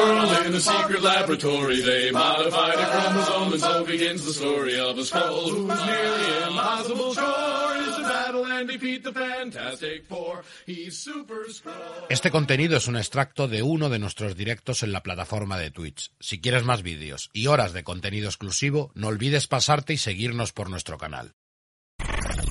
Scroll, 0.00 0.16
home 0.16 0.28
world 0.28 0.46
in 0.46 0.54
a 0.54 0.60
secret 0.60 1.02
laboratory, 1.02 1.82
they 1.82 2.10
modified 2.12 2.78
a 2.78 2.86
chromosome, 2.86 3.52
and 3.52 3.60
so 3.60 3.84
begins 3.84 4.24
the 4.24 4.32
story 4.32 4.78
of 4.78 4.98
a 4.98 5.04
scroll 5.04 5.50
whose 5.50 5.86
nearly 5.86 6.48
impossible 6.48 7.14
chore 7.14 7.76
is 7.76 7.96
to 7.96 8.02
battle 8.02 8.46
and 8.46 8.68
defeat 8.68 9.04
the 9.04 9.12
Fantastic 9.12 10.06
Four. 10.08 10.42
He's 10.66 10.96
Super 10.98 11.52
Scroll. 11.52 12.06
Este 12.08 12.30
contenido 12.30 12.76
es 12.76 12.88
un 12.88 12.96
extracto 12.96 13.48
de 13.48 13.62
uno 13.62 13.88
de 13.88 13.98
nuestros 13.98 14.36
directos 14.36 14.82
en 14.82 14.92
la 14.92 15.02
plataforma 15.02 15.58
de 15.58 15.70
Twitch. 15.70 16.10
Si 16.20 16.40
quieres 16.40 16.64
más 16.64 16.82
vídeos 16.82 17.30
y 17.32 17.46
horas 17.46 17.72
de 17.72 17.84
contenido 17.84 18.28
exclusivo, 18.28 18.90
no 18.94 19.08
olvides 19.08 19.46
pasarte 19.46 19.92
y 19.92 19.98
seguirnos 19.98 20.52
por 20.52 20.70
nuestro 20.70 20.98
canal. 20.98 21.34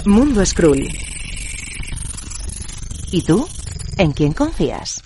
Mundo 0.06 0.46
Skrull. 0.46 0.88
¿Y 3.12 3.24
tú? 3.24 3.48
¿En 3.98 4.12
quién 4.12 4.34
confías? 4.34 5.02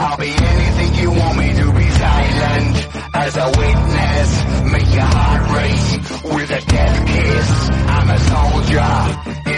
I'll 0.00 0.16
be 0.16 0.30
anything 0.30 0.94
you 0.94 1.10
want 1.10 1.38
me 1.38 1.52
to 1.54 1.72
be 1.72 1.90
silent 1.90 2.76
as 3.14 3.36
a 3.36 3.46
witness. 3.50 4.30
Make 4.70 4.94
your 4.94 5.10
heart 5.10 5.42
race 5.58 5.90
with 6.22 6.50
a 6.50 6.60
death 6.62 6.98
kiss. 7.06 7.50
I'm 7.90 8.08
a 8.08 8.18
soldier 8.30 8.94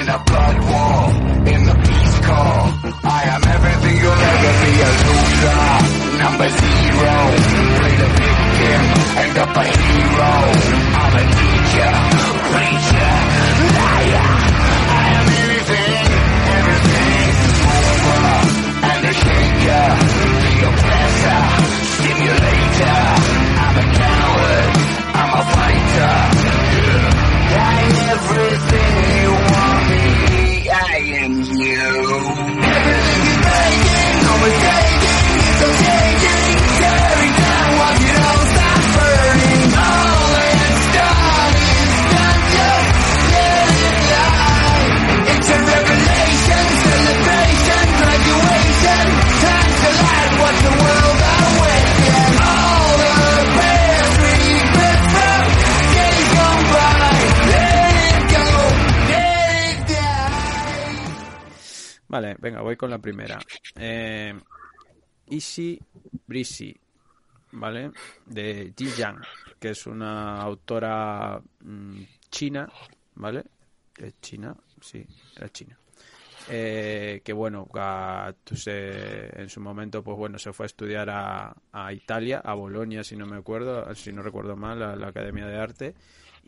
in 0.00 0.08
a 0.08 0.18
blood 0.24 0.56
war, 0.64 0.96
in 1.44 1.60
the 1.68 1.76
peace 1.84 2.16
corps. 2.24 2.68
I 3.04 3.20
am 3.36 3.42
everything 3.52 3.96
you'll 4.00 4.24
ever 4.32 4.52
be 4.64 4.72
a 4.80 4.92
loser. 5.04 5.60
Number 6.24 6.48
zero, 6.48 7.14
play 7.76 7.94
the 8.00 8.10
victim, 8.16 8.82
end 9.20 9.36
up 9.44 9.56
a 9.56 9.64
hero. 9.68 10.32
I'm 11.04 11.14
a 11.20 11.24
teacher, 11.36 11.92
preacher, 12.48 13.19
Venga, 62.38 62.60
voy 62.62 62.76
con 62.76 62.90
la 62.90 62.98
primera. 62.98 63.38
Eh, 63.76 64.34
Easy 65.28 65.78
Breezy, 66.26 66.76
¿vale? 67.52 67.92
De 68.26 68.72
Ji 68.76 68.86
Yang, 68.96 69.18
que 69.58 69.70
es 69.70 69.86
una 69.86 70.40
autora 70.40 71.40
mm, 71.60 72.02
china, 72.30 72.68
¿vale? 73.14 73.44
¿Es 73.96 74.20
china? 74.20 74.56
Sí, 74.80 75.04
era 75.36 75.48
china. 75.50 75.78
Eh, 76.48 77.20
que 77.24 77.32
bueno, 77.32 77.68
a- 77.74 78.34
en 79.42 79.48
su 79.48 79.60
momento, 79.60 80.02
pues 80.02 80.16
bueno, 80.16 80.38
se 80.38 80.52
fue 80.52 80.64
a 80.64 80.68
estudiar 80.68 81.08
a, 81.10 81.54
a 81.72 81.92
Italia, 81.92 82.40
a 82.44 82.54
Bolonia, 82.54 83.04
si 83.04 83.16
no 83.16 83.26
me 83.26 83.36
acuerdo, 83.36 83.94
si 83.94 84.12
no 84.12 84.22
recuerdo 84.22 84.56
mal, 84.56 84.82
a 84.82 84.96
la 84.96 85.08
Academia 85.08 85.46
de 85.46 85.58
Arte, 85.58 85.94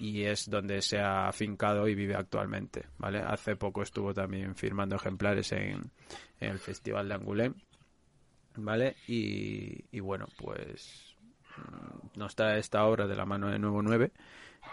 y 0.02 0.24
es 0.24 0.50
donde 0.50 0.82
se 0.82 0.98
ha 0.98 1.28
afincado 1.28 1.86
y 1.86 1.94
vive 1.94 2.16
actualmente, 2.16 2.86
¿vale? 2.98 3.20
Hace 3.20 3.54
poco 3.54 3.82
estuvo 3.82 4.12
también 4.12 4.56
firmando 4.56 4.96
ejemplares 4.96 5.52
en, 5.52 5.80
el 6.40 6.58
Festival 6.58 7.08
de 7.08 7.14
Angoulême, 7.14 7.54
¿vale? 8.56 8.96
Y, 9.06 9.84
y 9.92 10.00
bueno, 10.00 10.26
pues 10.36 11.14
mm, 11.56 12.18
nos 12.18 12.34
trae 12.34 12.58
esta 12.58 12.84
obra 12.84 13.06
de 13.06 13.14
la 13.14 13.24
mano 13.24 13.48
de 13.48 13.60
Nuevo 13.60 13.80
9, 13.80 14.10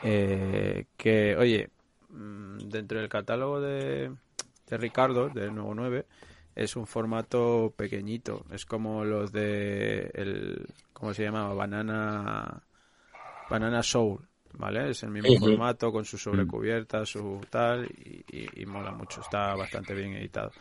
eh, 0.01 0.87
que, 0.97 1.35
oye, 1.37 1.69
mm, 2.09 2.57
dentro 2.67 2.99
del 2.99 3.07
catálogo 3.07 3.61
de, 3.61 4.11
de 4.65 4.77
Ricardo, 4.77 5.29
de 5.29 5.51
Nuevo 5.51 5.75
9, 5.75 6.07
es 6.55 6.75
un 6.75 6.87
formato 6.87 7.71
pequeñito, 7.77 8.47
es 8.49 8.65
como 8.65 9.05
los 9.05 9.31
de 9.31 10.09
el, 10.15 10.65
¿cómo 10.91 11.13
se 11.13 11.25
llamaba? 11.25 11.53
Banana, 11.53 12.63
Banana 13.47 13.83
Soul, 13.83 14.28
¿vale? 14.57 14.89
Es 14.91 15.03
el 15.03 15.09
mismo 15.11 15.29
formato 15.39 15.91
con 15.91 16.05
su 16.05 16.17
sobrecubierta, 16.17 17.05
su 17.05 17.39
tal, 17.49 17.85
y, 17.85 18.23
y- 18.31 18.61
y 18.61 18.65
mola 18.65 18.91
mucho, 18.91 19.21
está 19.21 19.55
bastante 19.55 19.93
bien 19.93 20.13
editado. 20.13 20.51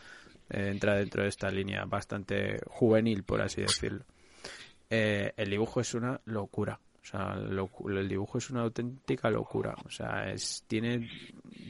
Eh, 0.49 0.69
entra 0.71 0.95
dentro 0.95 1.23
de 1.23 1.29
esta 1.29 1.49
línea 1.51 1.85
bastante 1.85 2.59
juvenil, 2.67 3.23
por 3.23 3.41
así 3.41 3.61
decirlo. 3.61 4.03
Eh, 4.89 5.33
el 5.37 5.49
dibujo 5.49 5.81
es 5.81 5.93
una 5.93 6.19
locura. 6.25 6.79
O 7.01 7.05
sea, 7.05 7.35
lo- 7.35 7.69
el 7.89 8.07
dibujo 8.07 8.37
es 8.37 8.49
una 8.49 8.61
auténtica 8.61 9.29
locura. 9.29 9.75
O 9.85 9.89
sea, 9.89 10.31
es, 10.31 10.63
tiene 10.67 11.09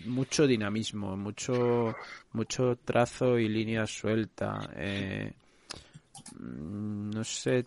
mucho 0.06 0.47
dinamismo, 0.47 1.16
mucho, 1.18 1.96
mucho 2.34 2.78
trazo 2.84 3.38
y 3.38 3.47
línea 3.47 3.85
suelta. 3.88 4.69
Eh, 4.75 5.31
mm, 6.40 7.09
no 7.12 7.24
sé, 7.24 7.66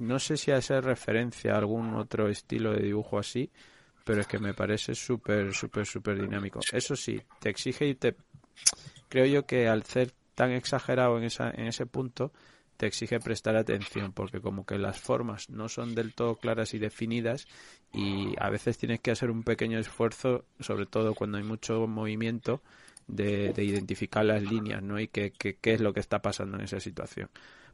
no 0.00 0.18
sé 0.18 0.36
si 0.36 0.50
hace 0.50 0.80
referencia 0.80 1.54
a 1.54 1.58
algún 1.58 1.94
otro 1.94 2.28
estilo 2.28 2.72
de 2.72 2.82
dibujo 2.82 3.18
así, 3.18 3.50
pero 4.10 4.22
es 4.22 4.26
que 4.26 4.40
me 4.40 4.54
parece 4.54 4.92
súper, 4.96 5.54
súper, 5.54 5.86
súper 5.86 6.20
dinámico. 6.20 6.58
Eso 6.72 6.96
sí, 6.96 7.22
te 7.38 7.48
exige 7.48 7.86
y 7.86 7.94
te, 7.94 8.16
creo 9.08 9.24
yo 9.24 9.46
que 9.46 9.68
al 9.68 9.84
ser 9.84 10.10
tan 10.34 10.50
exagerado 10.50 11.16
en 11.16 11.22
esa, 11.22 11.52
en 11.52 11.68
ese 11.68 11.86
punto, 11.86 12.32
te 12.76 12.88
exige 12.88 13.20
prestar 13.20 13.54
atención, 13.54 14.12
porque 14.12 14.40
como 14.40 14.66
que 14.66 14.78
las 14.78 14.98
formas 14.98 15.48
no 15.48 15.68
son 15.68 15.94
del 15.94 16.12
todo 16.12 16.34
claras 16.34 16.74
y 16.74 16.80
definidas, 16.80 17.46
y 17.92 18.34
a 18.40 18.50
veces 18.50 18.78
tienes 18.78 18.98
que 18.98 19.12
hacer 19.12 19.30
un 19.30 19.44
pequeño 19.44 19.78
esfuerzo, 19.78 20.44
sobre 20.58 20.86
todo 20.86 21.14
cuando 21.14 21.38
hay 21.38 21.44
mucho 21.44 21.86
movimiento, 21.86 22.62
de, 23.06 23.52
de 23.52 23.62
identificar 23.62 24.24
las 24.24 24.42
líneas, 24.42 24.82
¿no? 24.82 24.98
Y 24.98 25.06
qué, 25.06 25.32
qué, 25.38 25.54
qué 25.54 25.74
es 25.74 25.80
lo 25.80 25.94
que 25.94 26.00
está 26.00 26.20
pasando 26.20 26.56
en 26.56 26.64
esa 26.64 26.80
situación. 26.80 27.30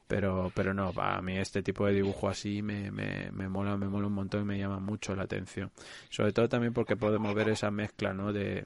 Pero, 0.09 0.53
pero 0.55 0.73
no, 0.73 0.93
a 0.97 1.21
mí 1.21 1.37
este 1.37 1.63
tipo 1.63 1.87
de 1.87 1.95
dibujo 1.95 2.29
así 2.29 2.63
me, 2.63 2.93
me, 2.93 3.31
me 3.33 3.49
mola, 3.49 3.77
me 3.77 3.89
mola 3.89 4.07
un 4.07 4.13
montón 4.13 4.43
y 4.43 4.45
me 4.45 4.59
llama 4.59 4.79
mucho 4.79 5.17
la 5.17 5.25
atención. 5.25 5.73
Sobre 6.11 6.33
todo 6.33 6.49
también 6.49 6.73
porque 6.73 6.97
podemos 6.97 7.35
ver 7.35 7.49
esa 7.49 7.71
mezcla, 7.73 8.13
¿no? 8.13 8.33
De, 8.33 8.65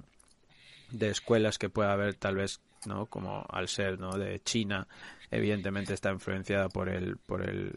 de 0.91 1.09
escuelas 1.09 1.59
que 1.59 1.71
puede 1.71 1.91
haber 1.91 2.15
tal 2.15 2.37
vez, 2.37 2.61
¿no? 2.87 3.07
Como 3.07 3.47
al 3.49 3.69
ser, 3.69 3.99
¿no? 3.99 4.19
De 4.19 4.41
China, 4.41 4.87
evidentemente 5.31 5.95
está 5.95 6.11
influenciada 6.11 6.69
por 6.69 6.91
el, 6.91 7.17
por 7.17 7.43
el, 7.43 7.73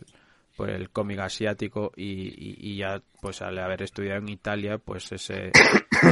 por 0.58 0.70
el 0.70 0.90
cómic 0.90 1.20
asiático 1.20 1.94
y, 1.96 2.04
y, 2.06 2.58
y 2.60 2.78
ya, 2.78 3.02
pues 3.22 3.42
al 3.42 3.58
haber 3.60 3.82
estudiado 3.82 4.20
en 4.20 4.30
Italia, 4.30 4.78
pues 4.78 5.12
ese, 5.12 5.52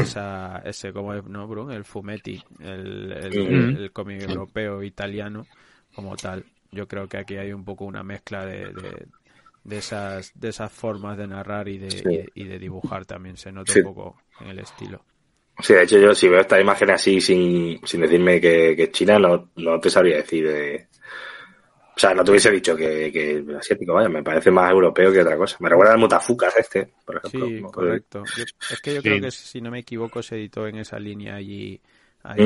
esa, 0.02 0.62
ese, 0.66 0.94
como 0.94 1.14
¿no? 1.14 1.72
El 1.72 1.84
fumetti, 1.84 2.42
el, 2.60 3.12
el, 3.12 3.40
Ujú. 3.40 3.78
el 3.78 3.92
cómic 3.92 4.22
europeo 4.22 4.84
italiano 4.84 5.48
como 5.94 6.16
tal. 6.16 6.46
Yo 6.72 6.88
creo 6.88 7.08
que 7.08 7.18
aquí 7.18 7.36
hay 7.38 7.52
un 7.52 7.66
poco 7.66 7.86
una 7.86 8.02
mezcla 8.04 8.46
de, 8.46 8.72
de, 8.74 9.08
de 9.64 9.78
esas 9.78 10.32
de 10.40 10.50
esas 10.50 10.72
formas 10.72 11.18
de 11.18 11.28
narrar 11.28 11.68
y 11.68 11.78
de, 11.78 11.92
Sí. 11.92 12.04
y 12.06 12.18
de, 12.18 12.32
y 12.34 12.44
de 12.46 12.60
dibujar 12.60 13.06
también 13.06 13.36
se 13.38 13.52
nota 13.52 13.74
Sí. 13.74 13.80
un 13.80 13.86
poco 13.94 14.22
en 14.40 14.48
el 14.48 14.60
estilo 14.60 15.04
Sí, 15.60 15.74
de 15.74 15.84
hecho 15.84 16.00
yo 16.00 16.16
si 16.16 16.28
veo 16.30 16.40
esta 16.40 16.60
imagen 16.60 16.90
así 16.92 17.20
sin, 17.22 17.86
sin 17.86 18.02
decirme 18.02 18.40
que, 18.42 18.74
que 18.76 18.84
es 18.84 18.92
China, 18.92 19.20
no, 19.20 19.52
no 19.58 19.80
te 19.80 19.90
sabría 19.90 20.16
decir. 20.18 20.48
eh. 20.48 20.88
O 21.96 22.00
sea, 22.00 22.14
no 22.16 22.24
te 22.24 22.32
hubiese 22.32 22.50
dicho 22.50 22.76
que, 22.76 23.12
que 23.12 23.46
asiático, 23.60 23.94
vaya, 23.94 24.10
me 24.10 24.24
parece 24.24 24.50
más 24.50 24.72
europeo 24.72 25.12
que 25.12 25.22
otra 25.22 25.38
cosa. 25.38 25.58
Me 25.60 25.70
recuerda 25.70 25.94
al 25.94 26.00
Mutafucas 26.00 26.56
este, 26.58 26.94
por 27.06 27.18
ejemplo. 27.18 27.48
sí 27.48 27.62
correcto 27.72 28.24
Yo- 28.38 28.44
es 28.72 28.82
que 28.82 28.96
yo 28.96 29.02
Sí. 29.02 29.10
creo 29.10 29.22
que 29.22 29.30
si 29.32 29.62
no 29.62 29.70
me 29.70 29.80
equivoco 29.80 30.24
se 30.24 30.36
editó 30.38 30.66
en 30.68 30.78
esa 30.78 30.98
línea 30.98 31.36
allí, 31.36 31.80
allí 32.24 32.42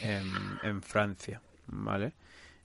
en- 0.00 0.58
en 0.62 0.82
Francia 0.82 1.40
vale 1.66 2.14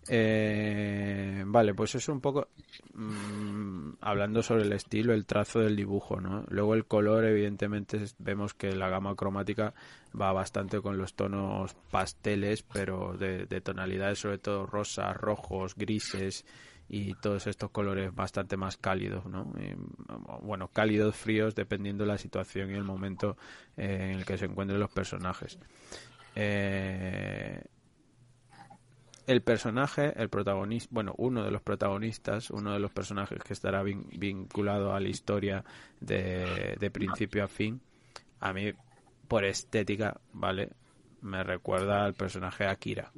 Eh, 0.10 1.44
vale, 1.46 1.74
pues 1.74 1.96
eso 1.96 2.14
un 2.14 2.22
poco 2.22 2.48
mm, 2.94 3.94
hablando 4.02 4.42
sobre 4.42 4.64
el 4.64 4.74
estilo, 4.74 5.14
el 5.14 5.26
trazo 5.26 5.60
del 5.60 5.76
dibujo, 5.76 6.22
¿no? 6.22 6.46
Luego 6.50 6.76
el 6.76 6.86
color, 6.86 7.26
evidentemente, 7.26 8.04
vemos 8.20 8.54
que 8.54 8.76
la 8.76 8.90
gama 8.90 9.16
cromática 9.16 9.74
va 10.20 10.32
bastante 10.34 10.82
con 10.82 10.98
los 10.98 11.14
tonos 11.14 11.76
pasteles, 11.92 12.64
pero 12.64 13.18
de, 13.18 13.46
de 13.46 13.62
tonalidades 13.62 14.20
sobre 14.20 14.38
todo 14.38 14.66
rosas, 14.66 15.16
rojos, 15.18 15.76
grises 15.76 16.46
y 16.90 17.14
todos 17.16 17.48
estos 17.48 17.72
colores 17.72 18.14
bastante 18.16 18.56
más 18.56 18.78
cálidos, 18.78 19.26
¿no? 19.26 19.52
Bueno, 20.42 20.70
cálidos, 20.70 21.16
fríos, 21.16 21.56
dependiendo 21.56 22.06
de 22.06 22.10
la 22.10 22.18
situación 22.18 22.72
y 22.72 22.76
el 22.76 22.84
momento 22.84 23.38
eh, 23.76 24.12
en 24.12 24.20
el 24.20 24.26
que 24.26 24.38
se 24.38 24.46
encuentren 24.46 24.80
los 24.80 24.92
personajes. 24.92 25.60
Eh, 26.36 27.62
el 29.28 29.44
personaje, 29.44 30.14
el 30.22 30.30
protagonista, 30.30 30.90
bueno, 30.94 31.14
uno 31.18 31.44
de 31.44 31.52
los 31.52 31.62
protagonistas, 31.62 32.50
uno 32.50 32.74
de 32.74 32.80
los 32.80 32.92
personajes 32.92 33.44
que 33.44 33.54
estará 33.54 33.84
vin- 33.84 34.08
vinculado 34.18 34.94
a 34.94 35.00
la 35.02 35.10
historia 35.10 35.64
de, 36.00 36.76
de 36.80 36.92
principio 36.92 37.44
a 37.44 37.48
fin, 37.50 37.82
a 38.40 38.54
mí, 38.54 38.74
por 39.28 39.46
estética, 39.46 40.20
¿vale? 40.34 40.70
Me 41.22 41.44
recuerda 41.44 42.06
al 42.06 42.16
personaje 42.16 42.66
Akira, 42.68 43.12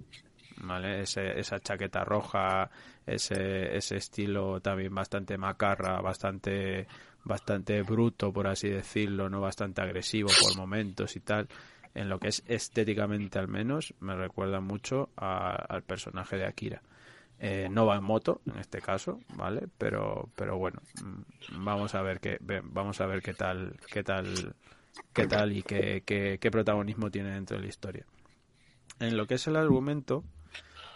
¿vale? 0.57 1.01
Ese, 1.01 1.39
esa 1.39 1.59
chaqueta 1.59 2.03
roja, 2.03 2.69
ese, 3.05 3.75
ese 3.77 3.97
estilo 3.97 4.61
también 4.61 4.93
bastante 4.93 5.37
macarra, 5.37 6.01
bastante, 6.01 6.87
bastante 7.23 7.81
bruto, 7.83 8.33
por 8.33 8.47
así 8.47 8.69
decirlo, 8.69 9.29
no 9.29 9.41
bastante 9.41 9.81
agresivo 9.81 10.35
por 10.37 10.55
momentos 10.55 11.15
y 11.15 11.21
tal 11.21 11.47
en 11.95 12.09
lo 12.09 12.19
que 12.19 12.27
es 12.29 12.43
estéticamente 12.47 13.39
al 13.39 13.47
menos, 13.47 13.93
me 13.99 14.15
recuerda 14.15 14.59
mucho 14.61 15.09
a- 15.17 15.55
al 15.55 15.83
personaje 15.83 16.37
de 16.37 16.45
Akira. 16.45 16.81
Eh, 17.39 17.67
no 17.71 17.85
va 17.85 17.95
en 17.97 18.03
moto 18.03 18.41
en 18.45 18.59
este 18.59 18.81
caso, 18.81 19.21
¿vale? 19.29 19.67
Pero, 19.77 20.29
pero 20.35 20.57
bueno, 20.57 20.81
mm, 21.01 21.21
vamos 21.63 21.95
a 21.95 22.01
ver 22.01 22.19
qué, 22.19 22.37
vamos 22.63 22.99
a 23.01 23.05
ver 23.05 23.21
qué 23.21 23.33
tal, 23.33 23.79
qué 23.89 24.03
tal, 24.03 24.55
qué 25.13 25.25
tal 25.27 25.53
y 25.53 25.63
qué, 25.63 26.03
qué, 26.05 26.37
qué 26.39 26.51
protagonismo 26.51 27.09
tiene 27.09 27.31
dentro 27.31 27.55
de 27.57 27.63
la 27.63 27.69
historia. 27.69 28.05
En 28.99 29.15
lo 29.15 29.25
que 29.25 29.35
es 29.35 29.47
el 29.47 29.55
argumento, 29.55 30.23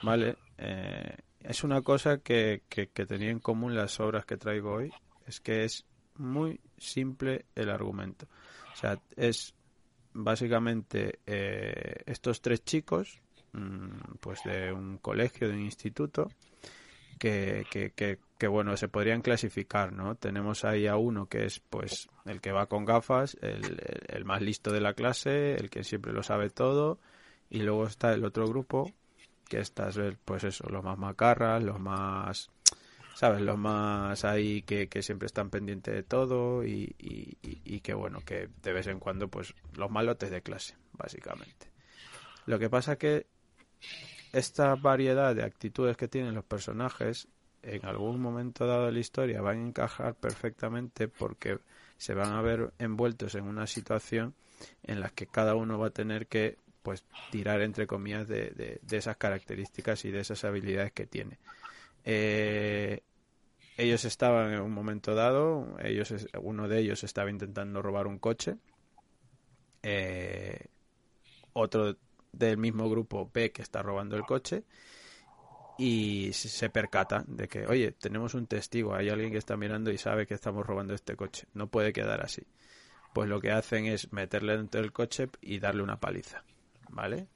¿vale? 0.01 0.35
Eh, 0.57 1.15
es 1.39 1.63
una 1.63 1.81
cosa 1.81 2.17
que, 2.19 2.63
que, 2.69 2.87
que 2.89 3.05
tenía 3.05 3.29
en 3.31 3.39
común 3.39 3.75
las 3.75 3.99
obras 3.99 4.25
que 4.25 4.37
traigo 4.37 4.73
hoy, 4.73 4.91
es 5.25 5.39
que 5.39 5.63
es 5.63 5.85
muy 6.17 6.59
simple 6.77 7.45
el 7.55 7.69
argumento. 7.69 8.27
O 8.73 8.75
sea, 8.75 8.99
es 9.15 9.53
básicamente 10.13 11.19
eh, 11.25 12.03
estos 12.05 12.41
tres 12.41 12.63
chicos, 12.63 13.19
mm, 13.53 14.15
pues 14.19 14.41
de 14.43 14.71
un 14.71 14.97
colegio, 14.97 15.47
de 15.47 15.53
un 15.53 15.61
instituto, 15.61 16.29
que, 17.19 17.65
que, 17.71 17.91
que, 17.91 18.19
que, 18.37 18.47
bueno, 18.47 18.75
se 18.77 18.89
podrían 18.89 19.21
clasificar, 19.21 19.93
¿no? 19.93 20.15
Tenemos 20.15 20.65
ahí 20.65 20.87
a 20.87 20.97
uno 20.97 21.27
que 21.27 21.45
es 21.45 21.59
pues 21.59 22.09
el 22.25 22.41
que 22.41 22.51
va 22.51 22.67
con 22.67 22.85
gafas, 22.85 23.37
el, 23.41 23.79
el, 24.07 24.25
más 24.25 24.41
listo 24.41 24.71
de 24.71 24.81
la 24.81 24.93
clase, 24.93 25.55
el 25.55 25.69
que 25.69 25.83
siempre 25.83 26.11
lo 26.11 26.23
sabe 26.23 26.49
todo, 26.49 26.99
y 27.49 27.59
luego 27.59 27.85
está 27.85 28.13
el 28.13 28.25
otro 28.25 28.47
grupo, 28.47 28.91
que 29.47 29.59
estás, 29.59 29.99
pues 30.25 30.43
eso, 30.43 30.67
los 30.69 30.83
más 30.83 30.97
macarras, 30.97 31.63
los 31.63 31.79
más 31.79 32.49
¿sabes? 33.15 33.41
Los 33.41 33.57
más 33.57 34.25
ahí 34.25 34.61
que, 34.63 34.87
que 34.87 35.01
siempre 35.01 35.27
están 35.27 35.49
pendientes 35.49 35.93
de 35.93 36.03
todo 36.03 36.65
y, 36.65 36.95
y, 36.97 37.37
y, 37.41 37.79
que, 37.81 37.93
bueno, 37.93 38.21
que 38.25 38.49
de 38.61 38.73
vez 38.73 38.87
en 38.87 38.99
cuando, 38.99 39.27
pues, 39.27 39.53
los 39.73 39.89
malotes 39.89 40.31
de 40.31 40.41
clase, 40.41 40.75
básicamente. 40.93 41.71
Lo 42.45 42.59
que 42.59 42.69
pasa 42.69 42.97
que 42.97 43.27
esta 44.31 44.75
variedad 44.75 45.35
de 45.35 45.43
actitudes 45.43 45.95
que 45.95 46.07
tienen 46.07 46.35
los 46.35 46.43
personajes, 46.43 47.27
en 47.61 47.85
algún 47.85 48.19
momento 48.19 48.67
dado 48.67 48.87
de 48.87 48.91
la 48.91 48.99
historia, 48.99 49.41
van 49.41 49.59
a 49.59 49.67
encajar 49.67 50.15
perfectamente 50.15 51.07
porque 51.07 51.59
se 51.97 52.13
van 52.13 52.33
a 52.33 52.41
ver 52.41 52.73
envueltos 52.79 53.35
en 53.35 53.45
una 53.45 53.67
situación 53.67 54.33
en 54.83 54.99
la 54.99 55.09
que 55.09 55.27
cada 55.27 55.55
uno 55.55 55.77
va 55.77 55.87
a 55.87 55.91
tener 55.91 56.27
que 56.27 56.57
pues 56.81 57.05
tirar 57.31 57.61
entre 57.61 57.87
comillas 57.87 58.27
de, 58.27 58.49
de, 58.51 58.79
de 58.81 58.97
esas 58.97 59.15
características 59.15 60.03
y 60.03 60.11
de 60.11 60.19
esas 60.19 60.43
habilidades 60.43 60.91
que 60.91 61.05
tiene. 61.05 61.39
Eh, 62.03 63.01
ellos 63.77 64.05
estaban 64.05 64.53
en 64.53 64.61
un 64.61 64.71
momento 64.71 65.15
dado, 65.15 65.77
ellos 65.81 66.13
uno 66.41 66.67
de 66.67 66.79
ellos 66.79 67.03
estaba 67.03 67.29
intentando 67.29 67.81
robar 67.81 68.07
un 68.07 68.19
coche, 68.19 68.57
eh, 69.81 70.67
otro 71.53 71.97
del 72.31 72.57
mismo 72.57 72.89
grupo 72.89 73.29
ve 73.33 73.51
que 73.51 73.61
está 73.61 73.81
robando 73.81 74.15
el 74.15 74.23
coche 74.23 74.63
y 75.77 76.31
se 76.33 76.69
percata 76.69 77.23
de 77.27 77.47
que, 77.47 77.65
oye, 77.65 77.91
tenemos 77.93 78.33
un 78.35 78.47
testigo, 78.47 78.93
hay 78.95 79.09
alguien 79.09 79.31
que 79.31 79.37
está 79.37 79.57
mirando 79.57 79.91
y 79.91 79.97
sabe 79.97 80.27
que 80.27 80.33
estamos 80.33 80.65
robando 80.65 80.93
este 80.93 81.15
coche, 81.15 81.47
no 81.53 81.67
puede 81.67 81.93
quedar 81.93 82.21
así. 82.21 82.43
Pues 83.13 83.29
lo 83.29 83.39
que 83.39 83.51
hacen 83.51 83.85
es 83.85 84.11
meterle 84.11 84.57
dentro 84.57 84.81
del 84.81 84.91
coche 84.91 85.29
y 85.41 85.59
darle 85.59 85.83
una 85.83 85.99
paliza, 85.99 86.43
¿vale? 86.89 87.27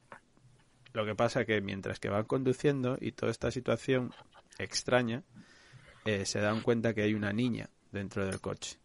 Lo 0.93 1.05
que 1.05 1.15
pasa 1.15 1.45
que 1.45 1.61
mientras 1.61 1.99
que 1.99 2.09
van 2.09 2.25
conduciendo 2.25 2.97
y 2.99 3.11
toda 3.11 3.31
esta 3.31 3.51
situación 3.51 4.11
extraña, 4.59 5.23
eh, 6.05 6.25
se 6.25 6.39
dan 6.39 6.61
cuenta 6.61 6.93
que 6.93 7.03
hay 7.03 7.13
una 7.13 7.33
niña 7.33 7.69
dentro 7.91 8.25
del 8.25 8.39
coche. 8.39 8.77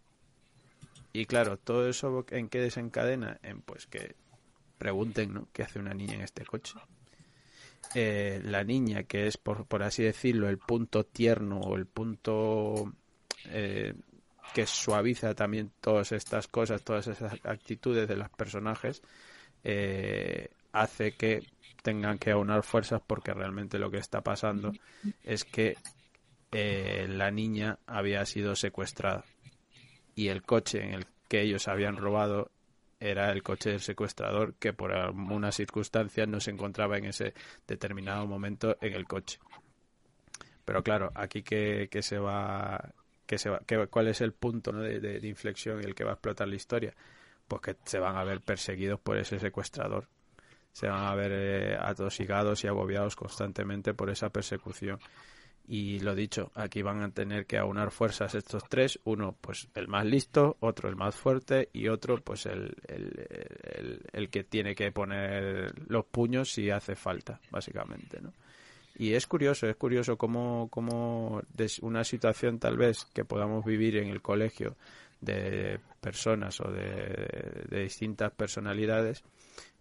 Y 1.13 1.27
claro, 1.27 1.59
todo 1.59 1.89
eso 1.89 2.25
en 2.31 2.49
qué 2.49 2.61
desencadena, 2.61 3.39
en 3.43 3.61
pues 3.63 3.87
que 3.87 4.17
pregunten, 4.79 5.35
¿no? 5.35 5.49
¿Qué 5.53 5.63
hace 5.63 5.79
una 5.79 5.95
niña 5.95 6.15
en 6.15 6.23
este 6.23 6.45
coche? 6.45 6.75
Eh, 7.95 8.41
la 8.45 8.65
niña, 8.65 9.05
que 9.05 9.27
es 9.27 9.37
por, 9.37 9.67
por 9.67 9.83
así 9.83 10.03
decirlo, 10.03 10.49
el 10.49 10.59
punto 10.59 11.05
tierno 11.05 11.61
o 11.61 11.77
el 11.77 11.87
punto 11.87 12.93
eh, 13.47 13.95
que 14.55 14.67
suaviza 14.67 15.35
también 15.35 15.71
todas 15.81 16.13
estas 16.13 16.49
cosas, 16.49 16.83
todas 16.83 17.07
esas 17.07 17.35
actitudes 17.45 18.09
de 18.09 18.17
los 18.17 18.31
personajes, 18.31 19.03
hace 20.73 21.13
que 21.13 21.47
tengan 21.83 22.19
que 22.19 22.31
aunar 22.31 22.63
fuerzas 22.63 23.03
porque 23.07 23.35
realmente 23.35 23.79
lo 23.79 23.91
que 23.91 23.99
está 23.99 24.23
pasando 24.23 24.73
es 25.25 25.45
que 25.45 25.77
eh, 26.53 27.07
la 27.09 27.31
niña 27.31 27.79
había 27.87 28.25
sido 28.25 28.55
secuestrada 28.55 29.25
y 30.15 30.29
el 30.29 30.43
coche 30.43 30.83
en 30.83 30.95
el 30.95 31.07
que 31.29 31.43
ellos 31.43 31.69
habían 31.69 31.97
robado 31.97 32.51
era 33.01 33.33
el 33.33 33.43
coche 33.43 33.71
del 33.71 33.81
secuestrador 33.81 34.55
que 34.55 34.73
por 34.73 34.93
algunas 34.93 35.57
circunstancias 35.57 36.29
no 36.29 36.41
se 36.41 36.53
encontraba 36.53 36.99
en 36.99 37.07
ese 37.07 37.35
determinado 37.67 38.27
momento 38.27 38.77
en 38.81 38.93
el 38.93 39.07
coche. 39.07 39.41
Pero 40.65 40.85
claro, 40.85 41.11
aquí 41.17 41.43
que, 41.43 41.89
que 41.91 42.03
se 42.03 42.19
va, 42.19 42.93
que 43.27 43.39
se 43.39 43.51
va, 43.51 43.59
que, 43.67 43.89
cuál 43.89 44.07
es 44.07 44.21
el 44.21 44.33
punto 44.33 44.71
¿no? 44.71 44.83
de, 44.83 45.01
de, 45.01 45.19
de 45.19 45.29
inflexión 45.29 45.81
en 45.81 45.87
el 45.87 45.95
que 45.97 46.05
va 46.05 46.11
a 46.11 46.15
explotar 46.15 46.47
la 46.47 46.55
historia, 46.55 46.95
pues 47.49 47.63
que 47.63 47.77
se 47.85 47.99
van 47.99 48.17
a 48.17 48.23
ver 48.23 48.41
perseguidos 48.41 49.01
por 49.01 49.19
ese 49.19 49.41
secuestrador 49.41 50.07
se 50.73 50.89
van 50.89 51.05
a 51.05 51.15
ver 51.15 51.33
eh, 51.33 51.77
atosigados 51.79 52.65
y 52.65 52.69
agobiados 52.69 53.17
constantemente 53.17 53.95
por 53.95 54.11
esa 54.11 54.31
persecución. 54.31 54.99
Y 55.69 56.01
lo 56.01 56.15
dicho, 56.15 56.51
aquí 56.55 56.83
van 56.83 57.03
a 57.03 57.11
tener 57.11 57.47
que 57.47 57.57
aunar 57.57 57.93
fuerzas 57.93 58.35
estos 58.35 58.65
tres, 58.69 58.99
uno 59.05 59.37
pues 59.41 59.69
el 59.75 59.87
más 59.87 60.05
listo, 60.05 60.57
otro 60.61 60.89
el 60.89 60.97
más 60.97 61.15
fuerte 61.15 61.69
y 61.73 61.89
otro 61.89 62.21
pues 62.21 62.47
el, 62.47 62.75
el, 62.89 64.01
el, 64.13 64.29
que 64.29 64.43
tiene 64.43 64.75
que 64.75 64.91
poner 64.91 65.73
los 65.89 66.05
puños 66.07 66.51
si 66.51 66.69
hace 66.71 66.97
falta, 66.97 67.41
básicamente, 67.51 68.21
¿no? 68.21 68.33
Y 68.97 69.15
es 69.15 69.27
curioso, 69.27 69.67
es 69.67 69.77
curioso 69.77 70.19
cómo, 70.19 70.69
cómo 70.71 71.43
una 71.81 72.05
situación 72.05 72.59
tal 72.59 72.77
vez 72.77 73.07
que 73.07 73.25
podamos 73.25 73.65
vivir 73.65 73.97
en 73.97 74.09
el 74.09 74.21
colegio 74.21 74.77
de 75.21 75.79
personas 76.01 76.61
o 76.61 76.71
de, 76.71 77.65
de 77.69 77.83
distintas 77.85 78.33
personalidades 78.33 79.25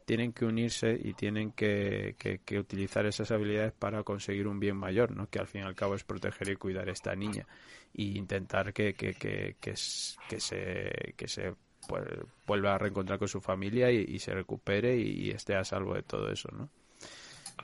tienen 0.06 0.34
que 0.34 0.46
unirse 0.46 1.00
y 1.02 1.14
tienen 1.14 1.52
que, 1.52 2.16
que, 2.18 2.40
que, 2.40 2.60
utilizar 2.60 3.06
esas 3.06 3.32
habilidades 3.32 3.74
para 3.74 4.04
conseguir 4.04 4.48
un 4.48 4.60
bien 4.60 4.78
mayor, 4.78 5.12
¿no? 5.16 5.30
que 5.30 5.40
al 5.40 5.48
fin 5.48 5.62
y 5.62 5.66
al 5.66 5.76
cabo 5.76 5.96
es 5.96 6.04
proteger 6.04 6.50
y 6.50 6.56
cuidar 6.56 6.90
a 6.90 6.92
esta 6.92 7.16
niña 7.16 7.48
e 7.94 8.04
intentar 8.04 8.74
que, 8.74 8.94
que, 8.94 9.14
que, 9.14 9.56
que, 9.60 9.76
se, 9.76 11.14
que 11.16 11.28
se 11.28 11.54
pues, 11.88 12.04
vuelva 12.46 12.76
a 12.76 12.78
reencontrar 12.78 13.20
con 13.20 13.28
su 13.28 13.42
familia 13.42 13.92
y, 13.92 14.06
y 14.08 14.20
se 14.20 14.34
recupere 14.34 14.98
y, 14.98 15.28
y, 15.28 15.32
esté 15.32 15.56
a 15.56 15.64
salvo 15.64 15.96
de 15.96 16.04
todo 16.04 16.32
eso. 16.32 16.50
¿no? 16.52 16.70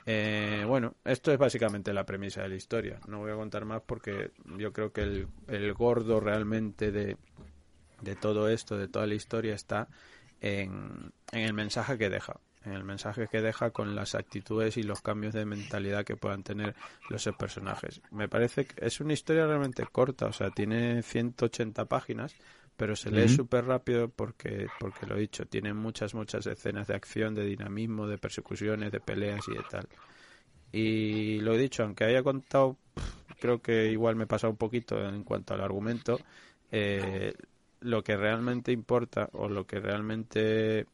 Eh, 0.06 0.64
bueno, 0.66 0.94
esto 1.04 1.32
es 1.32 1.38
básicamente 1.38 1.92
la 1.92 2.04
premisa 2.04 2.42
de 2.42 2.48
la 2.48 2.56
historia. 2.56 3.00
No 3.08 3.18
voy 3.18 3.32
a 3.32 3.36
contar 3.36 3.64
más 3.64 3.82
porque 3.82 4.30
yo 4.56 4.72
creo 4.72 4.92
que 4.92 5.02
el, 5.02 5.28
el 5.48 5.72
gordo 5.74 6.20
realmente 6.20 6.90
de, 6.90 7.16
de 8.00 8.16
todo 8.16 8.48
esto, 8.48 8.76
de 8.76 8.88
toda 8.88 9.06
la 9.06 9.14
historia, 9.14 9.54
está 9.54 9.88
en, 10.40 11.12
en 11.32 11.40
el 11.40 11.52
mensaje 11.52 11.98
que 11.98 12.10
deja. 12.10 12.40
En 12.64 12.72
el 12.72 12.84
mensaje 12.84 13.28
que 13.28 13.40
deja 13.40 13.70
con 13.70 13.94
las 13.94 14.14
actitudes 14.14 14.76
y 14.76 14.82
los 14.82 15.00
cambios 15.00 15.32
de 15.32 15.46
mentalidad 15.46 16.04
que 16.04 16.16
puedan 16.16 16.42
tener 16.42 16.74
los 17.08 17.28
personajes. 17.38 18.00
Me 18.10 18.28
parece 18.28 18.66
que 18.66 18.84
es 18.84 19.00
una 19.00 19.12
historia 19.12 19.46
realmente 19.46 19.86
corta, 19.90 20.26
o 20.26 20.32
sea, 20.32 20.50
tiene 20.50 21.02
180 21.02 21.84
páginas, 21.86 22.34
pero 22.76 22.94
se 22.94 23.10
lee 23.10 23.28
súper 23.28 23.64
rápido 23.64 24.08
porque, 24.08 24.68
porque 24.78 25.06
lo 25.06 25.16
he 25.16 25.20
dicho, 25.20 25.46
tiene 25.46 25.72
muchas, 25.74 26.14
muchas 26.14 26.46
escenas 26.46 26.86
de 26.86 26.94
acción, 26.94 27.34
de 27.34 27.44
dinamismo, 27.44 28.06
de 28.06 28.18
persecuciones, 28.18 28.92
de 28.92 29.00
peleas 29.00 29.44
y 29.48 29.54
de 29.54 29.62
tal. 29.68 29.88
Y 30.70 31.40
lo 31.40 31.54
he 31.54 31.58
dicho, 31.58 31.82
aunque 31.82 32.04
haya 32.04 32.22
contado, 32.22 32.76
creo 33.40 33.60
que 33.60 33.90
igual 33.90 34.16
me 34.16 34.24
he 34.24 34.26
pasado 34.28 34.52
un 34.52 34.58
poquito 34.58 35.08
en 35.08 35.24
cuanto 35.24 35.54
al 35.54 35.60
argumento, 35.60 36.20
eh, 36.70 37.34
lo 37.80 38.02
que 38.02 38.16
realmente 38.16 38.72
importa 38.72 39.28
o 39.32 39.48
lo 39.48 39.66
que 39.66 39.80
realmente 39.80 40.86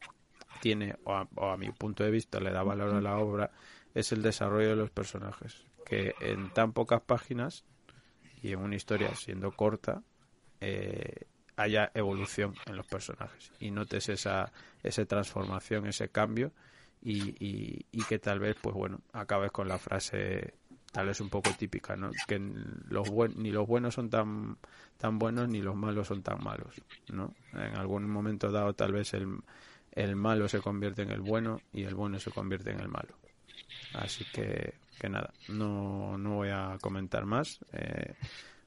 tiene, 0.60 0.96
o 1.04 1.12
a, 1.12 1.28
o 1.34 1.50
a 1.50 1.56
mi 1.56 1.70
punto 1.70 2.04
de 2.04 2.10
vista 2.10 2.40
le 2.40 2.50
da 2.50 2.62
valor 2.62 2.94
a 2.94 3.00
la 3.00 3.18
obra, 3.18 3.50
es 3.94 4.12
el 4.12 4.22
desarrollo 4.22 4.70
de 4.70 4.76
los 4.76 4.90
personajes. 4.90 5.66
Que 5.84 6.14
en 6.20 6.52
tan 6.52 6.72
pocas 6.72 7.02
páginas 7.02 7.64
y 8.42 8.52
en 8.52 8.60
una 8.60 8.76
historia 8.76 9.14
siendo 9.14 9.52
corta, 9.52 10.02
eh, 10.60 11.26
haya 11.56 11.90
evolución 11.94 12.54
en 12.66 12.76
los 12.76 12.86
personajes 12.86 13.52
y 13.60 13.70
notes 13.70 14.08
esa, 14.08 14.52
esa 14.82 15.04
transformación, 15.04 15.86
ese 15.86 16.08
cambio 16.08 16.52
y, 17.00 17.30
y, 17.44 17.86
y 17.92 18.04
que 18.04 18.18
tal 18.18 18.40
vez, 18.40 18.56
pues 18.60 18.74
bueno, 18.74 19.00
acabes 19.12 19.52
con 19.52 19.68
la 19.68 19.78
frase 19.78 20.54
tal 20.94 21.08
vez 21.08 21.20
un 21.20 21.28
poco 21.28 21.50
típica, 21.58 21.96
¿no? 21.96 22.12
Que 22.28 22.38
los 22.88 23.10
buen, 23.10 23.34
ni 23.36 23.50
los 23.50 23.66
buenos 23.66 23.94
son 23.94 24.10
tan 24.10 24.56
tan 24.96 25.18
buenos 25.18 25.48
ni 25.48 25.60
los 25.60 25.74
malos 25.74 26.06
son 26.06 26.22
tan 26.22 26.42
malos, 26.42 26.80
¿no? 27.12 27.34
En 27.52 27.74
algún 27.76 28.08
momento 28.08 28.52
dado 28.52 28.74
tal 28.74 28.92
vez 28.92 29.12
el, 29.12 29.40
el 29.90 30.14
malo 30.14 30.48
se 30.48 30.60
convierte 30.60 31.02
en 31.02 31.10
el 31.10 31.20
bueno 31.20 31.60
y 31.72 31.82
el 31.82 31.96
bueno 31.96 32.20
se 32.20 32.30
convierte 32.30 32.70
en 32.70 32.78
el 32.78 32.88
malo. 32.88 33.16
Así 33.94 34.24
que, 34.32 34.74
que 35.00 35.08
nada, 35.08 35.34
no, 35.48 36.16
no 36.16 36.36
voy 36.36 36.50
a 36.50 36.78
comentar 36.80 37.26
más. 37.26 37.58
Eh, 37.72 38.14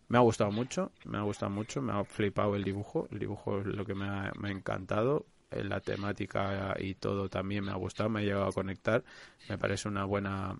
me 0.09 0.17
ha 0.17 0.21
gustado 0.21 0.51
mucho, 0.51 0.91
me 1.05 1.17
ha 1.17 1.21
gustado 1.21 1.49
mucho, 1.49 1.81
me 1.81 1.93
ha 1.93 2.03
flipado 2.03 2.57
el 2.57 2.63
dibujo, 2.65 3.07
el 3.09 3.19
dibujo 3.19 3.59
es 3.59 3.67
lo 3.67 3.85
que 3.85 3.95
me 3.95 4.05
ha, 4.05 4.33
me 4.37 4.49
ha 4.49 4.51
encantado, 4.51 5.25
eh, 5.49 5.63
la 5.63 5.79
temática 5.79 6.75
y 6.77 6.95
todo 6.95 7.29
también 7.29 7.63
me 7.63 7.71
ha 7.71 7.75
gustado, 7.75 8.09
me 8.09 8.19
ha 8.19 8.23
llegado 8.23 8.47
a 8.47 8.51
conectar, 8.51 9.05
me 9.47 9.57
parece 9.57 9.87
una 9.87 10.03
buena 10.03 10.59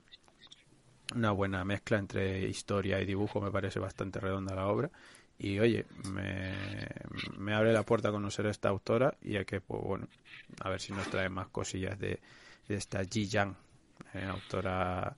una 1.16 1.32
buena 1.32 1.64
mezcla 1.64 1.98
entre 1.98 2.48
historia 2.48 3.00
y 3.02 3.06
dibujo, 3.06 3.42
me 3.42 3.52
parece 3.52 3.80
bastante 3.80 4.20
redonda 4.20 4.56
la 4.56 4.68
obra 4.68 4.90
y 5.40 5.60
oye, 5.60 5.86
me, 6.12 6.54
me 7.38 7.54
abre 7.54 7.72
la 7.72 7.84
puerta 7.84 8.10
a 8.10 8.12
conocer 8.12 8.48
a 8.48 8.52
esta 8.52 8.70
autora 8.70 9.16
y 9.22 9.38
a 9.38 9.46
que, 9.46 9.62
pues 9.62 9.82
bueno, 9.84 10.08
a 10.62 10.70
ver 10.70 10.82
si 10.82 10.94
nos 10.94 11.10
trae 11.10 11.30
más 11.30 11.48
cosillas 11.50 12.00
de, 12.00 12.20
de 12.68 12.76
esta 12.76 13.04
Ji 13.04 13.28
Yang, 13.28 13.56
eh, 14.14 14.26
autora 14.26 15.16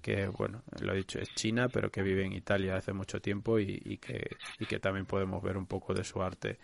que, 0.00 0.26
bueno, 0.28 0.62
lo 0.80 0.94
he 0.94 0.96
dicho, 0.96 1.18
es 1.18 1.34
china, 1.34 1.68
pero 1.68 1.90
que 1.90 2.02
vive 2.02 2.24
en 2.24 2.32
Italia 2.32 2.76
hace 2.76 2.92
mucho 2.92 3.20
tiempo 3.20 3.58
y, 3.58 3.80
y 3.84 3.98
que, 3.98 4.36
y 4.58 4.64
que 4.64 4.78
también 4.78 5.06
podemos 5.06 5.42
ver 5.42 5.56
un 5.58 5.66
poco 5.66 5.92
de 5.92 6.04
su 6.04 6.22
arte 6.22 6.58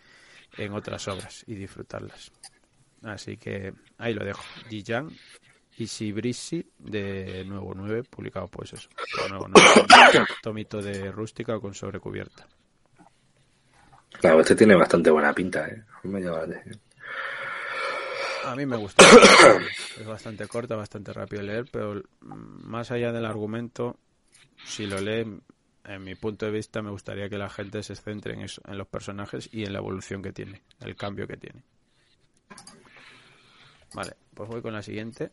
en 0.57 0.73
otras 0.73 1.07
obras 1.09 1.45
y 1.47 1.55
disfrutarlas. 1.55 2.33
Así 3.03 3.37
que 3.37 3.75
ahí 3.99 4.15
lo 4.15 4.25
dejo. 4.25 4.43
Ji 4.71 4.83
Yang 4.83 5.11
y 5.79 5.87
Sibrisi 5.87 6.65
de 6.79 7.45
Nuevo 7.45 7.73
9, 7.75 8.05
publicado 8.05 8.49
pues 8.49 8.73
eso. 8.73 8.89
de 9.23 9.29
Nuevo 9.29 9.49
9, 9.49 10.27
tomito 10.43 10.81
de 10.81 11.11
rústica 11.11 11.59
con 11.59 11.75
sobrecubierta. 11.75 12.47
Claro, 14.21 14.41
este 14.41 14.55
tiene 14.55 14.77
bastante 14.77 15.11
buena 15.11 15.33
pinta, 15.33 15.67
¿eh? 15.69 15.83
Me 16.05 16.21
llama 16.21 16.39
la 16.39 16.45
atención. 16.45 16.81
A 18.45 18.55
mí 18.55 18.67
me 18.67 18.77
gusta. 18.77 19.05
es 20.01 20.07
bastante 20.07 20.47
corta, 20.47 20.77
bastante 20.77 21.13
rápido 21.13 21.43
de 21.43 21.49
leer, 21.49 21.67
pero 21.71 22.03
más 22.21 22.91
allá 22.91 23.11
del 23.11 23.25
argumento, 23.25 23.99
si 24.65 24.87
lo 24.87 25.01
lee, 25.01 25.41
en 25.85 26.05
mi 26.05 26.15
punto 26.15 26.47
de 26.47 26.53
vista, 26.53 26.83
me 26.83 26.91
gustaría 26.91 27.29
que 27.29 27.39
la 27.39 27.49
gente 27.49 27.83
se 27.83 27.97
centre 27.97 28.35
en 28.35 28.43
eso, 28.43 28.63
en 28.67 28.79
los 28.79 28.87
personajes 28.87 29.49
y 29.53 29.65
en 29.65 29.73
la 29.73 29.79
evolución 29.79 30.23
que 30.23 30.33
tiene, 30.33 30.63
el 30.81 30.95
cambio 30.95 31.27
que 31.27 31.37
tiene. 31.37 31.63
Vale, 33.95 34.15
pues 34.35 34.49
voy 34.49 34.61
con 34.63 34.73
la 34.73 34.83
siguiente. 34.83 35.31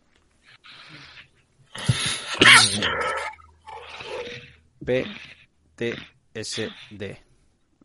PTSD. 4.86 7.03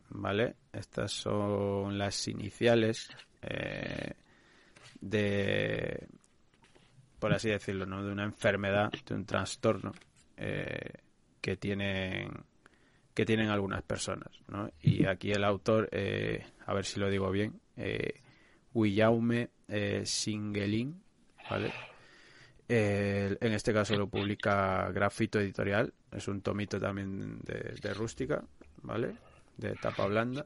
¿Vale? 0.09 0.55
Estas 0.73 1.13
son 1.13 1.99
las 1.99 2.29
iniciales 2.29 3.11
eh, 3.43 4.15
de, 5.01 6.07
por 7.19 7.35
así 7.35 7.51
decirlo, 7.51 7.87
¿no? 7.87 8.05
de 8.05 8.13
una 8.13 8.25
enfermedad, 8.25 8.93
de 9.07 9.15
un 9.15 9.27
trastorno 9.27 9.93
eh, 10.37 10.93
que 11.41 11.57
tienen 11.57 12.31
que 13.15 13.25
tienen 13.25 13.49
algunas 13.49 13.83
personas, 13.83 14.29
¿no? 14.47 14.71
Y 14.83 15.07
aquí 15.07 15.33
el 15.33 15.43
autor, 15.43 15.89
eh, 15.91 16.45
a 16.67 16.75
ver 16.75 16.85
si 16.85 17.01
lo 17.01 17.09
digo 17.09 17.31
bien, 17.31 17.63
eh, 17.79 18.21
Singelin, 20.05 21.03
¿vale? 21.49 21.73
Eh, 22.69 23.37
en 23.41 23.53
este 23.53 23.73
caso 23.73 23.95
lo 23.97 24.09
publica 24.09 24.91
Grafito 24.91 25.39
Editorial, 25.39 25.93
es 26.11 26.27
un 26.27 26.41
tomito 26.41 26.81
también 26.81 27.39
de, 27.41 27.75
de 27.81 27.95
rústica, 27.95 28.43
¿vale? 28.83 29.17
De 29.57 29.75
tapa 29.75 30.07
blanda. 30.07 30.45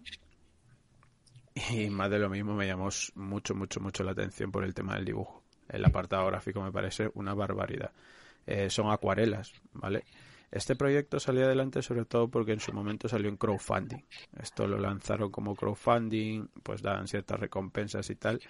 Y 1.71 1.91
más 1.91 2.11
de 2.11 2.19
lo 2.19 2.29
mismo 2.29 2.55
me 2.55 2.67
llamó 2.67 2.89
mucho, 3.15 3.55
mucho, 3.55 3.81
mucho 3.81 4.05
la 4.05 4.13
atención 4.13 4.53
por 4.53 4.65
el 4.65 4.75
tema 4.75 4.95
del 4.95 5.05
dibujo. 5.05 5.43
El 5.69 5.85
apartado 5.85 6.27
gráfico 6.27 6.63
me 6.63 6.73
parece 6.73 7.11
una 7.15 7.35
barbaridad. 7.35 7.93
Eh, 8.47 8.71
son 8.71 8.91
acuarelas, 8.91 9.53
¿vale? 9.73 10.05
Este 10.51 10.75
proyecto 10.75 11.21
salió 11.21 11.45
adelante 11.45 11.81
sobre 11.81 12.05
todo 12.05 12.29
porque 12.29 12.53
en 12.53 12.61
su 12.61 12.73
momento 12.73 13.09
salió 13.09 13.29
en 13.29 13.37
crowdfunding. 13.37 14.03
Esto 14.41 14.67
lo 14.67 14.79
lanzaron 14.79 15.31
como 15.31 15.55
crowdfunding, 15.55 16.49
pues 16.63 16.83
daban 16.83 17.07
ciertas 17.07 17.39
recompensas 17.39 18.11
y 18.11 18.17
tal. 18.17 18.41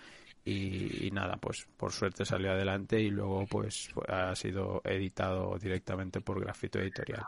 Y, 0.45 1.11
nada, 1.13 1.37
pues 1.37 1.69
por 1.77 1.93
suerte 1.93 2.25
salió 2.25 2.51
adelante 2.53 3.01
y 3.01 3.11
luego 3.11 3.47
pues 3.47 3.91
ha 4.09 4.35
sido 4.35 4.81
editado 4.85 5.59
directamente 5.59 6.21
por 6.21 6.41
Grafito 6.41 6.79
Editorial. 6.81 7.27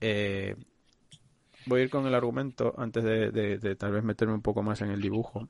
Eh, 0.00 0.56
voy 1.66 1.80
a 1.80 1.84
ir 1.84 1.90
con 1.90 2.06
el 2.06 2.14
argumento 2.14 2.74
antes 2.78 3.04
de, 3.04 3.76
tal 3.78 3.92
vez 3.92 4.04
meterme 4.04 4.34
un 4.34 4.42
poco 4.42 4.62
más 4.62 4.80
en 4.82 4.90
el 4.90 5.00
dibujo. 5.00 5.48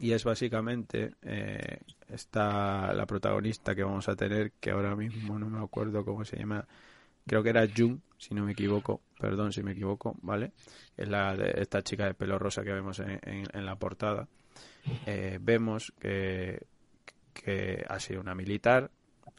Y 0.00 0.12
es 0.12 0.24
básicamente 0.24 1.14
eh, 1.22 1.78
está 2.08 2.92
la 2.92 3.06
protagonista 3.06 3.74
que 3.74 3.84
vamos 3.84 4.08
a 4.08 4.16
tener, 4.16 4.52
que 4.60 4.72
ahora 4.72 4.96
mismo 4.96 5.38
no 5.38 5.48
me 5.48 5.62
acuerdo 5.64 6.04
cómo 6.04 6.24
se 6.24 6.36
llama. 6.36 6.66
Creo 7.26 7.42
que 7.42 7.50
era 7.50 7.66
Jung, 7.74 7.98
si 8.18 8.34
no 8.34 8.44
me 8.44 8.52
equivoco. 8.52 9.00
Perdón 9.18 9.52
si 9.52 9.62
me 9.62 9.72
equivoco, 9.72 10.16
¿vale? 10.22 10.52
Es 10.96 11.08
la 11.08 11.34
esta 11.34 11.82
chica 11.82 12.06
de 12.06 12.14
pelo 12.14 12.38
rosa 12.38 12.64
que 12.64 12.72
vemos 12.72 12.98
en- 13.00 13.20
en 13.52 13.66
la 13.66 13.76
portada. 13.76 14.28
Eh, 15.06 15.38
vemos 15.40 15.92
que, 15.98 16.66
ha 17.88 18.00
sido 18.00 18.20
una 18.20 18.34
militar, 18.34 18.90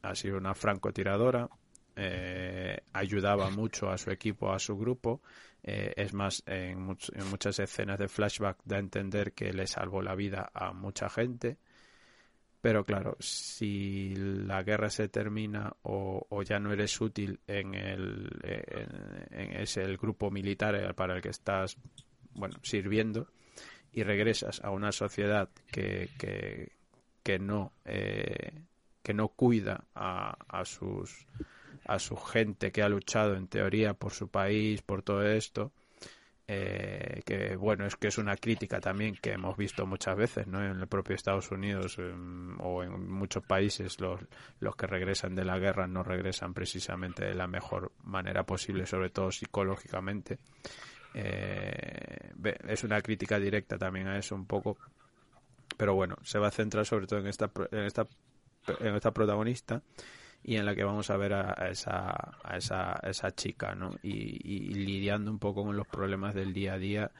ha 0.03 0.15
sido 0.15 0.37
una 0.37 0.53
francotiradora, 0.53 1.49
eh, 1.95 2.81
ayudaba 2.93 3.49
mucho 3.49 3.89
a 3.89 3.97
su 3.97 4.11
equipo, 4.11 4.51
a 4.51 4.59
su 4.59 4.77
grupo. 4.77 5.21
Eh, 5.63 5.93
es 5.95 6.13
más, 6.13 6.43
en, 6.45 6.87
much- 6.87 7.11
en 7.15 7.27
muchas 7.29 7.57
escenas 7.59 7.97
de 7.97 8.07
flashback 8.07 8.59
da 8.65 8.75
a 8.75 8.79
entender 8.79 9.33
que 9.33 9.51
le 9.51 9.65
salvó 9.65 10.01
la 10.01 10.13
vida 10.15 10.51
a 10.53 10.73
mucha 10.73 11.09
gente. 11.09 11.57
Pero 12.61 12.83
claro, 12.83 13.15
si 13.19 14.15
la 14.15 14.63
guerra 14.63 14.89
se 14.89 15.07
termina 15.07 15.75
o, 15.83 16.41
ya 16.43 16.59
no 16.59 16.73
eres 16.73 16.99
útil 16.99 17.39
en 17.45 17.75
el, 17.75 18.27
en, 18.41 19.61
ese 19.61 19.83
el 19.83 19.97
grupo 19.97 20.31
militar 20.31 20.95
para 20.95 21.15
el 21.15 21.21
que 21.21 21.29
estás 21.29 21.77
bueno, 22.33 22.57
sirviendo 22.63 23.27
y 23.95 24.03
regresas 24.03 24.61
a 24.63 24.69
una 24.69 24.91
sociedad 24.91 25.49
que, 25.71 26.09
que, 26.19 26.73
que 27.23 27.39
no 27.39 27.71
eh, 27.85 28.61
que 29.01 29.13
no 29.13 29.29
cuida 29.29 29.85
a, 29.95 30.37
a 30.49 30.65
sus 30.65 31.25
a 31.85 31.97
su 31.99 32.17
gente 32.17 32.71
que 32.71 32.83
ha 32.83 32.89
luchado 32.89 33.35
en 33.35 33.47
teoría 33.47 33.93
por 33.93 34.11
su 34.11 34.27
país, 34.27 34.81
por 34.81 35.01
todo 35.01 35.23
esto, 35.23 35.71
eh, 36.47 37.21
que 37.25 37.55
bueno, 37.55 37.85
es 37.85 37.95
que 37.95 38.07
es 38.07 38.17
una 38.17 38.35
crítica 38.35 38.79
también 38.79 39.15
que 39.15 39.31
hemos 39.31 39.55
visto 39.57 39.85
muchas 39.85 40.15
veces, 40.15 40.45
¿no? 40.45 40.63
En 40.63 40.79
el 40.79 40.87
propio 40.87 41.15
Estados 41.15 41.49
Unidos 41.51 41.97
em, 41.97 42.59
o 42.59 42.83
en 42.83 43.09
muchos 43.09 43.43
países 43.43 43.99
los, 43.99 44.19
los 44.59 44.75
que 44.75 44.87
regresan 44.87 45.35
de 45.35 45.45
la 45.45 45.57
guerra 45.57 45.87
no 45.87 46.03
regresan 46.03 46.53
precisamente 46.53 47.25
de 47.25 47.33
la 47.33 47.47
mejor 47.47 47.93
manera 48.03 48.43
posible, 48.43 48.85
sobre 48.85 49.09
todo 49.09 49.31
psicológicamente. 49.31 50.39
Eh, 51.17 52.33
es 52.67 52.83
una 52.83 53.01
crítica 53.01 53.39
directa 53.39 53.77
también 53.77 54.07
a 54.07 54.17
eso 54.17 54.35
un 54.35 54.45
poco, 54.45 54.77
pero 55.77 55.95
bueno, 55.95 56.17
se 56.23 56.39
va 56.39 56.47
a 56.47 56.51
centrar 56.51 56.85
sobre 56.85 57.07
todo 57.07 57.19
en 57.19 57.27
esta, 57.27 57.49
en 57.71 57.85
esta, 57.85 58.05
en 58.81 58.95
esta 58.95 59.11
protagonista 59.11 59.81
y 60.43 60.57
en 60.57 60.65
la 60.65 60.75
que 60.75 60.83
vamos 60.83 61.09
a 61.09 61.17
ver 61.17 61.33
a, 61.33 61.55
a 61.57 61.69
esa, 61.69 62.37
a 62.43 62.57
esa, 62.57 62.99
a 63.01 63.09
esa 63.09 63.33
chica, 63.33 63.75
¿no? 63.75 63.91
Y, 64.03 64.41
y 64.43 64.73
lidiando 64.73 65.31
un 65.31 65.39
poco 65.39 65.63
con 65.63 65.77
los 65.77 65.87
problemas 65.87 66.35
del 66.35 66.53
día 66.53 66.73
a 66.73 66.77
día 66.77 67.11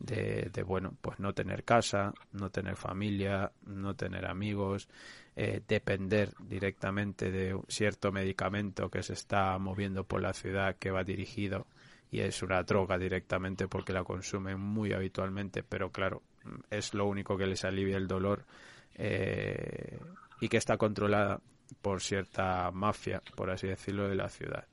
de, 0.00 0.50
de, 0.52 0.62
bueno, 0.64 0.96
pues 1.00 1.20
no 1.20 1.32
tener 1.32 1.62
casa, 1.62 2.12
no 2.32 2.50
tener 2.50 2.74
familia, 2.74 3.52
no 3.64 3.94
tener 3.94 4.26
amigos, 4.26 4.88
eh, 5.36 5.62
depender 5.66 6.32
directamente 6.40 7.30
de 7.30 7.58
cierto 7.68 8.12
medicamento 8.12 8.90
que 8.90 9.02
se 9.02 9.12
está 9.12 9.56
moviendo 9.58 10.04
por 10.04 10.20
la 10.20 10.32
ciudad 10.32 10.76
que 10.76 10.90
va 10.90 11.04
dirigido 11.04 11.66
y 12.14 12.20
es 12.20 12.44
una 12.44 12.62
droga 12.62 12.96
directamente 12.96 13.66
porque 13.66 13.92
la 13.92 14.04
consumen 14.04 14.60
muy 14.60 14.92
habitualmente, 14.92 15.64
pero 15.64 15.90
claro, 15.90 16.22
es 16.70 16.94
lo 16.94 17.06
único 17.06 17.36
que 17.36 17.44
les 17.44 17.64
alivia 17.64 17.96
el 17.96 18.06
dolor 18.06 18.44
eh, 18.94 19.98
y 20.40 20.48
que 20.48 20.56
está 20.56 20.76
controlada 20.76 21.40
por 21.82 22.00
cierta 22.00 22.70
mafia, 22.70 23.20
por 23.34 23.50
así 23.50 23.66
decirlo, 23.66 24.08
de 24.08 24.14
la 24.14 24.28
ciudad. 24.28 24.64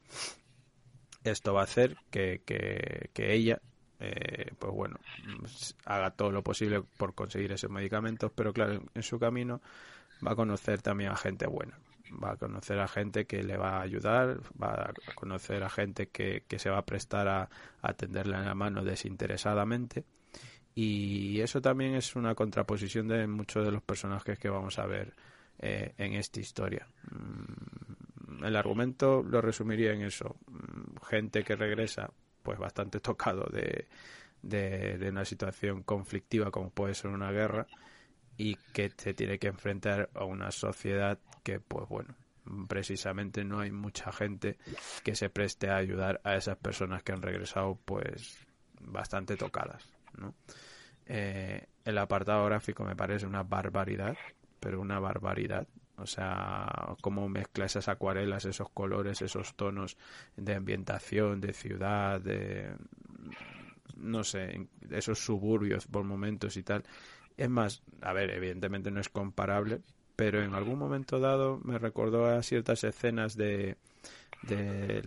Esto 1.23 1.55
va 1.55 1.61
a 1.61 1.63
hacer 1.63 1.97
que, 2.11 2.43
que, 2.45 3.09
que 3.11 3.33
ella, 3.33 3.59
eh, 3.99 4.51
pues 4.59 4.71
bueno, 4.71 4.99
haga 5.85 6.11
todo 6.11 6.31
lo 6.31 6.43
posible 6.43 6.83
por 6.97 7.15
conseguir 7.15 7.53
esos 7.53 7.71
medicamentos, 7.71 8.31
pero 8.35 8.53
claro, 8.53 8.83
en 8.93 9.01
su 9.01 9.17
camino 9.17 9.61
va 10.23 10.33
a 10.33 10.35
conocer 10.35 10.83
también 10.83 11.09
a 11.09 11.15
gente 11.15 11.47
buena. 11.47 11.75
Va 12.11 12.31
a 12.31 12.37
conocer 12.37 12.79
a 12.79 12.87
gente 12.87 13.25
que 13.25 13.43
le 13.43 13.57
va 13.57 13.77
a 13.77 13.81
ayudar, 13.81 14.39
va 14.61 14.91
a 14.91 15.15
conocer 15.15 15.63
a 15.63 15.69
gente 15.69 16.07
que, 16.09 16.43
que 16.47 16.59
se 16.59 16.69
va 16.69 16.79
a 16.79 16.85
prestar 16.85 17.27
a, 17.27 17.41
a 17.43 17.49
atenderle 17.81 18.37
en 18.37 18.45
la 18.45 18.55
mano 18.55 18.83
desinteresadamente. 18.83 20.03
Y 20.73 21.39
eso 21.41 21.61
también 21.61 21.95
es 21.95 22.15
una 22.15 22.33
contraposición 22.35 23.07
de 23.07 23.27
muchos 23.27 23.65
de 23.65 23.71
los 23.71 23.81
personajes 23.81 24.39
que 24.39 24.49
vamos 24.49 24.79
a 24.79 24.85
ver 24.85 25.13
eh, 25.59 25.93
en 25.97 26.13
esta 26.13 26.39
historia. 26.39 26.87
Mm, 27.11 28.45
el 28.45 28.55
argumento 28.55 29.21
lo 29.21 29.41
resumiría 29.41 29.93
en 29.93 30.01
eso. 30.01 30.37
Mm, 30.47 30.97
gente 31.05 31.43
que 31.43 31.55
regresa, 31.55 32.11
pues 32.41 32.57
bastante 32.57 32.99
tocado 32.99 33.45
de, 33.51 33.87
de, 34.41 35.09
una 35.09 35.25
situación 35.25 35.83
conflictiva 35.83 36.49
como 36.51 36.71
puede 36.71 36.95
ser 36.95 37.11
una 37.11 37.31
guerra 37.31 37.67
y 38.37 38.55
que 38.73 38.91
se 38.97 39.13
tiene 39.13 39.39
que 39.39 39.47
enfrentar 39.47 40.09
a 40.13 40.23
una 40.23 40.51
sociedad 40.51 41.19
que, 41.43 41.59
pues 41.59 41.87
bueno, 41.89 42.15
precisamente 42.67 43.43
no 43.43 43.59
hay 43.59 43.71
mucha 43.71 44.11
gente 44.11 44.57
que 45.03 45.15
se 45.15 45.29
preste 45.29 45.69
a 45.69 45.77
ayudar 45.77 46.21
a 46.23 46.35
esas 46.35 46.57
personas 46.57 47.03
que 47.03 47.11
han 47.11 47.21
regresado, 47.21 47.79
pues 47.85 48.45
bastante 48.79 49.37
tocadas, 49.37 49.87
¿no? 50.17 50.33
Eh, 51.05 51.67
el 51.83 51.97
apartado 51.97 52.45
gráfico 52.45 52.83
me 52.83 52.95
parece 52.95 53.25
una 53.25 53.43
barbaridad 53.43 54.15
pero 54.61 54.79
una 54.79 54.99
barbaridad. 54.99 55.67
O 55.97 56.05
sea, 56.05 56.95
cómo 57.01 57.27
mezcla 57.27 57.65
esas 57.65 57.89
acuarelas, 57.89 58.45
esos 58.45 58.69
colores, 58.69 59.21
esos 59.21 59.55
tonos 59.55 59.97
de 60.37 60.55
ambientación, 60.55 61.41
de 61.41 61.51
ciudad, 61.51 62.21
de. 62.21 62.73
no 63.97 64.23
sé, 64.23 64.67
esos 64.89 65.19
suburbios 65.19 65.85
por 65.87 66.05
momentos 66.05 66.55
y 66.55 66.63
tal. 66.63 66.83
Es 67.37 67.49
más, 67.49 67.81
a 68.01 68.13
ver, 68.13 68.31
evidentemente 68.31 68.91
no 68.91 68.99
es 68.99 69.09
comparable, 69.09 69.81
pero 70.15 70.43
en 70.43 70.53
algún 70.53 70.77
momento 70.77 71.19
dado 71.19 71.59
me 71.63 71.79
recordó 71.79 72.25
a 72.25 72.41
ciertas 72.43 72.83
escenas 72.83 73.35
de. 73.35 73.77
de 74.43 75.03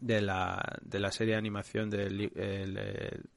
de 0.00 0.20
la, 0.20 0.78
de 0.82 1.00
la 1.00 1.10
serie 1.10 1.34
de 1.34 1.38
animación 1.38 1.90
del, 1.90 2.30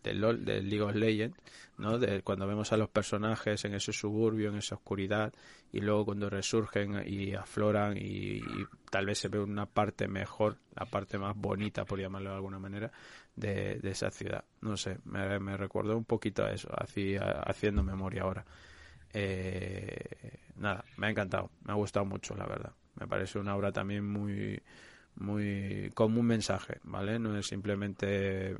del 0.03 0.69
League 0.69 0.81
of 0.81 0.95
Legends, 0.95 1.37
¿no? 1.77 1.97
De 1.97 2.21
cuando 2.21 2.47
vemos 2.47 2.71
a 2.71 2.77
los 2.77 2.89
personajes 2.89 3.65
en 3.65 3.73
ese 3.73 3.91
suburbio, 3.91 4.49
en 4.49 4.57
esa 4.57 4.75
oscuridad, 4.75 5.33
y 5.71 5.79
luego 5.79 6.05
cuando 6.05 6.29
resurgen 6.29 7.01
y 7.05 7.33
afloran 7.33 7.97
y, 7.97 8.37
y, 8.37 8.65
tal 8.89 9.05
vez 9.05 9.19
se 9.19 9.29
ve 9.29 9.39
una 9.39 9.65
parte 9.65 10.07
mejor, 10.07 10.57
la 10.75 10.85
parte 10.85 11.17
más 11.17 11.35
bonita, 11.35 11.85
por 11.85 11.99
llamarlo 11.99 12.29
de 12.29 12.35
alguna 12.35 12.59
manera, 12.59 12.91
de, 13.35 13.79
esa 13.83 14.11
ciudad. 14.11 14.43
No 14.61 14.77
sé, 14.77 14.97
me, 15.05 15.39
me 15.39 15.57
recordó 15.57 15.97
un 15.97 16.05
poquito 16.05 16.43
a 16.43 16.51
eso, 16.51 16.69
así, 16.77 17.15
haciendo 17.17 17.83
memoria 17.83 18.23
ahora. 18.23 18.45
Eh, 19.13 20.39
nada, 20.57 20.85
me 20.97 21.07
ha 21.07 21.09
encantado, 21.09 21.51
me 21.63 21.73
ha 21.73 21.75
gustado 21.75 22.05
mucho, 22.05 22.35
la 22.35 22.45
verdad. 22.45 22.73
Me 22.95 23.07
parece 23.07 23.39
una 23.39 23.55
obra 23.55 23.71
también 23.71 24.05
muy 24.05 24.61
muy 25.15 25.91
como 25.93 26.19
un 26.21 26.27
mensaje, 26.27 26.79
¿vale? 26.83 27.19
No 27.19 27.37
es 27.37 27.47
simplemente 27.47 28.55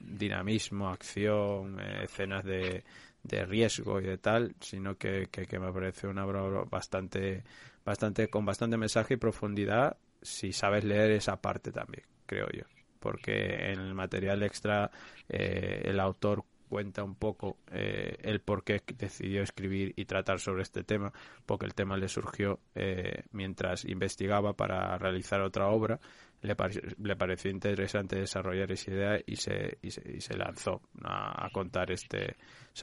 dinamismo, 0.00 0.88
acción, 0.88 1.80
eh, 1.80 2.04
escenas 2.04 2.44
de, 2.44 2.84
de 3.22 3.44
riesgo 3.44 4.00
y 4.00 4.04
de 4.04 4.18
tal, 4.18 4.54
sino 4.60 4.96
que, 4.96 5.28
que, 5.30 5.46
que 5.46 5.58
me 5.58 5.72
parece 5.72 6.06
una 6.06 6.24
obra 6.24 6.42
bastante, 6.70 7.44
bastante, 7.84 8.28
con 8.28 8.44
bastante 8.44 8.76
mensaje 8.76 9.14
y 9.14 9.16
profundidad 9.16 9.96
si 10.22 10.52
sabes 10.52 10.84
leer 10.84 11.10
esa 11.12 11.40
parte 11.40 11.72
también, 11.72 12.04
creo 12.26 12.48
yo. 12.50 12.64
Porque 13.06 13.70
en 13.70 13.78
el 13.78 13.94
material 13.94 14.42
extra 14.42 14.90
eh, 15.28 15.82
el 15.84 16.00
autor 16.00 16.42
cuenta 16.68 17.04
un 17.04 17.14
poco 17.14 17.58
eh, 17.70 18.16
el 18.20 18.40
por 18.40 18.64
qué 18.64 18.82
decidió 18.98 19.44
escribir 19.44 19.92
y 19.94 20.06
tratar 20.06 20.40
sobre 20.40 20.62
este 20.62 20.82
tema, 20.82 21.12
porque 21.46 21.66
el 21.66 21.74
tema 21.74 21.96
le 21.96 22.08
surgió 22.08 22.58
eh, 22.74 23.22
mientras 23.30 23.84
investigaba 23.84 24.54
para 24.54 24.98
realizar 24.98 25.40
otra 25.40 25.68
obra, 25.68 26.00
le, 26.42 26.56
pare 26.56 26.82
le, 27.00 27.14
pareció 27.14 27.48
interesante 27.48 28.16
desarrollar 28.16 28.72
esa 28.72 28.90
idea 28.90 29.20
y 29.24 29.36
se, 29.36 29.78
y 29.82 29.92
se, 29.92 30.16
y 30.16 30.20
se 30.20 30.36
lanzó 30.36 30.82
a, 31.04 31.46
a, 31.46 31.50
contar 31.50 31.92
este, 31.92 32.34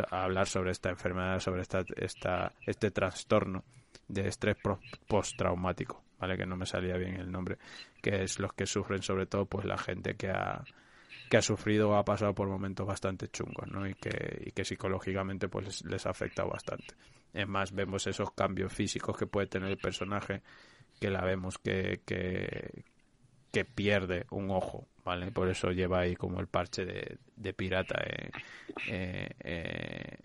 a 0.10 0.24
hablar 0.24 0.48
sobre 0.48 0.72
esta 0.72 0.90
enfermedad, 0.90 1.42
sobre 1.42 1.64
esta, 1.64 1.84
esta, 1.98 2.54
este 2.66 2.92
trastorno 2.92 3.66
de 4.08 4.28
estrés 4.28 4.58
postraumático, 5.08 6.04
¿vale? 6.20 6.38
Que 6.38 6.46
no 6.46 6.56
me 6.56 6.66
salía 6.66 6.98
bien 6.98 7.16
el 7.16 7.32
nombre, 7.32 7.58
que 8.02 8.24
es 8.24 8.40
los 8.40 8.54
que 8.54 8.66
sufren 8.66 9.02
sobre 9.02 9.26
todo 9.26 9.46
pues 9.46 9.66
la 9.66 9.78
gente 9.78 10.16
que 10.16 10.30
ha 10.30 10.64
que 11.30 11.38
ha 11.38 11.42
sufrido 11.42 11.90
o 11.90 11.96
ha 11.96 12.06
pasado 12.06 12.36
por 12.36 12.48
momentos 12.48 12.86
bastante 12.86 13.28
chungos, 13.28 13.68
¿no? 13.68 13.88
Y 13.88 13.96
que, 13.96 14.44
y 14.46 14.52
que 14.52 14.64
psicológicamente 14.64 15.48
pues 15.48 15.66
les, 15.66 15.86
les, 15.86 16.04
bastante. 16.04 16.94
Es 17.34 17.48
más, 17.48 17.72
vemos 17.72 18.06
esos 18.06 18.32
cambios 18.34 18.72
físicos 18.72 19.18
que 19.18 19.26
puede 19.26 19.48
tener 19.48 19.72
el 19.72 19.78
personaje, 19.78 20.44
que 21.00 21.10
la 21.10 21.26
vemos 21.26 21.58
que, 21.58 22.02
que, 22.06 22.84
que 23.54 23.66
pierde 23.66 24.26
un 24.32 24.50
ojo, 24.50 24.88
¿vale? 25.06 25.32
Por 25.32 25.48
eso 25.48 25.72
lleva 25.72 26.00
ahí 26.00 26.16
como 26.16 26.40
el 26.40 26.48
parche 26.48 26.86
de, 26.86 27.54
pirata 27.54 28.02
eh, 28.04 28.32
eh, 28.88 29.30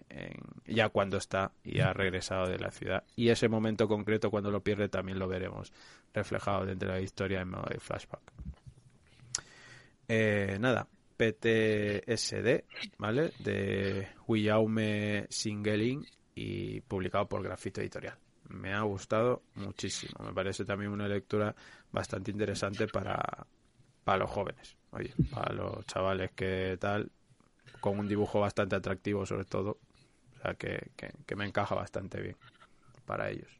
eh, 0.08 0.34
ya 0.66 0.88
cuando 0.88 1.18
está 1.18 1.52
y 1.62 1.80
ha 1.80 1.92
regresado 1.92 2.48
de 2.48 2.58
la 2.58 2.70
ciudad. 2.70 3.04
Y 3.16 3.28
ese 3.28 3.50
momento 3.50 3.86
concreto 3.86 4.30
cuando 4.30 4.50
lo 4.50 4.62
pierde 4.62 4.88
también 4.88 5.18
lo 5.18 5.28
veremos 5.28 5.74
reflejado 6.14 6.64
dentro 6.64 6.88
de 6.88 6.94
la 6.94 7.00
historia 7.02 7.42
en 7.42 7.50
modo 7.50 7.66
de 7.68 7.78
flashback. 7.78 8.32
Eh, 10.08 10.56
nada, 10.58 10.88
PTSD, 11.18 12.64
¿vale? 12.96 13.32
De 13.40 14.08
Guillaume 14.26 15.26
Singelin 15.28 16.02
y 16.34 16.80
publicado 16.80 17.28
por 17.28 17.42
Grafito 17.42 17.82
Editorial. 17.82 18.16
Me 18.48 18.72
ha 18.72 18.80
gustado 18.80 19.42
muchísimo. 19.56 20.24
Me 20.24 20.32
parece 20.32 20.64
también 20.64 20.90
una 20.90 21.06
lectura 21.06 21.54
bastante 21.92 22.30
interesante 22.30 22.86
para, 22.86 23.46
para 24.04 24.18
los 24.18 24.30
jóvenes. 24.30 24.76
Oye, 24.90 25.14
para 25.30 25.52
los 25.52 25.86
chavales 25.86 26.30
que 26.32 26.76
tal, 26.80 27.10
con 27.80 27.98
un 27.98 28.08
dibujo 28.08 28.40
bastante 28.40 28.76
atractivo 28.76 29.26
sobre 29.26 29.44
todo. 29.44 29.78
O 30.38 30.42
sea, 30.42 30.54
que, 30.54 30.92
que, 30.96 31.36
me 31.36 31.46
encaja 31.46 31.74
bastante 31.74 32.20
bien 32.20 32.36
para 33.04 33.30
ellos. 33.30 33.50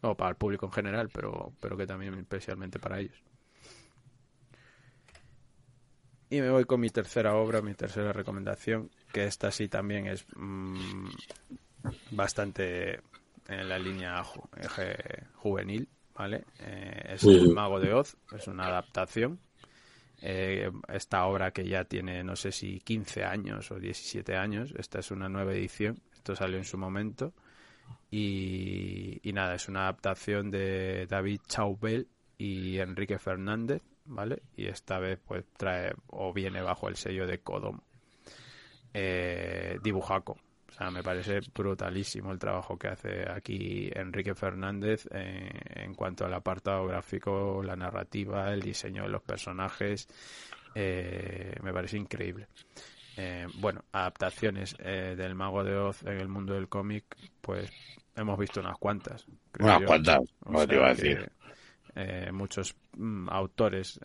O 0.00 0.16
para 0.16 0.30
el 0.30 0.36
público 0.36 0.66
en 0.66 0.72
general, 0.72 1.10
pero, 1.12 1.52
pero 1.60 1.76
que 1.76 1.86
también 1.86 2.14
especialmente 2.14 2.78
para 2.78 3.00
ellos. 3.00 3.20
Y 6.30 6.40
me 6.40 6.50
voy 6.50 6.66
con 6.66 6.80
mi 6.80 6.90
tercera 6.90 7.34
obra, 7.34 7.62
mi 7.62 7.74
tercera 7.74 8.12
recomendación, 8.12 8.90
que 9.12 9.24
esta 9.24 9.50
sí 9.50 9.68
también 9.68 10.06
es 10.06 10.26
mmm, 10.36 11.08
bastante 12.10 13.00
en 13.48 13.68
la 13.68 13.78
línea 13.78 14.22
ju 14.22 14.42
juvenil, 15.36 15.88
¿vale? 16.18 16.44
Eh, 16.58 17.14
es 17.14 17.24
El 17.24 17.54
Mago 17.54 17.78
de 17.78 17.94
Oz, 17.94 18.16
es 18.36 18.48
una 18.48 18.66
adaptación. 18.66 19.40
Eh, 20.20 20.70
esta 20.88 21.24
obra 21.26 21.52
que 21.52 21.66
ya 21.66 21.84
tiene, 21.84 22.24
no 22.24 22.34
sé 22.34 22.50
si 22.50 22.80
15 22.80 23.24
años 23.24 23.70
o 23.70 23.78
17 23.78 24.36
años, 24.36 24.74
esta 24.76 24.98
es 24.98 25.12
una 25.12 25.28
nueva 25.28 25.52
edición, 25.52 26.00
esto 26.12 26.34
salió 26.34 26.58
en 26.58 26.64
su 26.64 26.76
momento. 26.76 27.32
Y, 28.10 29.20
y 29.22 29.32
nada, 29.32 29.54
es 29.54 29.68
una 29.68 29.82
adaptación 29.82 30.50
de 30.50 31.06
David 31.06 31.40
Chaubel 31.46 32.08
y 32.36 32.78
Enrique 32.78 33.18
Fernández, 33.18 33.82
¿vale? 34.04 34.42
Y 34.56 34.66
esta 34.66 34.98
vez 34.98 35.20
pues 35.24 35.44
trae 35.56 35.94
o 36.08 36.32
viene 36.32 36.60
bajo 36.62 36.88
el 36.88 36.96
sello 36.96 37.26
de 37.26 37.40
Kodom. 37.40 37.80
Eh, 38.92 39.78
dibujaco. 39.82 40.36
O 40.68 40.72
sea, 40.72 40.90
me 40.90 41.02
parece 41.02 41.40
brutalísimo 41.54 42.30
el 42.32 42.38
trabajo 42.38 42.78
que 42.78 42.88
hace 42.88 43.28
aquí 43.30 43.90
Enrique 43.94 44.34
Fernández 44.34 45.06
eh, 45.12 45.50
en 45.76 45.94
cuanto 45.94 46.24
al 46.26 46.34
apartado 46.34 46.86
gráfico, 46.86 47.62
la 47.62 47.74
narrativa, 47.76 48.52
el 48.52 48.60
diseño 48.62 49.02
de 49.04 49.08
los 49.08 49.22
personajes. 49.22 50.06
Eh, 50.74 51.56
me 51.62 51.72
parece 51.72 51.96
increíble. 51.96 52.48
Eh, 53.16 53.46
bueno, 53.54 53.84
adaptaciones 53.92 54.76
del 54.78 55.34
Mago 55.34 55.64
de 55.64 55.76
Oz 55.76 56.02
en 56.04 56.20
el 56.20 56.28
mundo 56.28 56.54
del 56.54 56.68
cómic, 56.68 57.04
pues 57.40 57.70
hemos 58.14 58.38
visto 58.38 58.60
unas 58.60 58.78
cuantas. 58.78 59.26
Unas 59.58 59.80
yo. 59.80 59.86
cuantas, 59.86 60.20
no 60.46 60.58
o 60.58 60.66
te 60.66 60.74
iba 60.76 60.86
a 60.86 60.94
decir. 60.94 61.28
eh, 61.96 62.30
muchos 62.32 62.76
mm, 62.96 63.28
autores 63.30 63.98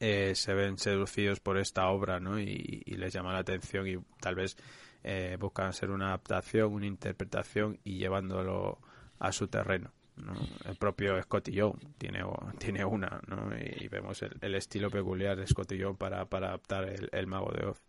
eh, 0.00 0.34
se 0.34 0.54
ven 0.54 0.78
seducidos 0.78 1.40
por 1.40 1.58
esta 1.58 1.88
obra 1.88 2.20
¿no? 2.20 2.38
y, 2.38 2.82
y 2.84 2.96
les 2.96 3.12
llama 3.12 3.32
la 3.32 3.38
atención 3.40 3.86
y 3.86 3.96
tal 4.20 4.34
vez 4.34 4.56
eh, 5.08 5.36
buscan 5.38 5.68
hacer 5.68 5.90
una 5.90 6.08
adaptación, 6.08 6.72
una 6.72 6.86
interpretación 6.86 7.78
y 7.84 7.98
llevándolo 7.98 8.80
a 9.20 9.30
su 9.30 9.46
terreno. 9.46 9.92
¿no? 10.16 10.34
El 10.64 10.74
propio 10.76 11.22
Scotty 11.22 11.52
Young 11.52 11.78
tiene, 11.96 12.24
tiene 12.58 12.84
una, 12.84 13.20
¿no? 13.28 13.50
y 13.56 13.86
vemos 13.86 14.20
el, 14.22 14.54
estilo 14.56 14.90
peculiar 14.90 15.36
de 15.36 15.46
Scotty 15.46 15.78
Young 15.78 15.96
para, 15.96 16.24
para 16.24 16.48
adaptar 16.48 16.88
el, 16.88 17.08
el 17.12 17.26
Mago 17.28 17.52
de 17.52 17.66
Oz. 17.66 17.80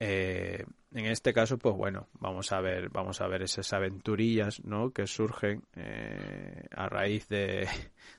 Eh, 0.00 0.64
en 0.92 1.06
este 1.06 1.34
caso, 1.34 1.58
pues 1.58 1.76
bueno, 1.76 2.08
vamos 2.14 2.52
a 2.52 2.60
ver, 2.62 2.88
vamos 2.88 3.20
a 3.20 3.26
ver 3.26 3.42
esas 3.42 3.72
aventurillas, 3.74 4.64
¿no? 4.64 4.92
Que 4.92 5.06
surgen 5.06 5.62
eh, 5.74 6.66
a 6.70 6.88
raíz 6.88 7.28
de, 7.28 7.68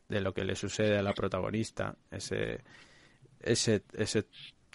de 0.10 0.22
lo 0.22 0.34
que 0.34 0.46
le 0.46 0.56
sucede 0.56 0.98
a 0.98 1.02
la 1.04 1.14
protagonista, 1.14 1.98
ese, 2.12 2.64
ese, 3.40 3.84
ese 3.94 4.26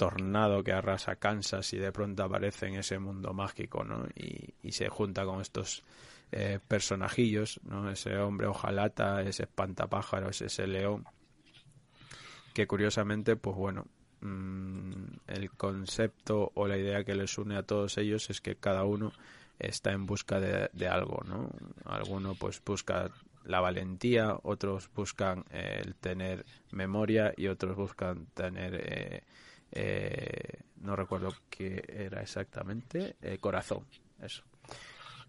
tornado 0.00 0.64
que 0.64 0.72
arrasa 0.72 1.16
Kansas 1.16 1.74
y 1.74 1.76
de 1.76 1.92
pronto 1.92 2.24
aparece 2.24 2.68
en 2.68 2.76
ese 2.76 2.98
mundo 2.98 3.34
mágico, 3.34 3.84
¿no? 3.84 4.06
Y, 4.14 4.72
se 4.72 4.88
junta 4.88 5.26
con 5.26 5.42
estos 5.42 5.82
eh, 6.32 6.58
personajillos, 6.66 7.60
¿no? 7.64 7.90
Ese 7.90 8.16
hombre 8.16 8.46
hojalata, 8.46 9.20
ese 9.20 9.42
espantapájaros, 9.42 10.40
ese 10.40 10.66
león, 10.66 11.04
que 12.54 12.66
curiosamente, 12.66 13.36
pues 13.36 13.54
bueno, 13.54 13.88
mm, 14.22 14.92
el 15.26 15.50
concepto 15.50 16.50
o 16.54 16.66
la 16.66 16.78
idea 16.78 17.04
que 17.04 17.14
les 17.14 17.36
une 17.36 17.58
a 17.58 17.62
todos 17.62 17.98
ellos 17.98 18.30
es 18.30 18.40
que 18.40 18.56
cada 18.56 18.84
uno 18.84 19.12
está 19.58 19.92
en 19.92 20.06
busca 20.06 20.40
de, 20.40 20.70
de 20.72 20.88
algo, 20.88 21.20
¿no? 21.26 21.50
Alguno 21.84 22.34
pues 22.36 22.62
busca 22.64 23.10
la 23.44 23.60
valentía, 23.60 24.38
otros 24.44 24.90
buscan 24.94 25.44
eh, 25.50 25.82
el 25.84 25.94
tener 25.94 26.46
memoria 26.70 27.34
y 27.36 27.48
otros 27.48 27.76
buscan 27.76 28.26
tener, 28.32 28.80
eh, 28.82 29.22
eh, 29.72 30.62
no 30.80 30.96
recuerdo 30.96 31.34
qué 31.48 31.82
era 31.88 32.22
exactamente, 32.22 33.16
eh, 33.22 33.38
corazón, 33.38 33.86
eso. 34.20 34.42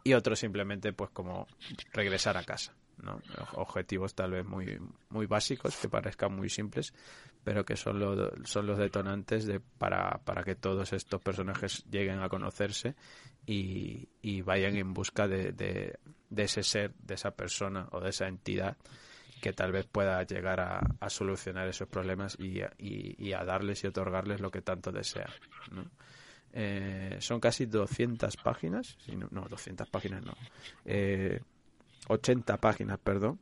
Y 0.04 0.14
otros 0.14 0.40
simplemente 0.40 0.94
pues 0.94 1.12
como 1.12 1.48
regresar 1.94 2.38
a 2.38 2.44
casa. 2.44 2.74
¿no? 2.98 3.20
objetivos 3.54 4.14
tal 4.14 4.30
vez 4.30 4.46
muy 4.46 4.80
muy 5.10 5.26
básicos 5.26 5.76
que 5.76 5.90
parezcan 5.90 6.36
muy 6.36 6.50
simples 6.50 6.94
pero 7.44 7.66
que 7.66 7.76
son 7.76 7.98
los 7.98 8.32
son 8.48 8.68
los 8.68 8.78
detonantes 8.78 9.48
de 9.48 9.60
para, 9.60 10.20
para 10.24 10.44
que 10.44 10.54
todos 10.54 10.94
estos 10.94 11.20
personajes 11.20 11.84
lleguen 11.90 12.20
a 12.20 12.30
conocerse 12.30 12.96
y, 13.48 14.08
y 14.22 14.44
vayan 14.44 14.76
en 14.76 14.94
busca 14.94 15.28
de, 15.28 15.52
de 15.52 16.44
ese 16.44 16.62
ser 16.62 16.94
de 17.00 17.16
esa 17.16 17.32
persona 17.32 17.88
o 17.92 18.02
de 18.02 18.10
esa 18.12 18.28
entidad 18.28 18.78
que 19.42 19.54
tal 19.54 19.72
vez 19.72 19.86
pueda 19.86 20.22
llegar 20.24 20.60
a, 20.60 21.10
solucionar 21.10 21.68
esos 21.68 21.88
problemas 21.88 22.38
y, 22.40 22.62
a- 22.62 22.72
y, 22.78 23.16
y 23.22 23.34
a 23.34 23.44
darles 23.44 23.84
y 23.84 23.88
otorgarles 23.88 24.40
lo 24.40 24.52
que 24.52 24.62
tanto 24.62 24.92
desean 24.92 25.30
¿no? 25.72 25.86
Eh, 26.54 27.18
son 27.20 27.40
casi 27.40 27.66
200 27.66 28.38
páginas 28.38 28.98
no, 29.08 29.28
no 29.32 29.48
200 29.50 29.90
páginas 29.90 30.24
no 30.24 30.34
eh, 30.86 31.42
80 32.08 32.58
páginas, 32.58 33.00
perdón. 33.00 33.40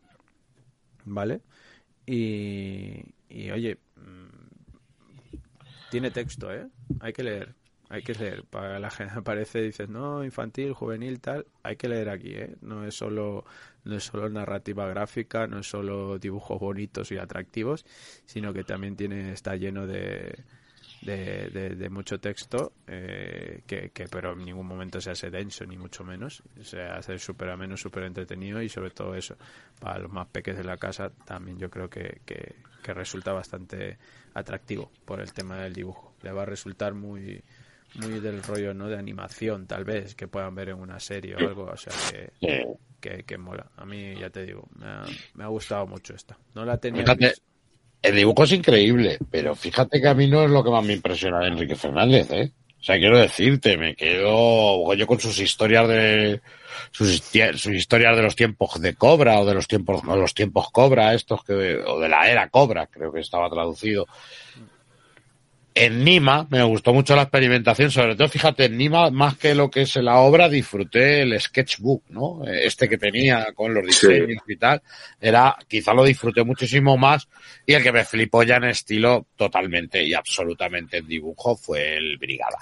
¿Vale? 1.05 1.41
Y, 2.05 3.01
y 3.29 3.51
oye, 3.51 3.77
mm, 3.95 5.39
tiene 5.89 6.11
texto, 6.11 6.53
¿eh? 6.53 6.67
Hay 6.99 7.13
que 7.13 7.23
leer, 7.23 7.55
hay 7.89 8.01
que 8.03 8.13
leer. 8.13 8.43
Para 8.45 8.79
la 8.79 8.89
gente 8.91 9.15
aparece, 9.17 9.61
dices, 9.61 9.89
no, 9.89 10.23
infantil, 10.23 10.73
juvenil, 10.73 11.19
tal, 11.19 11.45
hay 11.63 11.75
que 11.75 11.89
leer 11.89 12.09
aquí, 12.09 12.31
¿eh? 12.33 12.55
No 12.61 12.85
es 12.85 12.95
solo, 12.95 13.45
no 13.83 13.95
es 13.95 14.03
solo 14.03 14.29
narrativa 14.29 14.87
gráfica, 14.87 15.47
no 15.47 15.59
es 15.59 15.67
solo 15.69 16.19
dibujos 16.19 16.59
bonitos 16.59 17.11
y 17.11 17.17
atractivos, 17.17 17.85
sino 18.25 18.53
que 18.53 18.63
también 18.63 18.95
tiene, 18.95 19.31
está 19.31 19.55
lleno 19.55 19.87
de, 19.87 20.35
de, 21.01 21.49
de- 21.49 21.75
de 21.75 21.89
mucho 21.89 22.19
texto, 22.19 22.73
eh, 22.87 23.61
que, 23.65 23.89
que 23.91 24.07
pero 24.07 24.33
en 24.33 24.45
ningún 24.45 24.67
momento 24.67 24.99
se 25.01 25.11
hace 25.11 25.29
denso, 25.29 25.65
ni 25.65 25.77
mucho 25.77 26.03
menos. 26.03 26.43
Se 26.61 26.81
hace 26.81 27.17
súper 27.19 27.49
ameno, 27.49 27.77
súper 27.77 28.03
entretenido 28.03 28.61
y 28.61 28.69
sobre 28.69 28.91
todo 28.91 29.15
eso, 29.15 29.35
para 29.79 29.99
los 29.99 30.11
más 30.11 30.27
pequeños 30.27 30.59
de 30.59 30.65
la 30.65 30.77
casa, 30.77 31.09
también 31.25 31.57
yo 31.57 31.69
creo 31.69 31.89
que, 31.89 32.21
que, 32.25 32.55
que 32.83 32.93
resulta 32.93 33.33
bastante 33.33 33.97
atractivo 34.33 34.91
por 35.05 35.21
el 35.21 35.33
tema 35.33 35.57
del 35.57 35.73
dibujo. 35.73 36.13
Le 36.21 36.31
va 36.31 36.43
a 36.43 36.45
resultar 36.45 36.93
muy 36.93 37.41
muy 37.95 38.19
del 38.19 38.43
rollo 38.43 38.73
no 38.73 38.87
de 38.87 38.97
animación 38.97 39.67
tal 39.67 39.83
vez 39.83 40.15
que 40.15 40.27
puedan 40.27 40.55
ver 40.55 40.69
en 40.69 40.79
una 40.79 40.99
serie 40.99 41.35
o 41.35 41.39
algo 41.39 41.63
o 41.65 41.77
sea 41.77 41.93
que, 42.11 42.29
Sí. 42.39 42.63
que, 42.99 43.23
que 43.23 43.37
mola 43.37 43.71
a 43.75 43.85
mí 43.85 44.15
ya 44.19 44.29
te 44.29 44.45
digo 44.45 44.67
me 44.77 44.85
ha, 44.85 45.03
me 45.33 45.43
ha 45.43 45.47
gustado 45.47 45.87
mucho 45.87 46.13
esta 46.13 46.37
no 46.55 46.65
la 46.65 46.77
tenía 46.77 47.01
Fíjate, 47.01 47.33
el 48.01 48.15
dibujo 48.15 48.45
es 48.45 48.53
increíble, 48.53 49.17
pero 49.29 49.55
fíjate 49.55 49.99
que 49.99 50.07
a 50.07 50.13
mí 50.13 50.27
no 50.27 50.43
es 50.43 50.51
lo 50.51 50.63
que 50.63 50.69
más 50.69 50.85
me 50.85 50.93
impresiona 50.93 51.39
de 51.39 51.47
Enrique 51.49 51.75
Fernández, 51.75 52.31
¿eh? 52.31 52.51
O 52.79 52.83
sea, 52.83 52.97
quiero 52.97 53.17
decirte, 53.17 53.75
me 53.77 53.93
quedo 53.93 54.93
yo 54.93 55.05
con 55.05 55.19
sus 55.19 55.37
historias 55.39 55.85
de 55.89 56.41
sus, 56.91 57.35
historias 57.35 58.15
de 58.15 58.23
los 58.23 58.37
tiempos 58.37 58.79
de 58.79 58.95
Cobra 58.95 59.39
o 59.39 59.45
de 59.45 59.53
los 59.53 59.67
tiempos 59.67 60.01
no, 60.05 60.15
los 60.15 60.33
tiempos 60.33 60.69
Cobra 60.71 61.13
estos 61.13 61.43
que 61.43 61.53
o 61.85 61.99
de 61.99 62.07
la 62.07 62.29
era 62.31 62.47
Cobra, 62.47 62.87
creo 62.87 63.11
que 63.11 63.19
estaba 63.19 63.49
traducido. 63.49 64.07
En 65.75 66.03
Nima 66.03 66.47
me 66.49 66.63
gustó 66.63 66.93
mucho 66.93 67.15
la 67.15 67.21
experimentación, 67.23 67.91
sobre 67.91 68.15
todo 68.15 68.27
fíjate 68.27 68.65
en 68.65 68.77
Nima 68.77 69.11
más 69.11 69.37
que 69.37 69.53
lo 69.53 69.69
que 69.69 69.81
es 69.83 69.95
la 69.97 70.17
obra 70.17 70.49
disfruté 70.49 71.21
el 71.21 71.39
sketchbook, 71.39 72.03
¿no? 72.09 72.41
Este 72.45 72.89
que 72.89 72.97
tenía 72.97 73.47
con 73.53 73.73
los 73.73 73.83
Sí. 73.95 74.07
diseños 74.07 74.41
y 74.47 74.57
tal, 74.57 74.81
era 75.21 75.55
quizá 75.67 75.93
lo 75.93 76.03
disfruté 76.03 76.43
muchísimo 76.43 76.97
más 76.97 77.27
y 77.65 77.73
el 77.73 77.83
que 77.83 77.91
me 77.91 78.03
flipó 78.03 78.43
ya 78.43 78.55
en 78.57 78.65
estilo 78.65 79.27
totalmente 79.35 80.03
y 80.03 80.13
absolutamente 80.13 80.97
en 80.97 81.07
dibujo 81.07 81.55
fue 81.55 81.97
el 81.97 82.17
Brigada. 82.17 82.57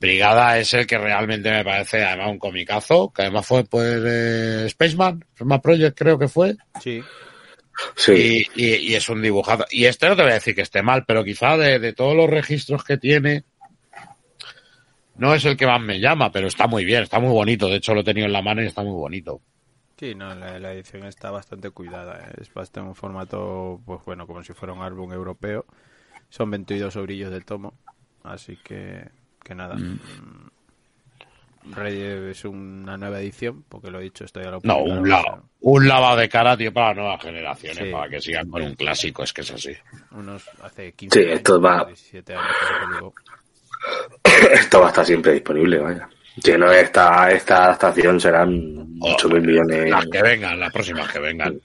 Brigada 0.00 0.58
es 0.58 0.74
el 0.74 0.86
que 0.86 0.98
realmente 0.98 1.48
me 1.50 1.64
parece 1.64 2.02
además 2.02 2.30
un 2.30 2.38
comicazo, 2.38 3.12
que 3.14 3.22
además 3.22 3.46
fue 3.46 3.64
pues 3.64 4.02
de 4.02 4.68
Spaceman, 4.70 5.24
Spaceman 5.34 5.60
Project 5.60 5.96
creo 5.96 6.18
que 6.18 6.28
fue, 6.28 6.56
sí 6.82 7.02
Sí. 7.96 8.46
y, 8.56 8.64
y- 8.64 8.76
y 8.92 8.94
es 8.94 9.08
un 9.08 9.22
dibujado. 9.22 9.64
Y 9.70 9.84
este 9.86 10.08
no 10.08 10.16
te 10.16 10.22
voy 10.22 10.30
a 10.32 10.34
decir 10.34 10.54
que 10.54 10.62
esté 10.62 10.82
mal, 10.82 11.04
pero 11.06 11.24
quizá 11.24 11.56
de, 11.56 11.78
de 11.78 11.92
todos 11.92 12.14
los 12.16 12.28
registros 12.28 12.84
que 12.84 12.96
tiene, 12.98 13.44
no 15.16 15.34
es 15.34 15.44
el 15.44 15.56
que 15.56 15.66
más 15.66 15.80
me 15.80 16.00
llama, 16.00 16.32
pero 16.32 16.48
está 16.48 16.66
muy 16.66 16.84
bien, 16.84 17.02
está 17.02 17.20
muy 17.20 17.30
bonito. 17.32 17.68
De 17.68 17.76
hecho, 17.76 17.94
lo 17.94 18.00
he 18.00 18.04
tenido 18.04 18.26
en 18.26 18.32
la 18.32 18.42
mano 18.42 18.62
y 18.62 18.66
está 18.66 18.82
muy 18.82 18.92
bonito. 18.94 19.40
Sí, 19.98 20.14
no, 20.14 20.34
la, 20.34 20.58
la 20.58 20.72
edición 20.72 21.04
está 21.04 21.30
bastante 21.30 21.70
cuidada. 21.70 22.18
¿eh? 22.28 22.32
Es 22.40 22.52
bastante 22.52 22.88
un 22.88 22.94
formato, 22.94 23.80
pues 23.84 24.00
bueno, 24.04 24.26
como 24.26 24.42
si 24.42 24.52
fuera 24.52 24.72
un 24.72 24.82
álbum 24.82 25.12
europeo. 25.12 25.64
Son 26.28 26.50
22 26.50 26.94
sobrillos 26.94 27.30
de 27.30 27.40
tomo, 27.42 27.74
así 28.24 28.56
que, 28.64 29.04
que 29.44 29.54
nada. 29.54 29.76
Mm. 29.76 29.98
Rey 31.70 32.00
es 32.30 32.44
una 32.44 32.96
nueva 32.96 33.20
edición, 33.20 33.64
porque 33.68 33.90
lo 33.90 34.00
he 34.00 34.04
dicho, 34.04 34.24
esto 34.24 34.40
ya 34.40 34.50
lo 34.50 34.58
No, 34.64 34.78
un, 34.78 34.98
o 34.98 35.06
sea, 35.06 35.22
lava, 35.22 35.42
un 35.60 35.88
lavado 35.88 36.16
de 36.18 36.28
cara, 36.28 36.56
tío, 36.56 36.72
para 36.72 36.88
las 36.88 36.96
nuevas 36.96 37.22
generaciones, 37.22 37.78
Sí. 37.84 37.90
para 37.92 38.08
que 38.08 38.20
sigan 38.20 38.48
con 38.50 38.62
un 38.62 38.74
clásico, 38.74 39.22
es 39.22 39.32
que 39.32 39.42
es 39.42 39.50
así. 39.52 39.72
unos 40.10 40.48
hace 40.62 40.92
15 40.92 41.20
Sí, 41.22 41.30
esto 41.30 41.54
años, 41.54 41.64
va- 41.64 41.84
17 41.86 42.34
años 42.34 42.46
que. 43.14 43.32
Esto 44.54 44.80
va 44.80 44.86
a 44.86 44.88
estar 44.88 45.04
siempre 45.04 45.32
disponible, 45.32 45.78
vaya. 45.78 46.08
Si 46.42 46.52
no, 46.56 46.70
esta, 46.72 47.30
esta 47.30 47.64
adaptación 47.64 48.18
serán 48.20 48.50
8.000 49.00 49.40
millones. 49.40 49.90
Las 49.90 50.06
que 50.06 50.22
vengan, 50.22 50.58
las 50.58 50.72
próximas 50.72 51.10
que 51.12 51.18
vengan. 51.18 51.60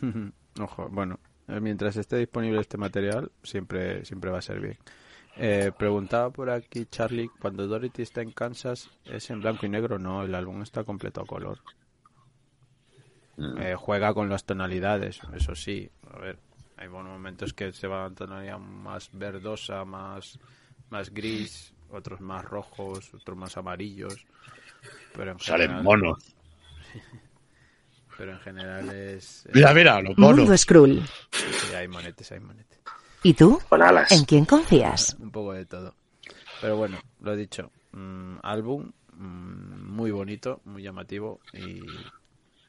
Ojo, 0.60 0.88
bueno, 0.90 1.18
eh, 1.48 1.60
mientras 1.60 1.96
esté 1.96 2.16
disponible 2.18 2.60
este 2.60 2.76
material, 2.78 3.30
siempre, 3.42 4.04
siempre 4.04 4.30
va 4.30 4.38
a 4.38 4.42
ser 4.42 4.60
bien. 4.60 4.78
Eh, 5.44 5.72
preguntaba 5.76 6.30
por 6.30 6.50
aquí 6.50 6.86
Charlie, 6.86 7.28
cuando 7.40 7.66
Dorothy 7.66 8.02
está 8.02 8.22
en 8.22 8.30
Kansas, 8.30 8.88
¿es 9.04 9.28
en 9.28 9.40
blanco 9.40 9.66
y 9.66 9.68
negro? 9.68 9.98
No, 9.98 10.22
el 10.22 10.36
álbum 10.36 10.62
está 10.62 10.84
completo 10.84 11.20
a 11.20 11.26
color. 11.26 11.58
Eh, 13.58 13.74
juega 13.76 14.14
con 14.14 14.28
las 14.28 14.44
tonalidades, 14.44 15.18
eso 15.34 15.56
sí. 15.56 15.90
A 16.12 16.18
ver, 16.20 16.38
hay 16.76 16.86
buenos 16.86 17.10
momentos 17.10 17.52
que 17.54 17.72
se 17.72 17.88
van 17.88 18.12
a 18.12 18.14
tonalidad 18.14 18.60
más 18.60 19.10
verdosa, 19.12 19.84
más, 19.84 20.38
más 20.90 21.12
gris, 21.12 21.74
otros 21.90 22.20
más 22.20 22.44
rojos, 22.44 23.12
otros 23.12 23.36
más 23.36 23.56
amarillos. 23.56 24.24
Pero 25.12 25.32
en 25.32 25.40
Salen 25.40 25.66
general, 25.66 25.82
monos. 25.82 26.36
pero 28.16 28.30
en 28.30 28.38
general 28.38 28.90
es... 28.90 29.48
Mira, 29.52 29.74
mira, 29.74 30.00
los 30.02 30.16
Mundo 30.16 30.42
monos. 30.44 30.60
Skrull. 30.60 31.02
sí, 31.32 31.74
hay 31.74 31.88
monetes, 31.88 32.30
hay 32.30 32.38
monetes. 32.38 32.78
¿Y 33.22 33.34
tú? 33.34 33.60
Con 33.68 33.82
alas. 33.82 34.10
¿En 34.10 34.24
quién 34.24 34.44
confías? 34.44 35.16
un 35.20 35.30
poco 35.30 35.52
de 35.52 35.64
todo. 35.64 35.94
Pero 36.60 36.76
bueno, 36.76 36.98
lo 37.20 37.34
he 37.34 37.36
dicho, 37.36 37.70
mm, 37.92 38.36
álbum 38.42 38.90
mm, 39.14 39.92
muy 39.92 40.10
bonito, 40.10 40.60
muy 40.64 40.82
llamativo 40.82 41.40
y, 41.52 41.82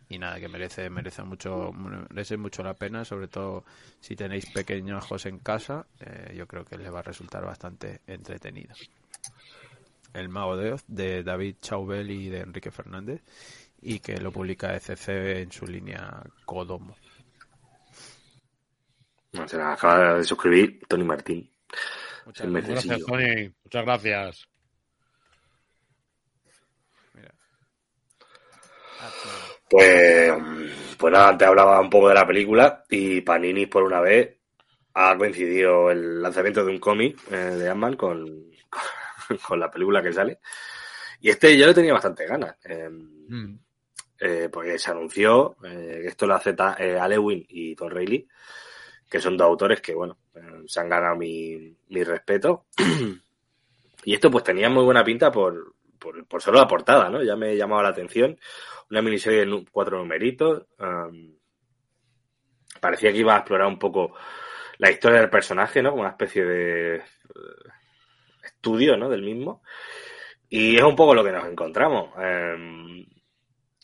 y 0.10 0.20
nada, 0.20 0.40
que 0.40 0.48
merece 0.48 0.90
merece 0.90 1.24
mucho 1.24 1.72
merece 1.72 2.38
mucho 2.38 2.64
la 2.64 2.76
pena, 2.76 3.04
sobre 3.04 3.28
todo 3.28 3.64
si 4.00 4.16
tenéis 4.16 4.46
pequeños 4.52 5.06
ojos 5.06 5.26
en 5.26 5.40
casa, 5.40 5.88
eh, 6.00 6.34
yo 6.36 6.48
creo 6.48 6.66
que 6.66 6.78
les 6.78 6.94
va 6.94 7.00
a 7.00 7.04
resultar 7.04 7.44
bastante 7.44 8.02
entretenido. 8.06 8.76
El 10.14 10.30
Mago 10.30 10.56
de 10.56 10.74
Oz 10.74 10.84
de 10.88 11.24
David 11.24 11.56
Chaubel 11.62 12.12
y 12.12 12.30
de 12.30 12.42
Enrique 12.42 12.70
Fernández 12.70 13.24
y 13.82 14.00
que 14.00 14.18
lo 14.18 14.32
publica 14.32 14.76
ECC 14.76 15.42
en 15.42 15.52
su 15.52 15.66
línea 15.66 16.24
Kodomo. 16.46 16.96
No, 19.34 19.48
se 19.48 19.58
la 19.58 19.74
acaba 19.74 20.16
de 20.18 20.24
suscribir 20.24 20.80
Tony 20.88 21.04
Martín. 21.04 21.50
Muchas 22.26 22.50
gracias. 22.52 23.00
Tony. 23.06 23.54
Muchas 23.64 23.86
gracias. 23.86 24.48
Mira. 27.14 27.34
Pues, 29.70 30.34
pues 30.98 31.14
nada, 31.14 31.30
antes 31.30 31.48
hablaba 31.48 31.80
un 31.82 31.90
poco 31.90 32.10
de 32.10 32.14
la 32.16 32.28
película 32.28 32.84
y 32.90 33.22
Panini 33.22 33.66
por 33.66 33.84
una 33.84 34.00
vez 34.02 34.38
ha 34.94 35.18
coincidido 35.18 35.90
el 35.90 36.22
lanzamiento 36.22 36.64
de 36.64 36.72
un 36.72 36.80
cómic 36.80 37.18
eh, 37.32 37.36
de 37.36 37.70
Ant-Man 37.70 37.96
con, 37.96 38.52
con 39.48 39.60
la 39.60 39.72
película 39.72 40.04
que 40.04 40.14
sale. 40.14 40.40
Y 41.22 41.30
este 41.30 41.58
yo 41.58 41.66
le 41.66 41.74
tenía 41.74 41.94
bastante 41.94 42.26
ganas. 42.26 42.56
eh, 42.66 42.90
Mm. 42.90 43.58
eh, 44.20 44.50
porque 44.52 44.78
se 44.78 44.92
anunció, 44.92 45.56
eh, 45.64 46.00
que 46.04 46.08
esto 46.10 46.28
lo 46.28 46.36
hace 46.36 46.54
Ta- 46.54 46.76
eh, 46.78 47.00
Alewin 47.00 47.44
y 47.48 47.74
Tom 47.74 47.88
Reilly, 47.90 48.28
que 49.14 49.22
son 49.22 49.38
dos 49.38 49.46
autores 49.46 49.80
que, 49.80 49.94
bueno, 49.94 50.18
se 50.66 50.80
han 50.80 50.90
ganado 50.90 51.16
mi, 51.16 51.78
mi 51.90 52.04
respeto. 52.04 52.66
y 54.06 54.16
esto 54.16 54.32
pues 54.32 54.44
tenía 54.44 54.72
muy 54.72 54.84
buena 54.84 55.04
pinta 55.04 55.32
por, 55.32 55.76
por, 56.00 56.26
por 56.26 56.42
solo 56.42 56.58
la 56.58 56.68
portada, 56.68 57.12
¿no? 57.12 57.22
Ya 57.22 57.36
me 57.36 57.56
llamaba 57.56 57.84
la 57.84 57.90
atención. 57.90 58.40
Una 58.90 59.04
miniserie 59.04 59.46
de 59.46 59.66
cuatro 59.72 60.00
numeritos. 60.00 60.66
um, 60.80 61.36
parecía 62.82 63.12
que 63.12 63.20
iba 63.20 63.36
a 63.36 63.38
explorar 63.38 63.68
un 63.68 63.78
poco 63.78 64.16
la 64.80 64.90
historia 64.90 65.20
del 65.20 65.30
personaje, 65.30 65.84
¿no? 65.84 65.92
Como 65.92 66.02
una 66.02 66.10
especie 66.10 66.44
de 66.44 66.96
eh, 66.96 67.02
estudio, 68.44 68.98
¿no? 68.98 69.10
Del 69.10 69.22
mismo. 69.22 69.62
Y 70.50 70.76
es 70.76 70.82
un 70.84 70.96
poco 70.96 71.14
lo 71.14 71.24
que 71.24 71.32
nos 71.32 71.46
encontramos. 71.46 72.10
Em, 72.18 73.06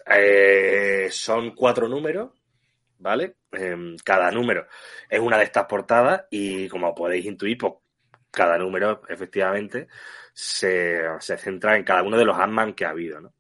eh, 0.08 1.08
son 1.12 1.52
cuatro 1.52 1.88
números, 1.88 2.32
¿vale? 3.00 3.38
Em, 3.52 3.98
cada 4.04 4.32
número 4.32 4.68
es 5.10 5.20
una 5.20 5.38
de 5.38 5.46
estas 5.46 5.66
portadas 5.66 6.26
y 6.30 6.68
como 6.70 6.94
podéis 6.94 7.26
intuir, 7.26 7.58
pues 7.58 7.74
cada 8.32 8.58
número 8.58 9.02
efectivamente 9.10 9.88
se, 10.34 11.02
se 11.20 11.38
centra 11.38 11.76
en 11.76 11.84
cada 11.84 12.04
uno 12.04 12.18
de 12.18 12.26
los 12.26 12.38
Ant-Man 12.38 12.74
que 12.74 12.86
ha 12.86 12.90
habido, 12.90 13.20
¿no? 13.20 13.34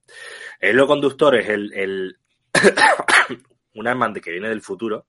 El 0.59 0.85
conductor 0.87 1.35
es 1.35 1.47
el, 1.49 1.71
el 1.73 2.17
un 3.75 3.87
Ant-Man 3.87 4.15
que 4.15 4.31
viene 4.31 4.49
del 4.49 4.61
futuro 4.61 5.05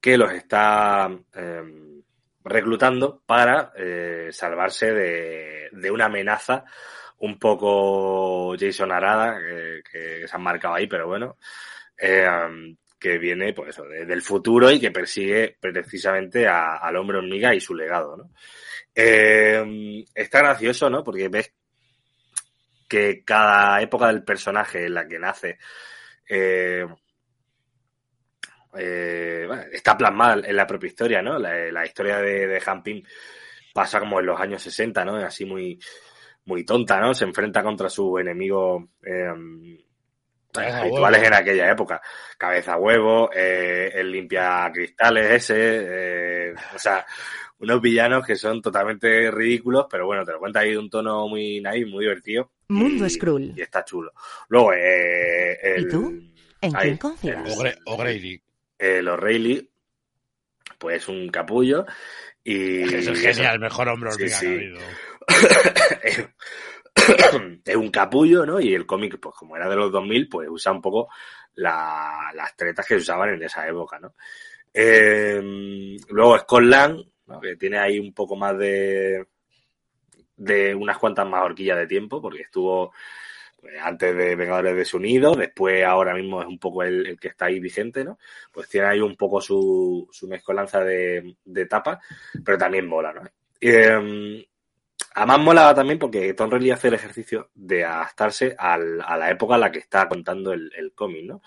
que 0.00 0.18
los 0.18 0.32
está 0.32 1.08
em, 1.34 2.02
reclutando 2.44 3.22
para 3.24 3.72
eh, 3.76 4.28
salvarse 4.32 4.92
de, 4.92 5.68
de 5.70 5.90
una 5.90 6.06
amenaza 6.06 6.64
un 7.18 7.38
poco 7.38 8.56
Jason 8.58 8.90
Arada, 8.90 9.38
que, 9.38 9.82
que 9.88 10.26
se 10.26 10.36
han 10.36 10.42
marcado 10.42 10.74
ahí, 10.74 10.88
pero 10.88 11.06
bueno, 11.06 11.36
eh, 12.02 12.26
que 12.98 13.18
viene 13.18 13.52
pues 13.54 13.76
de- 13.76 14.04
del 14.06 14.22
futuro 14.22 14.70
y 14.70 14.78
que 14.80 14.90
persigue 14.90 15.56
precisamente 15.60 16.46
al 16.46 16.96
hombre 16.96 17.18
hormiga 17.18 17.54
y 17.54 17.60
su 17.60 17.74
legado, 17.74 18.16
¿no? 18.16 18.30
Eh, 18.94 20.04
está 20.14 20.40
gracioso, 20.40 20.90
¿no? 20.90 21.02
Porque 21.04 21.28
ves 21.28 21.52
que 22.88 23.24
cada 23.24 23.80
época 23.80 24.08
del 24.08 24.22
personaje 24.24 24.84
en 24.86 24.94
la 24.94 25.06
que 25.08 25.18
nace 25.18 25.58
eh, 26.28 26.86
eh, 28.78 29.44
bueno, 29.46 29.62
está 29.72 29.96
plasmada 29.96 30.46
en 30.46 30.56
la 30.56 30.66
propia 30.66 30.88
historia, 30.88 31.22
¿no? 31.22 31.38
La, 31.38 31.54
la 31.70 31.84
historia 31.86 32.18
de, 32.18 32.46
de 32.46 32.62
Han 32.66 32.82
Ping 32.82 33.02
pasa 33.74 34.00
como 34.00 34.20
en 34.20 34.26
los 34.26 34.40
años 34.40 34.62
60, 34.62 35.04
¿no? 35.04 35.16
Así 35.16 35.44
muy, 35.44 35.78
muy 36.46 36.64
tonta, 36.64 37.00
¿no? 37.00 37.14
Se 37.14 37.24
enfrenta 37.24 37.62
contra 37.62 37.88
eh, 39.04 39.32
Cabeza 39.34 39.91
habituales 40.54 41.20
huevo. 41.20 41.34
en 41.34 41.34
aquella 41.34 41.70
época. 41.70 42.02
Cabeza 42.38 42.76
huevo, 42.76 43.30
eh, 43.34 43.90
el 43.94 44.10
limpia 44.10 44.70
cristales 44.72 45.30
ese, 45.30 45.56
eh, 46.50 46.54
o 46.74 46.78
sea, 46.78 47.04
unos 47.58 47.80
villanos 47.80 48.26
que 48.26 48.36
son 48.36 48.60
totalmente 48.60 49.30
ridículos, 49.30 49.86
pero 49.90 50.06
bueno, 50.06 50.24
te 50.24 50.32
lo 50.32 50.38
cuenta 50.38 50.60
ahí 50.60 50.72
de 50.72 50.78
un 50.78 50.90
tono 50.90 51.28
muy 51.28 51.60
naive, 51.60 51.90
muy 51.90 52.04
divertido. 52.04 52.50
Mundo 52.68 53.06
y, 53.06 53.10
Skrull. 53.10 53.52
Y 53.56 53.62
está 53.62 53.84
chulo. 53.84 54.12
Luego, 54.48 54.72
eh, 54.72 55.58
el, 55.62 55.82
¿Y 55.82 55.88
tú? 55.88 56.22
¿En 56.60 56.76
ahí, 56.76 56.82
quién 56.82 56.96
confías? 56.98 57.58
O'Grady. 57.86 58.40
el 58.78 59.08
O'Reilly, 59.08 59.70
pues 60.78 61.08
un 61.08 61.28
capullo. 61.28 61.86
Y 62.44 62.82
Es 62.82 63.06
el 63.06 63.16
genial, 63.16 63.54
el 63.54 63.60
mejor 63.60 63.88
hombre 63.88 64.10
Sí, 64.12 64.28
sí. 64.28 64.40
que 64.40 64.46
ha 64.46 64.50
habido. 64.50 64.80
es 67.64 67.76
un 67.76 67.90
capullo, 67.90 68.44
¿no? 68.46 68.60
Y 68.60 68.74
el 68.74 68.86
cómic, 68.86 69.18
pues 69.20 69.34
como 69.34 69.56
era 69.56 69.68
de 69.68 69.76
los 69.76 69.92
2000, 69.92 70.28
pues 70.28 70.48
usa 70.50 70.72
un 70.72 70.80
poco 70.82 71.08
la- 71.54 72.30
las 72.34 72.56
tretas 72.56 72.86
que 72.86 72.94
se 72.94 73.00
usaban 73.00 73.30
en 73.30 73.42
esa 73.42 73.66
época, 73.68 73.98
¿no? 73.98 74.14
Eh, 74.74 75.40
luego 76.10 76.38
Scotland, 76.38 77.04
¿no? 77.26 77.40
que 77.40 77.56
tiene 77.56 77.78
ahí 77.78 77.98
un 77.98 78.12
poco 78.14 78.36
más 78.36 78.56
de 78.58 79.26
de 80.36 80.74
unas 80.74 80.98
cuantas 80.98 81.26
más 81.28 81.44
horquillas 81.44 81.78
de 81.78 81.86
tiempo, 81.86 82.20
porque 82.20 82.42
estuvo 82.42 82.92
pues, 83.60 83.74
antes 83.80 84.16
de 84.16 84.36
Vengadores 84.36 84.76
Desunidos, 84.76 85.36
después 85.38 85.84
ahora 85.84 86.14
mismo 86.14 86.40
es 86.42 86.48
un 86.48 86.58
poco 86.58 86.82
el, 86.82 87.18
que 87.20 87.28
está 87.28 87.46
ahí 87.46 87.60
vigente, 87.60 88.04
¿no? 88.04 88.18
Pues 88.52 88.68
tiene 88.68 88.88
ahí 88.88 89.00
un 89.00 89.16
poco 89.16 89.40
su, 89.40 90.08
su 90.10 90.28
mezcolanza 90.28 90.82
de, 90.84 91.36
de 91.44 91.68
pero 92.44 92.58
también 92.58 92.86
mola, 92.88 93.12
¿no? 93.12 93.22
Eh, 93.60 94.46
Además 95.14 95.40
molaba 95.40 95.74
también 95.74 95.98
porque 95.98 96.32
Tom 96.34 96.50
Reilly 96.50 96.70
hace 96.70 96.88
el 96.88 96.94
ejercicio 96.94 97.50
de 97.54 97.84
adaptarse 97.84 98.54
a 98.58 98.78
la 98.78 99.30
época 99.30 99.56
en 99.56 99.60
la 99.60 99.70
que 99.70 99.78
está 99.78 100.08
contando 100.08 100.52
el, 100.52 100.92
cómic, 100.94 101.24
¿no? 101.26 101.42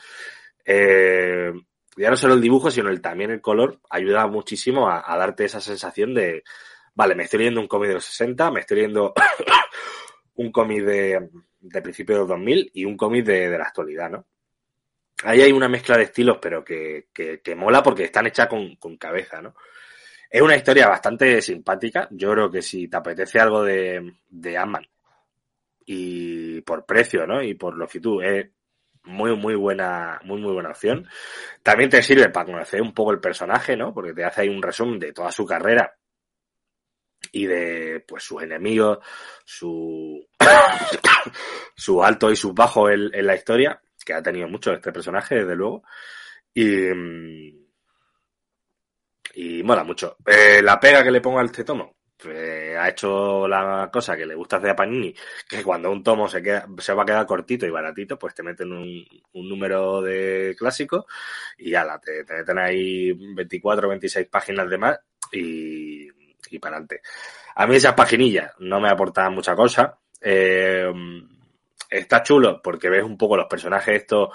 Eh, 0.64 1.52
ya 1.98 2.10
no 2.10 2.18
solo 2.18 2.34
el 2.34 2.42
dibujo, 2.42 2.70
sino 2.70 2.90
el, 2.90 3.02
también 3.02 3.32
el 3.32 3.42
color 3.42 3.80
ayuda 3.90 4.28
muchísimo 4.28 4.90
a, 4.90 5.18
darte 5.18 5.46
esa 5.46 5.62
sensación 5.62 6.14
de, 6.14 6.44
vale, 6.94 7.16
me 7.16 7.24
estoy 7.24 7.40
leyendo 7.40 7.62
un 7.62 7.68
cómic 7.68 7.88
de 7.90 7.94
los 7.96 8.06
60, 8.06 8.52
me 8.52 8.60
estoy 8.60 8.78
leyendo 8.78 9.14
un 10.36 10.52
cómic 10.52 10.84
de, 10.84 11.30
de 11.60 11.82
principios 11.82 12.18
de 12.18 12.20
los 12.22 12.30
2000 12.30 12.72
y 12.74 12.86
un 12.86 12.98
cómic 12.98 13.26
de, 13.26 13.58
la 13.58 13.66
actualidad, 13.66 14.10
¿no? 14.10 14.26
Ahí 15.24 15.42
hay 15.42 15.52
una 15.54 15.70
mezcla 15.70 15.98
de 15.98 16.04
estilos, 16.04 16.38
pero 16.42 16.64
que, 16.64 17.08
que, 17.14 17.40
que 17.42 17.56
mola 17.56 17.82
porque 17.82 18.04
están 18.04 18.28
hechas 18.28 18.48
con, 18.48 18.76
con 18.76 18.98
cabeza, 18.98 19.42
¿no? 19.42 19.56
Es 20.36 20.42
una 20.42 20.58
historia 20.58 20.90
bastante 20.90 21.42
simpática. 21.42 22.10
Yo 22.12 22.32
creo 22.32 22.52
que 22.52 22.62
si 22.62 22.90
te 22.90 22.98
apetece 22.98 23.40
algo 23.40 23.64
de, 23.64 24.16
de 24.28 24.60
y 25.86 26.60
por 26.60 26.86
precio, 26.86 27.26
¿no? 27.26 27.42
Y 27.42 27.54
por 27.54 27.78
longitud, 27.78 28.22
es 28.22 28.50
muy, 29.04 29.34
muy 29.38 29.56
buena, 29.56 30.20
muy, 30.26 30.42
muy 30.42 30.52
buena 30.52 30.72
opción. 30.72 31.08
También 31.64 31.90
te 31.90 32.04
sirve 32.04 32.28
para 32.32 32.48
conocer 32.48 32.82
un 32.82 32.94
poco 32.94 33.14
el 33.14 33.22
personaje, 33.22 33.78
¿no? 33.78 33.94
Porque 33.94 34.12
te 34.12 34.26
hace 34.26 34.42
ahí 34.42 34.50
un 34.50 34.62
resumen 34.62 35.00
de 35.00 35.14
toda 35.14 35.32
su 35.32 35.46
carrera 35.46 35.96
y 37.32 37.46
de, 37.46 38.04
pues, 38.06 38.26
sus 38.26 38.44
enemigos, 38.44 39.00
su, 39.46 40.22
su 41.78 42.04
alto 42.04 42.30
y 42.30 42.36
sus 42.36 42.54
bajos 42.54 42.92
en, 42.92 43.10
en 43.14 43.26
la 43.26 43.36
historia, 43.36 43.82
que 44.06 44.14
ha 44.14 44.22
tenido 44.22 44.50
mucho 44.50 44.74
este 44.74 44.92
personaje, 44.92 45.36
desde 45.36 45.56
luego. 45.56 45.84
Y, 46.54 46.66
mm, 46.66 47.65
y 49.36 49.64
mola 49.64 49.84
mucho. 49.84 50.18
Eh, 50.26 50.62
la 50.64 50.80
pega 50.80 51.04
que 51.04 51.12
le 51.12 51.22
pongo 51.22 51.40
a 51.40 51.44
este 51.44 51.64
tomo, 51.64 51.96
pues, 52.18 52.78
ha 52.78 52.90
hecho 52.90 53.48
la 53.48 53.90
cosa 53.92 54.16
que 54.16 54.26
le 54.26 54.36
gusta 54.36 54.58
hacer 54.58 54.70
a 54.72 54.76
Panini, 54.76 55.14
que 55.48 55.64
cuando 55.64 55.92
un 55.92 56.02
tomo 56.02 56.28
se, 56.28 56.42
queda, 56.42 56.66
se 56.78 56.94
va 56.94 57.04
a 57.04 57.06
quedar 57.06 57.26
cortito 57.26 57.66
y 57.66 57.70
baratito, 57.70 58.18
pues 58.18 58.34
te 58.34 58.44
meten 58.44 58.72
un, 58.72 59.06
un 59.34 59.50
número 59.50 60.02
de 60.02 60.56
clásico 60.58 61.06
y 61.58 61.72
ya 61.72 62.00
te, 62.00 62.24
te 62.24 62.34
meten 62.34 62.58
ahí 62.60 63.12
24 63.12 63.88
o 63.88 63.90
26 63.90 64.28
páginas 64.28 64.70
de 64.70 64.78
más 64.78 65.00
y, 65.32 66.08
y 66.50 66.60
para 66.60 66.78
adelante. 66.78 67.02
A 67.56 67.68
mí 67.68 67.76
esas 67.76 67.94
paginillas 67.94 68.54
no 68.60 68.80
me 68.80 68.90
aportan 68.90 69.34
mucha 69.34 69.56
cosa. 69.56 69.98
Eh, 70.22 70.92
está 71.90 72.24
chulo 72.24 72.62
porque 72.62 72.90
ves 72.90 73.04
un 73.04 73.18
poco 73.18 73.38
los 73.38 73.48
personajes 73.48 74.02
estos 74.02 74.30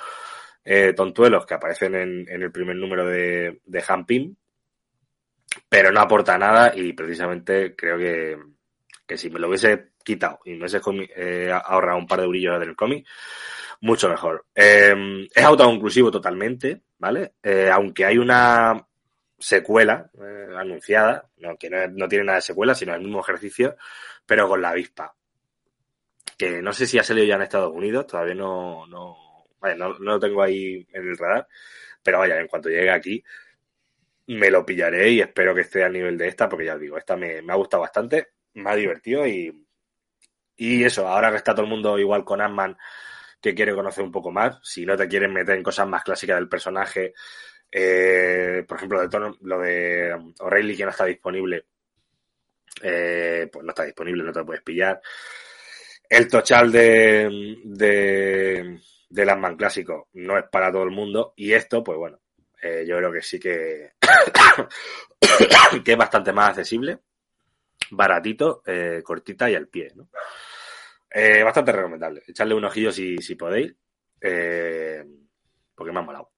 eh, 0.65 0.93
tontuelos 0.95 1.47
que 1.47 1.55
aparecen 1.55 1.95
en, 1.95 2.29
en 2.29 2.43
el 2.43 2.53
primer 2.53 2.77
número 2.77 3.07
de, 3.07 3.61
de 3.65 3.85
Han 3.89 4.05
Pym, 4.07 4.37
pero 5.69 5.91
no 5.93 6.01
aporta 6.01 6.39
nada 6.39 6.73
y 6.75 6.93
precisamente 6.93 7.75
creo 7.75 7.99
que, 7.99 8.39
que 9.07 9.17
si 9.17 9.31
me 9.31 9.39
lo 9.39 9.49
hubiese 9.49 9.91
quitado 10.03 10.41
y 10.45 10.53
me 10.53 10.67
hubiese 10.67 10.81
eh, 11.17 11.53
ahorrado 11.53 11.99
un 11.99 12.07
par 12.07 12.21
de 12.21 12.27
brillos 12.27 12.57
en 12.57 12.69
el 12.69 12.77
cómic, 12.77 13.07
mucho 13.81 14.09
mejor. 14.09 14.47
Eh, 14.55 15.29
es 15.35 15.45
autoconclusivo 15.45 16.11
totalmente, 16.11 16.83
¿vale? 16.99 17.35
Eh, 17.43 17.71
aunque 17.73 18.05
hay 18.05 18.19
una 18.19 18.87
secuela 19.39 20.11
eh, 20.21 20.49
anunciada, 20.57 21.29
no, 21.39 21.57
que 21.57 21.71
no, 21.71 21.87
no 21.89 22.09
tiene 22.09 22.25
nada 22.25 22.37
de 22.37 22.43
secuela, 22.43 22.75
sino 22.75 22.95
el 22.95 23.01
mismo 23.01 23.21
ejercicio, 23.21 23.77
pero 24.27 24.49
con 24.49 24.61
la 24.61 24.71
avispa. 24.71 25.15
Que 26.37 26.63
no 26.63 26.73
sé 26.73 26.87
si 26.87 26.99
ha 26.99 27.03
salido 27.03 27.27
ya 27.27 27.37
en 27.37 27.43
Estados 27.43 27.73
Unidos, 27.73 28.07
todavía 28.07 28.35
no, 28.35 28.87
no, 28.87 29.17
no, 29.63 29.75
no 29.77 29.99
lo 29.99 30.21
tengo 30.21 30.43
ahí 30.43 30.87
en 30.93 31.09
el 31.09 31.19
radar, 31.19 31.47
pero 32.03 32.19
vaya, 32.19 32.39
en 32.39 32.49
cuanto 32.49 32.69
llegue 32.69 32.91
aquí, 32.91 33.23
me 34.31 34.51
lo 34.51 34.65
pillaré 34.65 35.11
y 35.11 35.21
espero 35.21 35.55
que 35.55 35.63
esté 35.63 35.83
al 35.83 35.93
nivel 35.93 36.17
de 36.17 36.29
esta, 36.29 36.49
porque 36.49 36.67
ya 36.67 36.75
os 36.75 36.81
digo, 36.81 36.97
esta 36.97 37.17
me, 37.17 37.43
me 37.43 37.53
ha 37.53 37.57
gustado 37.57 37.83
bastante, 37.83 38.29
me 38.55 38.71
ha 38.71 38.77
divertido 38.77 39.27
y, 39.27 39.67
y 40.57 40.85
eso, 40.85 41.09
ahora 41.09 41.31
que 41.31 41.37
está 41.39 41.53
todo 41.53 41.65
el 41.65 41.71
mundo 41.71 41.99
igual 41.99 42.25
con 42.25 42.41
Ant-Man 42.41 42.77
que 43.41 43.55
quiere 43.55 43.75
conocer 43.75 44.05
un 44.05 44.13
poco 44.13 44.31
más, 44.31 44.61
si 44.63 44.87
no 44.87 44.97
te 44.97 45.09
quieres 45.09 45.31
meter 45.31 45.57
en 45.57 45.65
cosas 45.65 45.89
más 45.89 46.05
clásicas 46.05 46.37
del 46.37 46.49
personaje, 46.49 47.13
eh, 47.73 48.65
por 48.69 48.77
ejemplo, 48.77 49.01
de 49.01 49.35
lo 49.41 49.59
de 49.59 50.33
O'Reilly 50.39 50.77
que 50.77 50.85
no 50.85 50.91
está 50.91 51.07
disponible, 51.07 51.67
eh, 52.83 53.49
pues 53.51 53.65
no 53.65 53.71
está 53.71 53.85
disponible, 53.85 54.23
no 54.23 54.33
te 54.33 54.39
lo 54.39 54.47
puedes 54.47 54.63
pillar. 54.63 55.01
El 56.09 56.29
tochal 56.29 56.71
de, 56.71 57.57
de, 57.65 58.81
del 59.09 59.29
Ant-Man 59.29 59.57
clásico 59.57 60.09
no 60.13 60.39
es 60.39 60.45
para 60.51 60.71
todo 60.71 60.85
el 60.85 60.91
mundo 60.91 61.33
y 61.37 61.53
esto, 61.53 61.83
pues 61.83 61.99
bueno, 61.99 62.21
eh, 62.63 62.85
yo 62.87 62.97
creo 62.99 63.13
que 63.13 63.23
sí 63.23 63.39
que, 63.41 63.93
que 65.85 65.93
es 65.93 65.97
bastante 65.99 66.33
más 66.33 66.51
accesible, 66.51 66.99
baratito, 67.91 68.63
eh, 68.67 69.03
cortita 69.05 69.51
y 69.51 69.55
al 69.55 69.69
pie, 69.69 69.93
¿no? 69.95 70.09
Eh, 71.11 71.43
bastante 71.43 71.73
recomendable. 71.73 72.23
Echarle 72.27 72.55
un 72.55 72.65
ojillo 72.65 72.93
si, 72.93 73.19
si 73.19 73.35
podéis, 73.35 73.75
eh, 74.21 75.05
porque 75.75 75.93
me 75.93 75.99
ha 75.99 76.03
molado. 76.03 76.31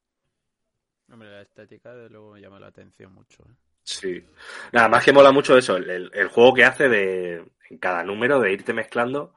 Hombre, 1.11 1.31
la 1.31 1.43
estética 1.43 1.95
de 1.95 2.09
luego 2.09 2.33
me 2.33 2.41
llama 2.41 2.59
la 2.59 2.69
atención 2.69 3.13
mucho. 3.13 3.43
¿eh? 3.43 3.55
Sí. 3.83 4.25
Nada 4.73 4.89
más 4.89 5.05
que 5.05 5.13
mola 5.13 5.31
mucho 5.33 5.59
eso, 5.59 5.77
el, 5.77 5.91
el- 5.91 6.11
el 6.15 6.29
juego 6.29 6.55
que 6.55 6.65
hace 6.65 6.89
de 6.89 7.45
en 7.69 7.79
cada 7.79 8.03
número 8.03 8.41
de 8.41 8.53
irte 8.53 8.73
mezclando 8.73 9.35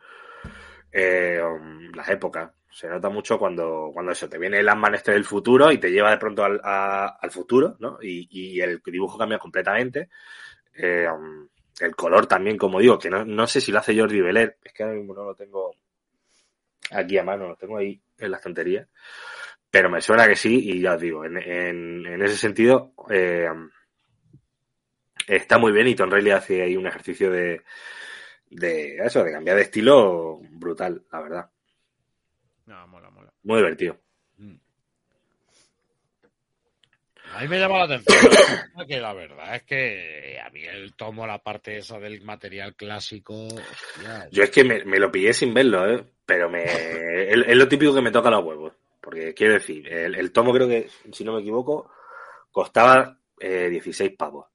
eh, 0.92 1.42
um, 1.44 1.92
las 1.94 2.08
épocas. 2.10 2.52
Se 2.80 2.88
nota 2.90 3.10
mucho 3.10 3.40
cuando, 3.40 3.90
cuando 3.94 4.12
eso, 4.12 4.28
te 4.30 4.38
viene 4.38 4.60
el 4.60 4.68
Ant-Man 4.70 4.96
este 4.96 5.14
del 5.14 5.24
futuro 5.24 5.72
y 5.72 5.78
te 5.78 5.90
lleva 5.92 6.12
de 6.12 6.18
pronto 6.18 6.44
al, 6.44 6.60
a- 6.64 7.18
al 7.22 7.32
futuro, 7.32 7.78
¿no? 7.80 7.98
Y, 8.02 8.28
y 8.30 8.60
el 8.62 8.82
dibujo 8.86 9.18
cambia 9.18 9.40
completamente. 9.40 10.10
Eh, 10.76 11.08
um, 11.10 11.48
el 11.80 11.96
color 11.96 12.28
también, 12.28 12.58
como 12.58 12.80
digo, 12.80 13.00
que 13.00 13.10
no, 13.10 13.26
no 13.26 13.48
sé 13.48 13.62
si 13.62 13.72
lo 13.72 13.80
hace 13.80 13.98
Jordi 13.98 14.22
Beler, 14.22 14.58
es 14.64 14.74
que 14.74 14.84
ahora 14.84 14.96
mismo 14.96 15.14
no 15.14 15.24
lo 15.26 15.36
tengo 15.36 15.72
aquí 16.92 17.18
a 17.18 17.24
mano, 17.24 17.48
lo 17.50 17.56
tengo 17.56 17.78
ahí 17.78 18.02
en 18.18 18.32
la 18.32 18.38
estantería. 18.38 18.88
Pero 19.70 19.90
me 19.90 20.02
suena 20.02 20.28
que 20.28 20.36
sí, 20.36 20.72
y 20.72 20.82
ya 20.82 20.96
os 20.96 21.02
digo, 21.02 21.26
en, 21.26 21.38
en, 21.38 22.22
ese 22.24 22.38
sentido, 22.38 22.94
eh, 23.10 23.48
está 25.28 25.58
muy 25.58 25.72
bien 25.72 25.88
y 25.88 25.96
Tom 25.96 26.12
hace 26.34 26.62
ahí 26.64 26.76
un 26.78 26.88
ejercicio 26.88 27.32
de, 27.32 27.62
de 28.50 28.98
eso, 28.98 29.24
de 29.24 29.32
cambiar 29.32 29.58
de 29.58 29.64
estilo 29.64 30.40
brutal, 30.52 31.06
la 31.12 31.22
verdad. 31.22 31.52
No, 32.66 32.88
mola, 32.88 33.10
mola. 33.10 33.34
Muy 33.44 33.58
divertido. 33.58 34.00
A 37.34 37.42
mí 37.42 37.48
me 37.48 37.60
llama 37.60 37.80
la 37.80 37.84
atención 37.86 38.18
que 38.88 39.00
la 39.00 39.14
verdad 39.14 39.56
es 39.56 39.64
que 39.64 40.40
a 40.40 40.50
mí 40.52 40.64
el 40.64 40.94
tomo, 40.96 41.26
la 41.28 41.40
parte 41.40 41.78
esa 41.78 42.00
del 42.00 42.22
material 42.22 42.76
clásico. 42.76 43.48
hostia, 43.48 44.30
Yo 44.32 44.44
es 44.44 44.52
que 44.52 44.64
me, 44.64 44.86
me 44.86 45.00
lo 45.00 45.12
pillé 45.12 45.34
sin 45.34 45.54
verlo, 45.54 45.90
¿eh? 45.90 46.06
pero 46.26 46.50
me, 46.50 46.64
es, 47.32 47.38
es 47.48 47.56
lo 47.58 47.68
típico 47.68 47.94
que 47.94 48.02
me 48.02 48.12
toca 48.12 48.30
los 48.30 48.44
huevos. 48.44 48.74
Porque 49.02 49.34
quiero 49.34 49.54
decir, 49.54 49.88
el, 49.92 50.16
el 50.16 50.32
tomo 50.32 50.54
creo 50.54 50.68
que, 50.68 50.90
si 51.12 51.24
no 51.24 51.34
me 51.34 51.42
equivoco, 51.42 51.92
costaba 52.52 53.20
eh, 53.40 53.70
16 53.70 54.16
pavos. 54.18 54.48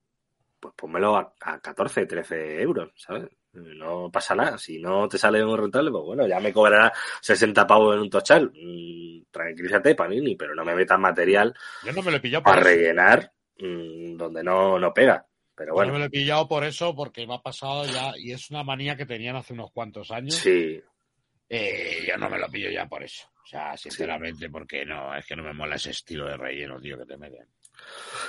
Pues 0.59 0.75
pónmelo 0.75 1.17
a, 1.17 1.35
a 1.41 1.61
14, 1.61 2.07
13 2.07 2.63
euros, 2.63 2.91
¿sabes? 2.97 3.29
No 3.53 4.11
pasa 4.11 4.35
nada. 4.35 4.59
Si 4.59 4.79
no 4.79 5.09
te 5.09 5.19
sale 5.19 5.45
muy 5.45 5.57
rentable, 5.57 5.91
pues 5.91 6.05
bueno, 6.05 6.27
ya 6.27 6.39
me 6.39 6.53
cobrará 6.53 6.93
60 7.21 7.67
pavos 7.67 7.95
en 7.95 8.03
un 8.03 8.11
tochal. 8.11 8.53
Mm, 8.55 9.23
tranquilízate, 9.31 9.95
Panini, 9.95 10.37
pero 10.37 10.55
no 10.55 10.65
me 10.65 10.75
metas 10.75 10.99
material 10.99 11.55
Yo 11.85 11.93
no 11.93 12.03
me 12.03 12.11
lo 12.11 12.17
he 12.17 12.21
pillado 12.21 12.45
para 12.45 12.61
rellenar 12.61 13.33
mm, 13.59 14.17
donde 14.17 14.43
no, 14.43 14.79
no 14.79 14.93
pega. 14.93 15.27
Pero 15.55 15.71
Yo 15.71 15.75
bueno, 15.75 15.89
no 15.89 15.95
me 15.95 15.99
lo 16.01 16.07
he 16.07 16.11
pillado 16.11 16.49
por 16.49 16.65
eso, 16.65 16.95
porque 16.95 17.27
me 17.27 17.35
ha 17.35 17.43
pasado 17.43 17.85
ya, 17.85 18.13
y 18.17 18.33
es 18.33 18.51
una 18.51 18.63
manía 18.63 18.97
que 18.97 19.05
tenían 19.05 19.37
hace 19.37 19.53
unos 19.53 19.71
cuantos 19.73 20.11
años. 20.11 20.35
sí, 20.37 20.81
Eh, 21.49 22.05
yo 22.07 22.17
no 22.17 22.31
me 22.31 22.39
lo 22.39 22.49
pillo 22.49 22.71
ya 22.71 22.87
por 22.87 23.03
eso. 23.03 23.27
O 23.45 23.47
sea, 23.47 23.77
sinceramente, 23.77 24.49
porque 24.49 24.85
no, 24.85 25.15
es 25.15 25.27
que 25.27 25.35
no 25.35 25.43
me 25.43 25.53
mola 25.53 25.75
ese 25.75 25.91
estilo 25.91 26.27
de 26.27 26.37
relleno, 26.37 26.81
tío, 26.81 26.97
que 26.97 27.05
te 27.05 27.17
meten. 27.17 27.47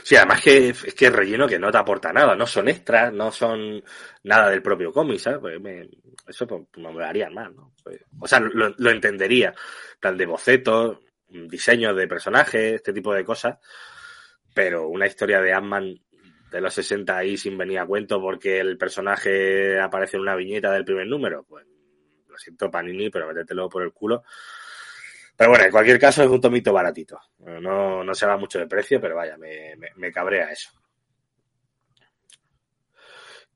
Sí, 0.04 0.16
además 0.16 0.42
que 0.42 0.70
es 0.70 0.94
que 0.96 1.08
es 1.08 1.14
relleno 1.14 1.48
que 1.48 1.60
no 1.60 1.72
te 1.72 1.78
aporta 1.78 2.12
nada, 2.14 2.36
no 2.36 2.46
son 2.48 2.68
extras, 2.70 3.14
no 3.14 3.32
son 3.32 3.84
nada 4.24 4.50
del 4.50 4.62
propio 4.62 4.92
cómic, 4.92 5.20
¿sabes? 5.20 5.40
Pues 5.40 5.62
me- 5.62 5.90
eso 6.28 6.48
pues, 6.48 6.64
me 6.78 6.92
molaría 6.92 7.30
más, 7.30 7.54
¿no? 7.54 7.74
Pues, 7.84 8.00
o 8.20 8.28
sea, 8.28 8.40
lo, 8.40 8.74
lo 8.78 8.90
entendería, 8.92 9.54
plan 10.00 10.18
de 10.18 10.26
bocetos, 10.26 11.00
diseños 11.28 11.96
de 11.96 12.08
personajes, 12.08 12.74
este 12.76 12.94
tipo 12.94 13.14
de 13.14 13.24
cosas, 13.26 13.58
pero 14.54 14.88
una 14.88 15.08
historia 15.08 15.42
de 15.42 15.54
Ant-Man 15.54 15.96
de 16.52 16.62
los 16.62 16.74
60 16.74 17.18
ahí 17.18 17.38
sin 17.38 17.58
venir 17.58 17.80
a 17.80 17.86
cuento 17.86 18.20
porque 18.22 18.60
el 18.60 18.78
personaje 18.78 19.80
aparece 19.80 20.18
en 20.18 20.24
una 20.24 20.36
viñeta 20.36 20.72
del 20.72 20.84
primer 20.86 21.08
número, 21.08 21.44
pues 21.48 21.66
lo 22.28 22.38
siento 22.38 22.70
Panini, 22.72 23.10
pero 23.10 23.28
métetelo 23.28 23.70
por 23.70 23.84
el 23.84 23.94
culo. 23.94 24.24
Pero 25.42 25.54
bueno, 25.54 25.66
en 25.66 25.72
cualquier 25.72 26.00
caso 26.00 26.22
es 26.22 26.30
un 26.30 26.40
tomito 26.40 26.72
baratito. 26.72 27.20
No, 27.40 28.04
no 28.04 28.14
se 28.14 28.28
va 28.28 28.38
mucho 28.38 28.60
de 28.60 28.68
precio, 28.68 29.02
pero 29.02 29.16
vaya, 29.16 29.38
me, 29.38 29.74
me, 29.96 30.12
cabrea 30.12 30.52
eso. 30.52 30.70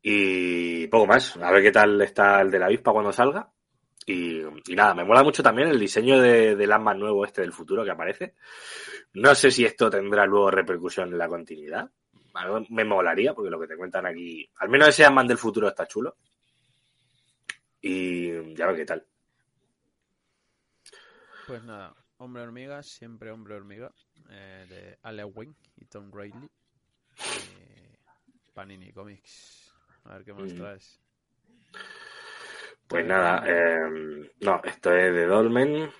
Y 0.01 0.87
poco 0.87 1.05
más. 1.05 1.37
A 1.37 1.51
ver 1.51 1.61
qué 1.61 1.71
tal 1.71 2.01
está 2.01 2.41
el 2.41 2.49
de 2.49 2.57
la 2.57 2.65
avispa 2.65 2.91
cuando 2.91 3.13
salga. 3.13 3.51
Y, 4.03 4.41
nada, 4.69 4.95
me 4.95 5.03
mola 5.03 5.21
mucho 5.21 5.43
también 5.43 5.67
el 5.67 5.79
diseño 5.79 6.19
de, 6.19 6.55
del 6.55 6.71
Ant-Man 6.71 6.97
nuevo 6.97 7.23
este 7.23 7.41
del 7.41 7.53
futuro 7.53 7.85
que 7.85 7.91
aparece. 7.91 8.33
No 9.13 9.35
sé 9.35 9.51
si 9.51 9.63
esto 9.63 9.87
tendrá 9.87 10.25
luego 10.25 10.49
repercusión 10.49 11.09
en 11.09 11.19
la 11.19 11.27
continuidad. 11.27 11.87
Me 12.69 12.83
molaría, 12.83 13.35
porque 13.35 13.51
lo 13.51 13.59
que 13.59 13.67
te 13.67 13.77
cuentan 13.77 14.07
aquí, 14.07 14.49
al 14.57 14.69
menos 14.69 14.87
ese 14.87 15.05
Ant-Man 15.05 15.27
del 15.27 15.37
futuro 15.37 15.67
está 15.67 15.85
chulo. 15.85 16.15
Y 17.79 18.55
ya 18.55 18.65
ver 18.65 18.75
qué 18.75 18.85
tal. 18.85 19.05
Pues 21.47 21.63
nada, 21.63 21.93
Hombre 22.17 22.43
Hormiga, 22.43 22.81
siempre 22.81 23.31
Hombre 23.31 23.55
Hormiga, 23.55 23.91
eh, 24.29 24.65
de 24.69 24.97
Alan 25.03 25.31
Wing 25.33 25.53
y 25.77 25.85
Tom 25.85 26.11
Reilly. 26.11 26.49
Eh, 27.17 27.97
Panini 28.53 28.91
Comics. 28.91 29.73
A 30.05 30.13
ver 30.15 30.25
qué 30.25 30.33
más 30.33 30.51
Mm. 30.51 30.57
traes. 30.57 30.99
Pues 32.87 33.05
nada, 33.05 33.43
eh, 33.47 34.29
no, 34.41 34.61
esto 34.63 34.95
es 34.95 35.13
de 35.13 35.25
Dolmen. 35.25 35.91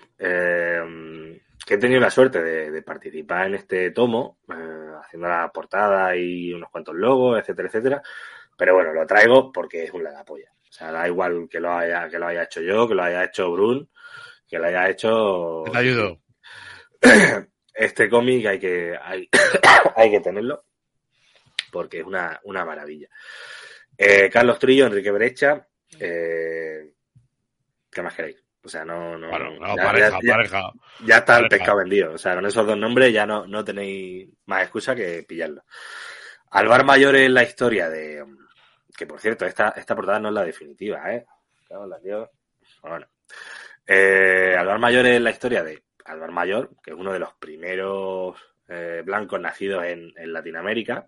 que 1.65 1.73
he 1.73 1.77
tenido 1.79 1.99
la 1.99 2.11
suerte 2.11 2.43
de, 2.43 2.69
de 2.69 2.81
participar 2.83 3.47
en 3.47 3.55
este 3.55 3.89
tomo, 3.89 4.37
eh, 4.49 4.91
haciendo 5.03 5.27
la 5.27 5.51
portada 5.51 6.15
y 6.15 6.53
unos 6.53 6.69
cuantos 6.69 6.93
logos, 6.95 7.39
etcétera, 7.39 7.67
etcétera. 7.67 8.03
Pero 8.55 8.75
bueno, 8.75 8.93
lo 8.93 9.05
traigo 9.07 9.51
porque 9.51 9.83
es 9.85 9.91
un 9.91 10.03
polla. 10.25 10.51
O 10.69 10.71
sea, 10.71 10.91
da 10.91 11.07
igual 11.07 11.47
que 11.49 11.59
lo 11.59 11.71
haya, 11.73 12.07
que 12.07 12.19
lo 12.19 12.27
haya 12.27 12.43
hecho 12.43 12.61
yo, 12.61 12.87
que 12.87 12.93
lo 12.93 13.01
haya 13.03 13.23
hecho 13.23 13.51
Brun, 13.51 13.89
que 14.55 14.59
lo 14.59 14.67
haya 14.67 14.89
hecho. 14.89 15.63
Te 15.71 15.77
ayudo. 15.77 16.21
Este 17.77 18.09
cómic 18.09 18.45
hay 18.45 18.57
que, 18.57 18.97
hay, 19.01 19.27
hay 19.97 20.09
que 20.09 20.21
tenerlo 20.21 20.63
porque 21.73 21.99
es 21.99 22.05
una, 22.05 22.39
una 22.45 22.63
maravilla. 22.63 23.09
Eh, 23.97 24.29
Carlos 24.31 24.57
Trillo, 24.59 24.85
Enrique 24.87 25.11
Brecha, 25.11 25.67
eh, 25.99 26.93
¿qué 27.91 28.01
más 28.01 28.13
queréis? 28.13 28.41
O 28.63 28.69
sea, 28.69 28.85
no, 28.85 29.17
no, 29.17 29.29
Bueno, 29.29 29.59
no, 29.59 29.75
ya- 29.75 29.83
pareja, 29.83 30.19
ya- 30.23 30.33
pareja. 30.35 30.71
ya 31.05 31.17
está 31.17 31.37
el 31.39 31.49
pescado 31.49 31.79
vendido. 31.79 32.13
O 32.13 32.17
sea, 32.17 32.35
con 32.35 32.45
esos 32.45 32.65
dos 32.65 32.77
nombres 32.77 33.11
ya 33.13 33.25
no, 33.25 33.45
no 33.45 33.61
tenéis 33.65 34.29
más 34.45 34.63
excusa 34.63 34.95
que 34.95 35.23
pillarlo. 35.27 35.63
Alvar 36.51 36.85
Mayor 36.85 37.17
es 37.17 37.29
la 37.29 37.43
historia 37.43 37.89
de. 37.89 38.23
Que 38.97 39.05
por 39.05 39.19
cierto, 39.19 39.45
esta, 39.45 39.69
esta 39.75 39.95
portada 39.95 40.19
no 40.21 40.29
es 40.29 40.33
la 40.33 40.45
definitiva, 40.45 41.13
¿eh? 41.13 41.25
La 41.69 41.99
Dios. 41.99 42.29
Bueno. 42.81 43.05
Eh, 43.87 44.55
Alvar 44.57 44.79
Mayor 44.79 45.05
es 45.05 45.21
la 45.21 45.31
historia 45.31 45.63
de 45.63 45.83
Alvar 46.05 46.31
Mayor, 46.31 46.71
que 46.83 46.91
es 46.91 46.97
uno 46.97 47.13
de 47.13 47.19
los 47.19 47.33
primeros 47.35 48.35
eh, 48.67 49.03
blancos 49.05 49.39
nacidos 49.39 49.83
en, 49.85 50.13
Latinoamérica, 50.31 51.07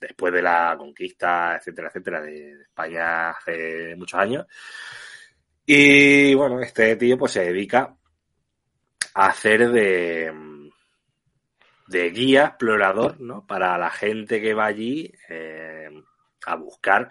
después 0.00 0.32
de 0.32 0.42
la 0.42 0.74
conquista, 0.76 1.56
etcétera, 1.56 1.88
etcétera, 1.88 2.20
de, 2.20 2.62
España 2.62 3.30
hace 3.30 3.94
muchos 3.96 4.20
años. 4.20 4.46
Y 5.64 6.34
bueno, 6.34 6.60
este 6.60 6.96
tío 6.96 7.18
pues 7.18 7.32
se 7.32 7.44
dedica 7.44 7.94
a 9.14 9.26
hacer 9.26 9.70
de, 9.70 10.32
de 11.88 12.10
guía 12.10 12.44
explorador, 12.44 13.20
¿no? 13.20 13.46
Para 13.46 13.76
la 13.78 13.90
gente 13.90 14.40
que 14.40 14.54
va 14.54 14.66
allí 14.66 15.12
eh, 15.28 15.88
a 16.46 16.56
buscar, 16.56 17.10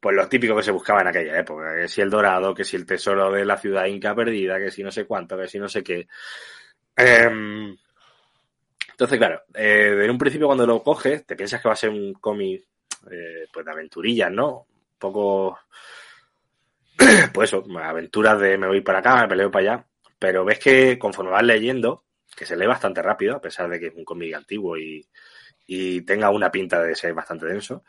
pues 0.00 0.16
lo 0.16 0.28
típico 0.28 0.56
que 0.56 0.62
se 0.62 0.70
buscaba 0.70 1.02
en 1.02 1.08
aquella 1.08 1.38
época, 1.38 1.76
que 1.76 1.86
si 1.86 2.00
el 2.00 2.08
dorado, 2.08 2.54
que 2.54 2.64
si 2.64 2.76
el 2.76 2.86
tesoro 2.86 3.30
de 3.30 3.44
la 3.44 3.58
ciudad 3.58 3.84
inca 3.84 4.14
perdida, 4.14 4.58
que 4.58 4.70
si 4.70 4.82
no 4.82 4.90
sé 4.90 5.04
cuánto, 5.04 5.36
que 5.36 5.46
si 5.46 5.58
no 5.58 5.68
sé 5.68 5.82
qué. 5.82 6.08
Em, 6.96 7.76
entonces, 8.92 9.18
claro, 9.18 9.42
eh, 9.54 10.00
en 10.04 10.10
un 10.10 10.18
principio 10.18 10.46
cuando 10.46 10.66
lo 10.66 10.82
coges, 10.82 11.26
te 11.26 11.36
piensas 11.36 11.60
que 11.60 11.68
va 11.68 11.74
a 11.74 11.76
ser 11.76 11.90
un 11.90 12.14
cómic 12.14 12.64
eh, 13.10 13.46
pues 13.52 13.64
de 13.64 13.72
aventurillas, 13.72 14.32
¿no? 14.32 14.66
Un 14.68 14.98
poco, 14.98 15.58
pues 17.32 17.50
eso, 17.50 17.64
aventuras 17.78 18.40
de 18.40 18.56
me 18.56 18.68
voy 18.68 18.80
para 18.80 19.00
acá, 19.00 19.22
me 19.22 19.28
peleo 19.28 19.50
para 19.50 19.74
allá, 19.74 19.86
pero 20.18 20.44
ves 20.44 20.58
que 20.58 20.98
conforme 20.98 21.30
vas 21.30 21.44
leyendo, 21.44 22.04
que 22.34 22.46
se 22.46 22.56
lee 22.56 22.66
bastante 22.66 23.02
rápido, 23.02 23.36
a 23.36 23.40
pesar 23.40 23.68
de 23.68 23.78
que 23.78 23.88
es 23.88 23.94
un 23.94 24.04
cómic 24.04 24.34
antiguo 24.34 24.78
y, 24.78 25.06
y 25.66 26.02
tenga 26.02 26.30
una 26.30 26.50
pinta 26.50 26.82
de 26.82 26.94
ser 26.94 27.12
bastante 27.12 27.46
denso, 27.46 27.84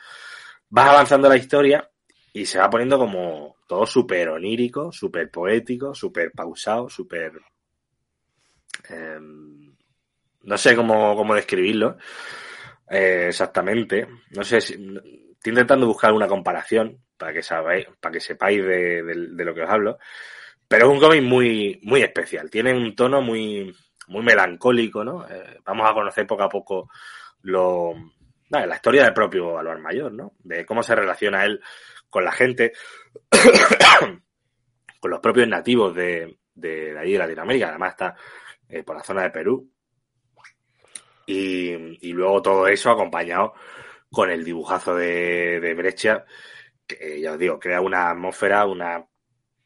vas 0.70 0.90
avanzando 0.90 1.30
la 1.30 1.38
historia 1.38 1.90
y 2.34 2.46
se 2.46 2.60
va 2.60 2.70
poniendo 2.70 2.98
como 2.98 3.58
todo 3.68 3.86
súper 3.86 4.30
onírico, 4.30 4.92
súper 4.92 5.30
poético, 5.30 5.94
súper 5.94 6.32
pausado, 6.32 6.90
súper 6.90 7.34
eh, 8.90 9.20
no 10.44 10.58
sé 10.58 10.76
cómo, 10.76 11.16
cómo 11.16 11.36
describirlo 11.36 11.98
eh, 12.92 13.28
exactamente. 13.30 14.06
No 14.32 14.44
sé 14.44 14.60
si, 14.60 14.74
estoy 14.74 15.52
intentando 15.52 15.88
buscar 15.88 16.12
una 16.12 16.28
comparación 16.28 17.00
para 17.18 17.32
que 17.32 17.42
sabáis, 17.42 17.88
para 18.00 18.14
que 18.14 18.20
sepáis 18.20 18.64
de, 18.66 19.02
lo 19.16 19.54
que 19.54 19.64
os 19.64 19.70
hablo. 19.70 19.98
Pero 20.68 20.88
es 20.88 20.92
un 20.92 21.00
cómic 21.00 21.24
muy, 21.24 21.80
muy 21.84 22.02
especial. 22.02 22.50
Tiene 22.50 22.74
un 22.74 22.94
tono 22.94 23.22
muy, 23.22 23.74
muy 24.08 24.24
melancólico, 24.24 25.04
¿no? 25.06 25.26
Eh, 25.28 25.60
vamos 25.66 25.90
a 25.90 25.94
conocer 25.94 26.28
poco 26.28 26.44
a 26.44 26.50
poco 26.50 26.90
lo, 27.44 27.94
la 28.50 28.76
historia 28.76 29.04
del 29.04 29.14
propio 29.14 29.58
Álvaro 29.58 29.80
Mayor, 29.80 30.12
¿no? 30.12 30.34
De 30.44 30.66
cómo 30.66 30.84
se 30.84 30.96
relaciona 30.96 31.46
él 31.46 31.62
con 32.12 32.24
la 32.24 32.32
gente, 32.32 32.74
con 35.00 35.10
los 35.10 35.20
propios 35.20 35.48
nativos 35.48 35.96
de, 35.96 36.38
de, 36.54 36.94
de 36.94 37.00
allí 37.00 37.14
de 37.14 37.18
Latinoamérica. 37.18 37.70
Además 37.70 37.92
está 37.92 38.16
eh, 38.70 38.84
por 38.84 38.96
la 38.96 39.04
zona 39.04 39.24
de 39.24 39.32
Perú. 39.32 39.72
Y, 41.26 42.12
luego 42.14 42.42
todo 42.42 42.68
eso 42.68 42.92
acompañado 42.92 43.54
con 44.12 44.30
el 44.30 44.44
dibujazo 44.44 44.96
de, 44.96 45.62
de 45.62 46.26
que 46.86 47.22
ya 47.22 47.32
os 47.32 47.40
digo, 47.40 47.58
crea 47.58 47.80
una 47.80 48.10
atmósfera, 48.10 48.66
un 48.66 48.84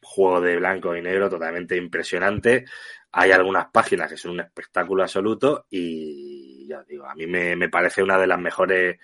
juego 0.00 0.40
de 0.40 0.56
blanco 0.56 0.94
y 0.94 1.02
negro 1.02 1.28
totalmente 1.28 1.76
impresionante. 1.76 2.64
Hay 3.10 3.32
algunas 3.32 3.66
páginas 3.72 4.08
que 4.08 4.16
son 4.16 4.32
un 4.32 4.40
espectáculo 4.40 5.02
absoluto 5.02 5.66
y 5.68 6.68
ya 6.68 6.80
os 6.80 6.86
digo, 6.86 7.06
a 7.06 7.14
mí 7.16 7.26
me, 7.26 7.56
me 7.56 7.68
parece 7.68 8.02
una 8.02 8.16
de 8.16 8.26
las 8.28 8.38
mejores 8.38 8.98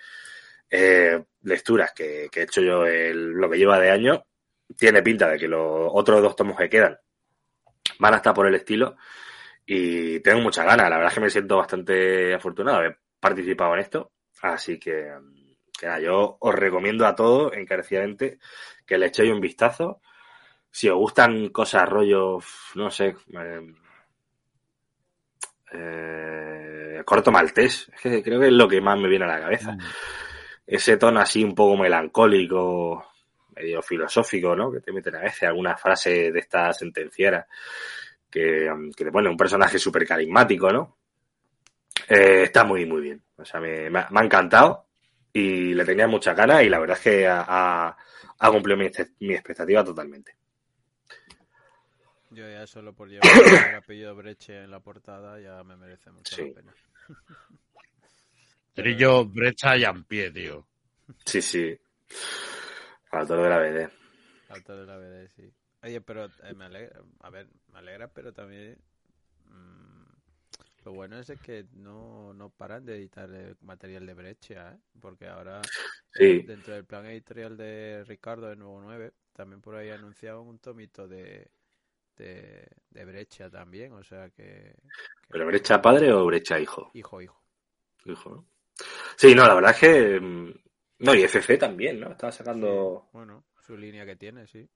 eh, 0.69 1.21
lecturas 1.43 1.91
que, 1.93 2.27
que 2.31 2.41
he 2.41 2.43
hecho 2.43 2.61
yo 2.61 2.83
lo 2.85 3.49
que 3.49 3.57
lleva 3.57 3.79
de 3.79 3.91
año. 3.91 4.25
Tiene 4.77 5.03
pinta 5.03 5.29
de 5.29 5.37
que 5.37 5.47
los 5.47 5.89
otros 5.91 6.21
dos 6.21 6.35
tomos 6.35 6.57
que 6.57 6.69
quedan 6.69 6.97
van 7.99 8.13
a 8.13 8.17
estar 8.17 8.33
por 8.33 8.47
el 8.47 8.55
estilo 8.55 8.95
y 9.65 10.19
tengo 10.19 10.41
muchas 10.41 10.65
ganas. 10.65 10.89
La 10.89 10.97
verdad 10.97 11.11
es 11.11 11.15
que 11.15 11.21
me 11.21 11.29
siento 11.29 11.57
bastante 11.57 12.33
afortunado 12.33 12.79
de 12.79 12.85
haber 12.85 12.99
participado 13.19 13.73
en 13.73 13.79
esto. 13.79 14.11
Así 14.41 14.79
que, 14.79 15.13
que 15.79 15.85
nada, 15.85 15.99
yo 15.99 16.37
os 16.39 16.55
recomiendo 16.55 17.05
a 17.05 17.15
todos 17.15 17.53
encarecidamente 17.53 18.39
que 18.85 18.97
le 18.97 19.07
echéis 19.07 19.31
un 19.31 19.41
vistazo. 19.41 20.01
Si 20.69 20.89
os 20.89 20.97
gustan 20.97 21.49
cosas 21.49 21.87
rollo, 21.87 22.39
no 22.75 22.89
sé, 22.89 23.15
eh, 23.33 23.73
eh, 25.71 27.01
corto 27.05 27.31
maltés, 27.31 27.89
es 27.93 28.01
que 28.01 28.23
creo 28.23 28.39
que 28.39 28.47
es 28.47 28.53
lo 28.53 28.67
que 28.67 28.81
más 28.81 28.97
me 28.97 29.07
viene 29.07 29.25
a 29.25 29.27
la 29.27 29.39
cabeza. 29.39 29.77
Ese 30.75 30.97
tono 30.97 31.19
así 31.19 31.43
un 31.43 31.53
poco 31.53 31.77
melancólico, 31.77 33.05
medio 33.55 33.81
filosófico, 33.83 34.55
¿no? 34.55 34.71
Que 34.71 34.79
te 34.81 34.91
meten 34.91 35.15
a 35.17 35.19
veces 35.21 35.43
alguna 35.43 35.77
frase 35.77 36.31
de 36.31 36.39
esta 36.39 36.73
sentenciera 36.73 37.45
que, 38.29 38.67
que 38.95 39.05
te 39.05 39.11
pone 39.11 39.29
un 39.29 39.37
personaje 39.37 39.77
súper 39.77 40.07
carismático, 40.07 40.71
¿no? 40.71 40.97
Eh, 42.09 42.43
está 42.45 42.63
muy, 42.63 42.87
muy 42.87 43.01
bien. 43.01 43.21
O 43.35 43.45
sea, 43.45 43.59
me, 43.59 43.87
me 43.91 43.99
ha 43.99 44.07
me 44.09 44.21
ha 44.21 44.23
encantado 44.23 44.87
y 45.31 45.75
le 45.75 45.85
tenía 45.85 46.07
muchas 46.07 46.35
ganas 46.35 46.63
y 46.63 46.69
la 46.69 46.79
verdad 46.79 46.97
es 46.97 47.03
que 47.03 47.27
ha, 47.27 47.95
cumplido 48.49 48.77
mi, 48.77 48.85
este- 48.87 49.11
mi 49.19 49.33
expectativa 49.35 49.83
totalmente. 49.83 50.35
Yo 52.31 52.49
ya 52.49 52.65
solo 52.65 52.93
por 52.93 53.09
llevar 53.09 53.27
el 53.69 53.75
apellido 53.75 54.15
Breche 54.15 54.63
en 54.63 54.71
la 54.71 54.79
portada 54.79 55.39
ya 55.39 55.63
me 55.63 55.75
merece 55.77 56.09
mucho 56.09 56.35
Sí. 56.35 56.47
la 56.49 56.55
pena. 56.55 56.73
Trillo, 58.73 59.25
brecha 59.25 59.77
y 59.77 59.83
pie, 60.07 60.31
tío. 60.31 60.65
Sí, 61.25 61.41
sí. 61.41 61.77
Autor 63.11 63.43
de 63.43 63.49
la 63.49 63.59
BD. 63.59 63.89
Autor 64.49 64.77
de 64.77 64.85
la 64.85 64.97
BD, 64.97 65.27
sí. 65.29 65.53
Oye, 65.83 66.01
pero 66.01 66.25
eh, 66.25 66.53
me 66.55 66.65
alegra, 66.65 67.01
a 67.19 67.29
ver, 67.29 67.47
me 67.71 67.79
alegra, 67.79 68.07
pero 68.07 68.33
también 68.33 68.77
mm, 69.45 70.85
lo 70.85 70.93
bueno 70.93 71.19
es 71.19 71.31
que 71.41 71.65
no, 71.73 72.33
no 72.33 72.49
paran 72.49 72.85
de 72.85 72.95
editar 72.97 73.29
eh, 73.33 73.55
material 73.61 74.05
de 74.05 74.13
Breccia, 74.13 74.71
¿eh? 74.73 74.79
Porque 74.99 75.27
ahora 75.27 75.61
Sí. 76.13 76.45
dentro 76.45 76.73
del 76.73 76.85
plan 76.85 77.05
editorial 77.05 77.57
de 77.57 78.03
Ricardo 78.07 78.47
de 78.47 78.55
Nuevo 78.55 78.81
9, 78.81 79.13
también 79.33 79.61
por 79.61 79.75
ahí 79.75 79.89
anunciaban 79.89 80.47
un 80.47 80.59
tomito 80.59 81.07
de, 81.07 81.49
de, 82.17 82.67
de 82.91 83.05
Breccia 83.05 83.49
también, 83.49 83.93
o 83.93 84.03
sea 84.03 84.29
que, 84.29 84.75
que- 85.21 85.29
¿Pero 85.29 85.45
brecha 85.47 85.81
padre 85.81 86.11
o 86.13 86.25
brecha 86.25 86.59
hijo? 86.59 86.91
hijo, 86.93 87.21
hijo. 87.21 87.41
Hijo, 88.05 88.29
¿no? 88.29 88.45
Sí, 89.15 89.33
no, 89.35 89.45
la 89.47 89.55
verdad 89.55 89.71
es 89.71 89.77
que. 89.77 90.19
mm, 90.19 90.53
No, 90.99 91.15
y 91.15 91.23
FC 91.23 91.57
también, 91.57 91.99
¿no? 91.99 92.11
Estaba 92.11 92.31
sacando. 92.31 93.09
Bueno, 93.13 93.45
su 93.61 93.77
línea 93.77 94.05
que 94.05 94.15
tiene, 94.15 94.47
sí. 94.47 94.67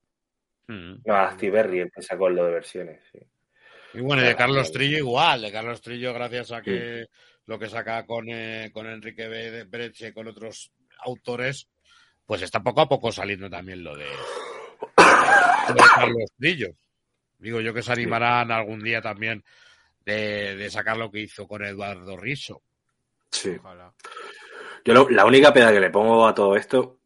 Mm. 0.68 0.96
No, 1.06 1.16
Astiberri 1.16 1.80
el 1.80 1.92
que 1.92 2.02
sacó 2.02 2.30
lo 2.30 2.46
de 2.46 2.52
versiones, 2.52 3.02
sí. 3.12 3.20
Y 3.94 4.02
bueno, 4.02 4.22
y 4.22 4.26
de 4.26 4.36
Carlos. 4.36 4.72
Trillo 4.72 4.98
igual, 4.98 5.42
de 5.42 5.52
Carlos 5.52 5.82
Trillo 5.82 6.14
gracias 6.14 6.52
a 6.52 6.62
que 6.62 7.06
lo 7.46 7.58
que 7.58 7.70
saca 7.70 8.06
con, 8.06 8.28
eh, 8.30 8.70
con 8.74 8.86
Enrique 8.86 9.64
Breche, 9.64 10.14
con 10.14 10.28
otros 10.28 10.72
autores, 11.00 11.70
pues 12.26 12.42
está 12.42 12.62
poco 12.62 12.82
a 12.82 12.90
poco 12.90 13.12
saliendo 13.12 13.50
también 13.50 13.84
lo 13.84 13.96
de, 13.96 14.06
lo 14.06 15.74
de 15.74 15.82
Carlos 15.96 16.32
Trillo. 16.38 16.70
Digo 17.40 17.62
yo 17.62 17.74
que 17.74 17.82
se 17.82 17.94
animarán 17.94 18.52
algún 18.52 18.84
día 18.84 19.02
también 19.02 19.44
de, 20.04 20.56
de 20.58 20.70
sacar 20.70 20.98
lo 20.98 21.10
que 21.10 21.22
hizo 21.22 21.48
con 21.48 21.64
Eduardo 21.64 22.18
Riso. 22.18 22.64
Sí. 23.32 23.56
Ojalá. 23.60 23.94
Yo 24.86 24.94
lo- 24.94 25.10
la 25.10 25.26
única 25.26 25.54
pega 25.54 25.72
que 25.72 25.80
le 25.80 25.90
pongo 25.90 26.28
a 26.28 26.34
todo 26.34 26.56
esto, 26.56 27.00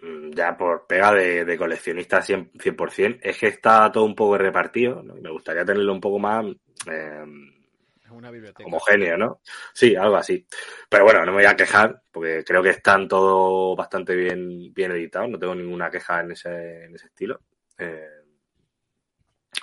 mm, 0.00 0.30
ya 0.30 0.56
por 0.56 0.86
pega 0.86 1.12
de, 1.12 1.44
de 1.44 1.58
coleccionista 1.58 2.22
100%, 2.22 2.50
100%, 2.58 3.18
es 3.22 3.38
que 3.38 3.48
está 3.48 3.90
todo 3.92 4.04
un 4.04 4.14
poco 4.14 4.38
repartido, 4.38 5.02
¿no? 5.02 5.14
Me 5.14 5.30
gustaría 5.30 5.64
tenerlo 5.64 5.92
un 5.92 6.00
poco 6.00 6.18
más 6.18 6.44
eh, 6.90 7.24
una 8.10 8.30
biblioteca. 8.30 8.66
homogéneo, 8.66 9.18
¿no? 9.18 9.40
Sí, 9.74 9.94
algo 9.94 10.16
así. 10.16 10.46
Pero 10.88 11.04
bueno, 11.04 11.20
no 11.20 11.26
me 11.32 11.38
voy 11.38 11.44
a 11.44 11.54
quejar, 11.56 12.02
porque 12.10 12.42
creo 12.44 12.62
que 12.62 12.70
están 12.70 13.06
todo 13.06 13.76
bastante 13.76 14.14
bien, 14.16 14.72
bien 14.72 14.92
editados, 14.92 15.28
no 15.30 15.38
tengo 15.38 15.54
ninguna 15.54 15.90
queja 15.90 16.20
en 16.20 16.32
ese, 16.32 16.84
en 16.84 16.94
ese 16.94 17.06
estilo. 17.06 17.40
Eh, 17.76 18.08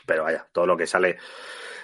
pero 0.06 0.24
vaya, 0.24 0.47
todo 0.51 0.68
lo 0.68 0.78
que 0.78 0.86
sale 0.88 1.18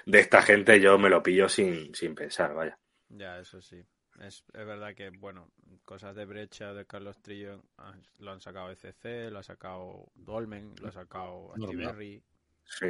de 0.06 0.20
esta 0.20 0.42
gente 0.42 0.80
yo 0.80 0.98
me 0.98 1.10
lo 1.10 1.22
pillo 1.24 1.50
sin, 1.50 1.94
sin 1.96 2.14
pensar, 2.16 2.54
vaya. 2.54 2.78
Ya, 3.10 3.40
eso 3.40 3.62
sí. 3.62 3.84
Es, 4.22 4.44
es 4.54 4.66
verdad 4.66 4.94
que, 4.96 5.10
bueno, 5.10 5.50
cosas 5.84 6.16
de 6.16 6.26
brecha 6.26 6.74
de 6.74 6.86
Carlos 6.86 7.18
Trillo 7.22 7.64
ah, 7.78 7.94
lo 8.20 8.32
han 8.32 8.40
sacado 8.40 8.70
ECC, 8.72 9.30
lo 9.32 9.40
ha 9.40 9.44
sacado 9.44 10.06
Dolmen, 10.16 10.76
lo 10.80 10.88
ha 10.88 10.92
sacado. 10.92 11.54
Astiberri, 11.56 12.24
Sí. 12.64 12.88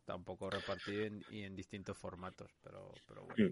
está 0.00 0.14
un 0.16 0.24
poco 0.24 0.50
repartido 0.50 1.04
en- 1.06 1.24
y 1.28 1.42
en 1.42 1.54
distintos 1.54 1.96
formatos, 1.98 2.50
pero, 2.62 2.90
pero 3.06 3.24
bueno. 3.24 3.44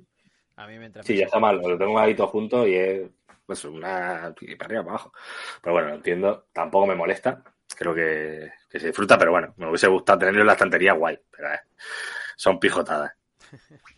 A 0.56 0.66
mí 0.66 0.78
mientras 0.78 1.06
Sí, 1.06 1.12
me 1.12 1.18
ya 1.18 1.26
está 1.26 1.38
mal, 1.38 1.58
lo 1.60 1.78
tengo 1.78 1.98
ahí 1.98 2.14
todo 2.14 2.28
junto 2.28 2.66
y 2.66 2.74
es 2.74 3.10
pues 3.44 3.64
una 3.64 4.34
y 4.40 4.56
para 4.56 4.66
arriba 4.68 4.82
para 4.82 4.94
abajo. 4.96 5.12
Pero 5.62 5.72
bueno, 5.74 5.88
lo 5.90 5.94
entiendo, 5.96 6.48
tampoco 6.52 6.86
me 6.86 6.94
molesta, 6.94 7.44
creo 7.76 7.94
que, 7.94 8.50
que 8.68 8.80
se 8.80 8.88
disfruta, 8.88 9.18
pero 9.18 9.30
bueno, 9.32 9.54
me 9.58 9.68
hubiese 9.68 9.86
gustado 9.88 10.18
tenerlo 10.20 10.40
en 10.40 10.46
la 10.46 10.54
estantería 10.54 10.94
guay, 10.94 11.18
pero 11.30 11.52
eh, 11.52 11.60
son 12.36 12.58
pijotadas. 12.58 13.12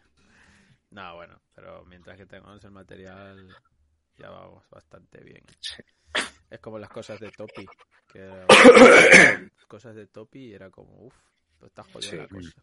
No, 0.90 1.16
bueno, 1.16 1.40
pero 1.59 1.84
mientras 1.86 2.16
que 2.16 2.24
tengamos 2.26 2.62
el 2.64 2.70
material 2.70 3.48
ya 4.16 4.30
vamos 4.30 4.62
bastante 4.70 5.22
bien. 5.24 5.44
Es 6.50 6.61
como 6.61 6.78
las 6.78 6.88
cosas 6.88 7.18
de 7.18 7.30
Topi, 7.32 7.66
que 8.12 8.18
era- 8.20 8.46
cosas 9.66 9.94
de 9.96 10.06
Topi 10.06 10.52
era 10.54 10.70
como, 10.70 11.06
uff, 11.06 11.14
pues 11.59 11.70
está 11.70 11.82
jodida 11.82 12.11
Sí. 12.11 12.16
la 12.16 12.28
cosa. 12.28 12.62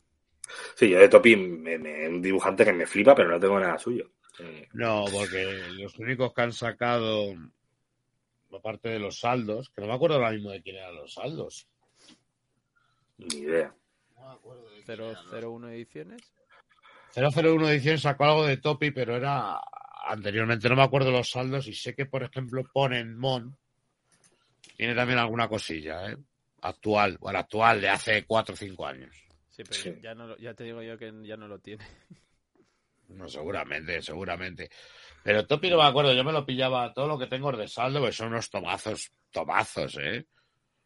Sí, 0.75 0.89
yo 0.89 0.99
de 0.99 1.09
Topi 1.09 1.35
me, 1.35 1.77
me- 1.77 2.07
un 2.07 2.21
dibujante 2.21 2.63
que 2.63 2.71
me 2.73 2.87
flipa, 2.87 3.13
pero 3.13 3.29
no 3.29 3.39
tengo 3.39 3.59
nada 3.59 3.77
suyo. 3.77 4.11
Eh, 4.39 4.67
No, 4.73 5.05
porque 5.11 5.43
los 5.73 5.97
únicos 5.99 6.33
que 6.33 6.41
han 6.41 6.53
sacado, 6.53 7.33
aparte 8.53 8.89
de 8.89 8.99
los 8.99 9.19
saldos, 9.19 9.69
que 9.69 9.81
no 9.81 9.87
me 9.87 9.93
acuerdo 9.93 10.15
ahora 10.15 10.31
mismo 10.31 10.51
de 10.51 10.61
quién 10.61 10.77
eran 10.77 10.95
los 10.95 11.13
saldos. 11.13 11.67
ni 13.17 13.39
idea. 13.39 13.73
No 14.15 14.27
me 14.29 14.33
acuerdo 14.35 14.69
de 14.69 14.83
quién 14.83 14.99
eran 14.99 15.13
los 15.13 15.31
001 15.31 15.69
ediciones. 15.69 16.21
001 17.15 17.69
edición 17.69 17.97
sacó 17.97 18.25
algo 18.25 18.45
de 18.45 18.57
Topi, 18.57 18.91
pero 18.91 19.15
era 19.15 19.59
anteriormente, 20.07 20.69
no 20.69 20.75
me 20.75 20.83
acuerdo 20.83 21.11
los 21.11 21.29
saldos 21.31 21.67
y 21.67 21.73
sé 21.73 21.95
que, 21.95 22.05
por 22.05 22.23
ejemplo, 22.23 22.63
Ponen 22.73 23.17
Mon 23.17 23.57
tiene 24.77 24.93
también 24.95 25.19
alguna 25.19 25.47
cosilla, 25.47 26.11
¿eh? 26.11 26.17
Actual, 26.61 27.17
bueno, 27.19 27.39
actual, 27.39 27.79
de 27.81 27.89
hace 27.89 28.25
4 28.25 28.53
o 28.53 28.57
5 28.57 28.85
años. 28.85 29.15
Sí, 29.49 29.63
pero 29.63 29.81
Sí. 29.81 29.93
Ya, 30.01 30.13
no, 30.15 30.27
lo- 30.27 30.37
ya 30.37 30.53
te 30.53 30.63
digo 30.65 30.81
yo 30.81 30.97
que 30.97 31.13
ya 31.23 31.37
no 31.37 31.47
lo 31.47 31.59
tiene. 31.59 31.85
No, 33.09 33.29
seguramente, 33.29 34.01
seguramente. 34.01 34.69
Pero 35.23 35.45
Topi 35.45 35.69
no 35.69 35.77
me 35.77 35.83
acuerdo, 35.85 36.11
yo 36.13 36.23
me 36.23 36.31
lo 36.31 36.45
pillaba, 36.45 36.91
todo 36.93 37.07
lo 37.07 37.17
que 37.19 37.27
tengo 37.27 37.51
de 37.51 37.67
saldo, 37.67 37.99
pues 38.01 38.15
son 38.15 38.29
unos 38.29 38.49
tomazos, 38.49 39.11
tomazos, 39.31 39.97
¿eh? 40.01 40.25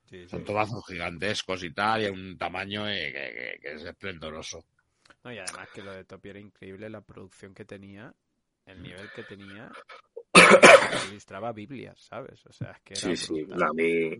Sí, 0.10 0.24
sí. 0.24 0.28
Son 0.30 0.44
tomazos 0.44 0.86
gigantescos 0.86 1.64
y 1.64 1.74
tal, 1.74 2.02
y 2.02 2.06
a 2.08 2.12
un 2.12 2.38
tamaño 2.38 2.88
eh, 2.90 3.12
que, 3.14 3.34
que- 3.34 3.60
que 3.62 3.74
es 3.76 3.84
esplendoroso. 3.84 4.66
No, 5.24 5.34
y 5.34 5.38
además 5.38 5.68
que 5.74 5.82
lo 5.82 5.92
de 5.92 6.06
Topi 6.06 6.30
era 6.30 6.40
increíble, 6.40 6.90
la 6.90 7.02
producción 7.02 7.54
que 7.54 7.66
tenía, 7.66 8.14
el 8.66 8.82
nivel 8.82 9.10
que 9.16 9.24
tenía, 9.24 9.70
ilustraba 11.10 11.52
Biblias, 11.52 12.00
¿sabes? 12.00 12.46
O 12.46 12.54
sea, 12.54 12.72
es 12.72 12.82
que 12.82 12.94
era 12.94 13.02
Sí, 13.02 13.16
sí, 13.18 13.44
brutal. 13.44 13.70
a 13.70 13.74
mí 13.74 14.18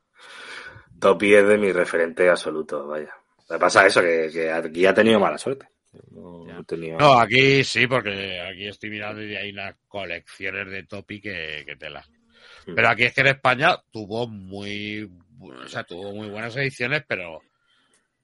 Topi 1.00 1.34
es 1.34 1.48
de 1.48 1.58
mi 1.58 1.72
referente 1.72 2.30
absoluto, 2.30 2.88
vaya. 2.88 3.14
Me 3.50 3.58
pasa 3.58 3.86
eso, 3.88 4.02
que, 4.02 4.30
que 4.32 4.52
aquí 4.52 4.86
ha 4.86 4.94
tenido 4.94 5.20
mala 5.20 5.38
suerte. 5.38 5.68
No, 6.12 6.46
no 6.46 6.64
tenía... 6.66 6.98
No, 6.98 7.20
aquí 7.20 7.64
sí, 7.64 7.88
porque 7.88 8.40
aquí 8.40 8.68
estoy 8.68 8.92
mirando 8.92 9.24
y 9.24 9.36
hay 9.36 9.52
unas 9.52 9.76
colecciones 9.88 10.70
de 10.70 10.84
Topi 10.84 11.20
que, 11.20 11.64
que 11.66 11.76
tela. 11.76 12.06
Mm. 12.68 12.76
Pero 12.76 12.90
aquí 12.90 13.04
es 13.06 13.14
que 13.14 13.22
en 13.22 13.28
España 13.28 13.76
tuvo 13.92 14.28
muy, 14.28 15.10
o 15.42 15.68
sea, 15.68 15.84
tuvo 15.84 16.12
muy 16.14 16.30
buenas 16.30 16.56
ediciones, 16.58 17.04
pero 17.08 17.40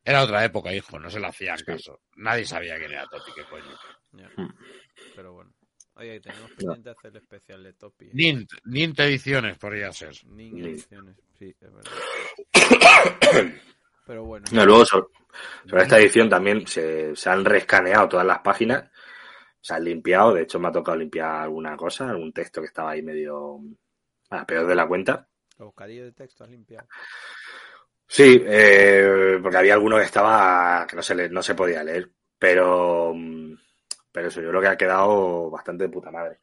era 0.06 0.24
otra 0.24 0.46
época, 0.46 0.72
hijo, 0.72 1.00
no 1.00 1.10
se 1.10 1.20
le 1.20 1.26
hacían 1.26 1.58
caso. 1.66 2.02
Nadie 2.18 2.46
sabía 2.46 2.78
quién 2.78 2.92
era 2.92 3.08
Topi, 3.08 3.32
qué 3.34 3.44
coño. 3.46 3.76
Ya. 4.12 4.30
Hmm. 4.38 4.54
Pero 5.16 5.34
bueno. 5.34 5.52
Oye, 5.96 6.20
tenemos 6.20 6.52
pendiente 6.52 6.92
hacer 6.92 7.10
el 7.10 7.18
especial 7.18 7.64
de 7.64 7.74
Topi. 7.74 8.06
¿eh? 8.06 8.12
Nint, 8.14 8.52
Nint 8.66 9.00
ediciones 9.00 9.58
podría 9.58 9.92
ser. 9.92 10.14
Ning. 10.28 10.64
ediciones. 10.64 11.18
Sí, 11.40 11.56
es 11.60 11.74
verdad. 11.74 11.92
Pero 14.06 14.26
bueno. 14.26 14.46
No, 14.52 14.64
luego 14.64 14.86
sobre, 14.86 15.08
sobre 15.68 15.82
esta 15.82 15.98
edición 15.98 16.30
también 16.30 16.68
se, 16.68 17.16
se 17.16 17.30
han 17.32 17.44
rescaneado 17.44 18.08
todas 18.08 18.28
las 18.28 18.40
páginas, 18.40 18.92
se 19.60 19.74
han 19.74 19.84
limpiado, 19.84 20.36
de 20.36 20.44
hecho 20.44 20.60
me 20.60 20.68
ha 20.68 20.72
tocado 20.72 20.98
limpiar 20.98 21.42
alguna 21.42 21.76
cosa, 21.76 22.08
algún 22.08 22.32
texto 22.32 22.62
que 22.62 22.68
estaba 22.68 22.92
ahí 22.92 23.02
medio 23.02 23.60
ah, 24.30 24.46
peor 24.46 24.68
de 24.68 24.76
la 24.76 24.88
cuenta. 24.88 25.28
Los 25.58 25.70
bocadillos 25.70 26.06
de 26.06 26.12
texto 26.12 26.44
has 26.44 26.52
limpiado. 26.52 26.88
Sí, 28.18 28.42
eh, 28.46 29.40
porque 29.42 29.58
había 29.58 29.74
alguno 29.74 29.98
que 29.98 30.04
estaba 30.04 30.88
que 30.88 30.96
no 30.96 31.02
se 31.02 31.16
le- 31.16 31.30
no 31.30 31.44
se 31.44 31.54
podía 31.54 31.84
leer, 31.84 32.10
pero 32.40 33.12
mm, 33.14 33.54
pero 34.10 34.30
eso 34.30 34.42
yo 34.42 34.50
creo 34.50 34.62
que 34.62 34.68
ha 34.70 34.78
quedado 34.78 35.50
bastante 35.50 35.84
de 35.84 35.90
puta 35.90 36.12
madre. 36.12 36.40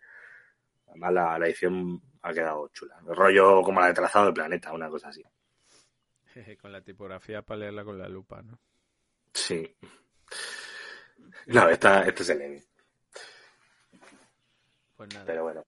Además 0.89 1.13
la, 1.15 1.39
la 1.39 1.47
edición 1.47 2.03
ha 2.21 2.33
quedado 2.35 2.69
chula, 2.69 2.99
el 3.09 3.17
rollo 3.17 3.63
como 3.63 3.81
la 3.81 3.87
de 3.87 3.95
trazado 3.95 4.27
del 4.27 4.35
planeta, 4.35 4.73
una 4.73 4.91
cosa 4.91 5.09
así. 5.09 5.23
Con 6.61 6.73
la 6.73 6.83
tipografía 6.83 7.41
para 7.41 7.61
leerla 7.61 7.85
con 7.85 7.99
la 7.99 8.09
lupa, 8.09 8.43
¿no? 8.43 8.59
Sí. 9.33 9.75
No, 11.47 11.69
esta, 11.71 12.05
este 12.07 12.23
se 12.25 12.35
lee, 12.35 12.63
Pues 14.97 15.09
nada. 15.15 15.25
pero 15.25 15.43
bueno, 15.45 15.65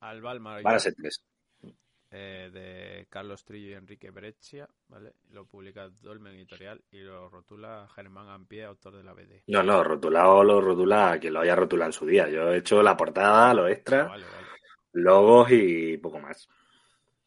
Al 0.00 0.20
Balmar 0.22 0.62
van 0.62 0.76
a 0.76 0.78
ser 0.78 0.94
tres. 0.94 1.20
Eh, 2.18 2.50
de 2.50 3.06
Carlos 3.10 3.44
Trillo 3.44 3.68
y 3.70 3.74
Enrique 3.74 4.10
Breccia, 4.10 4.66
¿vale? 4.88 5.12
Lo 5.30 5.44
publica 5.44 5.88
Dolmen 5.88 6.34
Editorial 6.34 6.82
y 6.90 7.00
lo 7.00 7.28
rotula 7.28 7.86
Germán 7.94 8.28
Ampie, 8.30 8.64
autor 8.64 8.96
de 8.96 9.02
la 9.04 9.12
BD. 9.12 9.42
No, 9.48 9.62
no, 9.62 9.84
rotulado 9.84 10.42
lo 10.42 10.60
rotula 10.62 11.18
quien 11.20 11.34
lo 11.34 11.40
haya 11.40 11.54
rotulado 11.54 11.90
en 11.90 11.92
su 11.92 12.06
día. 12.06 12.26
Yo 12.28 12.50
he 12.52 12.58
hecho 12.58 12.82
la 12.82 12.96
portada, 12.96 13.52
los 13.52 13.66
Ah, 13.66 13.70
extras, 13.70 14.08
vale, 14.08 14.24
vale. 14.24 14.46
logos 14.92 15.48
y 15.50 15.98
poco 15.98 16.18
más. 16.18 16.48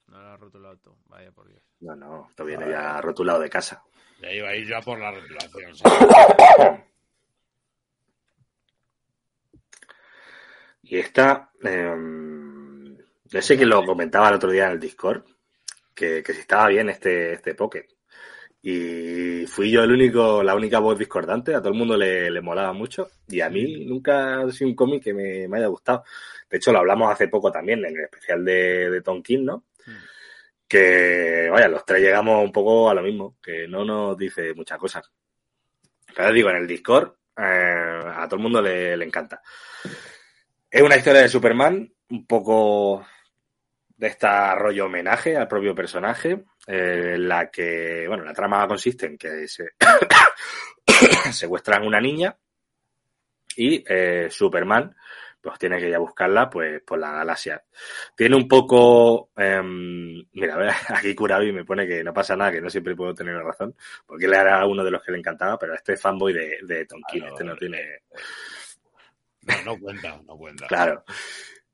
No 0.07 0.19
lo 0.21 0.29
has 0.29 0.39
rotulado 0.39 0.77
tú, 0.77 0.97
vaya 1.05 1.31
por 1.31 1.47
Dios. 1.47 1.61
No, 1.81 1.95
no, 1.95 2.27
esto 2.29 2.43
viene 2.43 2.67
ya 2.69 2.99
rotulado 2.99 3.39
de 3.41 3.49
casa. 3.49 3.83
Ya 4.21 4.31
iba 4.33 4.49
a 4.49 4.55
ir 4.55 4.67
yo 4.67 4.77
a 4.77 4.81
por 4.81 4.97
la 4.99 5.11
rotulación. 5.11 5.75
sí. 5.75 5.83
Y 10.81 10.97
esta, 10.97 11.51
eh, 11.63 11.93
yo 13.29 13.41
sé 13.41 13.57
que 13.57 13.65
lo 13.65 13.85
comentaba 13.85 14.29
el 14.29 14.35
otro 14.35 14.51
día 14.51 14.65
en 14.65 14.73
el 14.73 14.79
Discord, 14.79 15.23
que, 15.93 16.23
que 16.23 16.33
si 16.33 16.39
estaba 16.41 16.67
bien 16.67 16.89
este, 16.89 17.33
este 17.33 17.53
Pocket. 17.55 17.85
Y 18.61 19.45
fui 19.45 19.71
yo 19.71 19.83
el 19.83 19.91
único, 19.91 20.43
la 20.43 20.55
única 20.55 20.79
voz 20.79 20.97
discordante, 20.97 21.55
a 21.55 21.59
todo 21.59 21.69
el 21.69 21.77
mundo 21.77 21.95
le, 21.95 22.29
le 22.29 22.41
molaba 22.41 22.73
mucho. 22.73 23.09
Y 23.27 23.39
a 23.41 23.49
mí 23.49 23.85
nunca 23.85 24.41
ha 24.41 24.51
sido 24.51 24.69
un 24.69 24.75
cómic 24.75 25.03
que 25.03 25.13
me, 25.13 25.47
me 25.47 25.57
haya 25.57 25.67
gustado. 25.67 26.03
De 26.49 26.57
hecho, 26.57 26.73
lo 26.73 26.79
hablamos 26.79 27.11
hace 27.11 27.27
poco 27.27 27.51
también 27.51 27.85
en 27.85 27.95
el 27.95 28.03
especial 28.03 28.43
de, 28.43 28.89
de 28.89 29.01
Tonkin, 29.01 29.45
¿no? 29.45 29.65
Hmm. 29.85 29.91
que, 30.67 31.49
vaya, 31.51 31.67
los 31.67 31.85
tres 31.85 32.01
llegamos 32.01 32.43
un 32.43 32.51
poco 32.51 32.89
a 32.89 32.93
lo 32.93 33.01
mismo, 33.01 33.37
que 33.41 33.67
no 33.67 33.85
nos 33.85 34.17
dice 34.17 34.53
muchas 34.53 34.77
cosas. 34.77 35.09
Pero 36.15 36.33
digo, 36.33 36.49
en 36.49 36.57
el 36.57 36.67
Discord 36.67 37.13
eh, 37.37 38.03
a 38.15 38.25
todo 38.25 38.35
el 38.37 38.43
mundo 38.43 38.61
le, 38.61 38.97
le 38.97 39.05
encanta. 39.05 39.41
Es 40.69 40.81
una 40.81 40.97
historia 40.97 41.21
de 41.21 41.29
Superman, 41.29 41.91
un 42.09 42.25
poco 42.25 43.05
de 43.99 44.07
esta 44.07 44.55
rollo 44.55 44.85
homenaje 44.85 45.35
al 45.35 45.49
propio 45.49 45.75
personaje, 45.75 46.45
eh, 46.65 47.15
en 47.15 47.27
la 47.27 47.51
que, 47.51 48.05
bueno, 48.07 48.23
la 48.23 48.33
trama 48.33 48.65
consiste 48.65 49.07
en 49.07 49.17
que 49.17 49.45
se 49.45 49.71
secuestran 51.33 51.85
una 51.85 51.99
niña 51.99 52.33
y 53.57 53.83
eh, 53.85 54.29
Superman 54.31 54.95
pues 55.41 55.59
tiene 55.59 55.79
que 55.79 55.89
ir 55.89 55.95
a 55.95 55.99
buscarla 55.99 56.49
pues 56.49 56.81
por 56.81 56.97
la 56.97 57.11
galaxia. 57.11 57.61
Tiene 58.15 58.37
un 58.37 58.47
poco, 58.47 59.31
em, 59.35 60.25
mira, 60.31 60.55
a 60.55 60.57
ver, 60.57 60.71
aquí 60.95 61.13
Kurabi 61.13 61.51
me 61.51 61.65
pone 61.65 61.85
que 61.85 62.01
no 62.01 62.13
pasa 62.13 62.37
nada, 62.37 62.53
que 62.53 62.61
no 62.61 62.69
siempre 62.69 62.95
puedo 62.95 63.13
tener 63.13 63.35
razón, 63.35 63.75
porque 64.05 64.27
él 64.27 64.33
era 64.33 64.65
uno 64.65 64.81
de 64.81 64.91
los 64.91 65.03
que 65.03 65.11
le 65.11 65.17
encantaba, 65.17 65.59
pero 65.59 65.73
este 65.75 65.93
es 65.93 66.01
fanboy 66.01 66.31
de, 66.31 66.57
de 66.61 66.85
Tonkin, 66.85 67.25
este 67.25 67.43
no 67.43 67.49
vale. 67.53 67.59
tiene, 67.59 68.01
No, 69.41 69.73
no 69.73 69.79
cuenta, 69.79 70.21
no 70.25 70.37
cuenta. 70.37 70.67
Claro. 70.67 71.03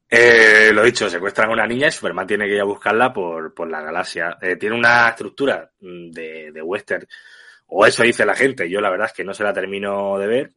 Eh, 0.07 0.71
lo 0.71 0.83
dicho, 0.83 1.09
secuestran 1.09 1.49
a 1.49 1.53
una 1.53 1.65
niña 1.65 1.87
y 1.87 1.91
Superman 1.91 2.27
tiene 2.27 2.45
que 2.45 2.55
ir 2.55 2.61
a 2.61 2.65
buscarla 2.65 3.11
por, 3.11 3.53
por 3.53 3.69
la 3.69 3.81
galaxia. 3.81 4.37
Eh, 4.41 4.55
tiene 4.55 4.75
una 4.75 5.09
estructura 5.09 5.71
mm, 5.79 6.11
de, 6.11 6.51
de 6.51 6.61
western, 6.61 7.05
o 7.67 7.85
eso 7.85 8.03
dice 8.03 8.25
la 8.25 8.35
gente. 8.35 8.69
Yo 8.69 8.81
la 8.81 8.89
verdad 8.89 9.07
es 9.07 9.13
que 9.13 9.23
no 9.23 9.33
se 9.33 9.43
la 9.43 9.53
termino 9.53 10.17
de 10.17 10.27
ver, 10.27 10.51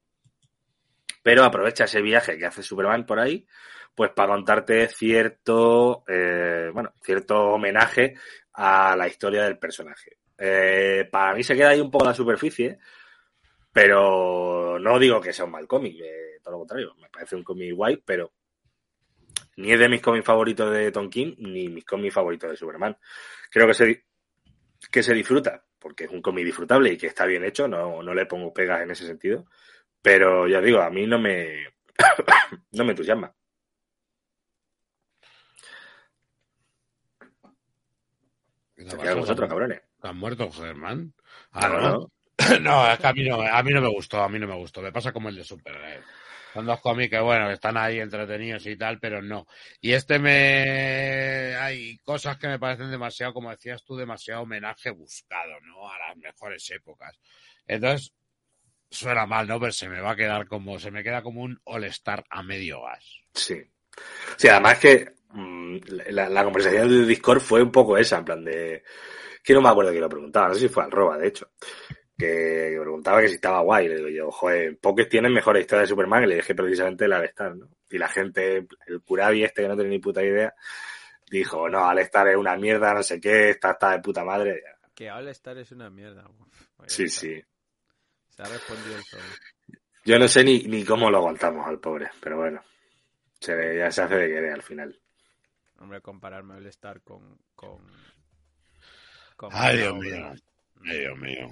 pero 1.23 1.45
aprovecha 1.45 1.85
ese 1.85 2.03
viaje 2.03 2.39
que 2.39 2.47
hace 2.47 2.63
Superman 2.63 3.07
por 3.07 3.19
ahí, 3.19 3.47
pues 3.95 4.11
para 4.13 4.33
contarte 4.33 4.89
cierto, 4.89 6.05
eh, 6.07 6.71
bueno, 6.73 6.93
cierto 7.03 7.53
homenaje 7.55 8.15
a 8.55 8.97
la 8.97 9.09
historia 9.09 9.45
del 9.45 9.59
personaje. 9.59 10.19
Eh, 10.39 11.09
para 11.11 11.35
mí 11.35 11.43
se 11.43 11.57
queda 11.57 11.71
ahí 11.71 11.81
un 11.81 11.91
poco 11.91 12.05
la 12.05 12.15
superficie, 12.15 12.79
pero 13.73 14.79
no 14.79 14.99
digo 14.99 15.21
que 15.21 15.33
sea 15.33 15.45
un 15.45 15.51
mal 15.51 15.67
cómic, 15.67 15.97
eh, 16.01 16.39
todo 16.43 16.53
lo 16.53 16.59
contrario, 16.61 16.95
me 17.01 17.09
parece 17.09 17.37
un 17.37 17.43
cómic 17.43 17.75
guay, 17.75 18.03
pero 18.05 18.33
ni 19.59 19.73
es 19.73 19.79
de 19.79 19.89
mis 19.89 20.01
cómics 20.01 20.25
favoritos 20.25 20.73
de 20.73 20.93
Tonkin, 20.93 21.35
ni 21.39 21.69
mis 21.69 21.85
cómics 21.85 22.15
favoritos 22.15 22.51
de 22.51 22.57
Superman. 22.57 22.97
Creo 23.51 23.67
que 23.67 23.75
se, 23.75 24.05
que 24.91 25.03
se 25.03 25.15
disfruta, 25.15 25.65
porque 25.79 26.05
es 26.05 26.11
un 26.11 26.23
cómic 26.23 26.45
disfrutable 26.45 26.93
y 26.93 26.97
que 26.97 27.09
está 27.09 27.27
bien 27.27 27.45
hecho, 27.45 27.67
no, 27.67 28.03
no 28.03 28.15
le 28.15 28.27
pongo 28.27 28.53
pegas 28.53 28.83
en 28.83 28.91
ese 28.93 29.07
sentido, 29.07 29.47
pero 30.01 30.47
ya 30.47 30.61
digo, 30.61 30.81
a 30.81 30.91
mí 30.91 31.07
no 31.07 31.19
me, 31.19 31.67
no 32.73 32.85
me 32.85 32.91
entusiasma. 32.91 33.35
¿Qué 38.77 38.85
te 38.85 38.91
Se 38.91 38.97
pasa, 38.97 39.03
quedan 39.03 39.21
vosotros, 39.21 39.49
cabrones. 39.49 39.83
¿Han 40.03 40.17
muerto 40.17 40.51
Germán? 40.53 41.13
Ah, 41.51 41.69
No, 41.69 42.11
no. 42.61 42.93
es 42.93 42.99
que 43.01 43.07
a 43.09 43.13
mí 43.13 43.29
no, 43.29 43.41
a 43.43 43.63
mí 43.63 43.73
no 43.73 43.81
me 43.81 43.89
gustó, 43.89 44.23
a 44.23 44.29
mí 44.29 44.39
no 44.39 44.47
me 44.47 44.55
gustó. 44.55 44.81
Me 44.83 44.93
pasa 44.93 45.13
como 45.13 45.29
el 45.29 45.35
de 45.37 45.43
Supergirl. 45.45 46.05
Son 46.59 46.67
dos 46.67 46.81
cómics 46.81 47.11
que, 47.11 47.21
bueno, 47.21 47.49
están 47.53 47.77
ahí 47.77 48.01
entretenidos 48.01 48.67
y 48.67 48.77
tal, 48.77 48.99
pero 48.99 49.23
no. 49.23 49.47
Y 49.81 49.93
este 49.93 50.19
me... 50.19 51.55
Hay 51.55 51.99
cosas 51.99 52.37
que 52.37 52.49
me 52.49 52.59
parecen 52.59 52.91
demasiado, 52.91 53.33
como 53.33 53.53
decías 53.53 53.85
tú, 53.85 53.95
demasiado 53.95 54.43
homenaje 54.43 54.91
buscado, 54.91 55.53
¿no? 55.61 55.89
A 55.89 55.97
las 56.01 56.17
mejores 56.17 56.69
épocas. 56.73 57.17
Entonces, 57.65 58.13
suena 58.91 59.25
mal, 59.25 59.47
¿no? 59.47 59.61
Pero 59.61 59.71
se 59.71 59.89
me 59.89 60.01
va 60.01 60.11
a 60.11 60.17
quedar 60.17 60.49
como... 60.49 60.81
Se 60.81 60.91
me 60.91 61.05
queda 61.05 61.23
como 61.23 61.43
un 61.43 61.61
All-Star 61.63 62.25
a 62.29 62.43
medio 62.43 62.83
gas. 62.83 63.05
Sí. 63.33 63.63
Sí, 64.37 64.49
además 64.49 64.81
que 64.81 65.13
mm, 65.31 65.77
la, 66.09 66.29
la 66.29 66.43
conversación 66.43 66.89
de 66.89 67.07
Discord 67.07 67.39
fue 67.39 67.63
un 67.63 67.71
poco 67.71 67.97
esa, 67.97 68.19
en 68.19 68.25
plan 68.25 68.45
de... 68.45 68.83
Que 69.45 69.55
no 69.55 69.63
me 69.63 69.69
acuerdo 69.69 69.93
que 69.93 70.01
lo 70.01 70.09
preguntaba, 70.09 70.49
no 70.49 70.55
sé 70.55 70.63
si 70.63 70.69
fue 70.69 70.83
al 70.83 70.91
Roba, 70.91 71.19
de 71.19 71.29
hecho. 71.29 71.53
Que, 72.19 72.77
preguntaba 72.81 73.21
que 73.21 73.29
si 73.29 73.35
estaba 73.37 73.61
guay. 73.61 73.89
Le 73.89 73.97
digo 73.97 74.09
yo, 74.09 74.31
joder, 74.31 74.77
pocos 74.79 75.09
tienen 75.09 75.33
mejores 75.33 75.63
historias 75.63 75.89
de 75.89 75.93
Superman. 75.93 76.25
Y 76.25 76.27
le 76.27 76.35
dije 76.37 76.55
precisamente 76.55 77.05
el 77.05 77.13
Alestar, 77.13 77.57
¿no? 77.57 77.69
Y 77.91 77.97
la 77.97 78.09
gente, 78.09 78.67
el 78.87 79.01
Curabi 79.03 79.45
este 79.45 79.63
que 79.63 79.69
no 79.69 79.77
tiene 79.77 79.91
ni 79.91 79.99
puta 79.99 80.23
idea, 80.23 80.53
dijo, 81.31 81.69
no, 81.69 81.89
Alestar 81.89 82.29
es 82.29 82.37
una 82.37 82.57
mierda, 82.57 82.93
no 82.93 83.03
sé 83.03 83.21
qué, 83.21 83.51
está, 83.51 83.71
está 83.71 83.93
de 83.93 84.01
puta 84.01 84.25
madre. 84.25 84.63
Que 84.99 85.13
All 85.13 85.29
Star 85.29 85.57
es 85.59 85.71
una 85.71 85.89
mierda. 85.91 86.29
Sí, 86.89 87.05
está. 87.05 87.21
sí. 87.21 87.41
Se 88.31 88.43
ha 88.43 88.47
respondido 88.47 88.97
el 88.97 89.05
solo. 89.05 89.23
Yo 90.05 90.19
no 90.19 90.27
sé 90.27 90.43
ni, 90.43 90.65
ni 90.65 90.85
cómo 90.85 91.09
lo 91.09 91.19
aguantamos 91.19 91.65
al 91.69 91.79
pobre, 91.79 92.11
pero 92.21 92.39
bueno. 92.39 92.61
Se, 93.39 93.79
ya 93.79 93.93
se 93.93 94.03
hace 94.03 94.17
de 94.17 94.27
querer 94.27 94.53
al 94.55 94.63
final. 94.63 95.01
Hombre, 95.79 96.01
compararme 96.01 96.57
All 96.57 96.67
Star 96.67 97.01
con. 97.03 97.39
con, 97.55 97.79
con 99.37 99.51
Ay, 99.53 99.77
Dios 99.77 99.97
mío. 99.97 100.35
Ay, 100.85 100.99
Dios 101.01 101.19
mío. 101.19 101.51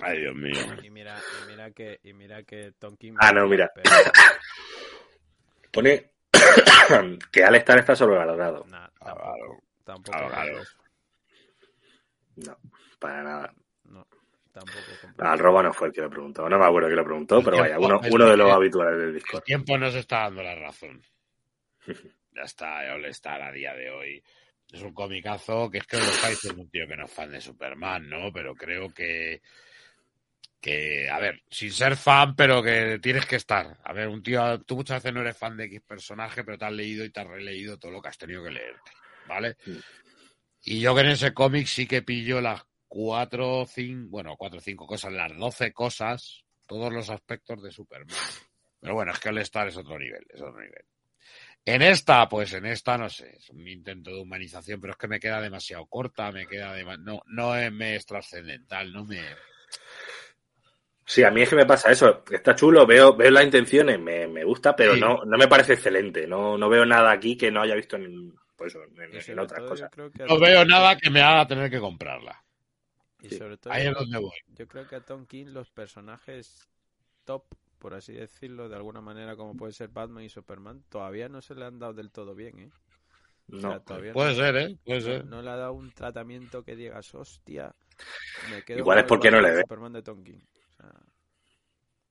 Ay, 0.00 0.18
Dios 0.20 0.34
mío. 0.34 0.54
Y 0.82 0.90
mira, 0.90 1.18
y 1.44 1.50
mira 1.50 1.70
que, 1.70 2.00
y 2.02 2.12
mira 2.12 2.42
que 2.42 2.72
Tonkin. 2.78 3.16
Ah, 3.18 3.32
no, 3.32 3.46
mira. 3.46 3.70
pero- 3.74 3.90
Pone 5.72 6.10
que 7.32 7.44
Alestar 7.44 7.78
está 7.78 7.94
sobrevalorado. 7.94 8.64
nah, 8.68 8.86
Ah, 9.00 9.14
tampoco. 9.84 10.18
claro. 10.18 10.22
Tampoco. 10.28 10.60
Eso. 10.62 10.78
No, 12.36 12.56
para 12.98 13.22
nada. 13.22 13.54
No, 13.84 14.06
tampoco. 14.52 14.78
No, 15.18 15.28
al 15.28 15.34
eso. 15.34 15.42
Roba 15.44 15.62
no 15.62 15.72
fue 15.72 15.88
el 15.88 15.92
que 15.92 16.00
lo 16.00 16.10
preguntó. 16.10 16.48
No 16.48 16.58
me 16.58 16.64
acuerdo 16.64 16.88
que 16.88 16.94
lo 16.96 17.04
preguntó, 17.04 17.42
pero 17.42 17.58
vaya, 17.58 17.78
uno, 17.78 18.00
uno 18.10 18.26
de 18.30 18.36
los 18.36 18.50
habituales 18.52 18.96
del 18.98 19.08
El 19.08 19.14
Discord. 19.14 19.42
tiempo 19.44 19.76
nos 19.78 19.94
está 19.94 20.20
dando 20.22 20.42
la 20.42 20.54
razón. 20.54 21.02
Ya 22.32 22.42
está, 22.42 22.94
All 22.94 23.04
Star 23.06 23.42
a 23.42 23.50
día 23.50 23.74
de 23.74 23.90
hoy. 23.90 24.22
Es 24.72 24.82
un 24.82 24.94
comicazo 24.94 25.70
que 25.70 25.78
es 25.78 25.86
que 25.86 25.96
lo 25.96 26.04
está 26.04 26.28
diciendo 26.28 26.62
un 26.62 26.70
tío 26.70 26.86
que 26.86 26.96
no 26.96 27.06
es 27.06 27.12
fan 27.12 27.30
de 27.30 27.40
Superman, 27.40 28.08
¿no? 28.08 28.32
Pero 28.32 28.54
creo 28.54 28.88
que 28.90 29.40
que, 30.60 31.08
a 31.08 31.18
ver, 31.18 31.42
sin 31.50 31.72
ser 31.72 31.96
fan, 31.96 32.36
pero 32.36 32.62
que 32.62 32.98
tienes 33.00 33.24
que 33.24 33.36
estar. 33.36 33.78
A 33.82 33.92
ver, 33.92 34.08
un 34.08 34.22
tío, 34.22 34.60
tú 34.62 34.76
muchas 34.76 35.02
veces 35.02 35.14
no 35.14 35.22
eres 35.22 35.36
fan 35.36 35.56
de 35.56 35.64
X 35.64 35.80
personaje, 35.80 36.44
pero 36.44 36.58
te 36.58 36.66
has 36.66 36.72
leído 36.72 37.04
y 37.04 37.10
te 37.10 37.20
has 37.20 37.26
releído 37.26 37.78
todo 37.78 37.92
lo 37.92 38.02
que 38.02 38.08
has 38.08 38.18
tenido 38.18 38.44
que 38.44 38.50
leerte, 38.50 38.90
¿vale? 39.26 39.56
Sí. 39.64 39.80
Y 40.64 40.80
yo 40.80 40.94
que 40.94 41.00
en 41.00 41.08
ese 41.08 41.32
cómic 41.32 41.66
sí 41.66 41.86
que 41.86 42.02
pillo 42.02 42.40
las 42.40 42.62
cuatro, 42.86 43.64
cinco, 43.66 44.10
bueno, 44.10 44.36
cuatro 44.36 44.58
o 44.58 44.62
cinco 44.62 44.86
cosas, 44.86 45.12
las 45.12 45.34
doce 45.36 45.72
cosas, 45.72 46.44
todos 46.66 46.92
los 46.92 47.08
aspectos 47.08 47.62
de 47.62 47.70
Superman. 47.70 48.16
Pero 48.78 48.94
bueno, 48.94 49.12
es 49.12 49.18
que 49.18 49.30
el 49.30 49.38
Star 49.38 49.68
es 49.68 49.76
otro 49.76 49.98
nivel, 49.98 50.26
es 50.28 50.40
otro 50.40 50.60
nivel. 50.60 50.84
En 51.64 51.82
esta, 51.82 52.28
pues 52.28 52.52
en 52.54 52.66
esta, 52.66 52.96
no 52.98 53.08
sé, 53.08 53.36
es 53.36 53.50
un 53.50 53.66
intento 53.68 54.10
de 54.10 54.20
humanización, 54.20 54.80
pero 54.80 54.92
es 54.92 54.96
que 54.98 55.08
me 55.08 55.20
queda 55.20 55.40
demasiado 55.40 55.86
corta, 55.86 56.32
me 56.32 56.46
queda 56.46 56.76
dema- 56.76 56.98
no, 56.98 57.22
no 57.26 57.54
es- 57.56 57.70
me 57.72 57.96
es 57.96 58.06
trascendental, 58.06 58.92
no 58.92 59.04
me... 59.04 59.20
Sí, 61.04 61.24
a 61.24 61.30
mí 61.30 61.42
es 61.42 61.48
que 61.50 61.56
me 61.56 61.66
pasa 61.66 61.90
eso. 61.90 62.22
Está 62.30 62.54
chulo, 62.54 62.86
veo, 62.86 63.16
veo 63.16 63.30
las 63.32 63.44
intenciones, 63.44 63.98
me, 63.98 64.28
me 64.28 64.44
gusta, 64.44 64.76
pero 64.76 64.94
Sí. 64.94 65.00
no, 65.00 65.24
no 65.24 65.36
me 65.38 65.48
parece 65.48 65.72
excelente. 65.74 66.26
No, 66.26 66.56
no 66.56 66.68
veo 66.68 66.86
nada 66.86 67.10
aquí 67.10 67.36
que 67.36 67.50
no 67.50 67.62
haya 67.62 67.74
visto 67.74 67.96
en, 67.96 68.32
pues, 68.56 68.76
en, 69.28 69.38
otras 69.38 69.60
cosas. 69.68 69.90
No 70.28 70.38
veo 70.38 70.64
nada 70.64 70.96
que 70.96 71.10
me 71.10 71.20
haga 71.20 71.46
tener 71.48 71.68
que 71.68 71.80
comprarla. 71.80 72.40
Y 73.22 73.28
Sí. 73.28 73.38
sobre 73.38 73.56
todo, 73.56 73.72
Ahí 73.72 73.88
es 73.88 73.94
donde 73.94 74.18
voy. 74.18 74.38
Yo 74.56 74.68
creo 74.68 74.86
que 74.86 74.96
a 74.96 75.00
Tom 75.00 75.26
King 75.26 75.46
los 75.46 75.70
personajes 75.70 76.68
top, 77.24 77.44
por 77.80 77.94
así 77.94 78.12
decirlo, 78.12 78.68
de 78.68 78.76
alguna 78.76 79.00
manera, 79.00 79.34
como 79.34 79.56
puede 79.56 79.72
ser 79.72 79.88
Batman 79.88 80.22
y 80.22 80.28
Superman, 80.28 80.84
todavía 80.88 81.28
no 81.28 81.40
se 81.40 81.54
le 81.56 81.64
han 81.64 81.78
dado 81.80 81.94
del 81.94 82.12
todo 82.12 82.34
bien, 82.36 82.58
¿eh? 82.60 82.70
O 83.52 83.58
sea, 83.58 83.70
No. 83.70 83.80
todavía 83.82 84.12
Puede 84.12 84.30
no, 84.30 84.36
ser, 84.36 84.56
¿eh? 84.56 84.78
Puede 84.84 85.00
no- 85.00 85.04
ser. 85.06 85.24
no 85.26 85.42
le 85.42 85.50
ha 85.50 85.56
dado 85.56 85.72
un 85.72 85.90
tratamiento 85.90 86.62
que 86.62 86.76
digas, 86.76 87.12
hostia, 87.14 87.74
me 88.50 88.62
quedo 88.62 88.78
Igual 88.78 88.98
es 88.98 89.04
porque 89.04 89.30
no 89.32 89.40
le 89.40 89.50
de- 89.50 89.60
Superman 89.62 89.92
de 89.94 90.02
Tom 90.02 90.22
King. 90.22 90.38
O 90.68 90.72
sea, 90.76 90.92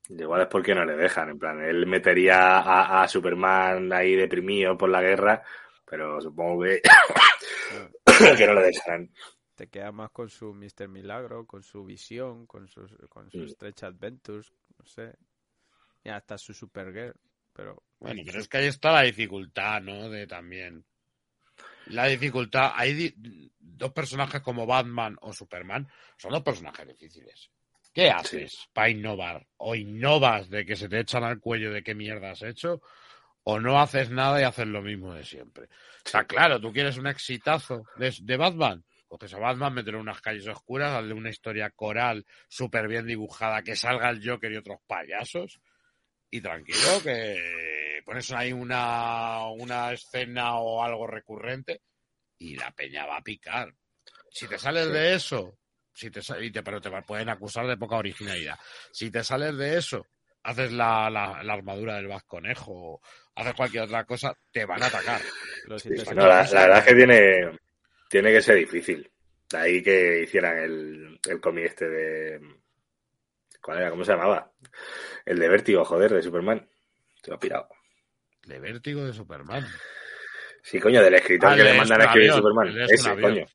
Igual 0.10 0.42
es 0.42 0.48
porque 0.48 0.74
no 0.76 0.84
le 0.84 0.98
dejan. 0.98 1.30
En 1.30 1.40
plan, 1.40 1.62
él 1.64 1.86
metería 1.86 2.58
a, 2.60 3.04
a 3.04 3.08
Superman 3.08 3.94
ahí 3.94 4.16
deprimido 4.16 4.76
por 4.76 4.90
la 4.90 5.02
guerra, 5.04 5.44
pero 5.86 6.20
supongo 6.20 6.64
que, 6.64 6.82
que 8.38 8.48
no 8.48 8.54
le 8.56 8.62
dejarán. 8.64 9.10
te 9.56 9.68
queda 9.68 9.92
más 9.92 10.10
con 10.12 10.30
su 10.30 10.54
Mr. 10.54 10.88
Milagro, 10.88 11.46
con 11.46 11.62
su 11.64 11.86
visión, 11.86 12.48
con 12.48 12.68
sus, 12.68 12.96
con 13.08 13.30
sus 13.30 13.44
Mm. 13.44 13.54
Stretch 13.54 13.84
Adventures, 13.84 14.52
no 14.80 14.86
sé. 14.86 15.16
Y 16.04 16.10
hasta 16.10 16.38
su 16.38 16.54
Supergirl, 16.54 17.14
pero 17.54 17.84
Bueno, 18.00 18.22
pero 18.26 18.40
es 18.40 18.48
que 18.48 18.58
ahí 18.58 18.68
está 18.68 18.92
la 18.92 19.02
dificultad, 19.02 19.82
¿no? 19.82 20.10
De 20.10 20.26
también. 20.28 20.86
La 21.88 22.06
dificultad. 22.06 22.72
Hay 22.76 22.94
di- 22.94 23.52
dos 23.60 23.92
personajes 23.92 24.42
como 24.42 24.66
Batman 24.66 25.18
o 25.22 25.34
Superman. 25.34 25.88
Son 26.18 26.32
dos 26.32 26.44
personajes 26.44 26.88
difíciles. 26.88 27.50
¿Qué 27.94 28.10
haces 28.10 28.70
para 28.72 28.90
innovar? 28.90 29.46
O 29.58 29.76
innovas 29.76 30.50
de 30.50 30.66
que 30.66 30.76
se 30.76 30.88
te 30.88 31.00
echan 31.00 31.24
al 31.24 31.40
cuello 31.40 31.72
de 31.74 31.84
qué 31.84 31.96
mierda 31.96 32.32
has 32.32 32.44
hecho, 32.44 32.82
o 33.44 33.60
no 33.60 33.80
haces 33.82 34.12
nada 34.12 34.40
y 34.40 34.44
haces 34.44 34.68
lo 34.68 34.82
mismo 34.82 35.14
de 35.14 35.26
siempre. 35.26 35.68
Está 36.06 36.24
claro, 36.26 36.62
tú 36.62 36.72
quieres 36.72 36.98
un 36.98 37.08
exitazo 37.08 37.84
de, 37.98 38.16
de 38.22 38.38
Batman. 38.38 38.86
Coges 39.08 39.34
a 39.34 39.40
Batman, 39.40 39.74
mételo 39.74 39.98
en 39.98 40.04
unas 40.04 40.22
calles 40.22 40.48
oscuras, 40.48 40.92
darle 40.94 41.16
una 41.16 41.32
historia 41.32 41.72
coral 41.72 42.26
súper 42.48 42.88
bien 42.88 43.08
dibujada, 43.08 43.64
que 43.64 43.76
salga 43.76 44.12
el 44.12 44.22
Joker 44.24 44.52
y 44.52 44.58
otros 44.58 44.80
payasos 44.86 45.60
y 46.32 46.42
tranquilo 46.42 47.02
que 47.04 48.02
pones 48.06 48.32
ahí 48.32 48.52
una, 48.54 49.48
una 49.50 49.92
escena 49.94 50.56
o 50.60 50.84
algo 50.84 51.08
recurrente 51.08 51.82
y 52.38 52.56
la 52.56 52.72
peña 52.72 53.06
va 53.06 53.18
a 53.18 53.22
picar. 53.24 53.74
Si 54.32 54.48
te 54.48 54.58
sales 54.58 54.88
Sí. 54.88 54.94
de 54.94 55.14
eso, 55.16 55.58
si 55.94 56.10
te, 56.12 56.22
y 56.42 56.52
te- 56.52 56.64
pero 56.64 56.80
te 56.80 56.90
pueden 57.04 57.30
acusar 57.30 57.68
de 57.68 57.78
poca 57.78 57.98
originalidad. 57.98 58.58
Si 58.92 59.12
te 59.12 59.24
sales 59.24 59.58
de 59.58 59.78
eso, 59.78 60.06
haces 60.44 60.72
la, 60.72 61.10
la, 61.10 61.44
la 61.44 61.54
armadura 61.54 61.96
del 61.96 62.08
vasconejo 62.08 62.72
o 62.72 63.02
haces 63.36 63.54
cualquier 63.54 63.84
otra 63.84 64.06
cosa, 64.06 64.34
te 64.52 64.66
van 64.66 64.82
a 64.84 64.88
atacar. 64.88 65.22
Sí, 65.78 65.90
la 65.90 66.14
verdad 66.62 66.78
es 66.80 66.86
que 66.86 66.96
tiene, 66.96 67.60
tiene 68.10 68.32
que 68.32 68.42
ser 68.42 68.56
difícil. 68.58 69.12
De 69.52 69.58
ahí 69.58 69.84
que 69.84 70.22
hicieran 70.24 70.58
el, 70.60 71.20
el 71.28 71.42
cómic 71.42 71.66
este 71.66 71.90
de... 71.90 72.40
¿Cuál 73.62 73.80
era? 73.80 73.90
¿Cómo 73.90 74.04
se 74.06 74.12
llamaba? 74.14 74.52
El 75.26 75.40
de 75.40 75.50
Vértigo, 75.50 75.84
joder, 75.86 76.14
de 76.14 76.22
Superman. 76.22 76.68
Se 77.22 77.30
lo 77.32 77.36
ha 77.38 77.40
pirado. 77.40 77.68
De 78.44 78.60
vértigo 78.60 79.04
de 79.06 79.14
Superman. 79.14 79.68
Sí, 80.64 80.80
coño, 80.80 81.02
del 81.04 81.14
escritor 81.16 81.52
Ah, 81.52 81.56
que 81.56 81.64
le 81.64 81.74
mandan 81.78 82.02
a 82.02 82.06
escribir 82.06 82.32
avión, 82.32 82.42
Superman. 82.42 82.80
Es 82.82 82.92
Ese, 82.94 83.22
coño. 83.22 83.46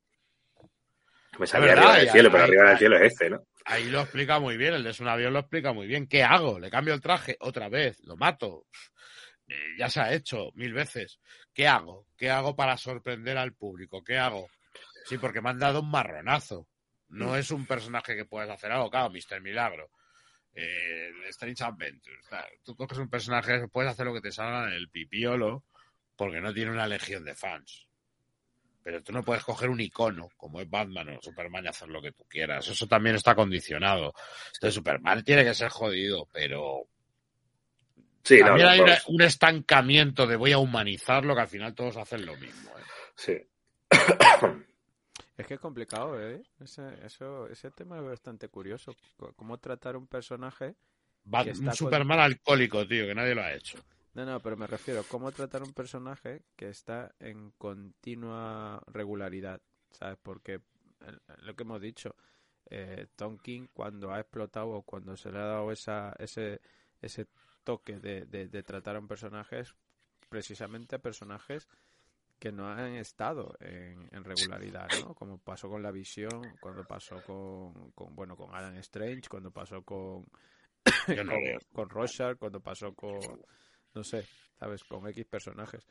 Me 1.39 1.47
salía 1.47 1.69
verdad, 1.69 1.85
arriba 1.87 1.99
del 1.99 2.11
cielo, 2.11 2.31
pero 2.31 2.45
ahí- 2.45 2.49
arriba 2.51 2.69
del 2.69 2.79
cielo 2.79 2.97
es 2.97 3.13
este, 3.13 3.31
¿no? 3.31 3.47
Ahí 3.65 3.85
lo 3.91 4.01
explica 4.03 4.39
muy 4.39 4.57
bien, 4.57 4.75
el 4.75 4.85
de 4.85 4.95
un 5.01 5.09
avión 5.09 5.33
lo 5.33 5.39
explica 5.41 5.73
muy 5.73 5.87
bien. 5.87 6.07
¿Qué 6.07 6.23
hago? 6.23 6.61
¿Le 6.61 6.71
cambio 6.71 6.95
el 6.95 7.01
traje 7.01 7.37
otra 7.41 7.69
vez? 7.71 7.99
¿Lo 8.05 8.17
mato? 8.17 8.67
Eh, 9.49 9.55
ya 9.79 9.89
se 9.89 10.01
ha 10.01 10.13
hecho 10.13 10.51
mil 10.55 10.73
veces. 10.75 11.19
¿Qué 11.53 11.67
hago? 11.67 12.07
¿Qué 12.17 12.31
hago 12.31 12.55
para 12.55 12.77
sorprender 12.77 13.37
al 13.39 13.55
público? 13.55 14.03
¿Qué 14.05 14.19
hago? 14.19 14.49
Sí, 15.07 15.19
porque 15.19 15.41
me 15.41 15.51
han 15.51 15.59
dado 15.59 15.81
un 15.81 15.91
marronazo. 15.91 16.69
No 17.09 17.37
es 17.37 17.51
un 17.51 17.67
personaje 17.67 18.17
que 18.17 18.25
puedes 18.25 18.51
hacer 18.51 18.73
algo, 18.73 18.91
claro, 18.91 19.11
Mr. 19.11 19.41
Milagro. 19.41 19.91
Eh, 20.55 21.11
Strange 21.29 21.65
Adventures. 21.65 22.27
claro. 22.29 22.49
Tú 22.63 22.77
coges 22.77 22.99
un 22.99 23.09
personaje 23.09 23.61
que 23.61 23.69
puedes 23.69 23.91
hacer 23.91 24.07
lo 24.07 24.15
que 24.15 24.21
te 24.21 24.33
salga 24.33 24.69
en 24.69 24.75
el 24.75 24.89
pipiolo 24.89 25.65
porque 26.17 26.41
no 26.41 26.55
tiene 26.55 26.71
una 26.71 26.87
legión 26.87 27.25
de 27.25 27.35
fans. 27.35 27.87
Pero 28.83 29.03
tú 29.03 29.13
no 29.13 29.25
puedes 29.25 29.43
coger 29.43 29.71
un 29.71 29.81
icono 29.81 30.29
como 30.37 30.61
es 30.61 30.69
Batman 30.69 31.09
o 31.09 31.23
Superman 31.23 31.65
y 31.65 31.69
hacer 31.69 31.89
lo 31.89 32.03
que 32.03 32.13
tú 32.13 32.25
quieras. 32.29 32.69
Eso 32.69 32.87
también 32.87 33.17
está 33.17 33.35
condicionado. 33.35 34.13
Entonces 34.55 34.75
Superman 34.75 35.25
tiene 35.25 35.45
que 35.45 35.55
ser 35.55 35.71
jodido, 35.71 36.29
pero 36.31 36.87
Sí, 38.25 38.41
no, 38.41 38.47
también 38.47 38.67
no, 38.67 38.73
hay 38.73 38.99
un 39.09 39.23
estancamiento 39.23 40.27
de 40.27 40.37
voy 40.37 40.53
a 40.53 40.59
humanizarlo 40.59 41.35
que 41.35 41.43
al 41.43 41.49
final 41.49 41.75
todos 41.75 41.97
hacen 41.99 42.25
lo 42.25 42.37
mismo. 42.37 42.71
¿eh? 42.71 42.83
Sí. 43.17 43.37
Es 45.37 45.47
que 45.47 45.55
es 45.55 45.61
complicado, 45.61 46.20
¿eh? 46.20 46.43
Ese, 46.61 46.82
eso, 47.05 47.49
ese 47.49 47.70
tema 47.70 47.99
es 47.99 48.05
bastante 48.05 48.49
curioso. 48.49 48.93
C- 48.93 49.32
Cómo 49.37 49.59
tratar 49.59 49.97
un 49.97 50.07
personaje... 50.07 50.76
Que 51.43 51.51
está 51.51 51.61
un 51.61 51.66
con- 51.66 51.74
Superman 51.76 52.20
alcohólico, 52.20 52.87
tío, 52.87 53.07
que 53.07 53.14
nadie 53.14 53.35
lo 53.35 53.43
ha 53.43 53.53
hecho. 53.55 53.78
No, 54.14 54.24
no, 54.24 54.41
pero 54.41 54.57
me 54.57 54.66
refiero, 54.66 55.03
cómo 55.09 55.32
tratar 55.32 55.62
un 55.62 55.72
personaje 55.72 56.43
que 56.57 56.68
está 56.68 57.14
en 57.18 57.51
continua 57.59 58.80
regularidad, 58.87 59.61
¿sabes? 59.91 60.18
Porque 60.22 60.61
el- 61.01 61.20
lo 61.47 61.55
que 61.57 61.62
hemos 61.64 61.80
dicho, 61.80 62.14
eh, 62.70 63.07
Tom 63.16 63.39
King 63.39 63.66
cuando 63.72 64.12
ha 64.12 64.20
explotado 64.20 64.68
o 64.70 64.82
cuando 64.82 65.16
se 65.16 65.32
le 65.32 65.39
ha 65.39 65.45
dado 65.47 65.72
esa, 65.72 66.14
ese, 66.18 66.61
ese 67.03 67.26
toque 67.64 67.99
de, 67.99 68.26
de, 68.26 68.47
de 68.49 68.62
tratar 68.62 68.97
a 68.97 69.01
un 69.01 69.09
personaje 69.09 69.61
es 69.61 69.74
precisamente 70.28 70.97
a 70.97 70.99
personajes 71.01 71.68
que 72.39 72.53
no 72.53 72.68
han 72.68 72.95
estado 72.97 73.55
en, 73.61 74.09
en 74.12 74.24
regularidad, 74.24 74.89
¿no? 75.03 75.14
Como 75.14 75.39
pasó 75.39 75.68
con 75.68 75.82
la 75.82 75.91
visión, 75.91 76.43
cuando 76.61 76.85
pasó 76.87 77.22
con, 77.22 77.91
con 77.93 78.14
bueno 78.14 78.37
con 78.37 78.55
Adam 78.55 78.74
Strange, 78.76 79.28
cuando 79.30 79.51
pasó 79.51 79.82
con 79.82 80.24
con, 81.07 81.26
leo. 81.26 81.59
con 81.72 81.89
Rorschach, 81.89 82.37
cuando 82.37 82.61
pasó 82.61 82.95
con 82.95 83.18
no 83.95 84.05
sé, 84.05 84.26
¿sabes? 84.59 84.85
Con 84.85 85.09
X 85.09 85.24
personajes. 85.26 85.87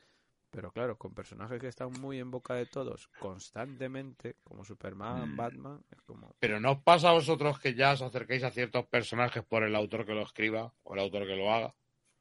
Pero 0.52 0.72
claro, 0.72 0.98
con 1.00 1.16
personajes 1.16 1.60
que 1.60 1.68
están 1.70 1.92
muy 2.00 2.20
en 2.20 2.30
boca 2.30 2.54
de 2.54 2.68
todos 2.68 3.08
constantemente, 3.20 4.36
como 4.44 4.64
Superman, 4.64 5.32
Mm. 5.34 5.36
Batman, 5.38 5.84
es 5.90 6.02
como 6.04 6.36
Pero 6.40 6.60
¿no 6.60 6.74
os 6.74 6.84
pasa 6.84 7.10
a 7.10 7.14
vosotros 7.14 7.60
que 7.60 7.74
ya 7.74 7.94
os 7.94 8.02
acerquéis 8.04 8.44
a 8.44 8.52
ciertos 8.52 8.86
personajes 8.86 9.44
por 9.44 9.64
el 9.64 9.76
autor 9.76 10.06
que 10.06 10.14
lo 10.14 10.22
escriba 10.22 10.72
o 10.84 10.94
el 10.94 11.00
autor 11.00 11.26
que 11.26 11.36
lo 11.36 11.52
haga? 11.52 11.74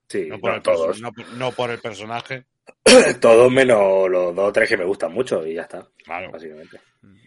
Sí, 0.08 0.26
No 0.28 0.38
por, 0.38 0.50
no, 0.50 0.56
el, 0.56 0.62
todos. 0.62 1.00
no 1.00 1.52
por 1.52 1.70
el 1.70 1.80
personaje. 1.80 2.46
Todos 3.20 3.50
menos 3.50 4.08
los 4.08 4.34
dos 4.34 4.48
o 4.48 4.52
tres 4.52 4.68
que 4.68 4.76
me 4.76 4.84
gustan 4.84 5.12
mucho 5.12 5.46
y 5.46 5.54
ya 5.54 5.62
está, 5.62 5.86
Claro. 6.04 6.30
básicamente. 6.30 6.80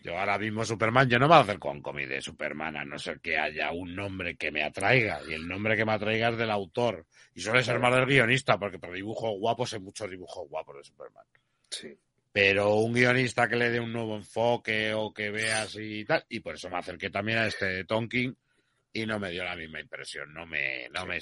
Yo 0.03 0.17
ahora 0.17 0.37
mismo 0.37 0.63
Superman, 0.63 1.09
yo 1.09 1.17
no 1.17 1.25
me 1.25 1.29
voy 1.33 1.37
a 1.39 1.41
hacer 1.41 1.59
con 1.59 1.81
cómic 1.81 2.07
de 2.07 2.21
Superman, 2.21 2.77
a 2.77 2.85
no 2.85 2.97
ser 2.99 3.19
que 3.19 3.37
haya 3.37 3.71
un 3.71 3.95
nombre 3.95 4.35
que 4.37 4.51
me 4.51 4.63
atraiga. 4.63 5.19
Y 5.27 5.33
el 5.33 5.47
nombre 5.47 5.75
que 5.75 5.83
me 5.83 5.93
atraiga 5.93 6.29
es 6.29 6.37
del 6.37 6.51
autor. 6.51 7.05
Y 7.33 7.41
suele 7.41 7.63
ser 7.63 7.79
más 7.79 7.93
del 7.93 8.05
guionista, 8.05 8.57
porque 8.57 8.79
por 8.79 8.93
dibujos 8.93 9.31
guapos 9.39 9.73
hay 9.73 9.79
muchos 9.79 10.09
dibujos 10.09 10.47
guapos 10.47 10.77
de 10.77 10.83
Superman. 10.83 11.25
Sí. 11.69 11.97
Pero 12.31 12.75
un 12.75 12.93
guionista 12.93 13.47
que 13.49 13.55
le 13.55 13.69
dé 13.71 13.79
un 13.79 13.91
nuevo 13.91 14.15
enfoque 14.15 14.93
o 14.93 15.13
que 15.13 15.31
vea 15.31 15.63
así 15.63 16.01
y 16.01 16.05
tal. 16.05 16.23
Y 16.29 16.39
por 16.41 16.55
eso 16.55 16.69
me 16.69 16.77
acerqué 16.77 17.09
también 17.09 17.39
a 17.39 17.47
este 17.47 17.65
de 17.65 17.85
Tonkin 17.85 18.37
y 18.93 19.05
no 19.05 19.19
me 19.19 19.31
dio 19.31 19.43
la 19.43 19.55
misma 19.55 19.81
impresión. 19.81 20.33
No 20.33 20.45
me, 20.45 20.87
no 20.89 21.05
me, 21.05 21.17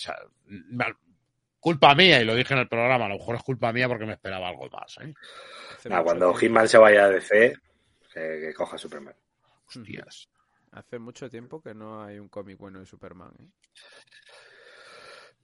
culpa 1.63 1.95
mía, 1.95 2.21
y 2.21 2.25
lo 2.25 2.35
dije 2.35 2.53
en 2.53 2.59
el 2.59 2.67
programa, 2.67 3.05
a 3.05 3.09
lo 3.09 3.15
mejor 3.17 3.35
es 3.37 3.43
culpa 3.43 3.71
mía 3.71 3.87
porque 3.87 4.05
me 4.05 4.13
esperaba 4.13 4.49
algo 4.49 4.69
más, 4.69 4.97
¿eh? 5.01 5.13
mucho 5.89 6.03
cuando 6.03 6.33
Hitman 6.33 6.67
se 6.67 6.77
vaya 6.77 7.05
a 7.05 7.09
DC, 7.09 7.55
que, 8.13 8.39
que 8.41 8.53
coja 8.53 8.77
Superman. 8.77 9.15
Hostias. 9.67 10.27
hace 10.71 10.99
mucho 10.99 11.29
tiempo 11.29 11.61
que 11.61 11.73
no 11.73 12.03
hay 12.03 12.19
un 12.19 12.27
cómic 12.27 12.57
bueno 12.57 12.79
de 12.79 12.85
Superman, 12.85 13.31
¿eh? 13.39 13.47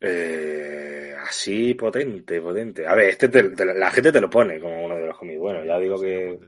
Eh, 0.01 1.13
así 1.28 1.74
potente, 1.74 2.41
potente. 2.41 2.88
A 2.88 2.95
ver, 2.95 3.09
este 3.09 3.28
te- 3.30 3.49
te- 3.49 3.65
la 3.65 3.91
gente 3.91 4.11
te 4.11 4.22
lo 4.22 4.30
pone 4.30 4.59
como 4.59 4.86
uno 4.86 4.95
de 4.95 5.07
los 5.07 5.17
cómics. 5.17 5.39
Bueno, 5.39 5.63
ya 5.65 5.78
digo 5.78 5.99
que. 5.99 6.39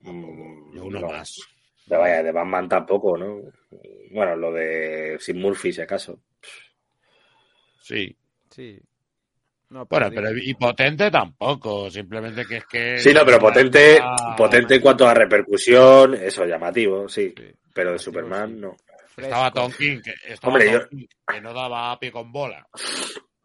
no 0.00 0.12
de 0.72 0.80
mm, 0.80 0.86
uno 0.86 1.00
no. 1.00 1.08
más. 1.08 1.36
Pero 1.88 2.00
vaya, 2.00 2.22
de 2.22 2.32
Batman 2.32 2.68
tampoco, 2.68 3.16
¿no? 3.16 3.40
Bueno, 4.12 4.36
lo 4.36 4.52
de 4.52 5.16
Sid 5.20 5.36
Murphy, 5.36 5.72
si 5.72 5.80
acaso. 5.80 6.20
Sí. 7.80 8.16
Sí. 8.50 8.78
No, 9.70 9.86
Bueno, 9.86 10.10
digo- 10.10 10.22
pero 10.22 10.36
y 10.36 10.54
potente 10.54 11.10
tampoco, 11.10 11.88
simplemente 11.90 12.44
que 12.44 12.56
es 12.56 12.64
que... 12.66 12.98
Sí, 12.98 13.12
no, 13.14 13.24
pero 13.24 13.38
potente, 13.38 13.98
Ah, 14.02 14.34
potente 14.36 14.74
en 14.74 14.80
cuanto 14.80 15.06
a 15.08 15.14
repercusión, 15.14 16.14
eso, 16.14 16.44
llamativo, 16.44 17.08
sí. 17.08 17.32
Sí. 17.36 17.44
Pero 17.72 17.92
de 17.92 17.98
Superman, 17.98 18.50
sí. 18.54 18.60
no. 18.60 18.76
Estaba. 19.16 19.50
Tonkin, 19.52 20.00
que, 20.02 20.14
estaba 20.26 20.52
Hombre, 20.54 20.72
yo- 20.72 20.80
Tonkin, 20.80 21.08
que 21.26 21.40
no 21.40 21.52
daba 21.52 21.92
a 21.92 21.98
pie 22.00 22.10
con 22.10 22.32
bola 22.32 22.66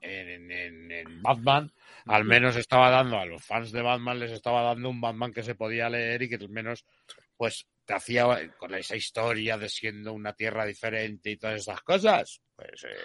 en, 0.02 0.50
en- 0.52 0.92
en 0.92 1.22
Batman, 1.22 1.72
al 2.08 2.24
menos 2.24 2.56
estaba 2.56 2.90
dando 2.90 3.18
a 3.20 3.26
los 3.26 3.44
fans 3.44 3.72
de 3.72 3.82
Batman, 3.82 4.20
les 4.20 4.32
estaba 4.32 4.62
dando 4.64 4.90
un 4.90 5.02
Batman 5.02 5.32
que 5.34 5.44
se 5.44 5.54
podía 5.56 5.90
leer 5.90 6.22
y 6.24 6.30
que 6.30 6.36
al 6.36 6.50
menos 6.50 6.86
pues 7.38 7.68
te 7.84 7.94
hacía 7.94 8.26
con 8.58 8.74
esa 8.74 8.96
historia 8.96 9.58
de 9.58 9.68
siendo 9.70 10.14
una 10.14 10.34
tierra 10.34 10.66
diferente 10.66 11.32
y 11.32 11.38
todas 11.38 11.60
esas 11.62 11.82
cosas, 11.82 12.40
pues 12.56 12.84
eh, 12.86 12.96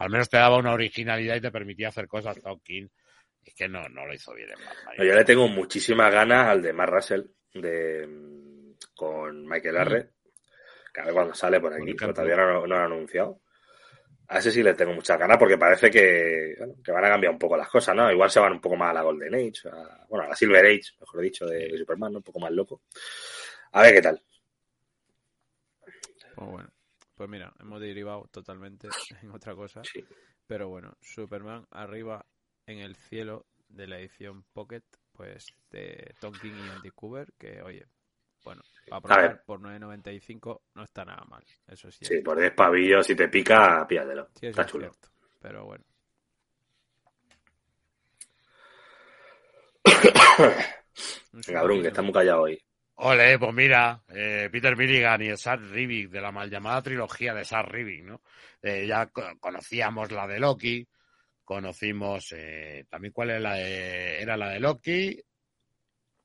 al 0.00 0.10
menos 0.10 0.28
te 0.28 0.36
daba 0.38 0.56
una 0.58 0.72
originalidad 0.72 1.36
y 1.36 1.40
te 1.40 1.50
permitía 1.52 1.88
hacer 1.88 2.08
cosas. 2.08 2.40
Tonkin 2.40 2.90
es 3.44 3.54
que 3.54 3.68
no, 3.68 3.88
no 3.88 4.06
lo 4.06 4.14
hizo 4.14 4.34
bien 4.34 4.50
en 4.50 4.56
yo 5.08 5.14
le 5.14 5.24
tengo 5.24 5.46
muchísimas 5.48 6.12
ganas 6.12 6.48
al 6.48 6.62
de 6.62 6.72
Mark 6.72 6.92
Russell 6.92 7.22
de, 7.54 8.06
mm, 8.06 8.72
con 8.94 9.46
Michael 9.46 9.76
Arre. 9.76 10.10
Que 10.92 11.00
a 11.00 11.04
ver 11.04 11.14
cuando 11.14 11.34
sale 11.34 11.60
por 11.60 11.72
aquí, 11.72 11.94
pero 11.94 12.12
todavía 12.14 12.36
no, 12.36 12.60
no 12.60 12.66
lo 12.66 12.76
han 12.76 12.82
anunciado. 12.84 13.40
A 14.28 14.38
ese 14.38 14.50
sí 14.52 14.62
le 14.62 14.74
tengo 14.74 14.92
muchas 14.92 15.18
ganas 15.18 15.38
porque 15.38 15.58
parece 15.58 15.90
que, 15.90 16.54
bueno, 16.58 16.74
que 16.84 16.92
van 16.92 17.04
a 17.04 17.08
cambiar 17.08 17.32
un 17.32 17.38
poco 17.38 17.56
las 17.56 17.68
cosas, 17.68 17.94
¿no? 17.96 18.10
Igual 18.12 18.30
se 18.30 18.38
van 18.40 18.52
un 18.52 18.60
poco 18.60 18.76
más 18.76 18.90
a 18.90 18.94
la 18.94 19.02
Golden 19.02 19.34
Age, 19.34 19.68
a- 19.70 20.06
bueno, 20.08 20.24
a 20.24 20.28
la 20.28 20.36
Silver 20.36 20.64
Age, 20.66 20.92
mejor 21.00 21.20
dicho, 21.20 21.46
de, 21.46 21.68
de 21.68 21.78
Superman, 21.78 22.12
¿no? 22.12 22.18
Un 22.18 22.24
poco 22.24 22.38
más 22.40 22.52
loco. 22.52 22.82
A 23.72 23.82
ver 23.82 23.94
qué 23.94 24.02
tal. 24.02 24.22
Pues 26.34 26.48
bueno, 26.50 26.70
pues 27.20 27.28
mira, 27.28 27.52
hemos 27.60 27.78
derivado 27.82 28.26
totalmente 28.32 28.88
en 29.22 29.30
otra 29.32 29.54
cosa. 29.54 29.82
Sí. 29.84 30.02
Pero 30.46 30.70
bueno, 30.70 30.96
Superman 31.02 31.66
arriba 31.70 32.24
en 32.64 32.78
el 32.78 32.96
cielo 32.96 33.44
de 33.68 33.86
la 33.86 33.98
edición 33.98 34.42
Pocket, 34.54 34.80
pues 35.12 35.44
de 35.70 36.14
Tom 36.18 36.32
King 36.32 36.54
y 36.54 36.70
Andy 36.70 36.90
Cooper, 36.92 37.30
que 37.36 37.60
oye, 37.60 37.86
bueno, 38.42 38.62
para 38.88 38.96
A 38.96 39.00
probar 39.02 39.44
por 39.44 39.60
9.95 39.60 40.62
no 40.76 40.82
está 40.82 41.04
nada 41.04 41.22
mal, 41.28 41.44
eso 41.66 41.90
sí. 41.90 42.06
Sí, 42.06 42.22
por 42.22 42.38
10 42.40 42.54
pavillos, 42.54 43.06
si 43.06 43.14
te 43.14 43.28
pica, 43.28 43.86
píllatelo. 43.86 44.30
Sí, 44.40 44.46
Está 44.46 44.62
es 44.62 44.68
chulo. 44.68 44.88
cierto. 44.88 45.10
Pero 45.40 45.66
bueno, 45.66 45.84
Venga, 51.32 51.62
Brun, 51.64 51.82
que 51.82 51.88
está 51.88 52.00
muy 52.00 52.14
callado 52.14 52.40
hoy. 52.44 52.58
Ole, 53.02 53.38
pues 53.38 53.54
mira, 53.54 54.02
eh, 54.08 54.48
Peter 54.52 54.76
Milligan 54.76 55.22
y 55.22 55.28
el 55.28 55.38
Sad 55.38 55.60
Rivik 55.72 56.10
de 56.10 56.20
la 56.20 56.30
mal 56.32 56.50
llamada 56.50 56.82
trilogía 56.82 57.32
de 57.32 57.44
Sad 57.44 57.64
Rivik, 57.64 58.04
¿no? 58.04 58.20
Eh, 58.62 58.86
ya 58.86 59.06
co- 59.06 59.38
conocíamos 59.40 60.10
la 60.12 60.26
de 60.26 60.38
Loki, 60.38 60.86
conocimos 61.44 62.32
eh, 62.36 62.84
también 62.90 63.12
cuál 63.12 63.30
era 63.30 63.40
la 63.40 63.54
de, 63.54 64.20
era 64.22 64.36
la 64.36 64.50
de 64.50 64.60
Loki, 64.60 65.18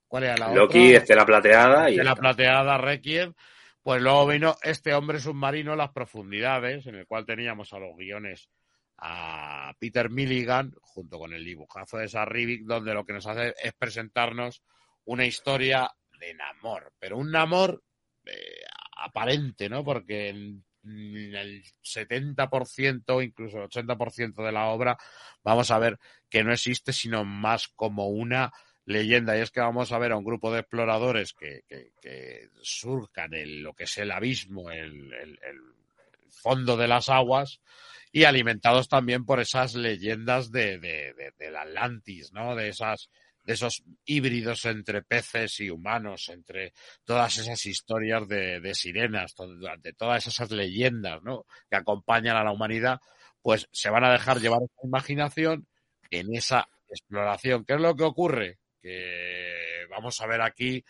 cuál 0.08 0.24
era 0.24 0.38
la 0.38 0.52
Loki, 0.52 0.90
otra, 0.90 0.98
Estela 0.98 1.26
Plateada 1.26 1.90
y. 1.90 1.96
de 1.96 2.04
la 2.04 2.12
esta. 2.12 2.22
plateada 2.22 2.78
Requiem, 2.78 3.34
pues 3.82 4.02
luego 4.02 4.28
vino 4.28 4.56
este 4.62 4.94
hombre 4.94 5.20
submarino, 5.20 5.76
las 5.76 5.92
profundidades, 5.92 6.88
en 6.88 6.96
el 6.96 7.08
cual 7.08 7.26
teníamos 7.26 7.72
a 7.74 7.80
los 7.80 7.96
guiones 7.96 8.50
a 8.98 9.74
Peter 9.80 10.10
Milligan 10.10 10.74
junto 10.82 11.20
con 11.20 11.34
el 11.34 11.44
dibujazo 11.46 11.98
de 11.98 12.08
Sad 12.10 12.28
Rivik, 12.28 12.64
donde 12.66 12.94
lo 12.94 13.06
que 13.06 13.14
nos 13.14 13.28
hace 13.28 13.54
es 13.64 13.74
presentarnos 13.74 14.62
una 15.06 15.26
historia 15.26 15.90
de 16.20 16.34
Namor, 16.34 16.94
pero 17.00 17.18
un 17.18 17.32
Namor 17.32 17.84
eh, 18.26 18.64
aparente, 18.98 19.70
¿no? 19.70 19.84
Porque 19.84 20.30
en, 20.30 20.64
el 20.84 21.64
70%, 21.84 23.24
incluso 23.24 23.58
el 23.58 23.64
80% 23.64 24.44
de 24.44 24.52
la 24.52 24.68
obra, 24.68 24.98
vamos 25.44 25.72
a 25.72 25.80
ver 25.80 26.00
que 26.30 26.44
no 26.44 26.54
existe 26.54 26.94
sino 26.94 27.26
más 27.26 27.68
como 27.70 28.08
una 28.10 28.52
leyenda. 28.86 29.38
Y 29.38 29.42
es 29.42 29.52
que 29.52 29.62
vamos 29.62 29.92
a 29.92 29.98
ver 29.98 30.12
a 30.12 30.18
un 30.18 30.24
grupo 30.24 30.52
de 30.52 30.60
exploradores 30.60 31.34
que, 31.34 31.64
surcan 32.62 33.34
el, 33.34 33.62
lo 33.62 33.74
que 33.74 33.86
es 33.86 33.98
el 33.98 34.12
abismo, 34.12 34.70
el, 34.70 35.12
el- 35.14 35.40
fondo 36.30 36.78
de 36.78 36.88
las 36.88 37.10
aguas, 37.10 37.60
y 38.12 38.26
alimentados 38.26 38.88
también 38.88 39.26
por 39.26 39.40
esas 39.40 39.74
leyendas 39.74 40.52
de, 40.52 40.78
de, 40.78 41.58
Atlantis, 41.58 42.32
¿no? 42.34 42.56
De 42.56 42.70
esas 42.70 43.10
de 43.46 43.54
esos 43.54 43.84
híbridos 44.06 44.66
entre 44.66 45.04
peces 45.04 45.60
y 45.60 45.70
humanos, 45.70 46.30
entre 46.30 46.74
todas 47.04 47.38
esas 47.38 47.66
historias 47.66 48.28
de, 48.28 48.60
de 48.60 48.74
sirenas, 48.74 49.36
durante 49.36 49.94
todas 49.94 50.26
esas 50.28 50.52
leyendas. 50.52 51.22
Que 51.70 51.78
acompañan 51.78 52.36
a 52.36 52.44
la 52.44 52.52
humanidad, 52.52 53.00
pues 53.42 53.68
se 53.72 53.90
van 53.90 54.04
a 54.04 54.12
dejar 54.12 54.40
llevar 54.40 54.62
esa 54.64 54.88
imaginación 54.88 55.68
en 56.10 56.36
esa 56.36 56.68
exploración. 56.90 57.66
¿Qué 57.66 57.76
es 57.76 57.82
lo 57.82 57.96
que 57.96 58.04
ocurre? 58.04 58.60
Que 58.82 59.86
vamos 59.90 60.20
a 60.22 60.28
ver 60.28 60.42
aquí 60.42 60.84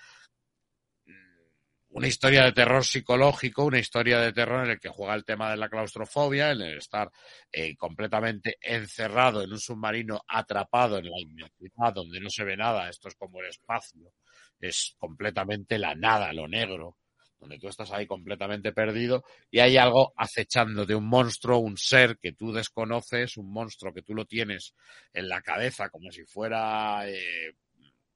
una 1.96 2.08
historia 2.08 2.44
de 2.44 2.52
terror 2.52 2.84
psicológico, 2.84 3.64
una 3.64 3.80
historia 3.80 4.20
de 4.20 4.34
terror 4.34 4.66
en 4.66 4.72
el 4.72 4.80
que 4.82 4.90
juega 4.90 5.16
el 5.16 5.24
tema 5.24 5.50
de 5.52 5.56
la 5.58 5.70
claustrofobia, 5.70 6.52
en 6.52 6.62
el 6.62 6.78
estar 6.78 7.10
eh, 7.52 7.76
completamente 7.78 8.58
encerrado 8.62 9.42
en 9.42 9.52
un 9.54 9.60
submarino, 9.60 10.22
atrapado 10.28 10.98
en 10.98 11.06
la 11.10 11.20
inmensidad 11.20 11.94
donde 11.94 12.20
no 12.20 12.30
se 12.30 12.44
ve 12.44 12.58
nada, 12.58 12.90
esto 12.90 13.08
es 13.08 13.16
como 13.16 13.40
el 13.40 13.48
espacio, 13.48 14.12
es 14.60 14.94
completamente 14.98 15.80
la 15.80 15.96
nada, 15.96 16.34
lo 16.34 16.50
negro, 16.50 16.98
donde 17.40 17.58
tú 17.60 17.70
estás 17.70 17.92
ahí 17.94 18.06
completamente 18.06 18.74
perdido 18.74 19.24
y 19.50 19.60
hay 19.60 19.78
algo 19.78 20.12
acechándote, 20.18 20.96
un 20.96 21.08
monstruo, 21.08 21.60
un 21.60 21.78
ser 21.78 22.18
que 22.18 22.34
tú 22.34 22.52
desconoces, 22.52 23.38
un 23.38 23.54
monstruo 23.54 23.94
que 23.94 24.02
tú 24.02 24.14
lo 24.14 24.26
tienes 24.26 24.76
en 25.14 25.30
la 25.30 25.42
cabeza 25.42 25.90
como 25.90 26.12
si 26.12 26.26
fuera, 26.26 27.08
eh, 27.10 27.54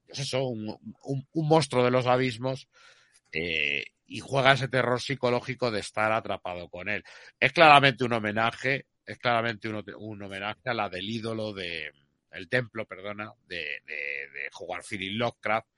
pues 0.06 0.18
eso, 0.18 0.44
un- 0.44 0.78
un 1.32 1.48
monstruo 1.48 1.82
de 1.84 1.90
los 1.90 2.06
abismos 2.06 2.68
eh, 3.32 3.84
y 4.06 4.20
juega 4.20 4.52
ese 4.52 4.68
terror 4.68 5.00
psicológico 5.00 5.70
de 5.70 5.80
estar 5.80 6.12
atrapado 6.12 6.68
con 6.68 6.88
él. 6.88 7.04
Es 7.38 7.52
claramente 7.52 8.04
un 8.04 8.12
homenaje, 8.12 8.86
es 9.06 9.18
claramente 9.18 9.68
un, 9.68 9.84
un 9.98 10.22
homenaje 10.22 10.68
a 10.68 10.74
la 10.74 10.88
del 10.88 11.08
ídolo 11.08 11.52
de, 11.52 11.92
el 12.32 12.48
templo, 12.48 12.86
perdona, 12.86 13.32
de, 13.46 13.80
de, 13.86 13.94
de 14.32 14.50
Howard 14.58 14.84
Philip 14.88 15.16
Lovecraft, 15.16 15.68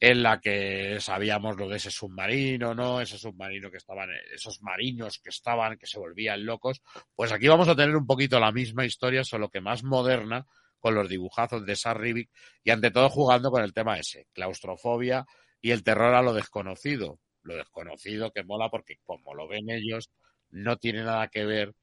en 0.00 0.22
la 0.22 0.40
que 0.40 0.98
sabíamos 1.00 1.56
lo 1.56 1.68
de 1.68 1.76
ese 1.76 1.90
submarino, 1.90 2.74
¿no? 2.74 3.00
Ese 3.00 3.16
submarino 3.16 3.70
que 3.70 3.78
estaban, 3.78 4.10
esos 4.32 4.60
marinos 4.62 5.18
que 5.18 5.30
estaban, 5.30 5.78
que 5.78 5.86
se 5.86 5.98
volvían 5.98 6.44
locos. 6.44 6.82
Pues 7.14 7.32
aquí 7.32 7.48
vamos 7.48 7.68
a 7.68 7.76
tener 7.76 7.96
un 7.96 8.06
poquito 8.06 8.38
la 8.38 8.52
misma 8.52 8.84
historia, 8.84 9.24
solo 9.24 9.48
que 9.48 9.60
más 9.60 9.82
moderna, 9.82 10.46
con 10.78 10.94
los 10.94 11.08
dibujazos 11.08 11.64
de 11.64 11.76
Sam 11.76 11.96
Rivik 11.96 12.30
y 12.62 12.70
ante 12.70 12.90
todo 12.90 13.08
jugando 13.08 13.50
con 13.50 13.62
el 13.62 13.72
tema 13.72 13.98
ese, 13.98 14.26
claustrofobia 14.34 15.24
y 15.64 15.70
el 15.70 15.82
terror 15.82 16.14
a 16.14 16.20
lo 16.20 16.34
desconocido. 16.34 17.18
Lo 17.42 17.56
desconocido 17.56 18.32
que 18.32 18.44
mola 18.44 18.68
porque 18.70 18.98
como 19.02 19.34
lo 19.34 19.48
ven 19.48 19.70
ellos, 19.70 20.10
no 20.50 20.76
tiene 20.76 21.02
nada 21.04 21.28
que 21.28 21.46
ver 21.46 21.74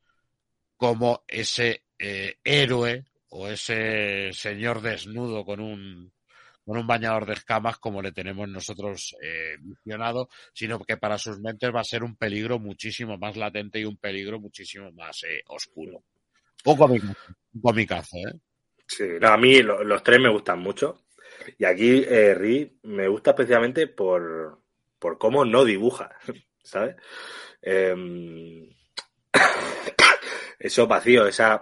como 0.77 1.23
ese 1.27 1.84
eh, 1.97 2.36
héroe 2.43 3.05
o 3.29 3.47
ese 3.47 4.29
señor 4.34 4.82
desnudo 4.82 5.43
con 5.45 5.59
un 5.59 6.13
con 6.63 6.77
un 6.77 6.86
bañador 6.86 7.25
de 7.25 7.34
escamas 7.34 7.79
como 7.79 8.03
le 8.03 8.11
tenemos 8.11 8.47
nosotros 8.47 9.15
eh, 9.23 9.57
visionado, 9.61 10.29
sino 10.53 10.79
que 10.79 10.95
para 10.97 11.17
sus 11.17 11.39
mentes 11.39 11.73
va 11.73 11.82
a 11.82 11.84
ser 11.84 12.03
un 12.03 12.15
peligro 12.15 12.59
muchísimo 12.59 13.17
más 13.17 13.36
latente 13.36 13.79
y 13.79 13.86
un 13.86 13.97
peligro 13.97 14.39
muchísimo 14.39 14.91
más 14.91 15.23
eh, 15.23 15.41
oscuro. 15.47 16.03
Un 16.65 16.77
comicazo, 16.77 17.17
un 17.55 17.61
comicazo, 17.61 18.17
¿eh? 18.17 18.39
Sí, 18.88 19.05
no, 19.19 19.29
a 19.29 19.38
mí 19.38 19.63
lo- 19.63 19.84
los 19.84 20.03
tres 20.03 20.19
me 20.19 20.29
gustan 20.29 20.59
mucho. 20.59 20.99
Y 21.57 21.65
aquí 21.65 22.03
eh, 22.07 22.33
Ri 22.35 22.79
me 22.83 23.07
gusta 23.07 23.31
especialmente 23.31 23.87
por, 23.87 24.59
por 24.99 25.17
cómo 25.17 25.45
no 25.45 25.65
dibuja, 25.65 26.11
¿sabes? 26.63 26.95
Em, 27.61 28.69
esos 30.59 30.87
vacíos, 30.87 31.27
esas 31.27 31.61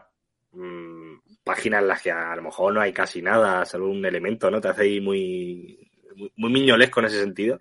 mm, 0.52 1.18
páginas 1.44 1.82
en 1.82 1.88
las 1.88 2.02
que 2.02 2.12
a 2.12 2.36
lo 2.36 2.42
mejor 2.44 2.74
no 2.74 2.82
hay 2.82 2.94
casi 2.94 3.22
nada, 3.22 3.66
salvo 3.66 3.90
un 3.90 4.06
elemento, 4.06 4.50
¿no? 4.52 4.62
Te 4.62 4.70
hace 4.70 4.84
ahí 4.84 5.02
muy, 5.02 5.90
muy, 6.16 6.32
muy 6.36 6.52
miñolesco 6.52 7.00
en 7.00 7.06
ese 7.08 7.20
sentido. 7.22 7.60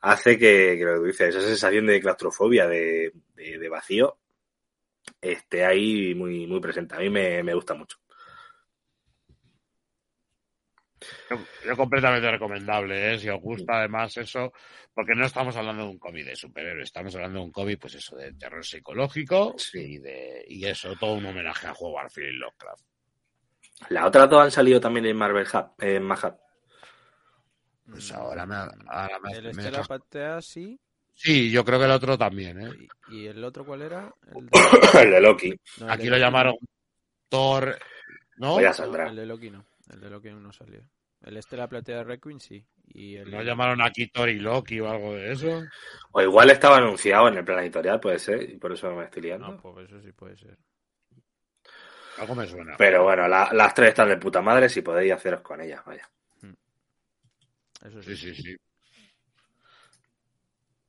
Hace 0.00 0.38
que, 0.38 0.76
que 0.78 0.84
lo 0.84 1.00
que 1.02 1.08
dices, 1.08 1.34
esa 1.34 1.46
sensación 1.46 1.86
de 1.86 2.00
claustrofobia, 2.00 2.66
de, 2.68 3.12
de- 3.34 3.58
de 3.58 3.68
vacío, 3.68 4.18
esté 5.20 5.64
ahí 5.64 6.14
muy, 6.14 6.46
muy 6.46 6.60
presente. 6.60 6.94
A 6.94 6.98
mí 6.98 7.10
me, 7.10 7.42
me 7.42 7.54
gusta 7.54 7.74
mucho. 7.74 7.98
Yo, 11.30 11.38
yo 11.66 11.76
completamente 11.76 12.30
recomendable, 12.30 13.14
¿eh? 13.14 13.18
Si 13.18 13.28
os 13.28 13.40
gusta 13.40 13.78
además 13.78 14.16
eso, 14.16 14.52
porque 14.92 15.14
no 15.14 15.26
estamos 15.26 15.56
hablando 15.56 15.84
de 15.84 15.90
un 15.90 15.98
cómic 15.98 16.24
de 16.26 16.36
superhéroes, 16.36 16.84
estamos 16.84 17.14
hablando 17.14 17.38
de 17.40 17.44
un 17.46 17.52
cómic, 17.52 17.78
pues 17.80 17.94
eso, 17.94 18.16
de 18.16 18.32
terror 18.34 18.64
psicológico 18.64 19.54
Sí. 19.58 19.94
y 19.94 19.98
de 19.98 20.44
y 20.48 20.64
eso, 20.66 20.94
todo 20.96 21.14
un 21.14 21.26
homenaje 21.26 21.66
a 21.66 21.72
Howard 21.72 22.10
Philip 22.12 22.40
Lovecraft. 22.40 22.82
Las 23.90 24.04
otras 24.06 24.30
dos 24.30 24.42
han 24.44 24.50
salido 24.50 24.80
también 24.80 25.06
en 25.06 25.16
Marvel 25.16 25.46
Hub, 25.52 25.72
en 25.82 26.02
Mahab. 26.02 26.38
Pues 27.86 28.12
ahora 28.12 28.46
me, 28.46 28.54
ahora 28.54 29.18
me, 29.22 29.32
El 29.32 29.42
me 29.44 29.50
Estela 29.50 29.70
dejas- 29.78 29.88
Patea 29.88 30.40
sí, 30.42 30.78
Sí, 31.16 31.48
yo 31.50 31.64
creo 31.64 31.78
que 31.78 31.84
el 31.84 31.92
otro 31.92 32.18
también, 32.18 32.60
¿eh? 32.60 32.70
¿Y, 33.10 33.18
y 33.18 33.26
el 33.28 33.44
otro 33.44 33.64
cuál 33.64 33.82
era? 33.82 34.12
El 34.34 34.46
de- 34.46 34.50
el 35.04 35.10
de 35.12 35.20
Loki. 35.20 35.54
no, 35.78 35.86
el 35.86 35.92
Aquí 35.92 36.04
de 36.04 36.10
lo 36.10 36.16
Loki 36.16 36.20
llamaron 36.24 36.54
Thor, 37.28 37.78
¿no? 38.36 38.54
O 38.56 38.60
ya 38.60 38.68
No, 38.68 38.74
saldrá. 38.74 39.08
el 39.08 39.16
de 39.16 39.26
Loki 39.26 39.50
no. 39.50 39.64
El 39.92 40.00
de 40.00 40.10
Loki 40.10 40.30
no 40.30 40.52
salió. 40.52 40.80
El 41.24 41.36
este 41.36 41.56
de 41.56 41.62
la 41.62 41.68
platea 41.68 41.98
de 41.98 42.04
Requiem 42.04 42.38
sí. 42.38 42.64
Y 42.88 43.16
el 43.16 43.30
¿No 43.30 43.42
llamaron 43.42 43.80
aquí 43.80 44.06
Thor 44.08 44.28
y 44.28 44.38
Loki 44.38 44.78
o 44.80 44.88
algo 44.90 45.14
de 45.14 45.32
eso? 45.32 45.62
O 46.12 46.20
igual 46.22 46.50
estaba 46.50 46.76
anunciado 46.76 47.28
en 47.28 47.38
el 47.38 47.44
plan 47.44 47.60
editorial, 47.60 47.98
puede 47.98 48.18
ser, 48.18 48.42
y 48.48 48.56
por 48.58 48.72
eso 48.72 48.94
me 48.94 49.04
estoy 49.04 49.22
liando. 49.22 49.48
No, 49.52 49.60
pues 49.60 49.88
eso 49.88 50.00
sí 50.00 50.12
puede 50.12 50.36
ser. 50.36 50.56
Algo 52.18 52.34
me 52.34 52.46
suena. 52.46 52.76
Pero 52.76 53.02
bueno, 53.04 53.26
la- 53.26 53.50
las 53.52 53.74
tres 53.74 53.88
están 53.88 54.08
de 54.08 54.18
puta 54.18 54.40
madre 54.42 54.68
si 54.68 54.82
podéis 54.82 55.12
haceros 55.14 55.40
con 55.40 55.60
ellas, 55.60 55.82
vaya. 55.84 56.08
Eso 57.84 58.02
sí. 58.02 58.16
Sí, 58.16 58.34
sí, 58.34 58.42
sí. 58.42 58.56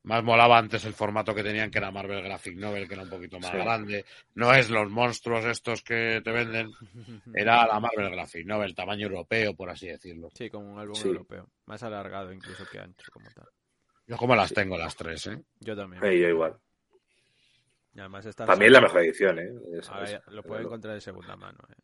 Más 0.06 0.22
molaba 0.22 0.56
antes 0.56 0.84
el 0.84 0.94
formato 0.94 1.34
que 1.34 1.42
tenían, 1.42 1.68
que 1.68 1.78
era 1.78 1.90
Marvel 1.90 2.22
Graphic 2.22 2.56
Novel, 2.56 2.86
que 2.86 2.94
era 2.94 3.02
un 3.02 3.10
poquito 3.10 3.40
más 3.40 3.50
Sí. 3.50 3.56
grande. 3.56 4.04
No 4.36 4.54
es 4.54 4.70
los 4.70 4.88
monstruos 4.88 5.44
estos 5.44 5.82
que 5.82 6.20
te 6.24 6.30
venden, 6.30 6.70
era 7.34 7.66
la 7.66 7.80
Marvel 7.80 8.10
Graphic 8.12 8.46
Novel, 8.46 8.72
tamaño 8.74 9.06
europeo, 9.08 9.54
por 9.56 9.68
así 9.68 9.88
decirlo. 9.88 10.30
Sí, 10.32 10.48
como 10.48 10.72
un 10.72 10.78
álbum 10.78 10.94
Sí. 10.94 11.08
europeo. 11.08 11.50
Más 11.66 11.82
alargado 11.82 12.32
incluso 12.32 12.64
que 12.70 12.78
ancho 12.78 13.10
como 13.12 13.28
tal. 13.32 13.48
Yo 14.06 14.16
como 14.16 14.36
las 14.36 14.52
tengo 14.54 14.78
las 14.78 14.94
tres, 14.94 15.26
¿eh? 15.26 15.42
Yo 15.58 15.74
también. 15.74 16.00
Y 16.04 16.20
yo 16.20 16.28
igual. 16.28 16.56
Y 17.92 17.98
además 17.98 18.26
está 18.26 18.46
También 18.46 18.72
la 18.72 18.80
mejor 18.82 19.00
edición, 19.00 19.38
¿eh? 19.40 19.52
Esa- 19.80 19.92
Ahora 19.92 20.22
lo 20.28 20.42
puede 20.44 20.62
encontrar 20.62 20.94
de 20.94 21.00
segunda 21.00 21.34
mano. 21.34 21.58
eh. 21.68 21.74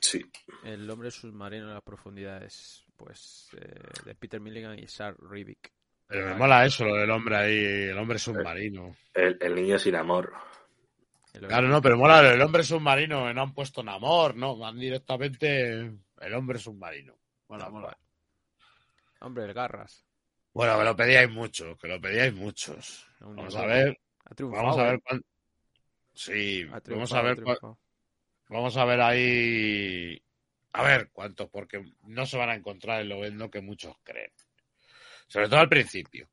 Sí. 0.00 0.24
El 0.64 0.90
hombre 0.90 1.10
submarino 1.12 1.68
en 1.68 1.74
las 1.74 1.82
profundidades, 1.84 2.84
pues, 2.96 3.48
eh, 3.56 3.80
de 4.04 4.14
Peter 4.16 4.40
Milligan 4.40 4.76
y 4.76 4.88
Sar 4.88 5.14
Rivik. 5.20 5.70
Pero 6.10 6.26
me 6.26 6.34
mola 6.34 6.66
eso, 6.66 6.84
lo 6.84 6.96
del 6.96 7.10
hombre 7.10 7.36
ahí, 7.36 7.64
el 7.90 7.96
hombre 7.96 8.18
submarino. 8.18 8.96
El, 9.14 9.38
el 9.40 9.54
niño 9.54 9.78
sin 9.78 9.94
amor. 9.94 10.32
El 11.32 11.46
Claro, 11.46 11.68
no, 11.68 11.80
pero 11.80 11.96
mola 11.96 12.20
lo 12.20 12.30
del 12.30 12.42
hombre 12.42 12.64
submarino, 12.64 13.32
no 13.32 13.42
han 13.42 13.54
puesto 13.54 13.82
Namor, 13.84 14.34
no, 14.34 14.56
van 14.58 14.76
directamente 14.78 15.70
el 16.20 16.34
hombre 16.34 16.58
submarino. 16.58 17.14
Mola, 17.48 17.64
Tal 17.64 17.72
mola. 17.72 17.98
Hombre, 19.20 19.44
el 19.44 19.54
Garras. 19.54 20.04
Bueno, 20.52 20.76
que 20.78 20.84
lo 20.84 20.96
pedíais 20.96 21.30
mucho, 21.30 21.76
que 21.78 21.86
lo 21.86 22.00
pedíais 22.00 22.34
muchos. 22.34 23.06
Vamos 23.20 23.54
a 23.54 23.66
ver, 23.66 23.96
Ha 24.24 24.34
triunfado. 24.34 24.62
vamos 24.64 24.78
a 24.78 24.82
ver 24.84 24.94
eh. 24.96 25.00
cuán- 25.04 25.24
Sí, 26.12 26.64
vamos 26.64 27.12
a 27.14 27.22
ver 27.22 27.34
cuán- 27.42 27.56
triunfado. 27.56 27.78
vamos 28.48 28.76
a 28.76 28.84
ver 28.84 29.00
ahí 29.00 30.22
a 30.72 30.82
ver 30.82 31.10
cuántos, 31.12 31.48
porque 31.50 31.84
no 32.02 32.26
se 32.26 32.36
van 32.36 32.50
a 32.50 32.54
encontrar 32.56 33.00
en 33.00 33.08
lo 33.10 33.20
vendo 33.20 33.48
que 33.48 33.60
muchos 33.60 33.94
creen. 34.02 34.32
Sobre 35.30 35.48
todo 35.48 35.60
al 35.60 35.68
principio. 35.68 36.28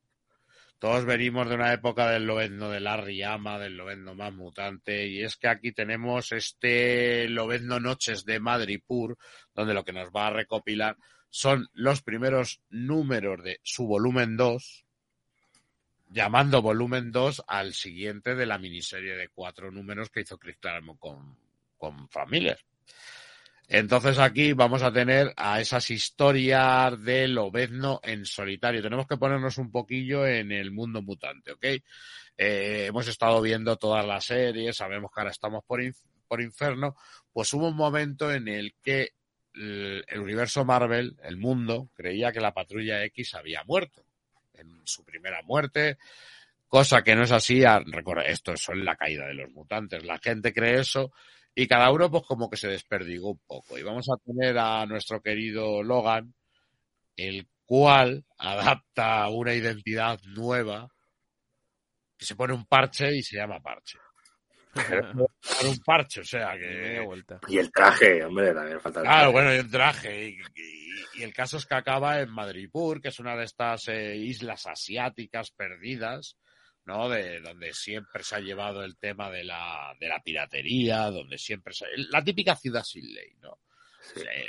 Todos 0.80 1.04
venimos 1.04 1.48
de 1.48 1.54
una 1.54 1.72
época 1.72 2.10
del 2.10 2.24
Lobezno 2.24 2.68
de 2.68 2.80
Larry 2.80 3.22
Ama, 3.22 3.56
del 3.56 3.76
Lobezno 3.76 4.16
más 4.16 4.32
mutante, 4.32 5.06
y 5.06 5.22
es 5.22 5.36
que 5.36 5.46
aquí 5.46 5.70
tenemos 5.70 6.32
este 6.32 7.28
Lobezno 7.28 7.78
Noches 7.78 8.24
de 8.24 8.40
Madripur, 8.40 9.16
donde 9.54 9.72
lo 9.72 9.84
que 9.84 9.92
nos 9.92 10.08
va 10.10 10.26
a 10.26 10.32
recopilar 10.32 10.96
son 11.30 11.68
los 11.74 12.02
primeros 12.02 12.60
números 12.70 13.44
de 13.44 13.60
su 13.62 13.86
volumen 13.86 14.36
2, 14.36 14.84
llamando 16.08 16.60
volumen 16.60 17.12
2 17.12 17.44
al 17.46 17.74
siguiente 17.74 18.34
de 18.34 18.46
la 18.46 18.58
miniserie 18.58 19.14
de 19.14 19.28
cuatro 19.28 19.70
números 19.70 20.10
que 20.10 20.22
hizo 20.22 20.38
Chris 20.38 20.56
Claremont 20.58 20.98
con, 20.98 21.38
con. 21.76 22.08
Entonces 23.68 24.18
aquí 24.18 24.54
vamos 24.54 24.82
a 24.82 24.90
tener 24.90 25.34
a 25.36 25.60
esas 25.60 25.90
historias 25.90 27.00
de 27.02 27.28
Lobezno 27.28 28.00
en 28.02 28.24
solitario. 28.24 28.80
Tenemos 28.82 29.06
que 29.06 29.18
ponernos 29.18 29.58
un 29.58 29.70
poquillo 29.70 30.26
en 30.26 30.52
el 30.52 30.70
mundo 30.70 31.02
mutante, 31.02 31.52
¿ok? 31.52 31.64
Eh, 31.64 32.86
hemos 32.86 33.06
estado 33.08 33.42
viendo 33.42 33.76
todas 33.76 34.06
las 34.06 34.24
series, 34.24 34.76
sabemos 34.76 35.10
que 35.12 35.20
ahora 35.20 35.32
estamos 35.32 35.62
por, 35.64 35.80
por 36.26 36.40
Inferno, 36.40 36.96
pues 37.30 37.52
hubo 37.52 37.68
un 37.68 37.76
momento 37.76 38.32
en 38.32 38.48
el 38.48 38.74
que 38.82 39.12
el, 39.52 40.04
universo 40.18 40.64
Marvel, 40.64 41.16
el 41.22 41.36
mundo, 41.36 41.90
creía 41.94 42.32
que 42.32 42.40
la 42.40 42.54
patrulla 42.54 43.04
X 43.04 43.34
había 43.34 43.64
muerto 43.64 44.02
en 44.54 44.80
su 44.84 45.04
primera 45.04 45.42
muerte, 45.42 45.98
cosa 46.68 47.02
que 47.02 47.14
no 47.14 47.24
es 47.24 47.32
así. 47.32 47.64
a- 47.64 47.80
recuerda, 47.84 48.22
esto 48.22 48.52
es 48.52 48.66
la 48.74 48.96
caída 48.96 49.26
de 49.26 49.34
los 49.34 49.50
mutantes. 49.50 50.04
La 50.04 50.18
gente 50.18 50.54
cree 50.54 50.80
eso 50.80 51.12
y 51.60 51.66
cada 51.66 51.90
uno 51.90 52.08
pues 52.10 52.22
como 52.24 52.48
que 52.48 52.56
se 52.56 52.68
desperdigó 52.68 53.30
un 53.32 53.40
poco. 53.46 53.76
Y 53.78 53.82
vamos 53.82 54.06
a 54.08 54.16
tener 54.24 54.56
a 54.58 54.86
nuestro 54.86 55.20
querido 55.20 55.82
Logan, 55.82 56.32
el 57.16 57.48
cual 57.66 58.24
adapta 58.38 59.28
una 59.28 59.54
identidad 59.54 60.20
nueva 60.24 60.88
que 62.16 62.24
se 62.24 62.36
pone 62.36 62.54
un 62.54 62.64
parche 62.66 63.14
y 63.16 63.22
se 63.22 63.36
llama 63.36 63.60
parche. 63.60 63.98
Un 65.64 65.78
parche, 65.84 66.20
o 66.20 66.24
sea 66.24 66.52
que... 66.56 67.00
vuelta. 67.04 67.40
Y 67.48 67.58
el 67.58 67.72
traje, 67.72 68.24
hombre, 68.24 68.52
también 68.54 68.80
falta 68.80 69.00
el 69.00 69.06
Claro, 69.06 69.32
traje. 69.32 69.32
bueno, 69.32 69.54
y 69.56 69.58
un 69.58 69.70
traje. 69.70 70.28
Y, 70.28 70.38
y- 70.54 70.88
y 71.14 71.22
el 71.24 71.34
caso 71.34 71.56
es 71.56 71.66
que 71.66 71.74
acaba 71.74 72.20
en 72.20 72.30
Madripur, 72.30 73.00
que 73.00 73.08
es 73.08 73.18
una 73.18 73.34
de 73.34 73.42
estas 73.44 73.88
eh, 73.88 74.14
islas 74.16 74.66
asiáticas 74.68 75.50
perdidas, 75.50 76.36
¿no? 76.88 77.08
De 77.08 77.40
donde 77.40 77.72
siempre 77.74 78.24
se 78.24 78.34
ha 78.36 78.40
llevado 78.40 78.82
el 78.82 78.96
tema 78.96 79.30
de 79.30 79.44
la, 79.44 79.94
de 80.00 80.08
la 80.08 80.20
piratería, 80.22 81.10
donde 81.10 81.36
siempre 81.38 81.74
se... 81.74 81.84
La 82.10 82.24
típica 82.24 82.56
ciudad 82.56 82.82
sin 82.82 83.04
ley, 83.14 83.36
¿no? 83.42 83.60
Sí. 84.14 84.22
Eh, 84.22 84.46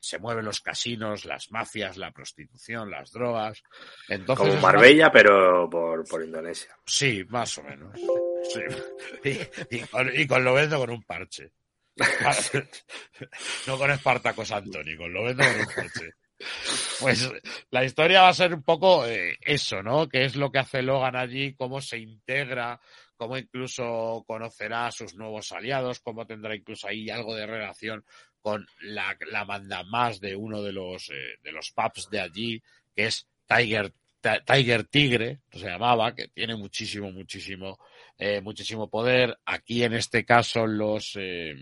se 0.00 0.18
mueven 0.18 0.46
los 0.46 0.60
casinos, 0.62 1.26
las 1.26 1.50
mafias, 1.50 1.98
la 1.98 2.10
prostitución, 2.12 2.90
las 2.90 3.12
drogas. 3.12 3.62
Entonces, 4.08 4.38
Como 4.40 4.52
una- 4.52 4.62
Marbella, 4.62 5.12
pero 5.12 5.68
por, 5.68 6.08
por 6.08 6.24
Indonesia. 6.24 6.74
Sí, 6.86 7.22
más 7.28 7.56
o 7.58 7.62
menos. 7.62 7.92
Sí. 8.52 8.60
Y, 9.70 9.76
y 9.76 9.80
con, 9.82 10.10
y 10.14 10.26
con 10.26 10.42
Lobezno 10.42 10.78
con 10.78 10.90
un 10.90 11.02
parche. 11.02 11.52
No 13.66 13.76
con 13.78 13.90
Espartaco 13.90 14.44
Santoni, 14.44 14.96
con 14.96 15.12
Lobezno 15.12 15.44
con 15.44 15.60
un 15.60 15.66
parche. 15.66 16.10
Pues 17.00 17.30
la 17.70 17.84
historia 17.84 18.22
va 18.22 18.28
a 18.28 18.34
ser 18.34 18.54
un 18.54 18.62
poco 18.62 19.06
eh, 19.06 19.36
eso, 19.40 19.82
¿no? 19.82 20.08
¿Qué 20.08 20.24
es 20.24 20.36
lo 20.36 20.50
que 20.50 20.58
hace 20.58 20.82
Logan 20.82 21.16
allí? 21.16 21.54
¿Cómo 21.54 21.80
se 21.80 21.98
integra? 21.98 22.80
¿Cómo 23.16 23.36
incluso 23.36 24.24
conocerá 24.26 24.86
a 24.86 24.92
sus 24.92 25.14
nuevos 25.14 25.52
aliados? 25.52 26.00
¿Cómo 26.00 26.26
tendrá 26.26 26.54
incluso 26.54 26.88
ahí 26.88 27.10
algo 27.10 27.34
de 27.34 27.46
relación 27.46 28.04
con 28.40 28.66
la, 28.80 29.16
la 29.30 29.44
manda 29.44 29.84
más 29.84 30.20
de 30.20 30.34
uno 30.34 30.62
de 30.62 30.72
los, 30.72 31.10
eh, 31.10 31.36
de 31.42 31.52
los 31.52 31.70
pubs 31.72 32.08
de 32.10 32.20
allí, 32.20 32.62
que 32.94 33.06
es 33.06 33.28
Tiger 33.46 33.92
Ti- 34.20 34.44
Tiger 34.46 34.84
Tigre, 34.84 35.40
se 35.50 35.66
llamaba, 35.66 36.14
que 36.14 36.28
tiene 36.28 36.56
muchísimo, 36.56 37.10
muchísimo, 37.10 37.78
eh, 38.18 38.40
muchísimo 38.40 38.88
poder. 38.88 39.36
Aquí 39.44 39.82
en 39.82 39.94
este 39.94 40.24
caso 40.24 40.66
los 40.66 41.12
eh, 41.16 41.54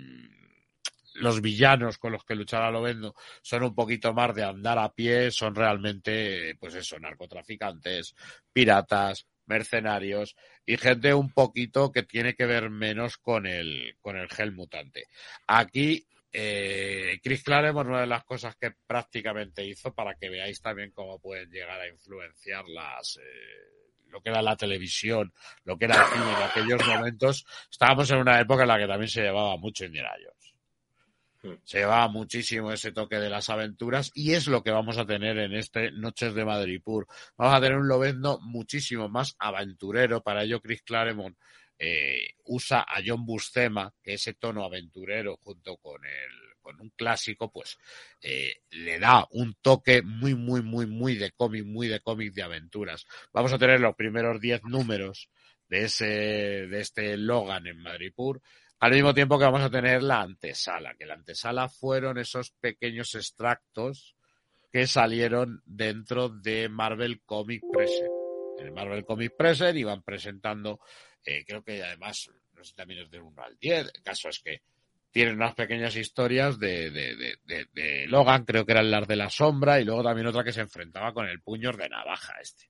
los 1.14 1.40
villanos 1.40 1.98
con 1.98 2.12
los 2.12 2.24
que 2.24 2.34
luchará 2.34 2.70
Lovendo 2.70 3.14
son 3.42 3.62
un 3.64 3.74
poquito 3.74 4.12
más 4.12 4.34
de 4.34 4.44
andar 4.44 4.78
a 4.78 4.92
pie, 4.92 5.30
son 5.30 5.54
realmente, 5.54 6.56
pues 6.58 6.74
eso, 6.74 6.98
narcotraficantes, 6.98 8.14
piratas, 8.52 9.26
mercenarios 9.46 10.36
y 10.64 10.76
gente 10.76 11.12
un 11.12 11.32
poquito 11.32 11.90
que 11.90 12.04
tiene 12.04 12.34
que 12.34 12.46
ver 12.46 12.70
menos 12.70 13.18
con 13.18 13.46
el, 13.46 13.96
con 14.00 14.16
el 14.16 14.28
gel 14.28 14.52
mutante. 14.52 15.06
Aquí 15.46 16.06
eh, 16.32 17.18
Chris 17.22 17.42
Claremont, 17.42 17.88
una 17.88 18.02
de 18.02 18.06
las 18.06 18.24
cosas 18.24 18.54
que 18.56 18.72
prácticamente 18.86 19.64
hizo 19.64 19.92
para 19.92 20.14
que 20.14 20.30
veáis 20.30 20.61
también 20.62 20.92
cómo 20.92 21.18
pueden 21.18 21.50
llegar 21.50 21.80
a 21.80 21.88
influenciar 21.88 22.68
las, 22.68 23.16
eh, 23.16 23.80
lo 24.11 24.20
que 24.20 24.30
era 24.30 24.40
la 24.40 24.56
televisión, 24.56 25.32
lo 25.64 25.76
que 25.76 25.86
era 25.86 25.96
el 25.96 26.12
cine 26.12 26.30
en 26.30 26.42
aquellos 26.42 26.86
momentos, 26.86 27.44
estábamos 27.70 28.11
en 28.11 28.18
una 28.18 28.40
época 28.40 28.62
en 28.62 28.68
la 28.68 28.78
que 28.78 28.86
también 28.86 29.08
se 29.08 29.22
llevaba 29.22 29.56
mucho 29.56 29.84
Indiana 29.84 30.11
Jones. 30.16 30.39
Se 31.64 31.78
llevaba 31.78 32.09
muchísimo 32.09 32.72
ese 32.72 32.93
toque 32.93 33.16
de 33.16 33.30
las 33.30 33.49
aventuras 33.49 34.11
y 34.14 34.32
es 34.32 34.47
lo 34.47 34.62
que 34.62 34.70
vamos 34.70 34.99
a 34.99 35.07
tener 35.07 35.38
en 35.38 35.55
este 35.55 35.91
Noches 35.93 36.34
de 36.34 36.45
Madripur. 36.45 37.07
Vamos 37.36 37.55
a 37.55 37.61
tener 37.61 37.78
un 37.78 37.88
Lobezno 37.88 38.38
muchísimo 38.43 39.09
más 39.09 39.36
aventurero. 39.38 40.22
Para 40.22 40.45
ello, 40.45 40.61
Chris 40.61 40.82
Claremont 40.82 41.36
eh, 41.78 42.34
usa 42.45 42.80
a 42.80 43.01
John 43.05 43.24
Buscema, 43.24 43.93
que 44.03 44.14
ese 44.14 44.34
tono 44.34 44.64
aventurero 44.64 45.38
junto 45.43 45.76
con 45.78 46.05
el 46.05 46.51
con 46.61 46.80
un 46.80 46.91
clásico, 46.91 47.51
pues 47.51 47.78
eh, 48.22 48.62
le 48.70 48.99
da 48.99 49.26
un 49.30 49.55
toque 49.61 50.03
muy, 50.03 50.34
muy, 50.34 50.62
muy, 50.62 50.86
muy 50.86 51.16
de 51.16 51.32
cómic, 51.32 51.64
muy 51.64 51.88
de 51.88 52.01
cómic 52.01 52.32
de 52.32 52.43
aventuras. 52.43 53.07
Vamos 53.32 53.53
a 53.53 53.59
tener 53.59 53.80
los 53.80 53.97
primeros 53.97 54.41
10 54.41 54.64
números 54.64 55.30
de 55.68 55.84
ese, 55.84 56.05
de 56.05 56.80
este 56.80 57.16
Logan 57.16 57.66
en 57.66 57.78
Madripur, 57.78 58.43
al 58.81 58.93
mismo 58.93 59.12
tiempo 59.12 59.39
que 59.39 59.45
vamos 59.45 59.61
a 59.61 59.70
tener 59.70 60.03
la 60.03 60.22
antesala, 60.22 60.95
que 60.95 61.05
la 61.05 61.14
antesala 61.14 61.68
fueron 61.68 62.16
esos 62.16 62.51
pequeños 62.51 63.14
extractos 63.14 64.16
que 64.72 64.87
salieron 64.87 65.62
dentro 65.66 66.31
de 66.31 66.68
Marvel 66.70 67.20
Comic 67.22 67.62
Present. 67.70 68.11
En 68.59 68.66
el 68.66 68.72
Marvel 68.72 69.05
Comic 69.05 69.37
Present 69.37 69.76
iban 69.76 70.03
presentando, 70.03 70.81
eh, 71.24 71.45
creo 71.47 71.62
que 71.62 71.83
además, 71.83 72.31
no 72.55 72.64
sé 72.64 72.74
también 72.74 73.03
es 73.03 73.11
del 73.11 73.20
1 73.20 73.43
al 73.43 73.59
10, 73.59 73.91
el 73.95 74.03
caso 74.03 74.31
es 74.31 74.41
que 74.41 74.62
tienen 75.11 75.35
unas 75.35 75.55
pequeñas 75.55 75.95
historias 75.97 76.59
de, 76.59 76.91
de, 76.91 77.16
de, 77.16 77.37
de, 77.45 77.66
de 77.72 78.07
Logan, 78.07 78.45
creo 78.45 78.64
que 78.64 78.72
eran 78.72 78.91
las 78.91 79.07
de 79.07 79.16
la 79.16 79.28
sombra, 79.28 79.78
y 79.78 79.85
luego 79.85 80.05
también 80.05 80.28
otra 80.28 80.45
que 80.45 80.53
se 80.53 80.61
enfrentaba 80.61 81.12
con 81.12 81.26
el 81.26 81.43
puño 81.43 81.72
de 81.72 81.89
navaja 81.89 82.35
este. 82.41 82.70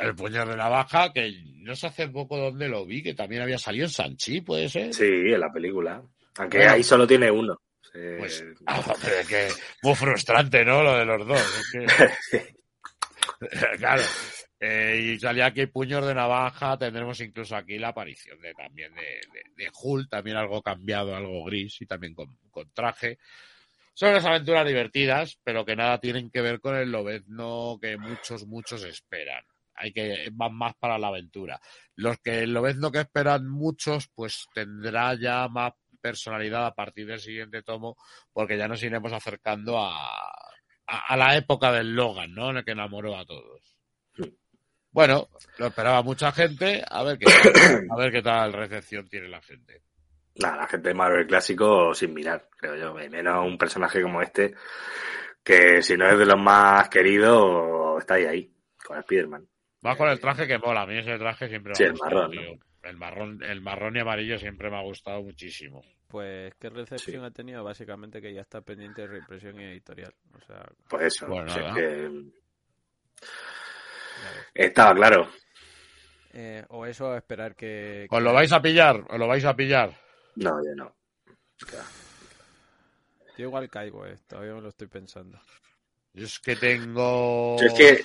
El 0.00 0.14
puño 0.14 0.46
de 0.46 0.56
navaja, 0.56 1.12
que 1.12 1.32
no 1.56 1.74
sé 1.74 1.88
hace 1.88 2.08
poco 2.08 2.36
dónde 2.36 2.68
lo 2.68 2.86
vi, 2.86 3.02
que 3.02 3.14
también 3.14 3.42
había 3.42 3.58
salido 3.58 3.84
en 3.86 3.90
Sanchi, 3.90 4.40
¿puede 4.40 4.68
ser? 4.68 4.94
Sí, 4.94 5.04
en 5.04 5.40
la 5.40 5.52
película. 5.52 6.02
Aunque 6.38 6.58
Bueno. 6.58 6.72
ahí 6.72 6.82
solo 6.84 7.06
tiene 7.06 7.30
uno. 7.30 7.60
Eh, 7.94 8.16
Pues, 8.18 8.44
ah, 8.66 8.82
pero 9.02 9.16
es 9.16 9.26
que 9.28 9.48
muy 9.82 9.94
frustrante, 9.94 10.64
¿no? 10.64 10.82
Lo 10.82 10.96
de 10.98 11.04
los 11.04 11.26
dos. 11.26 11.40
Es 11.40 11.70
que- 12.30 12.54
claro. 13.78 14.02
Eh, 14.60 15.14
y 15.14 15.18
salía 15.20 15.46
aquí 15.46 15.66
puños 15.66 16.04
de 16.06 16.14
navaja, 16.14 16.76
tendremos 16.76 17.20
incluso 17.20 17.54
aquí 17.54 17.78
la 17.78 17.88
aparición 17.88 18.40
de 18.40 18.52
también 18.54 18.92
de, 18.94 19.02
de, 19.32 19.64
de 19.64 19.70
Hulk, 19.72 20.08
también 20.10 20.36
algo 20.36 20.60
cambiado, 20.62 21.14
algo 21.14 21.44
gris 21.44 21.80
y 21.80 21.86
también 21.86 22.14
con, 22.14 22.36
con 22.50 22.68
traje. 22.72 23.18
Son 23.94 24.10
unas 24.10 24.24
aventuras 24.24 24.66
divertidas, 24.66 25.38
pero 25.44 25.64
que 25.64 25.76
nada 25.76 25.98
tienen 26.00 26.30
que 26.30 26.40
ver 26.40 26.60
con 26.60 26.76
el 26.76 26.90
lobezno 26.90 27.78
que 27.80 27.96
muchos, 27.96 28.46
muchos 28.46 28.82
esperan. 28.84 29.42
Hay 29.78 29.92
que 29.92 30.28
van 30.32 30.54
más 30.54 30.74
para 30.76 30.98
la 30.98 31.08
aventura. 31.08 31.60
Los 31.94 32.18
que 32.18 32.40
el 32.42 32.52
lobezno 32.52 32.90
que 32.90 33.00
esperan 33.00 33.48
muchos, 33.48 34.08
pues 34.14 34.46
tendrá 34.54 35.14
ya 35.14 35.48
más 35.48 35.72
personalidad 36.00 36.66
a 36.66 36.74
partir 36.74 37.06
del 37.06 37.20
siguiente 37.20 37.62
tomo, 37.62 37.96
porque 38.32 38.56
ya 38.56 38.68
nos 38.68 38.82
iremos 38.82 39.12
acercando 39.12 39.78
a, 39.78 40.28
a, 40.86 40.98
a 41.08 41.16
la 41.16 41.36
época 41.36 41.72
del 41.72 41.94
Logan, 41.94 42.34
¿no? 42.34 42.50
En 42.50 42.58
el 42.58 42.64
que 42.64 42.72
enamoró 42.72 43.16
a 43.16 43.24
todos. 43.24 43.78
Bueno, 44.90 45.28
lo 45.58 45.66
esperaba 45.66 46.02
mucha 46.02 46.32
gente, 46.32 46.82
a 46.84 47.02
ver 47.02 47.18
qué 47.18 47.26
tal, 47.26 47.86
a 47.90 47.96
ver 47.96 48.10
qué 48.10 48.22
tal 48.22 48.52
recepción 48.52 49.08
tiene 49.08 49.28
la 49.28 49.40
gente. 49.42 49.82
La 50.36 50.66
gente 50.66 50.88
de 50.88 50.94
Marvel 50.94 51.26
clásico 51.26 51.92
sin 51.94 52.14
mirar, 52.14 52.48
creo 52.56 52.76
yo. 52.76 52.94
Menos 52.94 53.44
un 53.44 53.58
personaje 53.58 54.00
como 54.00 54.22
este, 54.22 54.54
que 55.42 55.82
si 55.82 55.96
no 55.96 56.08
es 56.08 56.18
de 56.18 56.26
los 56.26 56.40
más 56.40 56.88
queridos, 56.88 57.98
está 57.98 58.14
ahí, 58.14 58.24
ahí, 58.24 58.54
con 58.84 58.98
Spider-Man. 58.98 59.48
Va 59.84 59.96
con 59.96 60.08
el 60.08 60.18
traje 60.20 60.46
que 60.46 60.58
mola, 60.58 60.82
a 60.82 60.86
mí 60.86 60.98
ese 60.98 61.16
traje 61.18 61.48
siempre 61.48 61.70
me 61.70 61.74
Sí, 61.76 61.82
ha 61.84 61.86
el 61.86 61.92
gustado, 61.92 62.14
marrón, 62.14 62.30
tío. 62.32 62.58
El 62.82 62.96
marrón, 62.96 63.42
el 63.42 63.60
marrón 63.60 63.96
y 63.96 64.00
amarillo 64.00 64.38
siempre 64.38 64.70
me 64.70 64.76
ha 64.78 64.82
gustado 64.82 65.22
muchísimo. 65.22 65.82
Pues, 66.08 66.54
¿qué 66.58 66.68
recepción 66.70 67.24
ha 67.24 67.30
tenido? 67.30 67.62
Básicamente 67.62 68.20
que 68.20 68.32
ya 68.32 68.40
está 68.40 68.60
pendiente 68.60 69.02
de 69.02 69.08
reimpresión 69.08 69.60
y 69.60 69.64
editorial. 69.64 70.14
O 70.34 70.40
sea, 70.46 70.64
Pues 70.88 71.14
eso, 71.14 71.26
Bueno, 71.26 71.48
si 71.52 71.60
es 71.60 71.74
que 71.74 72.10
estaba 74.54 74.94
claro. 74.94 75.28
Eh, 76.32 76.64
o 76.68 76.86
eso, 76.86 77.16
esperar 77.16 77.54
que... 77.54 78.06
¿Os 78.10 78.22
lo 78.22 78.32
vais 78.32 78.52
a 78.52 78.60
pillar? 78.62 79.04
¿Os 79.08 79.18
lo 79.18 79.26
vais 79.26 79.44
a 79.44 79.54
pillar? 79.56 79.90
No, 80.36 80.50
yo 80.64 80.74
no. 80.76 80.94
Yo 83.36 83.44
igual 83.46 83.68
caigo, 83.70 84.06
eh. 84.06 84.16
Todavía 84.26 84.54
me 84.54 84.60
lo 84.60 84.68
estoy 84.68 84.88
pensando. 84.88 85.40
Yo 86.12 86.24
es 86.24 86.38
que 86.38 86.56
tengo... 86.56 87.56
Yo 87.60 87.66
Es 87.66 87.74
que 87.74 88.04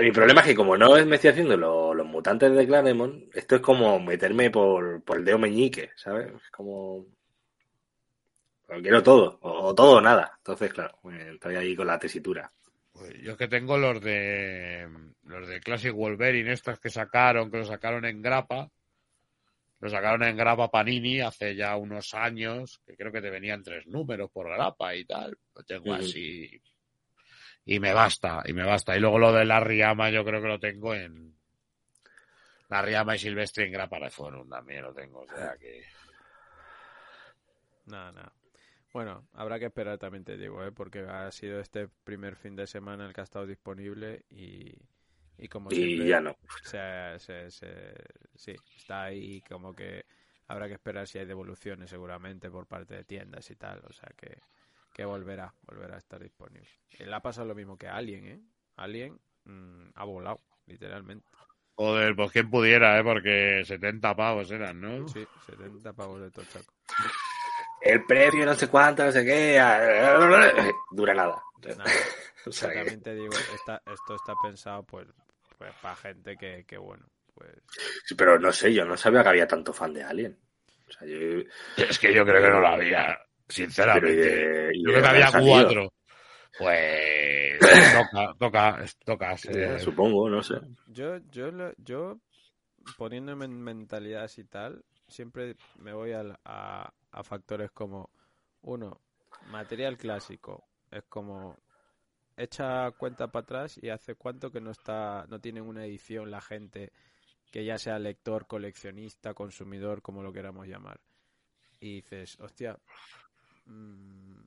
mi 0.00 0.10
problema 0.12 0.40
es 0.40 0.46
que 0.48 0.54
como 0.54 0.76
no 0.76 0.94
me 1.06 1.16
estoy 1.16 1.30
haciendo 1.30 1.56
lo- 1.56 1.94
los 1.94 2.06
mutantes 2.06 2.54
de 2.54 2.66
Claremont, 2.66 3.34
esto 3.34 3.56
es 3.56 3.60
como 3.60 3.98
meterme 4.00 4.50
por, 4.50 5.02
por 5.02 5.18
el 5.18 5.24
dedo 5.24 5.38
meñique, 5.38 5.90
¿sabes? 5.96 6.32
Es 6.34 6.50
como... 6.50 7.06
Lo 8.68 8.80
quiero 8.80 9.02
todo, 9.02 9.38
o, 9.42 9.68
o 9.68 9.74
todo 9.74 9.98
o 9.98 10.00
nada. 10.00 10.32
Entonces, 10.38 10.72
claro, 10.72 10.98
estoy 11.32 11.56
ahí 11.56 11.76
con 11.76 11.86
la 11.86 11.98
tesitura. 11.98 12.50
Pues 12.92 13.12
yo 13.22 13.32
es 13.32 13.36
que 13.36 13.48
tengo 13.48 13.76
los 13.76 14.00
de 14.00 14.88
los 15.24 15.48
de 15.48 15.60
Classic 15.60 15.92
Wolverine, 15.92 16.52
estos 16.52 16.78
que 16.78 16.90
sacaron, 16.90 17.50
que 17.50 17.58
lo 17.58 17.64
sacaron 17.64 18.04
en 18.04 18.22
grapa. 18.22 18.70
Lo 19.80 19.90
sacaron 19.90 20.22
en 20.22 20.36
grapa 20.36 20.70
Panini 20.70 21.20
hace 21.20 21.54
ya 21.54 21.76
unos 21.76 22.14
años, 22.14 22.80
que 22.86 22.96
creo 22.96 23.12
que 23.12 23.20
te 23.20 23.30
venían 23.30 23.62
tres 23.62 23.86
números 23.86 24.30
por 24.32 24.48
grapa 24.48 24.94
y 24.94 25.04
tal. 25.04 25.36
Lo 25.54 25.62
tengo 25.64 25.92
así. 25.92 26.50
Y 27.66 27.78
me 27.80 27.92
basta, 27.92 28.42
y 28.46 28.52
me 28.54 28.64
basta. 28.64 28.96
Y 28.96 29.00
luego 29.00 29.18
lo 29.18 29.32
de 29.32 29.44
la 29.44 29.60
Riama 29.60 30.08
yo 30.10 30.24
creo 30.24 30.40
que 30.40 30.48
lo 30.48 30.58
tengo 30.60 30.94
en... 30.94 31.34
La 32.68 32.82
Riama 32.82 33.16
y 33.16 33.18
Silvestre 33.18 33.64
en 33.64 33.72
grapa 33.72 33.98
de 33.98 34.10
Forum 34.10 34.46
también 34.50 34.82
lo 34.82 34.92
tengo. 34.92 35.20
O 35.20 35.26
sea 35.28 35.56
que... 35.56 35.82
Nada, 37.86 38.12
nada. 38.12 38.32
Bueno, 38.92 39.26
habrá 39.34 39.58
que 39.58 39.66
esperar 39.66 39.98
también, 39.98 40.24
te 40.24 40.36
digo, 40.36 40.64
¿eh? 40.64 40.72
Porque 40.72 41.00
ha 41.00 41.30
sido 41.32 41.60
este 41.60 41.88
primer 42.04 42.36
fin 42.36 42.56
de 42.56 42.66
semana 42.66 43.06
el 43.06 43.12
que 43.12 43.20
ha 43.20 43.24
estado 43.24 43.46
disponible 43.46 44.24
y, 44.30 44.72
y 45.38 45.48
como 45.48 45.70
Y 45.70 45.76
siempre... 45.76 46.06
ya 46.08 46.20
no. 46.20 46.36
se- 46.62 47.18
se- 47.18 47.50
se- 47.50 47.94
sí, 48.36 48.54
está 48.76 49.04
ahí 49.04 49.42
como 49.42 49.74
que 49.74 50.06
habrá 50.48 50.68
que 50.68 50.74
esperar 50.74 51.08
si 51.08 51.18
hay 51.18 51.26
devoluciones 51.26 51.90
seguramente 51.90 52.50
por 52.50 52.66
parte 52.66 52.94
de 52.94 53.04
tiendas 53.04 53.50
y 53.50 53.56
tal, 53.56 53.82
o 53.88 53.92
sea 53.92 54.10
que, 54.16 54.38
que 54.94 55.04
volverá, 55.04 55.52
volverá 55.62 55.96
a 55.96 55.98
estar 55.98 56.22
disponible. 56.22 56.70
Y 56.98 57.04
le 57.04 57.14
ha 57.14 57.20
pasado 57.20 57.48
lo 57.48 57.54
mismo 57.54 57.76
que 57.76 57.88
a 57.88 57.96
Alien, 57.96 58.26
¿eh? 58.26 58.40
Alien 58.76 59.20
mm, 59.44 59.88
ha 59.94 60.04
volado, 60.04 60.40
literalmente. 60.66 61.26
Joder, 61.74 62.14
pues 62.14 62.30
quien 62.30 62.48
pudiera, 62.48 62.98
¿eh? 62.98 63.02
Porque 63.02 63.64
70 63.66 64.14
pavos 64.14 64.50
eran, 64.52 64.80
¿no? 64.80 65.08
Sí, 65.08 65.26
70 65.46 65.92
pavos 65.92 66.20
de 66.20 66.30
tochaco. 66.30 66.72
El 67.82 68.04
precio 68.06 68.46
no 68.46 68.54
sé 68.54 68.68
cuánto, 68.68 69.04
no 69.04 69.10
sé 69.10 69.24
qué. 69.24 69.60
Dura 70.92 71.12
nada. 71.12 71.42
Nada, 71.76 71.84
O 72.46 72.52
sea 72.52 72.68
que- 72.70 72.76
también 72.76 73.02
te 73.02 73.14
digo, 73.14 73.32
está, 73.54 73.82
esto 73.86 74.14
está 74.14 74.34
pensado 74.42 74.84
pues, 74.84 75.08
pues 75.58 75.74
para 75.82 75.96
gente 75.96 76.36
que, 76.36 76.64
que 76.66 76.76
bueno, 76.78 77.06
pues 77.34 77.50
Sí, 78.04 78.14
pero 78.14 78.38
no 78.38 78.52
sé, 78.52 78.72
yo 78.72 78.84
no 78.84 78.96
sabía 78.96 79.22
que 79.22 79.28
había 79.30 79.48
tanto 79.48 79.72
fan 79.72 79.92
de 79.92 80.02
Alien. 80.04 80.38
O 80.86 80.92
sea, 80.92 81.06
yo... 81.08 81.16
Es 81.76 81.98
que 81.98 82.14
yo 82.14 82.24
creo 82.24 82.42
que 82.42 82.50
no 82.50 82.60
lo 82.60 82.68
había, 82.68 83.18
sinceramente. 83.48 84.12
y 84.12 84.16
de- 84.16 84.70
y 84.74 84.82
Yo 84.84 84.90
creo 84.90 85.02
que 85.02 85.08
había 85.08 85.30
cuatro. 85.32 85.92
Pues 86.58 87.58
toca, 87.92 88.34
toca, 88.38 88.84
toca. 89.04 89.36
sí. 89.36 89.48
Eh, 89.52 89.78
supongo, 89.78 90.28
no 90.30 90.42
sé. 90.42 90.54
Yo, 90.86 91.18
yo, 91.30 91.50
yo 91.78 92.18
poniéndome 92.96 93.46
en 93.46 93.60
mentalidades 93.60 94.38
y 94.38 94.44
tal, 94.44 94.84
siempre 95.08 95.56
me 95.78 95.92
voy 95.92 96.12
a, 96.12 96.22
a 96.44 97.22
factores 97.24 97.70
como, 97.72 98.10
uno, 98.62 99.00
material 99.50 99.96
clásico. 99.96 100.64
Es 100.90 101.02
como, 101.08 101.58
echa 102.36 102.90
cuenta 102.92 103.28
para 103.28 103.42
atrás 103.42 103.78
y 103.82 103.88
hace 103.88 104.14
cuánto 104.14 104.50
que 104.50 104.60
no 104.60 104.70
está, 104.70 105.26
no 105.28 105.40
tienen 105.40 105.64
una 105.64 105.84
edición 105.84 106.30
la 106.30 106.40
gente 106.40 106.92
que 107.50 107.64
ya 107.64 107.78
sea 107.78 107.98
lector, 107.98 108.46
coleccionista, 108.46 109.34
consumidor, 109.34 110.02
como 110.02 110.22
lo 110.22 110.32
queramos 110.32 110.66
llamar. 110.66 111.00
Y 111.80 111.96
dices, 111.96 112.38
hostia, 112.40 112.76
mm, 113.66 114.40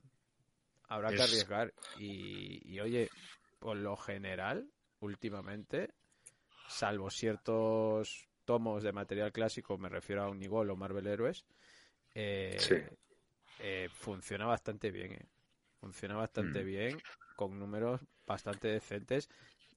habrá 0.88 1.10
que 1.10 1.22
Es- 1.22 1.30
arriesgar. 1.30 1.72
Y, 1.96 2.60
y 2.72 2.80
oye, 2.80 3.10
por 3.58 3.76
lo 3.76 3.96
general, 3.96 4.70
últimamente, 5.00 5.90
salvo 6.68 7.10
ciertos 7.10 8.28
tomos 8.44 8.82
de 8.82 8.92
material 8.92 9.32
clásico, 9.32 9.76
me 9.78 9.88
refiero 9.88 10.22
a 10.22 10.28
Unigol 10.30 10.70
o 10.70 10.76
Marvel 10.76 11.06
Heroes, 11.06 11.44
eh, 12.14 12.58
Sí. 12.60 12.74
eh, 13.60 13.88
funciona 13.92 14.46
bastante 14.46 14.90
bien. 14.90 15.12
eh. 15.12 15.26
Funciona 15.80 16.16
bastante 16.16 16.62
Mm. 16.62 16.66
bien, 16.66 17.02
con 17.36 17.58
números 17.58 18.00
bastante 18.26 18.68
decentes, 18.68 19.28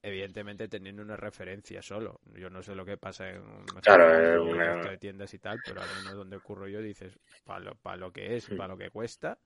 evidentemente 0.04 0.68
teniendo 0.68 1.02
una 1.02 1.16
referencia 1.16 1.82
solo. 1.82 2.20
Yo 2.36 2.50
no 2.50 2.62
sé 2.64 2.76
lo 2.76 2.86
que 2.86 2.98
pasa 2.98 3.30
en 3.30 3.42
un 3.42 3.66
Claro, 3.82 4.18
en 4.18 4.40
una- 4.40 4.78
de 4.78 4.98
tiendas 4.98 5.34
y 5.34 5.40
tal, 5.40 5.60
pero 5.66 5.82
al 5.82 5.88
menos 5.98 6.16
donde 6.18 6.38
ocurro 6.38 6.68
yo 6.68 6.82
dices, 6.82 7.18
para 7.46 7.60
lo, 7.60 7.76
pa' 7.76 7.96
lo 7.98 8.12
que 8.12 8.36
es, 8.36 8.46
Sí. 8.46 8.56
para 8.56 8.70
lo 8.70 8.78
que 8.78 8.90
cuesta, 8.90 9.38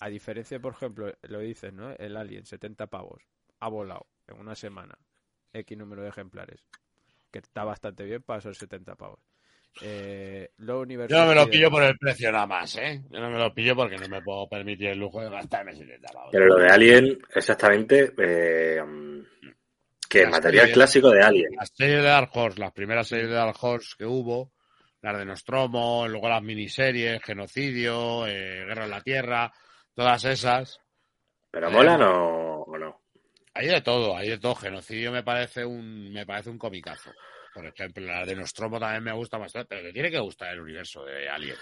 a 0.00 0.08
diferencia, 0.08 0.60
por 0.60 0.74
ejemplo, 0.74 1.12
lo 1.22 1.38
dices, 1.40 1.72
¿no? 1.72 1.90
El 1.92 2.16
Alien, 2.16 2.44
70 2.44 2.86
pavos, 2.86 3.22
ha 3.60 3.68
volado 3.68 4.06
en 4.26 4.38
una 4.38 4.54
semana, 4.54 4.96
X 5.52 5.76
número 5.76 6.02
de 6.02 6.08
ejemplares, 6.10 6.64
que 7.30 7.38
está 7.40 7.64
bastante 7.64 8.04
bien 8.04 8.22
para 8.22 8.38
esos 8.40 8.58
70 8.58 8.94
pavos. 8.94 9.20
Eh, 9.82 10.50
lo 10.58 10.84
Yo 10.84 11.18
no 11.18 11.26
me 11.26 11.34
lo 11.34 11.48
pillo 11.48 11.70
por 11.70 11.82
el 11.84 11.96
precio 11.98 12.32
nada 12.32 12.46
más, 12.46 12.76
¿eh? 12.76 13.00
Yo 13.10 13.20
no 13.20 13.30
me 13.30 13.38
lo 13.38 13.54
pillo 13.54 13.76
porque 13.76 13.96
no 13.96 14.08
me 14.08 14.20
puedo 14.22 14.48
permitir 14.48 14.88
el 14.88 14.98
lujo 14.98 15.20
de 15.20 15.30
gastarme 15.30 15.74
70 15.74 16.08
pavos. 16.12 16.30
Pero 16.32 16.46
lo 16.46 16.56
de 16.56 16.66
Alien, 16.68 17.18
exactamente, 17.34 18.12
eh, 18.18 18.82
que 20.08 20.22
Las 20.22 20.32
material 20.32 20.66
series- 20.66 20.74
clásico 20.74 21.10
de 21.10 21.22
Alien. 21.22 21.54
Las 21.56 21.70
series 21.74 22.02
de 22.02 22.08
Dark 22.08 22.30
Horse, 22.34 22.58
las 22.60 22.72
primeras 22.72 23.06
series 23.08 23.28
de 23.28 23.34
Dark 23.34 23.56
Horse 23.60 23.94
que 23.98 24.04
hubo, 24.06 24.52
las 25.02 25.16
de 25.18 25.24
Nostromo, 25.24 26.06
luego 26.08 26.28
las 26.28 26.42
miniseries, 26.42 27.22
Genocidio, 27.22 28.26
eh, 28.26 28.64
Guerra 28.66 28.84
en 28.84 28.90
la 28.90 29.00
Tierra, 29.02 29.52
todas 29.94 30.24
esas. 30.24 30.80
¿Pero 31.50 31.68
Eh, 31.68 31.70
molan 31.72 32.02
o, 32.02 32.62
o 32.62 32.78
no? 32.78 33.02
Hay 33.54 33.66
de 33.68 33.80
todo, 33.80 34.16
hay 34.16 34.28
de 34.30 34.38
todo. 34.38 34.54
Genocidio 34.54 35.10
me 35.12 35.22
parece 35.22 35.64
un, 35.64 36.12
me 36.12 36.24
parece 36.26 36.50
un 36.50 36.58
comicazo. 36.58 37.10
Por 37.54 37.66
ejemplo, 37.66 38.04
la 38.06 38.24
de 38.24 38.36
Nostromo 38.36 38.78
también 38.78 39.02
me 39.02 39.12
gusta 39.12 39.36
bastante, 39.36 39.66
pero 39.68 39.82
te 39.82 39.92
tiene 39.92 40.10
que 40.10 40.18
gustar 40.20 40.52
el 40.52 40.60
universo 40.60 41.04
de 41.04 41.28
Alien. 41.28 41.56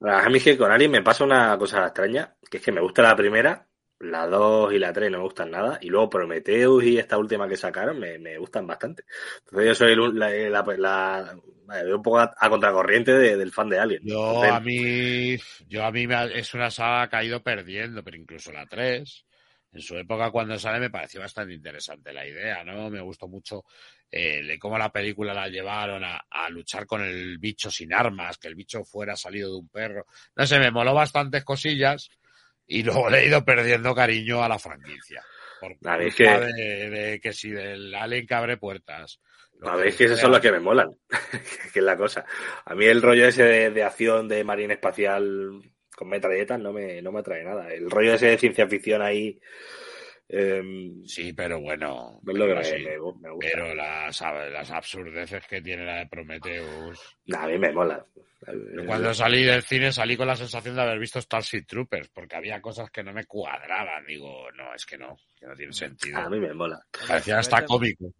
A 0.00 0.28
mí 0.28 0.38
es 0.38 0.44
que 0.44 0.56
con 0.56 0.72
Alien 0.72 0.90
me 0.90 1.02
pasa 1.02 1.22
una 1.24 1.56
cosa 1.56 1.84
extraña, 1.86 2.34
que 2.50 2.56
es 2.56 2.62
que 2.64 2.72
me 2.72 2.80
gusta 2.80 3.02
la 3.02 3.14
primera, 3.14 3.64
la 4.00 4.26
2 4.26 4.72
y 4.72 4.78
la 4.78 4.92
3 4.92 5.10
no 5.10 5.18
me 5.18 5.24
gustan 5.24 5.50
nada, 5.50 5.78
y 5.80 5.88
luego 5.88 6.10
Prometheus 6.10 6.84
y 6.84 6.98
esta 6.98 7.18
última 7.18 7.48
que 7.48 7.56
sacaron 7.56 7.98
me, 7.98 8.18
me 8.18 8.38
gustan 8.38 8.66
bastante. 8.66 9.04
Entonces 9.44 9.68
yo 9.68 9.74
soy 9.74 9.92
el 9.92 10.00
un- 10.00 10.18
la, 10.18 10.30
la, 10.30 10.64
la- 10.78 11.36
un 11.94 12.02
poco 12.02 12.18
a, 12.20 12.34
a 12.38 12.48
contracorriente 12.50 13.12
de- 13.12 13.36
del 13.36 13.52
fan 13.52 13.68
de 13.68 13.78
Alien. 13.78 14.02
Yo 14.04 14.18
Entonces, 14.18 14.50
a 14.50 14.60
mí, 14.60 15.36
yo 15.68 15.84
a 15.84 15.90
mí 15.90 16.06
me 16.06 16.14
ha- 16.14 16.26
es 16.26 16.54
una 16.54 16.70
saga 16.70 17.08
que 17.08 17.16
ha 17.16 17.24
ido 17.24 17.42
perdiendo, 17.42 18.02
pero 18.04 18.16
incluso 18.16 18.52
la 18.52 18.66
3, 18.66 19.24
en 19.72 19.80
su 19.82 19.96
época 19.96 20.30
cuando 20.30 20.58
sale 20.58 20.78
me 20.80 20.90
pareció 20.90 21.20
bastante 21.20 21.54
interesante 21.54 22.12
la 22.12 22.26
idea, 22.26 22.62
¿no? 22.64 22.88
Me 22.90 23.00
gustó 23.00 23.26
mucho 23.28 23.64
eh, 24.10 24.42
de 24.42 24.58
cómo 24.58 24.78
la 24.78 24.92
película 24.92 25.34
la 25.34 25.48
llevaron 25.48 26.04
a, 26.04 26.24
a 26.30 26.48
luchar 26.50 26.86
con 26.86 27.02
el 27.02 27.38
bicho 27.38 27.70
sin 27.70 27.92
armas, 27.92 28.38
que 28.38 28.48
el 28.48 28.54
bicho 28.54 28.84
fuera 28.84 29.16
salido 29.16 29.50
de 29.50 29.58
un 29.58 29.68
perro. 29.68 30.06
No 30.36 30.46
sé, 30.46 30.58
me 30.58 30.70
moló 30.70 30.94
bastantes 30.94 31.44
cosillas 31.44 32.08
y 32.66 32.82
luego 32.82 33.08
le 33.10 33.18
he 33.20 33.26
ido 33.26 33.44
perdiendo 33.44 33.94
cariño 33.94 34.42
a 34.42 34.48
la 34.48 34.58
franquicia. 34.58 35.22
Por 35.60 35.76
A 35.84 35.96
ver, 35.96 36.12
culpa 36.14 36.40
que- 36.40 36.46
de, 36.46 36.90
de 36.90 37.20
que 37.20 37.32
si 37.32 37.50
del 37.50 37.94
Alien 37.94 38.26
que 38.26 38.34
abre 38.34 38.56
puertas. 38.56 39.20
lo 39.60 39.70
A 39.70 39.76
ver, 39.76 39.88
es 39.88 39.96
que 39.96 40.04
esas 40.04 40.20
son 40.20 40.32
las 40.32 40.40
que 40.40 40.52
me 40.52 40.60
molan, 40.60 40.90
que 41.72 41.78
es 41.78 41.84
la 41.84 41.96
cosa. 41.96 42.24
A 42.64 42.74
mí 42.74 42.84
el 42.84 43.00
rollo 43.02 43.26
ese 43.26 43.42
de, 43.44 43.70
de 43.70 43.82
acción 43.84 44.28
de 44.28 44.44
marina 44.44 44.74
espacial 44.74 45.60
con 45.96 46.08
metralletas 46.08 46.60
no 46.60 46.72
me, 46.72 47.00
no 47.00 47.10
me 47.12 47.20
atrae 47.20 47.42
nada. 47.42 47.72
El 47.72 47.90
rollo 47.90 48.12
ese 48.14 48.26
de 48.26 48.38
ciencia 48.38 48.68
ficción 48.68 49.00
ahí... 49.02 49.40
em, 50.28 51.04
Sí, 51.04 51.32
pero 51.32 51.60
bueno. 51.60 52.20
pero 52.24 52.56
me, 52.56 52.64
sí. 52.64 52.74
me- 52.84 52.90
me 52.90 52.98
gusta. 52.98 53.20
Pero 53.40 53.74
las, 53.74 54.20
las 54.20 54.70
absurdeces 54.70 55.46
que 55.46 55.62
tiene 55.62 55.84
la 55.84 55.96
de 55.98 56.06
Prometheus. 56.06 57.00
A 57.34 57.46
mí 57.46 57.58
me 57.58 57.72
mola. 57.72 58.04
Yo 58.46 58.84
cuando 58.86 59.12
salí 59.14 59.42
del 59.44 59.62
cine 59.62 59.90
salí 59.92 60.16
con 60.16 60.26
la 60.28 60.36
sensación 60.36 60.76
de 60.76 60.82
haber 60.82 60.98
visto 60.98 61.20
Starship 61.20 61.64
Troopers, 61.66 62.08
porque 62.10 62.36
había 62.36 62.60
cosas 62.60 62.90
que 62.90 63.02
no 63.02 63.12
me 63.12 63.24
cuadraban. 63.24 64.06
Digo, 64.06 64.50
no, 64.52 64.74
es 64.74 64.86
que 64.86 64.96
no, 64.98 65.16
que 65.38 65.46
no 65.46 65.54
tiene 65.54 65.72
sentido. 65.72 66.18
A 66.18 66.28
mí 66.28 66.38
me 66.38 66.52
mola. 66.54 66.80
Parecía 67.08 67.38
hasta 67.38 67.64
cómico. 67.64 68.12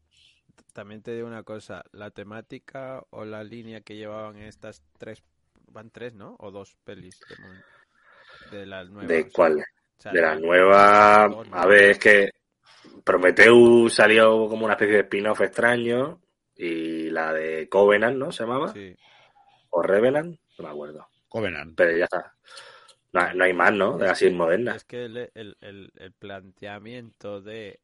También 0.73 1.03
te 1.03 1.15
digo 1.15 1.27
una 1.27 1.43
cosa, 1.43 1.85
la 1.93 2.11
temática 2.11 3.03
o 3.11 3.25
la 3.25 3.45
línea 3.45 3.81
que 3.83 3.97
llevaban 3.97 4.37
estas 4.37 4.83
tres, 4.99 5.23
van 5.71 5.91
tres, 5.91 6.13
¿no? 6.15 6.37
O 6.39 6.51
dos 6.51 6.77
pelis 6.85 7.21
de, 8.51 8.67
las 8.67 8.91
nuevas. 8.91 9.09
¿De 9.09 9.29
cuál? 9.31 9.65
Sea, 9.99 10.13
De 10.13 10.21
la 10.21 10.35
nueva... 10.37 11.25
A 11.25 11.67
ver, 11.67 11.83
es 11.91 11.99
que 11.99 12.31
Prometheus 13.05 13.95
salió 13.95 14.49
como 14.49 14.65
una 14.65 14.75
especie 14.75 14.97
de 14.97 15.01
spin-off 15.03 15.41
extraño 15.41 16.21
y 16.57 17.11
la 17.11 17.33
de 17.33 17.69
Covenant, 17.69 18.17
¿no? 18.17 18.33
Se 18.33 18.43
llamaba. 18.45 18.73
Sí. 18.73 18.97
O 19.71 19.83
Revenant, 19.83 20.39
no 20.59 20.65
me 20.65 20.71
acuerdo. 20.71 21.09
Covenant. 21.29 21.75
Pero 21.77 21.97
ya 21.97 22.05
está. 22.05 22.35
No, 23.13 23.21
hay- 23.21 23.37
no 23.37 23.45
hay 23.45 23.53
más, 23.53 23.73
¿no? 23.73 23.99
De 23.99 24.09
así 24.09 24.31
modernas. 24.31 24.77
Es 24.77 24.85
que 24.85 25.05
el, 25.05 25.17
el, 25.35 25.57
el, 25.61 25.93
el 25.97 26.13
planteamiento 26.13 27.41
de 27.41 27.81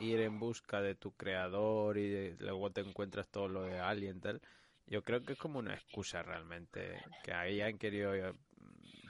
ir 0.00 0.20
en 0.20 0.38
busca 0.38 0.82
de 0.82 0.94
tu 0.94 1.12
creador 1.12 1.98
y 1.98 2.08
de- 2.08 2.36
luego 2.40 2.70
te 2.70 2.80
encuentras 2.80 3.28
todo 3.28 3.48
lo 3.48 3.62
de 3.62 3.78
Alien 3.78 4.20
tal, 4.20 4.40
yo 4.86 5.02
creo 5.02 5.22
que 5.22 5.32
es 5.34 5.38
como 5.38 5.58
una 5.58 5.74
excusa 5.74 6.22
realmente, 6.22 7.00
que 7.22 7.32
ahí 7.32 7.60
han 7.60 7.78
querido 7.78 8.12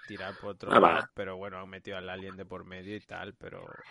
tirar 0.04 0.36
por 0.36 0.50
otro 0.50 0.74
Ah, 0.74 0.80
va. 0.80 0.92
lado, 0.92 1.08
pero 1.14 1.36
bueno, 1.36 1.58
han 1.60 1.68
metido 1.70 1.96
al 1.98 2.08
Alien 2.10 2.36
de 2.36 2.46
por 2.46 2.64
medio 2.64 2.96
y 2.96 3.00
tal, 3.00 3.34
pero 3.34 3.84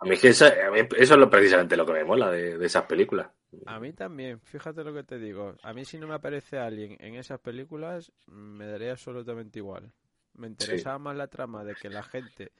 A 0.00 0.04
mí 0.06 0.14
es 0.14 0.20
que 0.20 0.28
eso, 0.28 0.46
a 0.46 0.70
mí 0.72 0.80
eso 0.80 1.14
es 1.14 1.20
lo, 1.20 1.30
precisamente 1.30 1.76
lo 1.76 1.86
que 1.86 1.92
me 1.92 2.04
mola 2.04 2.30
de, 2.30 2.58
de 2.58 2.66
esas 2.66 2.84
películas. 2.86 3.28
a 3.64 3.78
mí 3.80 3.92
también, 3.92 4.40
fíjate 4.40 4.82
lo 4.84 4.92
que 4.94 5.04
te 5.04 5.18
digo, 5.18 5.54
a 5.62 5.72
mí 5.72 5.84
si 5.84 5.98
no 5.98 6.06
me 6.08 6.14
aparece 6.14 6.58
Alien 6.58 6.96
en 7.00 7.14
esas 7.14 7.40
películas, 7.40 8.12
me 8.26 8.66
daría 8.66 8.92
absolutamente 8.92 9.58
igual. 9.58 9.92
Me 10.34 10.46
interesaba 10.46 10.98
más 10.98 11.16
la 11.16 11.28
trama 11.28 11.64
de 11.64 11.76
que 11.76 11.90
la 11.90 12.02
gente 12.02 12.52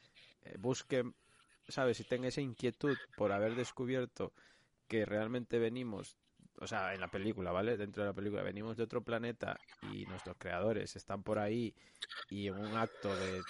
eh, 0.42 0.56
busque, 0.58 1.04
¿sabes? 1.68 2.00
Y 2.00 2.04
tenga 2.04 2.28
esa 2.28 2.40
inquietud 2.40 2.98
por 3.14 3.32
haber 3.32 3.54
descubierto 3.54 4.32
que 4.88 5.06
realmente 5.06 5.58
venimos, 5.58 6.16
o 6.60 6.66
sea, 6.66 6.94
en 6.94 7.00
la 7.00 7.08
película, 7.08 7.52
¿vale? 7.52 7.76
Dentro 7.76 8.02
de 8.02 8.10
la 8.10 8.14
película, 8.14 8.42
venimos 8.42 8.76
de 8.76 8.84
otro 8.84 9.02
planeta 9.02 9.60
y 9.80 10.06
nuestros 10.06 10.36
creadores 10.38 10.96
están 10.96 11.22
por 11.22 11.38
ahí 11.38 11.74
y 12.28 12.48
en 12.48 12.54
un 12.56 12.76
acto 12.76 13.16
de, 13.16 13.46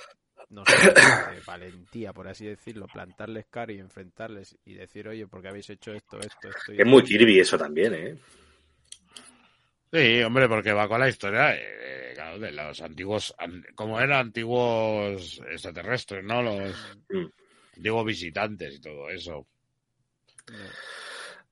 no 0.50 0.66
sé, 0.66 1.00
de 1.24 1.40
valentía, 1.42 2.12
por 2.12 2.28
así 2.28 2.46
decirlo, 2.46 2.88
plantarles 2.88 3.46
cara 3.46 3.72
y 3.72 3.78
enfrentarles 3.80 4.58
y 4.64 4.74
decir, 4.74 5.08
oye, 5.08 5.26
¿por 5.28 5.42
qué 5.42 5.48
habéis 5.48 5.70
hecho 5.70 5.92
esto, 5.92 6.22
esto, 6.22 6.48
esto? 6.50 6.72
y 6.74 6.82
Es 6.82 6.86
muy 6.86 7.02
Kirby 7.02 7.40
eso 7.40 7.58
también, 7.58 7.92
¿eh? 7.94 8.18
Sí, 9.92 10.22
hombre, 10.22 10.48
porque 10.48 10.72
va 10.72 10.88
con 10.88 11.00
la 11.00 11.08
historia 11.08 11.54
eh, 11.54 12.12
claro, 12.14 12.38
de 12.38 12.52
los 12.52 12.80
antiguos, 12.82 13.34
an- 13.38 13.64
como 13.74 13.98
eran 14.00 14.20
antiguos 14.26 15.40
extraterrestres, 15.50 16.24
¿no? 16.24 16.42
Los 16.42 16.98
Mm. 17.12 17.28
antiguos 17.76 18.06
visitantes 18.06 18.76
y 18.76 18.80
todo 18.80 19.10
eso. 19.10 19.46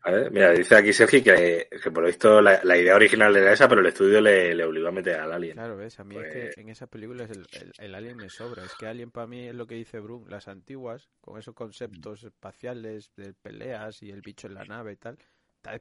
A 0.06 0.12
ver, 0.12 0.30
mira, 0.30 0.52
dice 0.52 0.76
aquí 0.76 0.92
Sergi 0.92 1.20
que, 1.20 1.68
que 1.82 1.90
por 1.90 2.02
lo 2.04 2.06
visto 2.06 2.40
la, 2.40 2.60
la 2.62 2.76
idea 2.76 2.94
original 2.94 3.34
era 3.36 3.52
esa, 3.52 3.68
pero 3.68 3.80
el 3.80 3.88
estudio 3.88 4.20
le, 4.20 4.54
le 4.54 4.64
obligó 4.64 4.86
a 4.86 4.92
meter 4.92 5.18
al 5.18 5.32
alien. 5.32 5.54
Claro, 5.54 5.76
ves, 5.76 5.98
a 5.98 6.04
mí 6.04 6.14
es 6.16 6.22
Pues- 6.22 6.54
que 6.54 6.60
en 6.60 6.68
esas 6.68 6.88
películas 6.88 7.28
el, 7.30 7.44
el, 7.60 7.72
el 7.76 7.94
alien 7.94 8.16
me 8.16 8.28
sobra. 8.28 8.64
Es 8.64 8.72
que 8.78 8.86
alien 8.86 9.10
para 9.10 9.26
mí 9.26 9.48
es 9.48 9.54
lo 9.54 9.66
que 9.66 9.74
dice 9.74 9.98
Brun, 9.98 10.24
las 10.30 10.46
antiguas, 10.46 11.08
con 11.20 11.38
esos 11.40 11.54
conceptos 11.54 12.22
espaciales 12.22 13.10
de 13.16 13.34
peleas 13.34 14.00
y 14.04 14.10
el 14.10 14.20
bicho 14.22 14.46
en 14.46 14.54
la 14.54 14.64
nave 14.64 14.92
y 14.92 14.96
tal. 14.96 15.18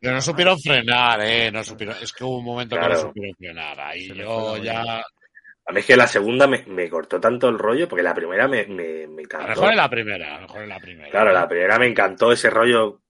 Pero 0.02 0.14
no 0.16 0.22
supieron 0.22 0.58
frenar, 0.60 1.22
¿eh? 1.22 1.52
No 1.52 1.64
supieron, 1.64 1.96
es 2.02 2.12
que 2.12 2.24
hubo 2.24 2.40
un 2.40 2.46
momento 2.46 2.76
que 2.76 2.80
Claro. 2.80 2.96
no 2.96 3.02
supieron 3.02 3.36
frenar. 3.38 3.80
Ahí 3.80 4.08
Se 4.08 4.16
yo 4.16 4.58
ya... 4.58 4.82
A 5.68 5.72
mí 5.72 5.80
es 5.80 5.86
que 5.86 5.96
la 5.98 6.08
segunda 6.08 6.48
me, 6.48 6.64
me 6.66 6.90
cortó 6.90 7.20
tanto 7.20 7.48
el 7.50 7.60
rollo, 7.60 7.88
porque 7.88 8.02
la 8.04 8.14
primera 8.16 8.48
me, 8.48 8.66
me, 8.66 9.08
me 9.08 9.22
A 9.22 9.24
encantó. 9.24 9.48
lo 9.48 9.56
mejor 9.56 9.70
en 9.72 9.78
la 9.78 9.90
primera, 9.90 10.36
a 10.36 10.42
lo 10.42 10.48
mejor 10.48 10.64
en 10.64 10.70
la 10.70 10.80
primera. 10.80 11.10
Claro, 11.12 11.32
la 11.32 11.48
primera 11.48 11.78
me 11.80 11.88
encantó 11.88 12.32
ese 12.32 12.50
rollo 12.50 13.02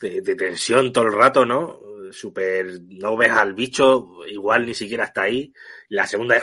de, 0.00 0.20
de 0.20 0.34
tensión 0.34 0.92
todo 0.92 1.04
el 1.06 1.12
rato, 1.12 1.44
¿no? 1.44 1.80
Super, 2.12 2.80
no 2.88 3.16
ves 3.16 3.30
al 3.30 3.54
bicho, 3.54 4.26
igual 4.26 4.66
ni 4.66 4.74
siquiera 4.74 5.04
está 5.04 5.22
ahí. 5.22 5.52
La 5.88 6.06
segunda 6.06 6.36
es, 6.36 6.42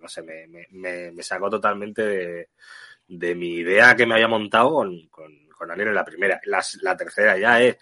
no 0.00 0.08
sé, 0.08 0.22
me, 0.22 0.46
me, 0.46 1.12
me, 1.12 1.22
sacó 1.22 1.48
totalmente 1.48 2.02
de, 2.02 2.50
de 3.06 3.34
mi 3.34 3.56
idea 3.56 3.96
que 3.96 4.06
me 4.06 4.14
había 4.14 4.28
montado 4.28 4.74
con, 4.74 5.08
con, 5.08 5.48
con 5.48 5.70
Alien 5.70 5.88
en 5.88 5.94
la 5.94 6.04
primera. 6.04 6.40
La, 6.44 6.62
la 6.82 6.96
tercera 6.96 7.38
ya 7.38 7.62
es 7.62 7.76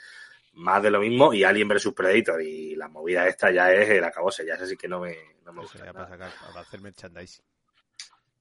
más 0.54 0.82
de 0.82 0.90
lo 0.90 1.00
mismo 1.00 1.34
y 1.34 1.44
Alien 1.44 1.68
vs 1.68 1.92
Predator 1.94 2.40
y 2.42 2.74
la 2.76 2.88
movida 2.88 3.26
esta 3.26 3.50
ya 3.50 3.72
es 3.72 3.88
el 3.90 4.04
acabose, 4.04 4.46
ya 4.46 4.54
es 4.54 4.62
así 4.62 4.76
que 4.76 4.88
no 4.88 5.00
me, 5.00 5.16
no 5.44 5.52
me 5.52 5.62
gusta. 5.62 5.92
para, 5.92 6.08
sacar, 6.08 6.30
para 6.48 6.60
hacer 6.60 6.80
merchandising. 6.80 7.44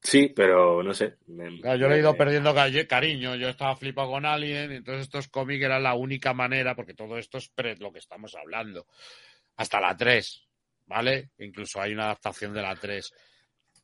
Sí, 0.05 0.31
pero 0.35 0.83
no 0.83 0.93
sé. 0.93 1.15
me- 1.27 1.59
Claro, 1.59 1.77
yo 1.79 1.89
le 1.89 1.95
he 1.95 1.99
ido 1.99 2.15
perdiendo 2.15 2.53
cariño, 2.87 3.35
yo 3.35 3.49
estaba 3.49 3.75
flipado 3.75 4.11
con 4.11 4.25
Alien, 4.25 4.71
entonces 4.71 5.03
estos 5.03 5.27
cómics 5.29 5.63
eran 5.63 5.81
la 5.83 5.95
única 5.95 6.33
manera, 6.33 6.75
porque 6.75 6.93
todo 6.93 7.17
esto 7.17 7.39
es 7.39 7.49
pre 7.49 7.75
lo 7.77 7.91
que 7.91 7.99
estamos 7.99 8.35
hablando, 8.35 8.85
hasta 9.57 9.81
la 9.81 9.97
3, 9.97 10.45
¿vale? 10.85 11.31
Incluso 11.39 11.81
hay 11.81 11.93
una 11.93 12.03
adaptación 12.05 12.53
de 12.53 12.61
la 12.61 12.75
3. 12.75 13.11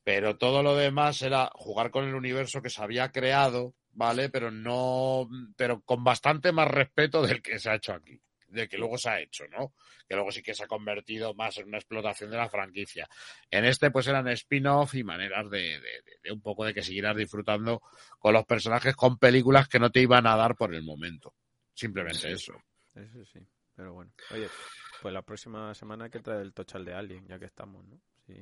Pero 0.04 0.38
todo 0.38 0.62
lo 0.64 0.76
demás 0.76 1.22
era 1.24 1.50
jugar 1.56 1.90
con 1.92 2.06
el 2.08 2.14
universo 2.16 2.62
que 2.62 2.70
se 2.70 2.84
había 2.84 3.12
creado, 3.12 3.74
¿vale? 3.94 4.30
Pero 4.30 4.52
no, 4.52 5.28
pero 5.56 5.82
con 5.82 6.04
bastante 6.04 6.52
más 6.52 6.68
respeto 6.68 7.26
del 7.26 7.42
que 7.42 7.58
se 7.60 7.70
ha 7.72 7.76
hecho 7.76 7.94
aquí, 7.94 8.20
del 8.52 8.70
que 8.70 8.78
luego 8.78 8.98
se 8.98 9.10
ha 9.10 9.20
hecho, 9.20 9.46
¿no? 9.48 9.74
Que 10.08 10.16
luego 10.16 10.32
sí 10.32 10.42
que 10.44 10.54
se 10.54 10.64
ha 10.64 10.68
convertido 10.68 11.34
más 11.34 11.58
en 11.58 11.68
una 11.68 11.78
explotación 11.78 12.30
de 12.32 12.38
la 12.38 12.50
franquicia. 12.50 13.08
En 13.50 13.66
este, 13.66 13.92
pues 13.92 14.08
eran 14.08 14.28
spin-off 14.30 14.94
y 14.96 15.04
maneras 15.04 15.50
de, 15.50 15.60
de- 15.60 15.80
de- 15.80 16.20
de 16.24 16.32
un 16.32 16.42
poco 16.42 16.66
de 16.66 16.74
que 16.74 16.84
siguieras 16.84 17.16
disfrutando 17.16 17.82
con 18.20 18.34
los 18.34 18.46
personajes 18.46 18.96
con 18.96 19.18
películas 19.18 19.68
que 19.68 19.80
no 19.80 19.90
te 19.90 20.02
iban 20.02 20.28
a 20.28 20.36
dar 20.36 20.56
por 20.56 20.74
el 20.76 20.84
momento. 20.84 21.34
Simplemente 21.74 22.32
eso. 22.32 22.54
Eso 22.96 23.26
sí, 23.26 23.40
pero 23.76 23.94
bueno. 23.94 24.12
Oye, 24.32 24.48
pues 25.02 25.14
la 25.14 25.22
próxima 25.22 25.74
semana 25.74 26.06
hay 26.06 26.12
que 26.12 26.20
traer 26.20 26.42
el 26.42 26.54
tochal 26.54 26.84
de 26.86 26.94
Alien, 26.94 27.26
ya 27.28 27.40
que 27.40 27.46
estamos, 27.46 27.84
¿no? 27.86 28.00
Sí. 28.28 28.36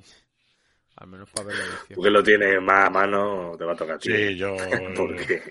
Al 0.95 1.07
menos 1.07 1.29
para 1.29 1.47
ver 1.47 1.55
la 1.57 1.63
edición. 1.65 1.93
Tú 1.95 2.01
que 2.01 2.09
lo 2.09 2.23
tienes 2.23 2.61
más 2.61 2.87
a 2.87 2.89
mano, 2.89 3.55
te 3.57 3.63
va 3.63 3.71
a 3.73 3.75
tocar 3.75 3.95
a 3.95 3.99
ti. 3.99 4.11
Sí, 4.11 4.35
yo, 4.35 4.55
Porque 4.97 5.43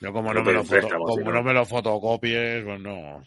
yo 0.00 0.12
como 0.12 0.32
No 0.34 0.40
no 0.40 0.44
me 0.46 0.52
lo, 0.52 0.64
foto- 0.64 0.88
como 0.88 1.16
si 1.16 1.24
no. 1.24 1.32
no 1.32 1.42
me 1.42 1.52
lo 1.54 1.64
fotocopies, 1.66 2.64
pues 2.64 2.80
no. 2.80 3.26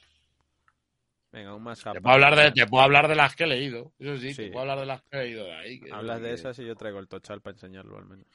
Venga, 1.32 1.54
un 1.56 1.64
más 1.64 1.84
Te 1.84 2.02
puedo 2.02 2.14
hablar 2.14 2.36
de, 2.36 2.52
te 2.52 2.66
puedo 2.68 2.84
hablar 2.84 3.08
de 3.08 3.16
las 3.16 3.36
que 3.36 3.44
he 3.44 3.48
leído. 3.48 3.92
Eso 4.00 4.18
sí, 4.18 4.34
Sí. 4.34 4.44
te 4.44 4.48
puedo 4.50 4.62
hablar 4.62 4.80
de 4.80 4.86
las 4.86 5.02
que 5.04 5.18
he 5.18 5.24
leído 5.24 5.46
de 5.46 5.54
ahí. 5.54 5.80
que- 5.80 5.92
Hablas 5.92 6.22
de 6.22 6.30
que- 6.30 6.34
esas 6.36 6.58
y 6.60 6.66
yo 6.66 6.76
traigo 6.76 7.00
el 7.00 7.08
tochal 7.08 7.42
para 7.42 7.54
enseñarlo 7.56 7.98
al 7.98 8.06
menos. 8.06 8.26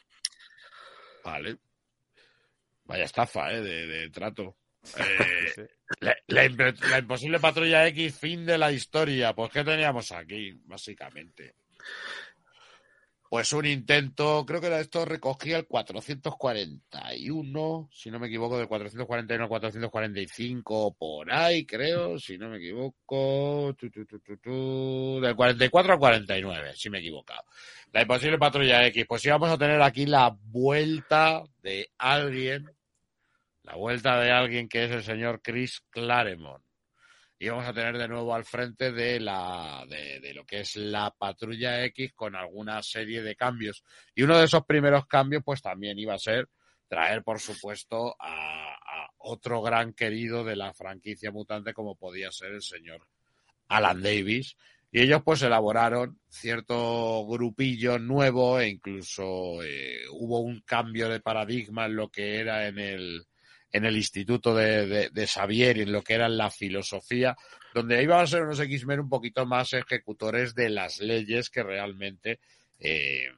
Vale. 1.24 1.56
Vaya 2.84 3.04
estafa, 3.04 3.52
eh, 3.52 3.60
de, 3.60 3.86
de 3.86 4.10
trato. 4.10 4.56
Eh, 4.82 4.82
sí. 5.54 5.62
la, 6.00 6.16
la 6.28 6.98
imposible 6.98 7.38
patrulla 7.40 7.86
X, 7.88 8.18
fin 8.18 8.44
de 8.44 8.58
la 8.58 8.72
historia. 8.72 9.32
Pues, 9.34 9.50
¿qué 9.52 9.64
teníamos 9.64 10.10
aquí, 10.12 10.52
básicamente? 10.64 11.54
Pues 13.32 13.48
un 13.54 13.64
intento, 13.64 14.44
creo 14.44 14.60
que 14.60 14.66
era 14.66 14.78
esto 14.78 15.06
recogía 15.06 15.56
el 15.56 15.66
441, 15.66 17.88
si 17.90 18.10
no 18.10 18.18
me 18.18 18.26
equivoco, 18.26 18.58
del 18.58 18.68
441 18.68 19.44
al 19.44 19.48
445, 19.48 20.94
por 20.98 21.32
ahí, 21.32 21.64
creo, 21.64 22.18
si 22.18 22.36
no 22.36 22.50
me 22.50 22.58
equivoco, 22.58 23.74
tu, 23.78 23.88
tu, 23.88 24.04
tu, 24.04 25.18
del 25.22 25.34
44 25.34 25.94
al 25.94 25.98
49, 25.98 26.72
si 26.76 26.90
me 26.90 26.98
he 26.98 27.00
equivocado. 27.00 27.44
La 27.90 28.02
imposible 28.02 28.36
patrulla 28.36 28.86
X, 28.88 29.06
pues 29.08 29.24
íbamos 29.24 29.48
a 29.48 29.56
tener 29.56 29.80
aquí 29.80 30.04
la 30.04 30.36
vuelta 30.38 31.42
de 31.62 31.90
alguien, 31.96 32.70
la 33.62 33.76
vuelta 33.76 34.20
de 34.20 34.30
alguien 34.30 34.68
que 34.68 34.84
es 34.84 34.90
el 34.90 35.02
señor 35.02 35.40
Chris 35.40 35.80
Claremont. 35.88 36.62
Y 37.42 37.48
vamos 37.48 37.66
a 37.66 37.72
tener 37.72 37.98
de 37.98 38.06
nuevo 38.06 38.32
al 38.32 38.44
frente 38.44 38.92
de 38.92 39.18
la 39.18 39.84
de, 39.88 40.32
lo 40.32 40.44
que 40.44 40.60
es 40.60 40.76
la 40.76 41.10
patrulla 41.10 41.84
X 41.86 42.12
con 42.14 42.36
alguna 42.36 42.80
serie 42.84 43.20
de 43.20 43.34
cambios. 43.34 43.82
Y 44.14 44.22
uno 44.22 44.38
de 44.38 44.44
esos 44.44 44.64
primeros 44.64 45.08
cambios, 45.08 45.42
pues 45.44 45.60
también 45.60 45.98
iba 45.98 46.14
a 46.14 46.20
ser 46.20 46.48
traer, 46.86 47.24
por 47.24 47.40
supuesto, 47.40 48.14
a, 48.20 48.74
a 48.74 49.10
otro 49.18 49.60
gran 49.60 49.92
querido 49.92 50.44
de 50.44 50.54
la 50.54 50.72
franquicia 50.72 51.32
mutante 51.32 51.74
como 51.74 51.96
podía 51.96 52.30
ser 52.30 52.52
el 52.52 52.62
señor 52.62 53.08
Alan 53.66 54.00
Davis. 54.00 54.56
Y 54.92 55.00
ellos 55.00 55.22
pues 55.24 55.42
elaboraron 55.42 56.20
cierto 56.28 57.26
grupillo 57.26 57.98
nuevo 57.98 58.60
e 58.60 58.68
incluso 58.68 59.60
eh, 59.64 60.02
hubo 60.12 60.42
un 60.42 60.60
cambio 60.60 61.08
de 61.08 61.18
paradigma 61.18 61.86
en 61.86 61.96
lo 61.96 62.08
que 62.08 62.38
era 62.38 62.68
en 62.68 62.78
el, 62.78 63.26
en 63.72 63.84
el 63.86 63.96
instituto 63.96 64.54
de, 64.54 65.10
de, 65.10 65.26
Xavier 65.26 65.78
y 65.78 65.82
en 65.82 65.92
lo 65.92 66.02
que 66.02 66.14
era 66.14 66.28
la 66.28 66.50
filosofía, 66.50 67.36
donde 67.74 68.02
iban 68.02 68.20
a 68.20 68.26
ser 68.26 68.42
unos 68.42 68.60
X-Men 68.60 69.00
un 69.00 69.08
poquito 69.08 69.46
más 69.46 69.72
ejecutores 69.72 70.54
de 70.54 70.68
las 70.68 71.00
leyes 71.00 71.48
que 71.48 71.62
realmente, 71.62 72.38
eh, 72.78 73.28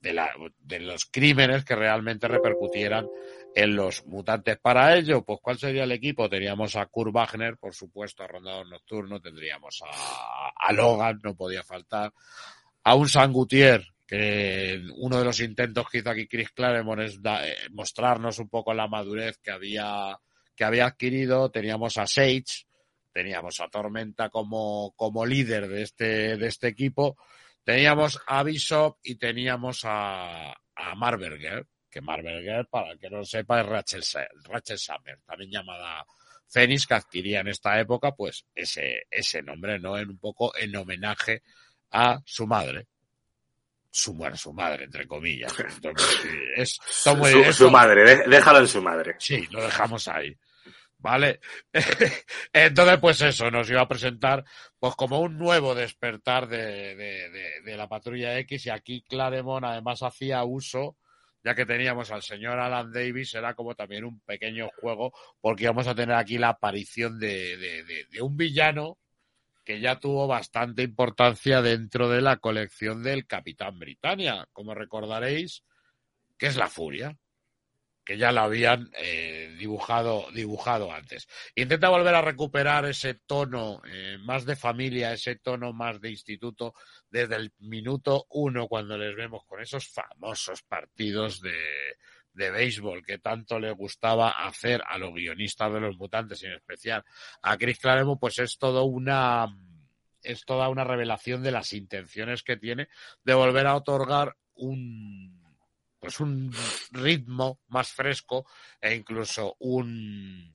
de, 0.00 0.12
la, 0.12 0.30
de 0.60 0.80
los 0.80 1.06
crímenes 1.06 1.64
que 1.64 1.76
realmente 1.76 2.26
repercutieran 2.26 3.06
en 3.54 3.76
los 3.76 4.04
mutantes. 4.06 4.58
Para 4.58 4.96
ello, 4.96 5.22
pues, 5.24 5.38
¿cuál 5.40 5.58
sería 5.58 5.84
el 5.84 5.92
equipo? 5.92 6.28
Teníamos 6.28 6.74
a 6.74 6.86
Kurt 6.86 7.12
Wagner, 7.12 7.56
por 7.56 7.72
supuesto, 7.72 8.24
a 8.24 8.26
Rondador 8.26 8.68
Nocturno, 8.68 9.20
tendríamos 9.20 9.80
a, 9.82 10.50
a 10.56 10.72
Logan, 10.72 11.20
no 11.22 11.36
podía 11.36 11.62
faltar, 11.62 12.12
a 12.82 12.94
un 12.96 13.08
San 13.08 13.32
Gutier, 13.32 13.86
que 14.06 14.82
uno 14.96 15.18
de 15.18 15.24
los 15.24 15.40
intentos 15.40 15.88
que 15.90 15.98
hizo 15.98 16.10
aquí 16.10 16.28
Chris 16.28 16.50
Claremont 16.50 17.02
es 17.02 17.20
da, 17.20 17.46
eh, 17.46 17.56
mostrarnos 17.72 18.38
un 18.38 18.48
poco 18.48 18.72
la 18.72 18.86
madurez 18.86 19.38
que 19.38 19.50
había, 19.50 20.16
que 20.54 20.64
había 20.64 20.86
adquirido. 20.86 21.50
Teníamos 21.50 21.98
a 21.98 22.06
Sage, 22.06 22.66
teníamos 23.12 23.60
a 23.60 23.68
Tormenta 23.68 24.28
como, 24.28 24.92
como 24.94 25.24
líder 25.24 25.68
de 25.68 25.82
este, 25.82 26.36
de 26.36 26.46
este 26.46 26.68
equipo, 26.68 27.16
teníamos 27.64 28.20
a 28.26 28.42
Bishop 28.42 28.98
y 29.02 29.14
teníamos 29.16 29.80
a, 29.84 30.50
a 30.52 30.94
Marberger, 30.94 31.66
que 31.90 32.02
Marberger, 32.02 32.66
para 32.66 32.92
el 32.92 32.98
que 32.98 33.08
no 33.08 33.16
lo 33.16 33.24
sepa, 33.24 33.60
es 33.60 33.66
Rachel, 33.66 34.02
Rachel 34.44 34.78
Summer, 34.78 35.18
también 35.24 35.50
llamada 35.50 36.04
Fénix, 36.46 36.86
que 36.86 36.92
adquiría 36.94 37.40
en 37.40 37.48
esta 37.48 37.80
época, 37.80 38.14
pues, 38.14 38.44
ese, 38.54 39.06
ese 39.10 39.42
nombre, 39.42 39.78
¿no? 39.78 39.96
En 39.96 40.10
un 40.10 40.18
poco 40.18 40.54
en 40.54 40.76
homenaje 40.76 41.42
a 41.90 42.20
su 42.24 42.46
madre. 42.46 42.86
Su, 43.98 44.12
bueno, 44.12 44.36
su 44.36 44.52
madre, 44.52 44.84
entre 44.84 45.06
comillas. 45.06 45.54
Entonces, 45.74 46.26
es, 46.54 46.78
su, 47.54 47.70
madre, 47.70 48.26
déjalo 48.26 48.58
en 48.58 48.68
su 48.68 48.82
madre. 48.82 49.16
Sí, 49.18 49.46
lo 49.50 49.62
dejamos 49.62 50.06
ahí. 50.08 50.36
¿Vale? 50.98 51.40
Entonces, 52.52 52.98
pues 53.00 53.22
eso, 53.22 53.50
nos 53.50 53.70
iba 53.70 53.80
a 53.80 53.88
presentar 53.88 54.44
pues 54.78 54.94
como 54.96 55.20
un 55.20 55.38
nuevo 55.38 55.74
despertar 55.74 56.46
de, 56.46 56.94
de, 56.94 57.30
de, 57.30 57.60
de 57.64 57.76
la 57.76 57.88
patrulla 57.88 58.38
X 58.40 58.66
y 58.66 58.70
aquí 58.70 59.02
Claremont 59.02 59.64
además 59.64 60.02
hacía 60.02 60.44
uso 60.44 60.96
ya 61.42 61.54
que 61.54 61.64
teníamos 61.64 62.10
al 62.10 62.22
señor 62.22 62.58
Alan 62.58 62.90
Davis, 62.90 63.32
era 63.34 63.54
como 63.54 63.76
también 63.76 64.04
un 64.04 64.18
pequeño 64.18 64.68
juego, 64.80 65.12
porque 65.40 65.62
íbamos 65.62 65.86
a 65.86 65.94
tener 65.94 66.16
aquí 66.16 66.38
la 66.38 66.48
aparición 66.48 67.20
de, 67.20 67.56
de, 67.56 68.20
un 68.20 68.36
villano 68.36 68.98
que 69.66 69.80
ya 69.80 69.98
tuvo 69.98 70.28
bastante 70.28 70.84
importancia 70.84 71.60
dentro 71.60 72.08
de 72.08 72.22
la 72.22 72.36
colección 72.36 73.02
del 73.02 73.26
Capitán 73.26 73.80
Britannia, 73.80 74.48
como 74.52 74.74
recordaréis, 74.74 75.64
que 76.38 76.46
es 76.46 76.56
la 76.56 76.68
Furia, 76.68 77.18
que 78.04 78.16
ya 78.16 78.30
la 78.30 78.44
habían 78.44 78.88
eh, 78.96 79.56
dibujado, 79.58 80.30
dibujado 80.30 80.92
antes. 80.92 81.26
Intenta 81.56 81.88
volver 81.88 82.14
a 82.14 82.22
recuperar 82.22 82.84
ese 82.84 83.14
tono 83.14 83.82
eh, 83.90 84.18
más 84.20 84.44
de 84.44 84.54
familia, 84.54 85.12
ese 85.12 85.34
tono 85.34 85.72
más 85.72 86.00
de 86.00 86.10
instituto, 86.10 86.72
desde 87.10 87.34
el 87.34 87.52
minuto 87.58 88.26
uno, 88.30 88.68
cuando 88.68 88.96
les 88.96 89.16
vemos 89.16 89.44
con 89.46 89.60
esos 89.60 89.88
famosos 89.88 90.62
partidos 90.62 91.40
de, 91.40 91.58
de 92.36 92.50
béisbol 92.50 93.04
que 93.04 93.18
tanto 93.18 93.58
le 93.58 93.72
gustaba 93.72 94.30
hacer 94.30 94.82
a 94.86 94.98
los 94.98 95.14
guionistas 95.14 95.72
de 95.72 95.80
los 95.80 95.96
mutantes, 95.96 96.42
en 96.42 96.52
especial 96.52 97.02
a 97.42 97.56
Chris 97.56 97.78
Claremont, 97.78 98.20
pues 98.20 98.38
es 98.38 98.58
todo 98.58 98.84
una 98.84 99.46
es 100.22 100.44
toda 100.44 100.68
una 100.68 100.84
revelación 100.84 101.42
de 101.42 101.52
las 101.52 101.72
intenciones 101.72 102.42
que 102.42 102.56
tiene 102.56 102.88
de 103.24 103.34
volver 103.34 103.66
a 103.66 103.76
otorgar 103.76 104.36
un 104.54 105.40
pues 105.98 106.20
un 106.20 106.52
ritmo 106.90 107.60
más 107.68 107.90
fresco 107.90 108.46
e 108.80 108.94
incluso 108.94 109.56
un, 109.60 110.54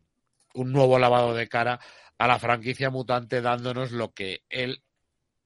un 0.53 0.71
nuevo 0.71 0.99
lavado 0.99 1.33
de 1.33 1.49
cara 1.49 1.79
a 2.17 2.27
la 2.27 2.37
franquicia 2.37 2.91
mutante 2.91 3.41
dándonos 3.41 3.91
lo 3.91 4.13
que 4.13 4.43
él 4.49 4.83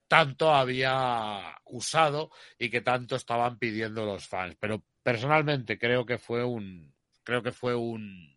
tanto 0.07 0.53
había 0.53 1.57
usado 1.65 2.29
y 2.59 2.69
que 2.69 2.81
tanto 2.81 3.15
estaban 3.15 3.57
pidiendo 3.57 4.05
los 4.05 4.27
fans. 4.27 4.55
Pero 4.59 4.83
personalmente 5.05 5.77
creo 5.77 6.03
que 6.03 6.17
fue 6.17 6.43
un 6.43 6.91
creo 7.23 7.43
que 7.43 7.51
fue 7.51 7.75
un, 7.75 8.35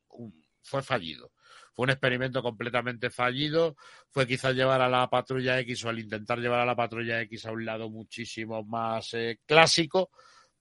fue 0.62 0.82
fallido. 0.82 1.32
Fue 1.72 1.84
un 1.84 1.90
experimento 1.90 2.42
completamente 2.42 3.08
fallido. 3.08 3.74
Fue 4.10 4.26
quizás 4.26 4.54
llevar 4.54 4.82
a 4.82 4.88
la 4.90 5.08
patrulla 5.08 5.58
X 5.60 5.86
o 5.86 5.88
al 5.88 5.98
intentar 5.98 6.38
llevar 6.40 6.60
a 6.60 6.66
la 6.66 6.76
patrulla 6.76 7.22
X 7.22 7.46
a 7.46 7.52
un 7.52 7.64
lado 7.64 7.88
muchísimo 7.88 8.64
más 8.64 9.14
eh, 9.14 9.40
clásico, 9.46 10.10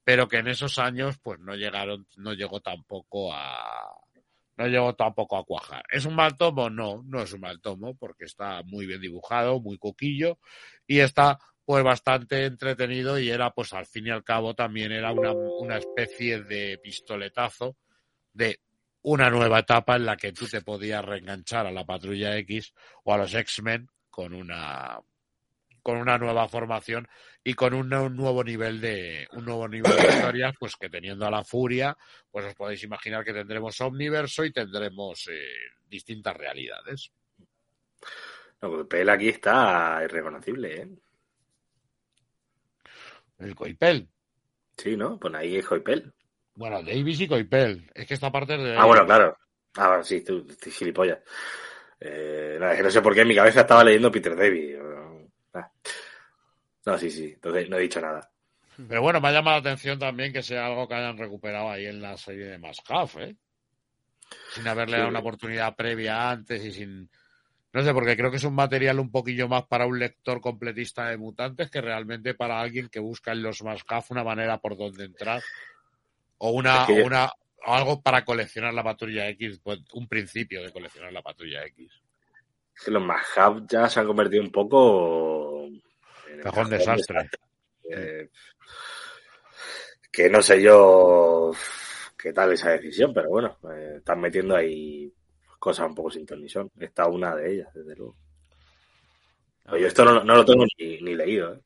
pero 0.01 0.29
que 0.29 0.37
en 0.37 0.47
esos 0.47 0.79
años 0.79 1.17
pues 1.21 1.41
no 1.41 1.55
llegaron, 1.55 2.07
no 2.15 2.33
llegó 2.33 2.61
tampoco 2.61 3.33
a 3.33 3.91
no 4.55 4.65
llegó 4.65 4.95
tampoco 4.95 5.37
a 5.37 5.43
cuajar. 5.43 5.83
¿Es 5.91 6.05
un 6.05 6.15
mal 6.15 6.37
tomo? 6.37 6.69
No, 6.69 7.03
no 7.03 7.21
es 7.21 7.33
un 7.33 7.41
mal 7.41 7.59
tomo, 7.59 7.95
porque 7.97 8.25
está 8.25 8.63
muy 8.63 8.85
bien 8.85 9.01
dibujado, 9.01 9.59
muy 9.59 9.77
coquillo, 9.77 10.39
y 10.87 10.99
está 10.99 11.37
pues 11.67 11.83
bastante 11.83 12.45
entretenido 12.45 13.19
y 13.19 13.29
era 13.29 13.51
pues 13.51 13.73
al 13.73 13.85
fin 13.85 14.07
y 14.07 14.09
al 14.09 14.23
cabo 14.23 14.55
también 14.55 14.93
era 14.93 15.11
una, 15.11 15.33
una 15.33 15.77
especie 15.77 16.41
de 16.43 16.79
pistoletazo 16.81 17.75
de 18.31 18.61
una 19.01 19.29
nueva 19.29 19.59
etapa 19.59 19.97
en 19.97 20.05
la 20.05 20.15
que 20.15 20.31
tú 20.31 20.47
te 20.47 20.61
podías 20.61 21.03
reenganchar 21.03 21.67
a 21.67 21.71
la 21.73 21.85
patrulla 21.85 22.37
X 22.37 22.73
o 23.03 23.13
a 23.13 23.17
los 23.17 23.33
X-Men 23.33 23.89
con 24.09 24.33
una 24.33 24.97
con 25.81 25.97
una 25.97 26.17
nueva 26.17 26.47
formación 26.47 27.05
y 27.43 27.53
con 27.53 27.73
un, 27.73 27.93
un, 27.93 28.15
nuevo 28.15 28.45
nivel 28.45 28.79
de 28.79 29.27
un 29.33 29.43
nuevo 29.43 29.67
nivel 29.67 29.93
de 29.93 30.07
historias, 30.07 30.55
pues 30.57 30.77
que 30.77 30.89
teniendo 30.89 31.25
a 31.25 31.31
la 31.31 31.43
furia, 31.43 31.97
pues 32.31 32.45
os 32.45 32.55
podéis 32.55 32.81
imaginar 32.83 33.25
que 33.25 33.33
tendremos 33.33 33.81
Omniverso 33.81 34.45
y 34.45 34.53
tendremos 34.53 35.27
eh, 35.27 35.49
distintas 35.85 36.37
realidades. 36.37 37.11
No, 38.61 38.69
Coipel 38.69 39.09
aquí 39.09 39.27
está 39.27 39.99
irreconocible, 40.05 40.81
¿eh? 40.81 40.89
El 43.39 43.55
Coipel. 43.55 44.07
Sí, 44.77 44.95
¿no? 44.95 45.19
Pues 45.19 45.33
ahí 45.33 45.57
es 45.57 45.65
Coipel. 45.65 46.13
Bueno, 46.55 46.81
Davis 46.81 47.21
y 47.21 47.27
Coipel. 47.27 47.89
Es 47.93 48.07
que 48.07 48.13
esta 48.15 48.31
parte 48.31 48.55
es 48.55 48.63
de. 48.63 48.77
Ah, 48.77 48.85
bueno, 48.85 49.05
claro. 49.05 49.37
Ah, 49.75 50.01
sí, 50.03 50.23
tú, 50.23 50.43
tú 50.45 50.71
gilipollas. 50.71 51.19
Eh, 51.99 52.57
no, 52.59 52.91
sé 52.91 53.01
por 53.01 53.13
qué 53.13 53.21
en 53.21 53.27
mi 53.27 53.35
cabeza 53.35 53.61
estaba 53.61 53.83
leyendo 53.83 54.11
Peter 54.11 54.35
Davis. 54.35 54.75
Ah. 55.53 55.71
No, 56.85 56.97
sí, 56.97 57.09
sí, 57.09 57.31
entonces 57.33 57.69
no 57.69 57.77
he 57.77 57.81
dicho 57.81 58.01
nada. 58.01 58.29
Pero 58.87 59.01
bueno, 59.01 59.19
me 59.19 59.27
ha 59.29 59.31
llamado 59.31 59.55
la 59.57 59.61
atención 59.61 59.97
también 59.97 60.31
que 60.31 60.43
sea 60.43 60.67
algo 60.67 60.87
que 60.87 60.93
hayan 60.93 61.17
recuperado 61.17 61.69
ahí 61.69 61.87
en 61.87 62.01
la 62.01 62.15
serie 62.17 62.45
de 62.45 62.59
Mascaf, 62.59 63.17
¿eh? 63.17 63.35
Sin 64.51 64.67
haberle 64.67 64.93
sí. 64.93 64.97
dado 64.99 65.09
una 65.09 65.19
oportunidad 65.19 65.75
previa 65.75 66.29
antes 66.29 66.63
y 66.63 66.71
sin. 66.71 67.09
No 67.77 67.83
sé, 67.83 67.93
porque 67.93 68.17
creo 68.17 68.31
que 68.31 68.37
es 68.37 68.43
un 68.43 68.55
material 68.55 68.99
un 68.99 69.11
poquillo 69.11 69.47
más 69.47 69.67
para 69.67 69.85
un 69.85 69.99
lector 69.99 70.41
completista 70.41 71.09
de 71.09 71.17
mutantes 71.17 71.69
que 71.69 71.79
realmente 71.79 72.33
para 72.33 72.59
alguien 72.59 72.89
que 72.89 72.99
busca 72.99 73.33
en 73.33 73.43
los 73.43 73.61
Mascaf 73.61 74.09
una 74.09 74.23
manera 74.23 74.57
por 74.57 74.75
donde 74.75 75.05
entrar. 75.05 75.43
O 76.39 76.49
una, 76.49 76.81
es 76.81 76.87
que... 76.87 77.03
una 77.03 77.29
algo 77.63 78.01
para 78.01 78.25
coleccionar 78.25 78.73
la 78.73 78.83
patrulla 78.83 79.29
X, 79.29 79.59
pues 79.63 79.81
un 79.93 80.07
principio 80.07 80.63
de 80.63 80.71
coleccionar 80.71 81.13
la 81.13 81.21
patrulla 81.21 81.67
X. 81.67 82.01
Es 82.75 82.83
que 82.83 82.89
los 82.89 83.03
Mascaf 83.03 83.59
ya 83.69 83.87
se 83.87 83.99
han 83.99 84.07
convertido 84.07 84.41
un 84.41 84.51
poco 84.51 85.67
en 85.67 86.41
cajón 86.41 86.71
desastre. 86.71 87.29
desastre. 87.29 87.39
Eh, 87.91 88.29
que 90.11 90.31
no 90.31 90.41
sé 90.41 90.63
yo 90.63 91.51
qué 92.17 92.33
tal 92.33 92.53
esa 92.53 92.71
decisión, 92.71 93.13
pero 93.13 93.29
bueno, 93.29 93.59
eh, 93.71 93.97
están 93.97 94.19
metiendo 94.19 94.55
ahí 94.55 95.13
cosas 95.59 95.87
un 95.87 95.95
poco 95.95 96.11
sin 96.11 96.25
ton 96.25 96.45
Esta 96.79 97.07
una 97.07 97.35
de 97.35 97.53
ellas, 97.53 97.73
desde 97.73 97.95
luego. 97.95 98.15
Pero 99.63 99.77
yo 99.77 99.87
esto 99.87 100.05
no, 100.05 100.23
no, 100.23 100.35
lo 100.35 100.45
tengo 100.45 100.65
ni, 100.77 101.01
ni 101.01 101.15
leído. 101.15 101.53
¿eh? 101.53 101.59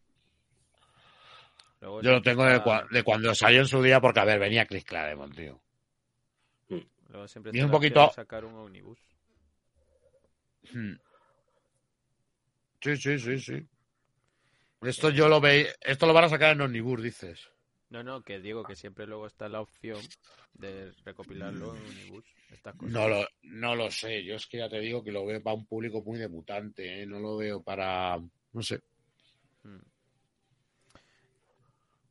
Luego 1.82 2.02
yo 2.02 2.12
lo 2.12 2.22
tengo 2.22 2.46
de, 2.46 2.62
cua 2.62 2.88
de, 2.90 3.04
cuando 3.04 3.34
salió 3.36 3.62
en 3.62 3.68
su 3.68 3.82
día, 3.82 4.00
porque 4.00 4.20
a 4.20 4.26
ver, 4.26 4.40
venía 4.40 4.66
Chris 4.66 4.86
Claremont, 4.86 5.36
tío. 5.36 5.62
Luego 7.10 7.28
siempre 7.28 7.52
y 7.54 7.62
un 7.62 7.72
poquito. 7.72 8.10
sacar 8.12 8.46
un 8.46 8.56
omnibus. 8.56 9.00
Hmm. 10.72 10.94
Sí, 12.82 12.98
sí, 12.98 13.20
sí, 13.20 13.40
sí. 13.40 13.68
Esto 14.82 15.12
yo 15.12 15.28
lo 15.28 15.40
veis, 15.40 15.68
esto 15.82 16.08
lo 16.08 16.14
van 16.14 16.24
a 16.24 16.30
sacar 16.30 16.54
en 16.54 16.62
Omnibus, 16.62 17.04
dices. 17.04 17.51
No, 17.92 18.04
no, 18.04 18.24
que 18.24 18.40
digo 18.40 18.64
que 18.64 18.78
siempre 18.78 19.06
luego 19.06 19.28
está 19.28 19.50
la 19.50 19.60
opción 19.60 20.00
de 20.54 20.94
recopilarlo 21.04 21.76
en 21.76 21.82
Omnibus. 21.82 22.26
Estas 22.50 22.74
cosas. 22.76 22.94
No 22.94 23.10
lo, 23.10 23.28
no 23.44 23.76
lo 23.76 23.92
sé, 23.92 24.24
yo 24.24 24.36
es 24.36 24.48
que 24.48 24.60
ya 24.60 24.70
te 24.70 24.80
digo 24.80 25.04
que 25.04 25.12
lo 25.12 25.26
veo 25.26 25.44
para 25.44 25.58
un 25.58 25.66
público 25.66 26.02
muy 26.02 26.18
debutante, 26.18 27.02
¿eh? 27.02 27.06
no 27.06 27.20
lo 27.20 27.36
veo 27.36 27.62
para, 27.62 28.18
no 28.54 28.62
sé. 28.64 28.82
Hmm. 29.64 29.82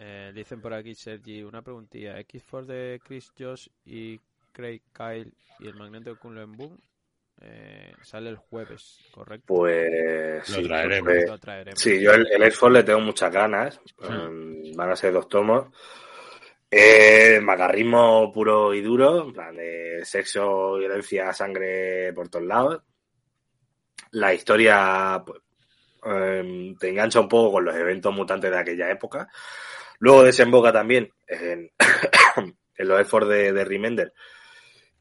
Eh, 0.01 0.33
dicen 0.35 0.61
por 0.61 0.75
aquí, 0.75 0.95
Sergi, 0.95 1.43
una 1.43 1.63
preguntilla. 1.63 2.21
X-Force 2.21 2.71
de 2.71 3.01
Chris 3.03 3.33
Josh 3.39 3.69
y 3.87 4.21
Craig 4.53 4.83
Kyle 4.93 5.33
y 5.61 5.67
el 5.67 5.77
Magneto 5.77 6.11
de 6.11 6.17
Cullen 6.17 6.53
Boom 6.53 6.79
eh, 7.43 7.93
sale 8.03 8.31
el 8.31 8.37
jueves, 8.37 8.99
¿correcto? 9.13 9.47
Pues 9.47 10.49
Lo 10.51 10.57
sí, 10.57 10.63
traeremos. 10.65 11.09
pues, 11.13 11.27
Lo 11.29 11.39
traeremos. 11.39 11.81
Sí, 11.81 12.01
yo 12.01 12.13
el, 12.13 12.27
el 12.31 12.43
X-Force 12.43 12.79
le 12.79 12.85
tengo 12.85 13.01
muchas 13.01 13.33
ganas. 13.33 13.81
Um, 13.99 14.73
van 14.77 14.91
a 14.91 14.97
ser 14.97 15.13
dos 15.13 15.29
tomos. 15.29 15.69
Eh, 16.71 17.41
macarrismo 17.43 18.31
puro 18.33 18.75
y 18.75 18.81
duro, 18.83 19.25
en 19.25 19.33
plan 19.33 19.57
de 19.57 20.01
sexo, 20.05 20.77
violencia, 20.77 21.33
sangre 21.33 22.13
por 22.13 22.29
todos 22.29 22.47
lados. 22.47 22.83
La 24.13 24.35
historia 24.35 25.23
pues, 25.25 25.41
em, 26.05 26.77
te 26.77 26.91
engancha 26.91 27.21
un 27.21 27.29
poco 27.29 27.53
con 27.53 27.65
los 27.65 27.75
eventos 27.75 28.15
mutantes 28.15 28.51
de 28.51 28.59
aquella 28.59 28.91
época. 28.91 29.29
Luego 29.99 30.25
desemboca 30.25 30.73
también 30.73 31.11
en, 31.27 31.71
en 32.77 32.89
los 32.89 33.01
X-Force 33.01 33.29
de, 33.29 33.53
de 33.53 33.65
Remender, 33.65 34.13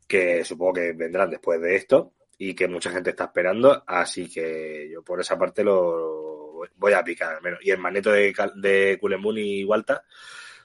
que 0.08 0.44
supongo 0.46 0.74
que 0.74 0.94
vendrán 0.94 1.30
después 1.30 1.62
de 1.62 1.76
esto 1.76 2.14
y 2.42 2.56
que 2.56 2.68
mucha 2.68 2.90
gente 2.90 3.12
está 3.12 3.26
esperando. 3.26 3.84
Así 3.86 4.28
que 4.32 4.90
yo 4.92 5.04
por 5.04 5.20
esa 5.20 5.38
parte 5.38 5.64
lo 5.64 6.62
voy 6.76 6.94
a 6.94 7.04
picar 7.04 7.36
al 7.36 7.42
menos. 7.44 7.60
Y 7.62 7.70
el 7.70 7.78
magneto 7.78 8.12
de, 8.12 8.34
de 8.56 9.00
y 9.36 9.64
Walta, 9.66 10.04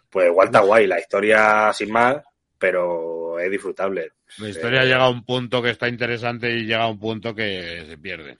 pues 0.09 0.31
Walta 0.33 0.61
guay, 0.61 0.87
la 0.87 1.01
historia 1.01 1.73
sin 1.73 1.91
más, 1.91 2.23
pero 2.57 3.39
es 3.41 3.51
disfrutable. 3.51 4.13
La 4.39 4.49
historia 4.49 4.83
Eh, 4.83 4.87
llega 4.87 5.05
a 5.05 5.11
un 5.11 5.25
punto 5.25 5.61
que 5.61 5.71
está 5.71 5.89
interesante 5.89 6.49
y 6.51 6.63
llega 6.65 6.85
a 6.85 6.89
un 6.89 6.99
punto 7.01 7.35
que 7.35 7.85
se 7.87 7.99
pierde. 7.99 8.39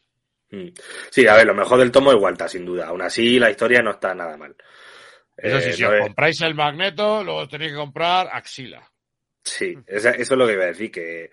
Mm. 0.51 0.69
Sí, 1.11 1.27
a 1.27 1.35
ver, 1.35 1.47
lo 1.47 1.55
mejor 1.55 1.81
del 1.81 1.91
tomo 1.91 2.13
es 2.13 2.17
Walta, 2.19 2.49
sin 2.49 2.65
duda. 2.65 2.87
Aún 2.87 3.03
así, 3.03 3.39
la 3.41 3.51
historia 3.51 3.83
no 3.83 3.91
está 3.91 4.15
nada 4.15 4.37
mal. 4.37 4.55
Eso 5.37 5.61
sí, 5.61 5.71
Eh, 5.71 5.73
si 5.73 5.83
no 5.83 5.89
os 5.89 5.95
es- 5.97 6.01
compráis 6.03 6.41
el 6.43 6.55
magneto, 6.55 7.25
luego 7.25 7.49
tenéis 7.49 7.73
que 7.73 7.79
comprar 7.79 8.29
Axila. 8.33 8.89
Sí, 9.43 9.77
eso 9.87 10.09
es 10.11 10.31
lo 10.31 10.47
que 10.47 10.53
iba 10.53 10.65
a 10.65 10.69
decir, 10.69 10.91
que, 10.93 11.31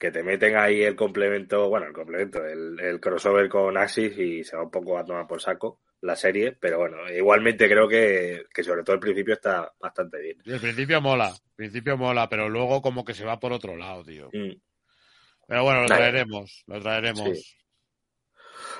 que 0.00 0.10
te 0.10 0.22
meten 0.24 0.56
ahí 0.56 0.82
el 0.82 0.96
complemento, 0.96 1.68
bueno, 1.68 1.86
el 1.86 1.92
complemento, 1.92 2.42
el, 2.44 2.80
el 2.80 2.98
crossover 3.00 3.48
con 3.50 3.76
Axis 3.76 4.16
y 4.18 4.42
se 4.42 4.56
va 4.56 4.62
un 4.64 4.70
poco 4.70 4.98
a 4.98 5.04
tomar 5.04 5.26
por 5.28 5.40
saco 5.42 5.82
la 6.00 6.16
serie, 6.16 6.52
pero 6.58 6.78
bueno, 6.78 6.96
igualmente 7.12 7.68
creo 7.68 7.86
que, 7.86 8.44
que 8.54 8.64
sobre 8.64 8.82
todo 8.82 8.94
el 8.94 9.00
principio 9.00 9.34
está 9.34 9.70
bastante 9.78 10.18
bien. 10.18 10.38
El 10.46 10.58
principio 10.58 11.02
mola, 11.02 11.28
el 11.28 11.54
principio 11.54 11.98
mola, 11.98 12.26
pero 12.30 12.48
luego 12.48 12.80
como 12.80 13.04
que 13.04 13.12
se 13.12 13.26
va 13.26 13.38
por 13.38 13.52
otro 13.52 13.76
lado, 13.76 14.02
tío. 14.02 14.30
Mm. 14.32 14.54
Pero 15.46 15.62
bueno, 15.64 15.82
lo 15.82 15.86
traeremos, 15.88 16.64
lo 16.66 16.80
traeremos. 16.80 17.38
Sí. 17.38 17.56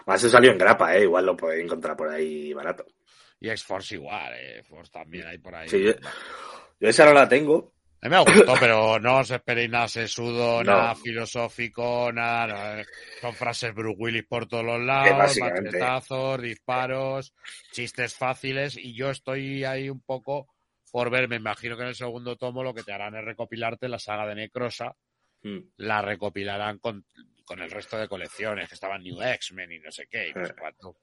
Más 0.06 0.20
se 0.22 0.30
salió 0.30 0.50
en 0.52 0.58
grapa, 0.58 0.96
¿eh? 0.96 1.02
igual 1.02 1.26
lo 1.26 1.36
podéis 1.36 1.64
encontrar 1.64 1.96
por 1.96 2.08
ahí 2.08 2.54
barato. 2.54 2.86
Y 3.40 3.50
X-Force 3.50 3.94
igual, 3.96 4.32
eh. 4.36 4.62
Force 4.64 4.90
también 4.90 5.26
hay 5.26 5.36
por 5.38 5.54
ahí. 5.54 5.68
Sí, 5.68 5.82
yo- 5.82 5.92
Yo 6.80 6.88
esa 6.88 7.04
no 7.04 7.12
la 7.12 7.28
tengo, 7.28 7.74
A 8.02 8.08
mí 8.08 8.16
me 8.16 8.22
gustó, 8.24 8.54
pero 8.58 8.98
no 8.98 9.18
os 9.18 9.30
esperéis 9.30 9.68
nada 9.68 9.86
sesudo, 9.86 10.64
No. 10.64 10.72
nada 10.72 10.94
filosófico, 10.94 12.10
nada. 12.12 12.80
eh. 12.80 12.86
Son 13.20 13.34
frases 13.34 13.74
Bruce 13.74 13.96
Willis 13.98 14.24
por 14.26 14.46
todos 14.48 14.64
los 14.64 14.80
lados, 14.80 15.36
machetazos, 15.38 16.40
disparos, 16.40 17.34
chistes 17.72 18.14
fáciles. 18.14 18.76
Y 18.78 18.94
yo 18.94 19.10
estoy 19.10 19.64
ahí 19.64 19.90
un 19.90 20.00
poco 20.00 20.48
por 20.90 21.10
ver. 21.10 21.28
Me 21.28 21.36
imagino 21.36 21.76
que 21.76 21.82
en 21.82 21.88
el 21.88 21.94
segundo 21.94 22.36
tomo 22.36 22.62
lo 22.64 22.72
que 22.72 22.82
te 22.82 22.92
harán 22.92 23.16
es 23.16 23.24
recopilarte 23.24 23.86
la 23.88 23.98
saga 23.98 24.26
de 24.26 24.34
Necrosa. 24.34 24.96
Mm. 25.42 25.58
La 25.76 26.00
recopilarán 26.00 26.78
con, 26.78 27.04
con 27.44 27.60
el 27.60 27.70
resto 27.70 27.98
de 27.98 28.08
colecciones, 28.08 28.66
que 28.68 28.74
estaban 28.76 29.02
New 29.02 29.20
X-Men 29.20 29.72
y 29.72 29.78
no 29.78 29.90
sé 29.92 30.06
qué, 30.10 30.28
y 30.28 30.32
no 30.32 30.46
sé 30.46 30.52
Eh. 30.52 30.56
cuánto. 30.58 30.96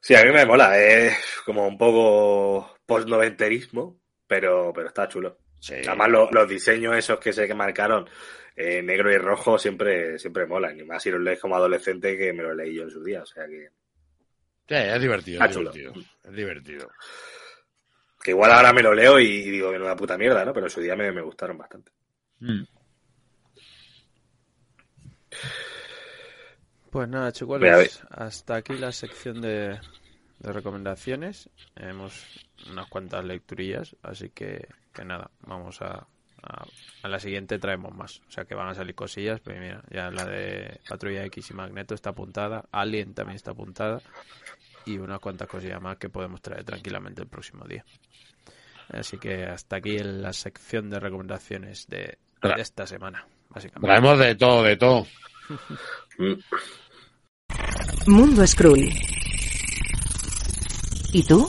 Sí, 0.00 0.14
a 0.14 0.22
mí 0.22 0.30
me 0.32 0.44
mola, 0.46 0.78
es 0.78 1.16
como 1.44 1.66
un 1.66 1.76
poco 1.76 2.76
post-noventerismo, 2.86 4.00
pero, 4.26 4.72
pero 4.74 4.88
está 4.88 5.08
chulo. 5.08 5.38
Sí. 5.60 5.74
Además, 5.86 6.08
lo- 6.10 6.30
los 6.30 6.48
diseños 6.48 6.96
esos 6.96 7.18
que 7.18 7.32
se 7.32 7.46
que 7.46 7.54
marcaron, 7.54 8.08
eh, 8.54 8.82
negro 8.82 9.12
y 9.12 9.18
rojo, 9.18 9.58
siempre, 9.58 10.18
siempre 10.18 10.46
molan. 10.46 10.78
Y 10.78 10.84
más 10.84 11.02
si 11.02 11.10
los 11.10 11.20
lees 11.20 11.40
como 11.40 11.56
adolescente, 11.56 12.16
que 12.16 12.32
me 12.32 12.42
lo 12.42 12.54
leí 12.54 12.74
yo 12.74 12.82
en 12.82 12.90
su 12.90 13.02
día. 13.02 13.22
O 13.22 13.26
sea 13.26 13.46
que, 13.46 13.68
Sí, 14.68 14.74
es 14.74 15.00
divertido, 15.00 15.44
es 15.44 15.50
chulo. 15.52 15.70
divertido. 15.70 16.04
Es 16.24 16.32
divertido. 16.32 16.90
que 18.22 18.32
igual 18.32 18.50
ahora 18.50 18.72
me 18.72 18.82
lo 18.82 18.92
leo 18.92 19.20
y 19.20 19.48
digo 19.50 19.70
que 19.70 19.78
no 19.78 19.84
da 19.84 19.94
puta 19.94 20.18
mierda, 20.18 20.44
¿no? 20.44 20.52
Pero 20.52 20.66
en 20.66 20.70
su 20.70 20.80
día 20.80 20.96
me, 20.96 21.12
me 21.12 21.22
gustaron 21.22 21.56
bastante. 21.56 21.92
Mm. 22.40 22.64
Pues 26.90 27.08
nada, 27.08 27.30
chicos, 27.32 27.60
hasta 28.10 28.56
aquí 28.56 28.74
la 28.74 28.90
sección 28.92 29.40
de, 29.40 29.78
de 30.38 30.52
recomendaciones. 30.52 31.50
Hemos 31.76 32.45
unas 32.70 32.88
cuantas 32.88 33.24
lecturillas, 33.24 33.96
así 34.02 34.30
que, 34.30 34.68
que 34.92 35.04
nada, 35.04 35.30
vamos 35.40 35.80
a, 35.82 36.06
a, 36.42 36.66
a 37.02 37.08
la 37.08 37.18
siguiente 37.18 37.58
traemos 37.58 37.94
más. 37.94 38.20
O 38.28 38.30
sea 38.30 38.44
que 38.44 38.54
van 38.54 38.68
a 38.68 38.74
salir 38.74 38.94
cosillas, 38.94 39.40
pero 39.40 39.60
mira, 39.60 39.82
ya 39.90 40.10
la 40.10 40.24
de 40.24 40.80
Patrulla 40.88 41.24
X 41.26 41.50
y 41.50 41.54
Magneto 41.54 41.94
está 41.94 42.10
apuntada, 42.10 42.64
Alien 42.72 43.14
también 43.14 43.36
está 43.36 43.50
apuntada 43.52 44.00
y 44.84 44.98
unas 44.98 45.20
cuantas 45.20 45.48
cosillas 45.48 45.82
más 45.82 45.96
que 45.98 46.08
podemos 46.08 46.40
traer 46.40 46.64
tranquilamente 46.64 47.22
el 47.22 47.28
próximo 47.28 47.64
día. 47.66 47.84
Así 48.88 49.18
que 49.18 49.44
hasta 49.44 49.76
aquí 49.76 49.96
en 49.96 50.22
la 50.22 50.32
sección 50.32 50.88
de 50.90 51.00
recomendaciones 51.00 51.86
de, 51.88 52.18
de 52.40 52.54
esta 52.62 52.86
semana, 52.86 53.26
básicamente. 53.48 53.86
Traemos 53.86 54.18
de 54.18 54.34
todo, 54.36 54.62
de 54.62 54.76
todo. 54.76 55.06
Mundo 58.06 58.46
Skrull. 58.46 58.88
¿Y 61.12 61.22
tú? 61.24 61.48